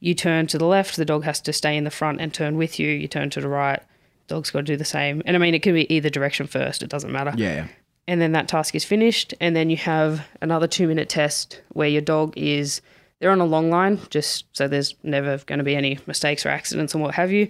You 0.00 0.14
turn 0.14 0.46
to 0.48 0.58
the 0.58 0.66
left. 0.66 0.96
The 0.96 1.04
dog 1.04 1.24
has 1.24 1.40
to 1.42 1.52
stay 1.52 1.76
in 1.76 1.84
the 1.84 1.90
front 1.90 2.20
and 2.20 2.32
turn 2.32 2.56
with 2.56 2.78
you. 2.78 2.88
You 2.88 3.08
turn 3.08 3.30
to 3.30 3.40
the 3.40 3.48
right. 3.48 3.82
Dog's 4.28 4.50
got 4.50 4.60
to 4.60 4.64
do 4.64 4.76
the 4.76 4.84
same. 4.84 5.22
And 5.26 5.36
I 5.36 5.38
mean, 5.40 5.54
it 5.54 5.62
can 5.62 5.74
be 5.74 5.92
either 5.92 6.08
direction 6.10 6.46
first. 6.46 6.82
It 6.82 6.88
doesn't 6.90 7.10
matter 7.10 7.32
Yeah. 7.36 7.66
and 8.06 8.20
then 8.20 8.32
that 8.32 8.46
task 8.46 8.74
is 8.74 8.84
finished 8.84 9.34
and 9.40 9.56
then 9.56 9.70
you 9.70 9.76
have 9.78 10.26
another 10.40 10.66
two 10.66 10.86
minute 10.86 11.08
test 11.08 11.60
where 11.70 11.88
your 11.88 12.02
dog 12.02 12.32
is 12.36 12.80
they're 13.20 13.30
on 13.32 13.40
a 13.40 13.44
long 13.44 13.68
line 13.70 13.98
just 14.10 14.44
so 14.56 14.68
there's 14.68 14.94
never 15.02 15.38
going 15.46 15.58
to 15.58 15.64
be 15.64 15.74
any 15.74 15.98
mistakes 16.06 16.46
or 16.46 16.50
accidents 16.50 16.94
and 16.94 17.02
what 17.02 17.14
have 17.16 17.32
you 17.32 17.48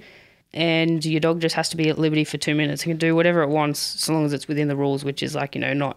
and 0.55 1.05
your 1.05 1.21
dog 1.21 1.41
just 1.41 1.55
has 1.55 1.69
to 1.69 1.77
be 1.77 1.89
at 1.91 1.99
liberty 1.99 2.25
for 2.25 2.39
two 2.39 2.55
minutes 2.55 2.83
and 2.85 2.91
can 2.93 2.97
do 2.97 3.15
whatever 3.15 3.43
it 3.43 3.49
wants 3.51 3.79
so 3.81 4.13
long 4.13 4.25
as 4.25 4.33
it's 4.33 4.49
within 4.49 4.69
the 4.69 4.77
rules 4.77 5.05
which 5.05 5.23
is 5.23 5.35
like 5.35 5.55
you 5.55 5.61
know 5.61 5.75
not 5.75 5.97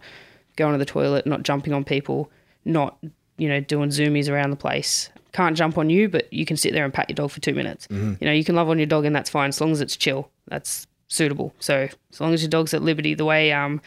going 0.56 0.72
to 0.72 0.78
the 0.78 0.84
toilet 0.84 1.26
not 1.26 1.42
jumping 1.42 1.72
on 1.72 1.84
people 1.84 2.30
not 2.64 2.98
you 3.38 3.48
know 3.48 3.60
doing 3.60 3.90
zoomies 3.90 4.28
around 4.30 4.50
the 4.50 4.56
place. 4.56 5.08
Can't 5.32 5.56
jump 5.56 5.78
on 5.78 5.90
you 5.90 6.08
but 6.08 6.32
you 6.32 6.44
can 6.44 6.56
sit 6.56 6.72
there 6.72 6.84
and 6.84 6.92
pat 6.92 7.08
your 7.08 7.14
dog 7.14 7.30
for 7.30 7.40
two 7.40 7.54
minutes. 7.54 7.88
You 7.90 8.16
know 8.20 8.32
you 8.32 8.44
can 8.44 8.54
love 8.54 8.68
on 8.68 8.78
your 8.78 8.86
dog 8.86 9.04
and 9.04 9.14
that's 9.16 9.30
fine 9.30 9.48
as 9.48 9.60
long 9.60 9.72
as 9.72 9.80
it's 9.80 9.96
chill. 9.96 10.30
That's 10.48 10.86
suitable. 11.08 11.54
So 11.58 11.88
as 12.12 12.20
long 12.20 12.34
as 12.34 12.42
your 12.42 12.50
dog's 12.50 12.74
at 12.74 12.82
liberty 12.82 13.14
the 13.14 13.24
way 13.24 13.52
um 13.52 13.80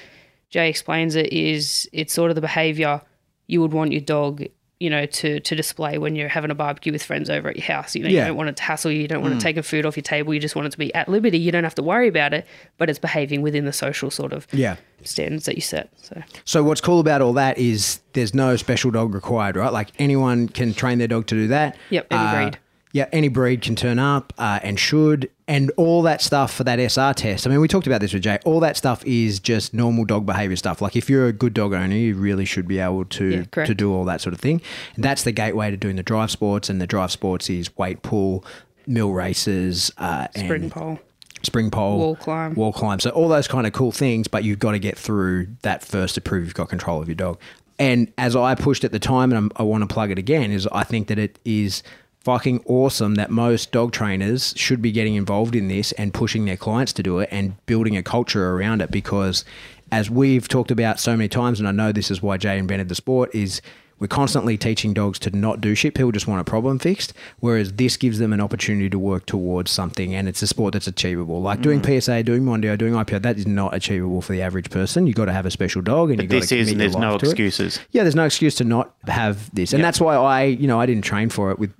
Jay 0.49 0.70
explains 0.70 1.16
it 1.16 1.32
is 1.34 1.89
it's 1.93 2.13
sort 2.13 2.32
of 2.32 2.36
the 2.36 2.41
behavior 2.41 3.01
you 3.47 3.61
would 3.61 3.74
want 3.74 3.91
your 3.91 4.01
dog, 4.01 4.43
you 4.80 4.89
know, 4.89 5.05
to 5.05 5.39
to 5.39 5.55
display 5.55 5.97
when 5.97 6.15
you're 6.15 6.28
having 6.28 6.51
a 6.51 6.55
barbecue 6.55 6.91
with 6.91 7.01
friends 7.03 7.30
over 7.30 7.47
at 7.49 7.55
your 7.55 7.65
house. 7.65 7.95
You 7.95 8.03
know, 8.03 8.09
Yeah. 8.09 8.21
you 8.21 8.28
don't 8.28 8.38
want 8.38 8.49
it 8.49 8.57
to 8.57 8.63
hassle 8.63 8.91
you, 8.91 8.99
you 9.01 9.07
don't 9.07 9.21
want 9.21 9.34
to 9.34 9.39
take 9.39 9.55
taking 9.55 9.63
food 9.63 9.86
off 9.86 9.95
your 9.95 10.03
table, 10.03 10.34
you 10.34 10.39
just 10.39 10.55
want 10.55 10.65
it 10.67 10.71
to 10.71 10.78
be 10.78 10.93
at 10.93 11.07
liberty. 11.07 11.38
You 11.38 11.51
don't 11.51 11.63
have 11.63 11.76
to 11.76 11.84
worry 11.84 12.07
about 12.09 12.34
it, 12.34 12.45
but 12.78 12.89
it's 12.89 12.99
behaving 12.99 13.41
within 13.41 13.63
the 13.65 13.71
social 13.73 14.11
sort 14.11 14.34
of 14.34 14.47
Yeah. 14.51 14.76
standards 15.03 15.45
that 15.45 15.55
you 15.55 15.61
set. 15.61 15.89
So 16.01 16.21
So 16.43 16.63
what's 16.63 16.82
cool 16.82 16.99
about 16.99 17.21
all 17.21 17.34
that 17.34 17.57
is 17.57 17.99
there's 18.13 18.34
no 18.34 18.55
special 18.57 18.91
dog 18.91 19.13
required, 19.13 19.55
right? 19.55 19.71
Like 19.71 19.89
anyone 19.97 20.49
can 20.49 20.73
train 20.73 20.97
their 20.97 21.07
dog 21.07 21.28
to 21.28 21.36
do 21.36 21.47
that. 21.47 21.78
Yep, 21.89 22.07
any 22.11 22.21
Uh, 22.21 22.34
breed. 22.43 22.57
Yeah, 22.96 23.10
any 23.12 23.28
breed 23.28 23.62
can 23.62 23.76
turn 23.76 24.00
up 24.00 24.32
uh, 24.38 24.62
and 24.64 24.80
should, 24.80 25.30
and 25.50 25.70
all 25.76 26.02
that 26.04 26.22
stuff 26.22 26.54
for 26.54 26.64
that 26.64 26.80
SR 26.80 27.14
test. 27.14 27.46
I 27.46 27.50
mean, 27.50 27.60
we 27.60 27.68
talked 27.68 27.88
about 27.88 28.00
this 28.00 28.14
with 28.14 28.24
Jay. 28.24 28.39
All 28.46 28.62
that 28.62 28.78
stuff 28.78 29.06
is 29.06 29.41
just 29.41 29.74
normal 29.74 30.06
dog 30.06 30.26
behavior 30.26 30.56
stuff. 30.56 30.82
Like 30.82 30.96
if 30.96 31.10
you're 31.10 31.28
a 31.28 31.34
good 31.34 31.54
dog 31.54 31.74
owner, 31.74 31.93
you 31.93 32.16
really 32.16 32.46
should 32.46 32.70
be 32.70 32.80
able 32.80 33.04
to 33.04 33.46
Yeah, 33.58 33.66
to 33.66 33.76
do 33.76 33.93
all 33.93 34.06
that 34.06 34.22
sort 34.22 34.34
of 34.34 34.39
thing. 34.39 34.62
And 34.96 35.04
that's 35.04 35.24
the 35.24 35.34
gateway 35.34 35.72
to 35.72 35.76
doing 35.76 35.98
the 35.98 36.04
drive 36.04 36.32
sports, 36.32 36.70
and 36.70 36.80
the 36.80 36.88
drive 36.88 37.12
sports 37.12 37.50
is 37.50 37.76
weight 37.78 38.02
pull, 38.02 38.46
mill 38.88 39.12
races, 39.12 39.91
uh, 39.98 40.28
spring 40.34 40.70
pole. 40.70 40.98
spring 41.43 41.70
pole, 41.70 41.98
Wall 42.00 42.16
climb. 42.16 42.56
wall 42.56 42.72
climb. 42.72 43.02
So 43.02 43.10
all 43.10 43.28
those 43.28 43.50
kind 43.50 43.68
of 43.68 43.74
cool 43.74 43.91
things, 43.91 44.30
but 44.30 44.46
you've 44.46 44.60
got 44.60 44.72
to 44.72 44.80
get 44.80 44.98
through 44.98 45.48
that 45.64 45.84
first 45.84 46.16
to 46.16 46.22
prove 46.22 46.46
you've 46.46 46.54
got 46.54 46.70
control 46.70 47.02
of 47.02 47.10
your 47.10 47.16
dog. 47.16 47.41
And 47.78 48.14
as 48.18 48.38
I 48.38 48.56
pushed 48.56 48.86
at 48.86 48.93
the 48.93 49.00
time, 49.00 49.34
and 49.34 49.38
I'm, 49.38 49.52
I 49.58 49.64
want 49.64 49.82
to 49.86 49.93
plug 49.93 50.12
it 50.12 50.18
again, 50.18 50.50
is 50.54 50.66
I 50.68 50.86
think 50.86 51.10
that 51.10 51.20
it 51.20 51.39
is 51.43 51.84
fucking 52.26 52.61
awesome 52.65 53.15
that 53.15 53.30
most 53.30 53.71
dog 53.71 53.91
trainers 53.91 54.53
should 54.57 54.82
be 54.82 54.91
getting 54.91 55.13
involved 55.15 55.55
in 55.55 55.67
this 55.67 55.91
and 55.93 56.11
pushing 56.13 56.45
their 56.45 56.57
clients 56.57 56.91
to 56.91 57.03
do 57.03 57.19
it 57.19 57.30
and 57.32 57.55
building 57.67 57.95
a 57.95 58.01
culture 58.03 58.49
around 58.51 58.82
it 58.82 58.89
because 58.91 59.45
as 59.91 60.09
we've 60.09 60.47
talked 60.47 60.71
about 60.71 60.99
so 60.99 61.15
many 61.15 61.28
times 61.30 61.59
and 61.59 61.67
I 61.67 61.71
know 61.71 61.91
this 61.91 62.09
is 62.09 62.23
why 62.23 62.38
Jay 62.38 62.57
invented 62.57 62.89
the 62.89 62.95
sport 62.95 63.34
is 63.36 63.61
we're 63.99 64.07
constantly 64.07 64.57
teaching 64.57 64.93
dogs 64.93 65.19
to 65.19 65.30
not 65.34 65.61
do 65.61 65.73
shit. 65.73 65.93
People 65.95 66.11
just 66.11 66.28
want 66.28 66.41
a 66.41 66.43
problem 66.43 66.80
fixed. 66.80 67.13
Whereas 67.39 67.71
this 67.73 67.95
gives 67.95 68.19
them 68.19 68.34
an 68.34 68.41
opportunity 68.41 68.89
to 68.89 68.99
work 68.99 69.26
towards 69.26 69.71
something, 69.71 70.13
and 70.13 70.28
it's 70.28 70.41
a 70.41 70.47
sport 70.47 70.73
that's 70.73 70.86
achievable. 70.88 71.41
Like 71.41 71.61
doing 71.61 71.80
Mm. 71.80 72.01
PSA, 72.01 72.21
doing 72.23 72.43
Mondio, 72.43 72.78
doing 72.78 72.93
IPO, 72.93 73.21
that 73.21 73.38
is 73.38 73.47
not 73.47 73.73
achievable 73.73 74.21
for 74.21 74.34
the 74.34 74.41
average 74.41 74.69
person. 74.69 75.07
You've 75.07 75.15
got 75.15 75.26
to 75.26 75.32
have 75.32 75.45
a 75.45 75.49
special 75.51 75.82
dog, 75.82 76.11
and 76.11 76.21
you've 76.21 76.30
got 76.30 76.41
This 76.41 76.49
to 76.49 76.57
is, 76.57 76.76
there's 76.76 76.97
no 76.97 77.11
life 77.13 77.19
to 77.21 77.26
it. 77.28 77.30
excuses. 77.30 77.80
Yeah, 77.91 78.03
there's 78.03 78.15
no 78.15 78.26
excuse 78.26 78.55
to 78.55 78.65
not 78.65 78.93
have 79.07 79.49
this, 79.55 79.71
and 79.71 79.82
that's 79.82 80.01
why 80.01 80.15
I, 80.15 80.43
you 80.43 80.67
know, 80.67 80.78
I 80.78 80.86
didn't 80.86 81.05
train 81.05 81.30
for 81.30 81.51
it 81.51 81.57
with. 81.57 81.71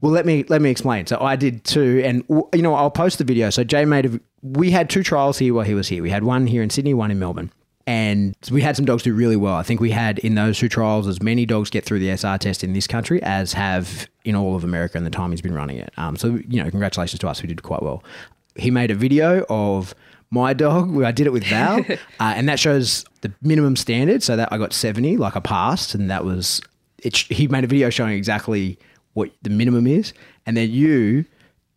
Well, 0.00 0.12
let 0.12 0.26
me 0.26 0.44
let 0.48 0.62
me 0.62 0.70
explain. 0.70 1.06
So 1.06 1.18
I 1.20 1.36
did 1.36 1.64
too, 1.64 2.02
and 2.04 2.24
you 2.54 2.62
know, 2.62 2.74
I'll 2.74 2.90
post 2.90 3.18
the 3.18 3.24
video. 3.24 3.50
So 3.50 3.64
Jay 3.64 3.84
made 3.84 4.06
a. 4.06 4.20
We 4.42 4.70
had 4.70 4.88
two 4.88 5.02
trials 5.02 5.38
here 5.38 5.52
while 5.52 5.64
he 5.64 5.74
was 5.74 5.88
here. 5.88 6.02
We 6.02 6.10
had 6.10 6.24
one 6.24 6.46
here 6.46 6.62
in 6.62 6.70
Sydney, 6.70 6.94
one 6.94 7.10
in 7.10 7.18
Melbourne, 7.18 7.52
and 7.86 8.34
we 8.50 8.62
had 8.62 8.76
some 8.76 8.84
dogs 8.84 9.02
do 9.02 9.12
really 9.12 9.36
well. 9.36 9.54
I 9.54 9.62
think 9.62 9.80
we 9.80 9.90
had 9.90 10.18
in 10.20 10.34
those 10.34 10.58
two 10.58 10.68
trials 10.68 11.06
as 11.06 11.20
many 11.22 11.44
dogs 11.44 11.70
get 11.70 11.84
through 11.84 11.98
the 11.98 12.10
SR 12.10 12.38
test 12.38 12.62
in 12.64 12.72
this 12.72 12.86
country 12.86 13.22
as 13.22 13.52
have 13.52 14.08
in 14.24 14.34
all 14.34 14.54
of 14.54 14.64
America 14.64 14.96
in 14.96 15.04
the 15.04 15.10
time 15.10 15.30
he's 15.30 15.40
been 15.40 15.54
running 15.54 15.78
it. 15.78 15.92
Um, 15.96 16.16
so 16.16 16.38
you 16.48 16.62
know, 16.62 16.70
congratulations 16.70 17.18
to 17.20 17.28
us. 17.28 17.42
We 17.42 17.48
did 17.48 17.62
quite 17.62 17.82
well. 17.82 18.04
He 18.56 18.70
made 18.70 18.90
a 18.90 18.94
video 18.94 19.44
of 19.48 19.94
my 20.30 20.52
dog. 20.52 20.90
where 20.90 21.06
I 21.06 21.12
did 21.12 21.26
it 21.26 21.32
with 21.32 21.44
Val, 21.44 21.80
uh, 21.90 21.96
and 22.20 22.48
that 22.48 22.58
shows 22.58 23.04
the 23.20 23.32
minimum 23.42 23.76
standard. 23.76 24.22
So 24.22 24.36
that 24.36 24.52
I 24.52 24.58
got 24.58 24.72
seventy, 24.72 25.16
like 25.16 25.36
I 25.36 25.40
passed, 25.40 25.94
and 25.94 26.10
that 26.10 26.24
was 26.24 26.60
it. 26.98 27.16
He 27.16 27.48
made 27.48 27.64
a 27.64 27.66
video 27.66 27.90
showing 27.90 28.16
exactly 28.16 28.78
what 29.14 29.30
the 29.42 29.50
minimum 29.50 29.86
is, 29.86 30.12
and 30.46 30.56
then 30.56 30.70
you 30.70 31.24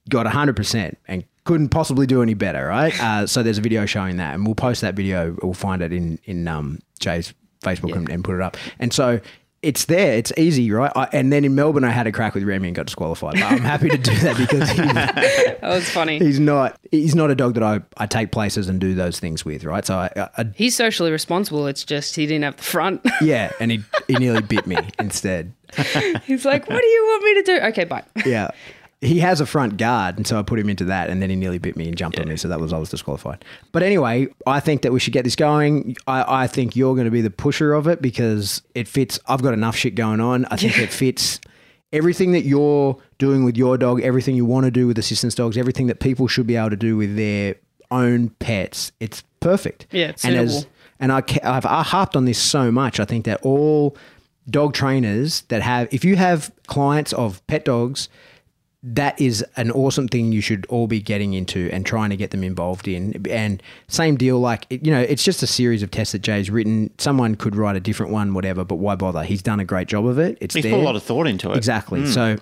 got 0.10 0.26
hundred 0.28 0.56
percent 0.56 0.98
and 1.08 1.24
couldn't 1.46 1.70
possibly 1.70 2.08
do 2.08 2.22
any 2.22 2.34
better, 2.34 2.68
right? 2.68 2.98
Uh, 3.02 3.28
so 3.28 3.44
there's 3.44 3.58
a 3.58 3.62
video 3.62 3.86
showing 3.86 4.18
that, 4.18 4.34
and 4.34 4.46
we'll 4.46 4.56
post 4.56 4.82
that 4.82 4.96
video. 4.96 5.36
We'll 5.42 5.54
find 5.54 5.82
it 5.82 5.92
in 5.92 6.20
in 6.26 6.48
um, 6.48 6.80
Jay's 7.00 7.34
Facebook 7.62 7.96
and, 7.96 8.10
and 8.10 8.24
put 8.24 8.36
it 8.36 8.42
up. 8.42 8.58
And 8.80 8.94
so 8.94 9.20
it's 9.64 9.86
there. 9.86 10.14
It's 10.18 10.32
easy, 10.38 10.70
right? 10.72 10.92
I, 10.96 11.08
and 11.14 11.32
then 11.32 11.46
in 11.46 11.56
Melbourne, 11.56 11.84
I 11.84 11.90
had 11.90 12.06
a 12.06 12.12
crack 12.12 12.36
with 12.36 12.44
Remy 12.44 12.68
and 12.68 12.76
got 12.76 12.86
disqualified. 12.86 13.34
But 13.36 13.44
I'm 13.44 13.60
happy 13.60 13.90
to 13.90 13.98
do 13.98 14.14
that 14.18 14.38
because 14.38 14.70
he, 14.70 14.78
That 14.84 15.60
was 15.64 15.90
funny. 15.90 16.20
he's 16.20 16.40
not 16.40 16.78
he's 16.92 17.16
not 17.16 17.32
a 17.32 17.36
dog 17.36 17.54
that 17.56 17.64
I, 17.64 17.80
I 17.98 18.06
take 18.06 18.32
places 18.32 18.68
and 18.70 18.80
do 18.80 18.94
those 18.94 19.20
things 19.20 19.44
with, 19.46 19.64
right? 19.64 19.86
So 19.86 19.96
I, 19.96 20.10
I, 20.16 20.30
I 20.38 20.46
He's 20.56 20.76
socially 20.76 21.12
responsible. 21.12 21.66
It's 21.68 21.84
just 21.84 22.16
he 22.16 22.26
didn't 22.26 22.44
have 22.44 22.58
the 22.58 22.64
front. 22.64 23.02
yeah, 23.22 23.52
and 23.60 23.72
he 23.72 23.84
he 24.08 24.16
nearly 24.16 24.42
bit 24.42 24.68
me 24.68 24.78
instead. 25.00 25.54
He's 26.26 26.46
like, 26.46 26.70
"What 26.70 26.82
do 26.82 26.88
you 26.88 27.04
want 27.06 27.24
me 27.24 27.34
to 27.36 27.44
do?" 27.44 27.66
Okay, 27.68 27.84
bye. 27.86 28.04
Yeah. 28.26 28.50
He 29.04 29.20
has 29.20 29.42
a 29.42 29.46
front 29.46 29.78
guard, 29.78 30.18
and 30.18 30.26
so 30.26 30.40
I 30.40 30.44
put 30.44 30.60
him 30.60 30.70
into 30.70 30.86
that, 30.86 31.10
and 31.10 31.22
then 31.22 31.30
he 31.30 31.36
nearly 31.36 31.58
bit 31.58 31.76
me 31.76 31.88
and 31.88 31.98
jumped 31.98 32.20
on 32.20 32.28
me, 32.28 32.38
so 32.38 32.48
that 32.48 32.60
was 32.60 32.72
I 32.72 32.78
was 32.78 32.90
disqualified. 32.90 33.44
But 33.72 33.84
anyway, 33.84 34.28
I 34.48 34.60
think 34.60 34.82
that 34.84 34.92
we 34.92 35.00
should 35.00 35.14
get 35.14 35.24
this 35.24 35.36
going. 35.36 35.96
I, 36.08 36.44
I 36.44 36.48
think 36.48 36.76
you're 36.76 36.96
going 36.96 37.06
to 37.06 37.12
be 37.12 37.22
the 37.22 37.30
pusher 37.30 37.74
of 37.74 37.88
it 37.88 38.02
because 38.02 38.62
it 38.76 38.88
fits. 38.88 39.20
I've 39.28 39.42
got 39.42 39.54
enough 39.54 39.76
shit 39.76 39.96
going 39.96 40.20
on. 40.20 40.46
I 40.46 40.56
think 40.56 40.78
it 40.80 40.90
fits 40.90 41.40
everything 41.92 42.32
that 42.32 42.44
you're 42.44 42.98
doing 43.20 43.44
with 43.44 43.56
your 43.56 43.78
dog, 43.78 44.02
everything 44.02 44.36
you 44.36 44.46
want 44.46 44.66
to 44.66 44.72
do 44.72 44.88
with 44.88 44.98
assistance 44.98 45.36
dogs, 45.36 45.58
everything 45.58 45.88
that 45.88 46.00
people 46.00 46.28
should 46.28 46.48
be 46.48 46.56
able 46.56 46.72
to 46.72 46.76
do 46.76 46.98
with 46.98 47.16
their 47.16 47.56
own 47.92 48.30
pets. 48.40 48.92
It's 49.00 49.24
perfect. 49.40 49.86
Yeah, 49.92 50.10
it's 50.10 50.26
and 50.26 50.50
suitable. 50.50 50.72
and 51.00 51.12
I, 51.12 51.24
I've 51.44 51.66
I 51.66 51.84
harped 51.84 52.16
on 52.16 52.26
this 52.26 52.40
so 52.40 52.72
much. 52.72 53.00
I 53.00 53.06
think 53.06 53.26
that 53.26 53.42
all 53.44 53.96
dog 54.50 54.74
trainers 54.74 55.42
that 55.44 55.62
have, 55.62 55.94
if 55.94 56.04
you 56.04 56.16
have 56.16 56.52
clients 56.68 57.14
of 57.14 57.46
pet 57.48 57.66
dogs, 57.66 58.10
that 58.86 59.20
is 59.22 59.46
an 59.56 59.72
awesome 59.72 60.08
thing 60.10 60.32
you 60.34 60.42
should 60.42 60.66
all 60.68 60.88
be 60.88 61.00
getting 61.02 61.34
into 61.34 61.70
and 61.72 61.86
trying 61.86 62.10
to 62.10 62.18
get 62.18 62.32
them 62.32 62.44
involved 62.44 62.88
in. 62.88 63.26
And 63.30 63.64
same 63.88 64.18
deal, 64.18 64.40
like, 64.40 64.66
you 64.70 64.92
know, 64.92 65.00
it's 65.00 65.24
just 65.24 65.42
a 65.42 65.48
series 65.48 65.82
of 65.84 65.90
tests 65.92 66.12
that 66.12 66.22
Jay's 66.22 66.50
written. 66.50 66.90
Someone 66.98 67.36
could 67.36 67.56
write 67.56 67.78
a 67.78 67.80
different 67.80 68.12
one, 68.12 68.34
whatever, 68.34 68.66
but 68.66 68.76
why 68.76 68.96
bother? 68.96 69.24
He's 69.24 69.42
done 69.42 69.60
a 69.62 69.66
great 69.66 69.88
job 69.88 70.06
of 70.06 70.20
it. 70.20 70.38
It's 70.42 70.54
He's 70.54 70.64
there. 70.64 70.74
put 70.74 70.82
a 70.82 70.84
lot 70.84 70.98
of 70.98 71.04
thought 71.04 71.28
into 71.28 71.52
it. 71.52 71.58
Exactly. 71.58 72.06
So, 72.08 72.38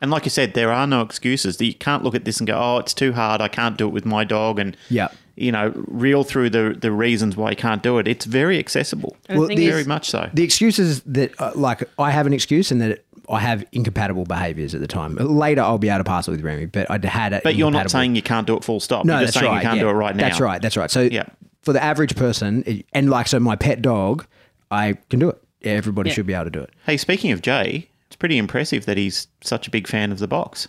And 0.00 0.10
like 0.10 0.24
you 0.24 0.30
said, 0.30 0.54
there 0.54 0.72
are 0.72 0.86
no 0.86 1.00
excuses. 1.00 1.60
You 1.60 1.74
can't 1.74 2.02
look 2.02 2.14
at 2.16 2.24
this 2.24 2.38
and 2.38 2.46
go, 2.46 2.54
"Oh, 2.60 2.78
it's 2.78 2.92
too 2.92 3.12
hard. 3.12 3.40
I 3.40 3.48
can't 3.48 3.76
do 3.78 3.86
it 3.86 3.92
with 3.92 4.04
my 4.04 4.24
dog." 4.24 4.58
And 4.58 4.76
Yeah. 4.90 5.08
you 5.36 5.50
know, 5.50 5.72
reel 5.86 6.24
through 6.24 6.50
the 6.50 6.76
the 6.78 6.90
reasons 6.92 7.36
why 7.36 7.50
you 7.50 7.56
can't 7.56 7.82
do 7.82 7.98
it. 7.98 8.06
It's 8.06 8.24
very 8.26 8.58
accessible. 8.58 9.16
And 9.28 9.40
the 9.48 9.54
very 9.68 9.80
is- 9.82 9.86
much 9.86 10.10
so. 10.10 10.28
the 10.34 10.42
excuses 10.42 11.00
that 11.06 11.32
uh, 11.40 11.52
like 11.54 11.88
I 11.98 12.10
have 12.10 12.26
an 12.26 12.32
excuse 12.34 12.70
and 12.70 12.80
that 12.82 13.03
I 13.28 13.40
have 13.40 13.64
incompatible 13.72 14.24
behaviors 14.24 14.74
at 14.74 14.80
the 14.80 14.86
time. 14.86 15.14
Later, 15.16 15.62
I'll 15.62 15.78
be 15.78 15.88
able 15.88 15.98
to 16.00 16.04
pass 16.04 16.28
it 16.28 16.30
with 16.32 16.42
Remy, 16.42 16.66
but 16.66 16.90
I 16.90 16.98
had 17.06 17.32
it. 17.32 17.42
but 17.42 17.54
you're 17.56 17.70
not 17.70 17.90
saying 17.90 18.16
you 18.16 18.22
can't 18.22 18.46
do 18.46 18.56
it 18.56 18.64
full 18.64 18.80
stop. 18.80 19.04
no, 19.04 19.14
you're 19.14 19.22
just 19.22 19.34
that's 19.34 19.42
saying 19.42 19.52
right. 19.52 19.62
you 19.62 19.68
can't 19.68 19.76
yeah. 19.78 19.82
do 19.84 19.88
it 19.88 19.92
right 19.92 20.14
now. 20.16 20.28
That's 20.28 20.40
right. 20.40 20.60
That's 20.60 20.76
right. 20.76 20.90
So 20.90 21.02
Yeah. 21.02 21.24
for 21.62 21.72
the 21.72 21.82
average 21.82 22.16
person, 22.16 22.84
and 22.92 23.10
like 23.10 23.26
so, 23.28 23.40
my 23.40 23.56
pet 23.56 23.80
dog, 23.82 24.26
I 24.70 24.94
can 25.10 25.18
do 25.20 25.28
it. 25.30 25.40
Everybody 25.62 26.10
Yeah. 26.10 26.14
should 26.14 26.26
be 26.26 26.34
able 26.34 26.44
to 26.44 26.50
do 26.50 26.60
it. 26.60 26.70
Hey, 26.86 26.96
speaking 26.96 27.30
of 27.32 27.40
Jay, 27.42 27.88
it's 28.06 28.16
pretty 28.16 28.36
impressive 28.36 28.84
that 28.86 28.96
he's 28.98 29.28
such 29.42 29.66
a 29.66 29.70
big 29.70 29.86
fan 29.88 30.12
of 30.12 30.18
the 30.18 30.28
box. 30.28 30.68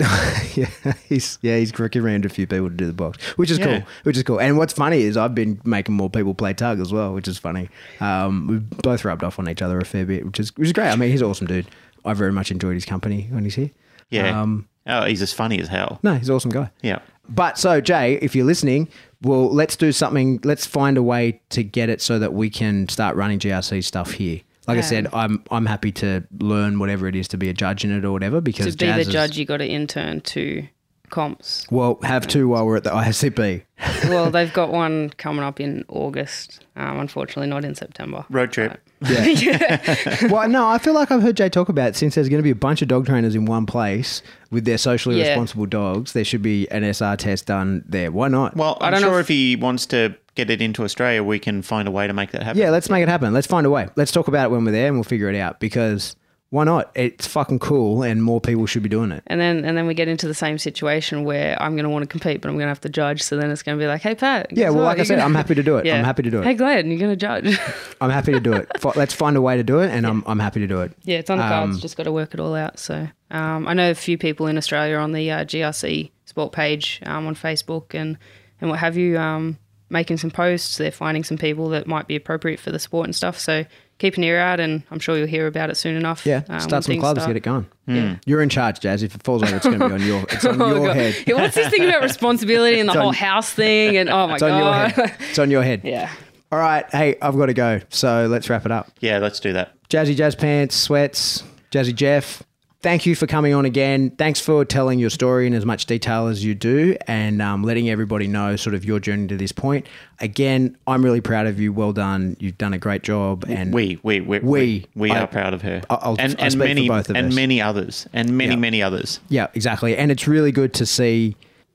yeah, 0.54 0.66
he's 1.08 1.38
yeah 1.42 1.56
he's 1.56 1.76
recommended 1.78 2.30
a 2.30 2.32
few 2.32 2.46
people 2.46 2.68
to 2.68 2.74
do 2.74 2.86
the 2.86 2.92
box, 2.92 3.18
which 3.36 3.50
is 3.50 3.58
Yeah. 3.58 3.78
cool. 3.80 3.88
Which 4.04 4.16
is 4.16 4.22
cool. 4.22 4.40
And 4.40 4.56
what's 4.56 4.72
funny 4.72 5.02
is 5.02 5.16
I've 5.16 5.34
been 5.34 5.60
making 5.64 5.94
more 5.96 6.08
people 6.08 6.34
play 6.34 6.54
tug 6.54 6.78
as 6.80 6.92
well, 6.92 7.14
which 7.14 7.26
is 7.26 7.36
funny. 7.38 7.68
Um, 8.00 8.46
we've 8.46 8.70
both 8.82 9.04
rubbed 9.04 9.24
off 9.24 9.38
on 9.38 9.48
each 9.48 9.60
other 9.62 9.78
a 9.78 9.84
fair 9.84 10.06
bit, 10.06 10.24
which 10.24 10.38
is 10.38 10.56
which 10.56 10.66
is 10.68 10.72
great. 10.72 10.88
I 10.90 10.96
mean, 10.96 11.10
he's 11.10 11.20
an 11.22 11.26
awesome 11.28 11.46
dude. 11.48 11.66
I 12.04 12.12
very 12.14 12.32
much 12.32 12.50
enjoyed 12.50 12.74
his 12.74 12.84
company 12.84 13.26
when 13.30 13.42
he's 13.44 13.56
here. 13.56 13.70
Yeah. 14.10 14.40
Um, 14.40 14.68
oh, 14.86 15.04
he's 15.04 15.20
as 15.20 15.32
funny 15.32 15.58
as 15.60 15.68
hell. 15.68 15.98
no, 16.02 16.14
he's 16.14 16.28
an 16.28 16.34
awesome 16.36 16.50
guy. 16.52 16.70
Yeah. 16.82 17.00
But 17.28 17.58
so 17.58 17.80
Jay, 17.80 18.14
if 18.22 18.34
you're 18.36 18.46
listening, 18.46 18.88
well, 19.20 19.52
let's 19.52 19.76
do 19.76 19.90
something. 19.92 20.40
Let's 20.44 20.64
find 20.64 20.96
a 20.96 21.02
way 21.02 21.42
to 21.50 21.62
get 21.64 21.88
it 21.90 22.00
so 22.00 22.18
that 22.20 22.32
we 22.32 22.48
can 22.50 22.88
start 22.88 23.16
running 23.16 23.38
GRC 23.38 23.82
stuff 23.84 24.12
here. 24.12 24.40
Like 24.68 24.78
I 24.78 24.82
said, 24.82 25.08
I'm 25.12 25.42
I'm 25.50 25.66
happy 25.66 25.90
to 25.92 26.22
learn 26.38 26.78
whatever 26.78 27.08
it 27.08 27.16
is 27.16 27.26
to 27.28 27.38
be 27.38 27.48
a 27.48 27.54
judge 27.54 27.84
in 27.84 27.90
it 27.90 28.04
or 28.04 28.12
whatever 28.12 28.40
because 28.40 28.66
To 28.66 28.72
be 28.78 28.86
Jas 28.86 28.94
the 28.96 29.00
is- 29.00 29.08
judge, 29.08 29.38
you 29.38 29.44
got 29.46 29.56
to 29.56 29.66
intern 29.66 30.20
to 30.20 30.68
comps. 31.10 31.66
Well, 31.70 31.98
have 32.02 32.26
two 32.26 32.48
while 32.48 32.66
we're 32.66 32.76
at 32.76 32.84
the 32.84 32.90
ISCP. 32.90 33.62
well, 34.10 34.30
they've 34.30 34.52
got 34.52 34.70
one 34.70 35.10
coming 35.16 35.42
up 35.42 35.58
in 35.58 35.84
August. 35.88 36.60
Um, 36.76 37.00
unfortunately, 37.00 37.48
not 37.48 37.64
in 37.64 37.74
September. 37.74 38.26
Road 38.28 38.52
trip. 38.52 38.78
well, 40.30 40.48
no, 40.48 40.66
I 40.68 40.78
feel 40.78 40.94
like 40.94 41.10
I've 41.10 41.22
heard 41.22 41.36
Jay 41.36 41.48
talk 41.48 41.68
about 41.68 41.90
it 41.90 41.96
since 41.96 42.14
there's 42.14 42.28
going 42.28 42.38
to 42.40 42.44
be 42.44 42.50
a 42.50 42.54
bunch 42.56 42.82
of 42.82 42.88
dog 42.88 43.06
trainers 43.06 43.34
in 43.34 43.44
one 43.44 43.66
place 43.66 44.22
with 44.50 44.64
their 44.64 44.78
socially 44.78 45.18
Yeah. 45.18 45.28
responsible 45.28 45.66
dogs. 45.66 46.12
There 46.12 46.24
should 46.24 46.42
be 46.42 46.68
an 46.70 46.82
SR 46.84 47.16
test 47.16 47.46
done 47.46 47.84
there. 47.88 48.10
Why 48.10 48.28
not? 48.28 48.56
Well, 48.56 48.76
I 48.80 48.86
I'm 48.86 48.92
don't 48.92 49.02
know 49.02 49.08
sure 49.08 49.20
if- 49.20 49.24
if 49.26 49.28
he 49.28 49.56
wants 49.56 49.86
to 49.86 50.14
get 50.34 50.50
it 50.50 50.60
into 50.62 50.84
Australia, 50.84 51.22
we 51.22 51.38
can 51.38 51.62
find 51.62 51.86
a 51.88 51.90
way 51.90 52.06
to 52.06 52.12
make 52.12 52.30
that 52.32 52.42
happen. 52.42 52.60
yeah, 52.60 52.70
let's 52.70 52.88
make 52.90 53.02
it 53.02 53.08
happen. 53.08 53.32
Let's 53.32 53.46
find 53.46 53.66
a 53.66 53.70
way. 53.70 53.88
Let's 53.96 54.12
talk 54.12 54.28
about 54.28 54.46
it 54.46 54.50
when 54.50 54.64
we're 54.64 54.72
there 54.72 54.86
and 54.88 54.96
we'll 54.96 55.04
figure 55.04 55.28
it 55.28 55.36
out 55.36 55.58
because 55.60 56.16
why 56.50 56.64
not? 56.64 56.90
It's 56.94 57.26
fucking 57.26 57.58
cool 57.58 58.02
and 58.02 58.22
more 58.22 58.40
people 58.40 58.64
should 58.64 58.82
be 58.82 58.88
doing 58.88 59.12
it. 59.12 59.22
And 59.26 59.38
then 59.38 59.64
and 59.66 59.76
then 59.76 59.86
we 59.86 59.92
get 59.92 60.08
into 60.08 60.26
the 60.26 60.32
same 60.34 60.56
situation 60.56 61.24
where 61.24 61.60
I'm 61.62 61.72
going 61.74 61.84
to 61.84 61.90
want 61.90 62.04
to 62.04 62.06
compete, 62.06 62.40
but 62.40 62.48
I'm 62.48 62.54
going 62.54 62.64
to 62.64 62.70
have 62.70 62.80
to 62.82 62.88
judge. 62.88 63.22
So 63.22 63.36
then 63.36 63.50
it's 63.50 63.62
going 63.62 63.76
to 63.78 63.82
be 63.82 63.86
like, 63.86 64.00
hey 64.00 64.14
Pat. 64.14 64.46
Yeah, 64.50 64.70
well, 64.70 64.78
what? 64.78 64.84
like 64.84 64.94
I 64.94 64.96
You're 64.98 65.04
said, 65.06 65.14
gonna- 65.16 65.24
I'm 65.26 65.34
happy 65.34 65.54
to 65.54 65.62
do 65.62 65.76
it. 65.76 65.86
I'm 65.92 66.04
happy 66.12 66.22
to 66.22 66.30
do 66.30 66.40
it. 66.40 66.44
Hey 66.44 66.54
Glenn, 66.54 66.90
you're 66.90 66.98
going 66.98 67.10
to 67.12 67.16
judge. 67.16 67.58
I'm 68.00 68.10
happy 68.10 68.32
to 68.32 68.40
do 68.40 68.54
it. 68.54 68.68
Let's 68.96 69.12
find 69.14 69.36
a 69.36 69.42
way 69.42 69.56
to 69.58 69.62
do 69.62 69.80
it 69.80 69.90
and 69.90 70.06
I'm, 70.06 70.24
I'm 70.26 70.38
happy 70.38 70.60
to 70.60 70.66
do 70.66 70.80
it. 70.80 70.92
yeah, 71.04 71.18
it's 71.18 71.28
on 71.28 71.36
the 71.38 71.44
Um, 71.44 71.50
cards. 71.50 71.80
Just 71.82 71.96
got 71.96 72.04
to 72.04 72.12
work 72.12 72.32
it 72.34 72.40
all 72.40 72.54
out. 72.54 72.78
So 72.78 73.08
um, 73.30 73.68
I 73.68 73.74
know 73.74 73.90
a 73.90 73.94
few 73.94 74.16
people 74.16 74.46
in 74.46 74.56
Australia 74.56 74.96
on 74.96 75.12
the 75.12 75.30
uh, 75.30 75.44
GRC 75.44 76.10
sport 76.24 76.52
page 76.52 77.00
um, 77.04 77.26
on 77.26 77.34
Facebook 77.34 77.94
and 77.94 78.16
and 78.60 78.70
what 78.70 78.78
have 78.80 78.96
you, 78.96 79.16
um, 79.18 79.56
making 79.90 80.16
some 80.16 80.30
posts. 80.32 80.78
They're 80.78 80.90
finding 80.90 81.22
some 81.24 81.38
people 81.38 81.68
that 81.68 81.86
might 81.86 82.08
be 82.08 82.16
appropriate 82.16 82.58
for 82.58 82.72
the 82.72 82.78
sport 82.80 83.04
and 83.06 83.14
stuff. 83.14 83.38
So 83.38 83.64
keep 83.98 84.16
an 84.16 84.24
ear 84.24 84.38
out, 84.38 84.60
and 84.60 84.82
I'm 84.90 84.98
sure 84.98 85.16
you'll 85.16 85.26
hear 85.26 85.46
about 85.46 85.70
it 85.70 85.76
soon 85.76 85.96
enough. 85.96 86.24
Yeah, 86.24 86.42
um, 86.48 86.60
start 86.60 86.84
some 86.84 86.98
clubs, 86.98 87.20
start. 87.20 87.30
get 87.30 87.36
it 87.36 87.40
going. 87.40 87.66
Yeah. 87.86 88.16
You're 88.26 88.42
in 88.42 88.48
charge, 88.48 88.80
Jas. 88.80 89.02
If 89.02 89.14
it 89.14 89.22
falls 89.22 89.42
over, 89.42 89.56
it's 89.56 89.64
going 89.66 89.78
to 89.80 89.88
be 89.88 89.94
on 89.94 90.02
your, 90.02 90.22
it's 90.30 90.44
on 90.44 90.60
Oh, 90.62 90.74
your 90.74 90.86
God. 90.88 90.96
head. 90.96 91.16
Yeah, 91.26 91.34
what's 91.34 91.54
this 91.54 91.68
thing 91.68 91.84
about 91.84 92.02
responsibility 92.02 92.78
and 92.80 92.88
the 92.88 92.92
on- 92.96 92.98
whole 93.00 93.12
house 93.12 93.50
thing? 93.52 93.96
And 93.96 94.08
oh 94.10 94.26
my 94.28 94.34
It's 94.34 94.42
on 94.42 94.50
your 94.50 94.60
god, 94.60 94.90
head. 94.92 95.16
It's 95.30 95.38
on 95.38 95.50
your 95.50 95.62
head. 95.62 95.80
yeah. 95.84 96.10
All 96.52 96.58
right. 96.58 96.84
Hey, 96.90 97.16
I've 97.20 97.36
got 97.36 97.46
to 97.46 97.54
go. 97.54 97.80
So 97.90 98.26
let's 98.30 98.48
wrap 98.50 98.64
it 98.66 98.72
up. 98.72 98.90
Yeah, 99.00 99.18
let's 99.18 99.40
do 99.40 99.52
that. 99.54 99.72
Jazzy 99.88 100.14
Jazz 100.16 100.34
Pants, 100.34 100.74
Sweats, 100.76 101.42
Jazzy 101.70 101.94
Jeff. 101.94 102.42
Thank 102.80 103.06
you 103.06 103.16
for 103.16 103.26
coming 103.26 103.54
on 103.54 103.64
again. 103.64 104.10
Thanks 104.10 104.38
for 104.40 104.64
telling 104.64 105.00
your 105.00 105.10
story 105.10 105.48
in 105.48 105.52
as 105.54 105.64
much 105.66 105.86
detail 105.86 106.28
as 106.28 106.44
you 106.44 106.54
do 106.54 106.96
and 107.08 107.42
um, 107.42 107.64
letting 107.64 107.90
everybody 107.90 108.28
know 108.28 108.54
sort 108.54 108.72
of 108.74 108.84
your 108.84 109.00
journey 109.00 109.26
to 109.26 109.36
this 109.36 109.50
point. 109.50 109.88
Again, 110.20 110.76
I'm 110.86 111.04
really 111.04 111.20
proud 111.20 111.48
of 111.48 111.58
you. 111.58 111.72
Well 111.72 111.92
done. 111.92 112.36
You've 112.38 112.56
done 112.56 112.72
a 112.72 112.78
great 112.78 113.02
job. 113.02 113.44
And 113.48 113.74
We, 113.74 113.98
we, 114.04 114.20
we, 114.20 114.38
We. 114.38 114.40
we, 114.40 114.86
we 114.94 115.10
I- 115.10 115.22
are 115.22 115.26
proud 115.26 115.54
of 115.54 115.62
her, 115.62 115.82
I'll- 115.90 116.14
and 116.20 116.36
I 116.38 116.46
and 116.46 116.56
many 116.56 116.86
both 116.86 117.10
of 117.10 117.16
and 117.16 117.26
us. 117.28 117.34
many 117.34 117.60
others, 117.60 118.06
and 118.12 118.36
many 118.38 118.50
Yeah. 118.52 118.56
many 118.56 118.80
others. 118.80 119.18
yeah, 119.28 119.48
exactly. 119.54 119.96
And 119.96 120.12
it's 120.12 120.28
really 120.28 120.52
good 120.52 120.72
to 120.74 120.86
see 120.86 121.34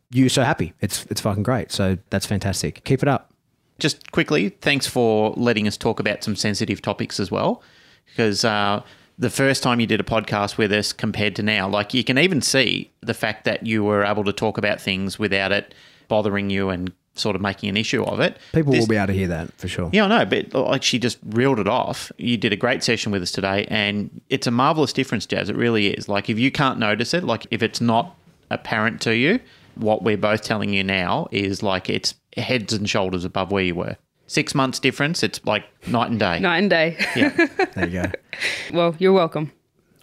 you 0.10 0.30
so 0.30 0.43
happy. 0.43 0.72
It's 0.80 1.06
it's 1.10 1.20
fucking 1.20 1.43
great. 1.43 1.70
So 1.74 1.97
that's 2.12 2.26
fantastic. 2.26 2.82
Keep 2.86 3.04
it 3.04 3.10
up. 3.10 3.30
Just 3.78 4.12
quickly, 4.14 4.49
thanks 4.62 4.88
for 4.88 5.34
letting 5.36 5.68
us 5.68 5.76
talk 5.76 5.99
about 5.99 6.24
some 6.24 6.38
sensitive 6.38 6.82
topics 6.82 7.20
as 7.20 7.30
well, 7.30 7.62
because 8.06 8.45
uh, 8.45 8.82
the 9.18 9.30
first 9.30 9.61
time 9.64 9.80
you 9.80 9.88
did 9.88 9.99
a 9.99 10.03
podcast 10.03 10.57
with 10.57 10.72
us 10.72 10.91
compared 10.93 11.36
to 11.36 11.43
now, 11.43 11.68
like 11.68 11.93
you 11.93 12.03
can 12.03 12.18
even 12.18 12.41
see 12.41 12.91
the 13.01 13.14
fact 13.14 13.45
that 13.45 13.66
you 13.66 13.84
were 13.84 14.03
able 14.03 14.24
to 14.24 14.34
talk 14.34 14.57
about 14.57 14.82
things 14.82 15.20
without 15.20 15.51
it 15.51 15.74
bothering 16.07 16.49
you 16.49 16.70
and 16.70 16.91
sort 17.16 17.36
of 17.36 17.41
making 17.41 17.70
an 17.70 17.78
issue 17.78 18.03
of 18.03 18.20
it. 18.20 18.38
People 18.53 18.72
This- 18.74 18.82
will 18.82 18.88
be 18.88 18.95
able 18.95 19.07
to 19.07 19.14
hear 19.14 19.28
that 19.28 19.53
for 19.59 19.68
sure. 19.68 19.89
Yeah, 19.93 20.05
I 20.05 20.07
know, 20.07 20.26
but 20.26 20.53
like 20.53 20.82
she 20.84 20.97
just 20.97 21.20
reeled 21.24 21.59
it 21.59 21.68
off. 21.68 22.11
You 22.18 22.38
did 22.38 22.51
a 22.53 22.55
great 22.55 22.84
session 22.84 23.11
with 23.11 23.22
us 23.22 23.32
today, 23.32 23.66
and 23.70 24.22
it's 24.30 24.47
a 24.47 24.51
marvelous 24.51 24.91
difference, 24.93 25.26
Jas. 25.28 25.47
It 25.49 25.55
really 25.55 25.88
is. 25.93 26.09
Like 26.09 26.30
if 26.30 26.39
you 26.39 26.51
can't 26.51 26.80
notice 26.80 27.14
it, 27.14 27.24
like 27.24 27.45
if 27.51 27.61
it's 27.61 27.80
not 27.80 28.16
apparent 28.49 28.99
to 29.01 29.16
you, 29.16 29.39
what 29.76 30.03
we're 30.03 30.18
both 30.18 30.41
telling 30.43 30.74
you 30.74 30.84
now 30.84 31.28
is 31.32 31.61
like 31.61 31.88
it's 31.89 32.16
heads 32.36 32.74
and 32.74 32.89
shoulders 32.89 33.26
above 33.26 33.51
where 33.51 33.64
you 33.64 33.76
were. 33.76 33.95
Six 34.28 34.55
months 34.55 34.80
difference, 34.80 35.21
it's 35.24 35.43
like 35.45 35.65
night 35.88 36.09
and 36.09 36.19
day. 36.19 36.39
Night 36.39 36.57
and 36.59 36.69
day. 36.69 36.97
Yeah. 37.15 37.47
There 37.76 37.88
you 37.88 38.03
go. 38.03 38.11
well, 38.71 38.95
you're 38.99 39.13
welcome. 39.13 39.51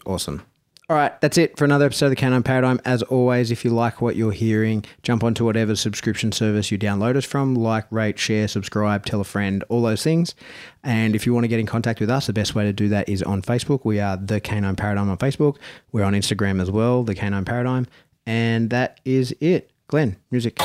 Awesome. 0.05 0.43
All 0.89 0.97
right, 0.97 1.19
that's 1.21 1.39
it 1.39 1.57
for 1.57 1.65
another 1.65 1.85
episode 1.87 2.07
of 2.07 2.11
the 2.11 2.17
Canine 2.17 2.43
Paradigm. 2.43 2.81
As 2.85 3.05
always, 3.05 3.53
if 3.53 3.65
you 3.65 3.71
like 3.71 4.03
what 4.03 4.17
you're 4.17 4.33
hearing, 4.33 4.85
jump 5.05 5.23
onto 5.23 5.45
whatever 5.45 5.77
subscription 5.77 6.33
service 6.33 6.73
you 6.73 6.79
download 6.79 7.15
us 7.15 7.25
from. 7.25 7.55
Like, 7.55 7.87
rate, 7.93 8.19
share, 8.19 8.49
subscribe, 8.49 9.07
tell 9.07 9.21
a 9.21 9.25
friend, 9.25 9.63
all 9.69 9.83
those 9.83 10.03
things. 10.03 10.35
And 10.83 11.15
if 11.15 11.27
you 11.27 11.33
want 11.33 11.45
to 11.45 11.49
get 11.49 11.61
in 11.61 11.67
contact 11.67 12.01
with 12.01 12.11
us, 12.11 12.27
the 12.27 12.33
best 12.33 12.57
way 12.57 12.65
to 12.65 12.73
do 12.73 12.89
that 12.89 13.09
is 13.09 13.23
on 13.23 13.41
Facebook. 13.41 13.85
We 13.85 14.01
are 14.01 14.17
the 14.17 14.41
Canine 14.41 14.75
Paradigm 14.75 15.09
on 15.09 15.17
Facebook. 15.19 15.59
We're 15.93 16.03
on 16.03 16.15
Instagram 16.15 16.61
as 16.61 16.73
well, 16.73 17.05
the 17.05 17.15
Canine 17.15 17.45
Paradigm. 17.45 17.87
And 18.27 18.71
that 18.71 18.99
is 19.05 19.33
it. 19.41 19.71
Glenn, 19.87 20.17
music. 20.33 20.59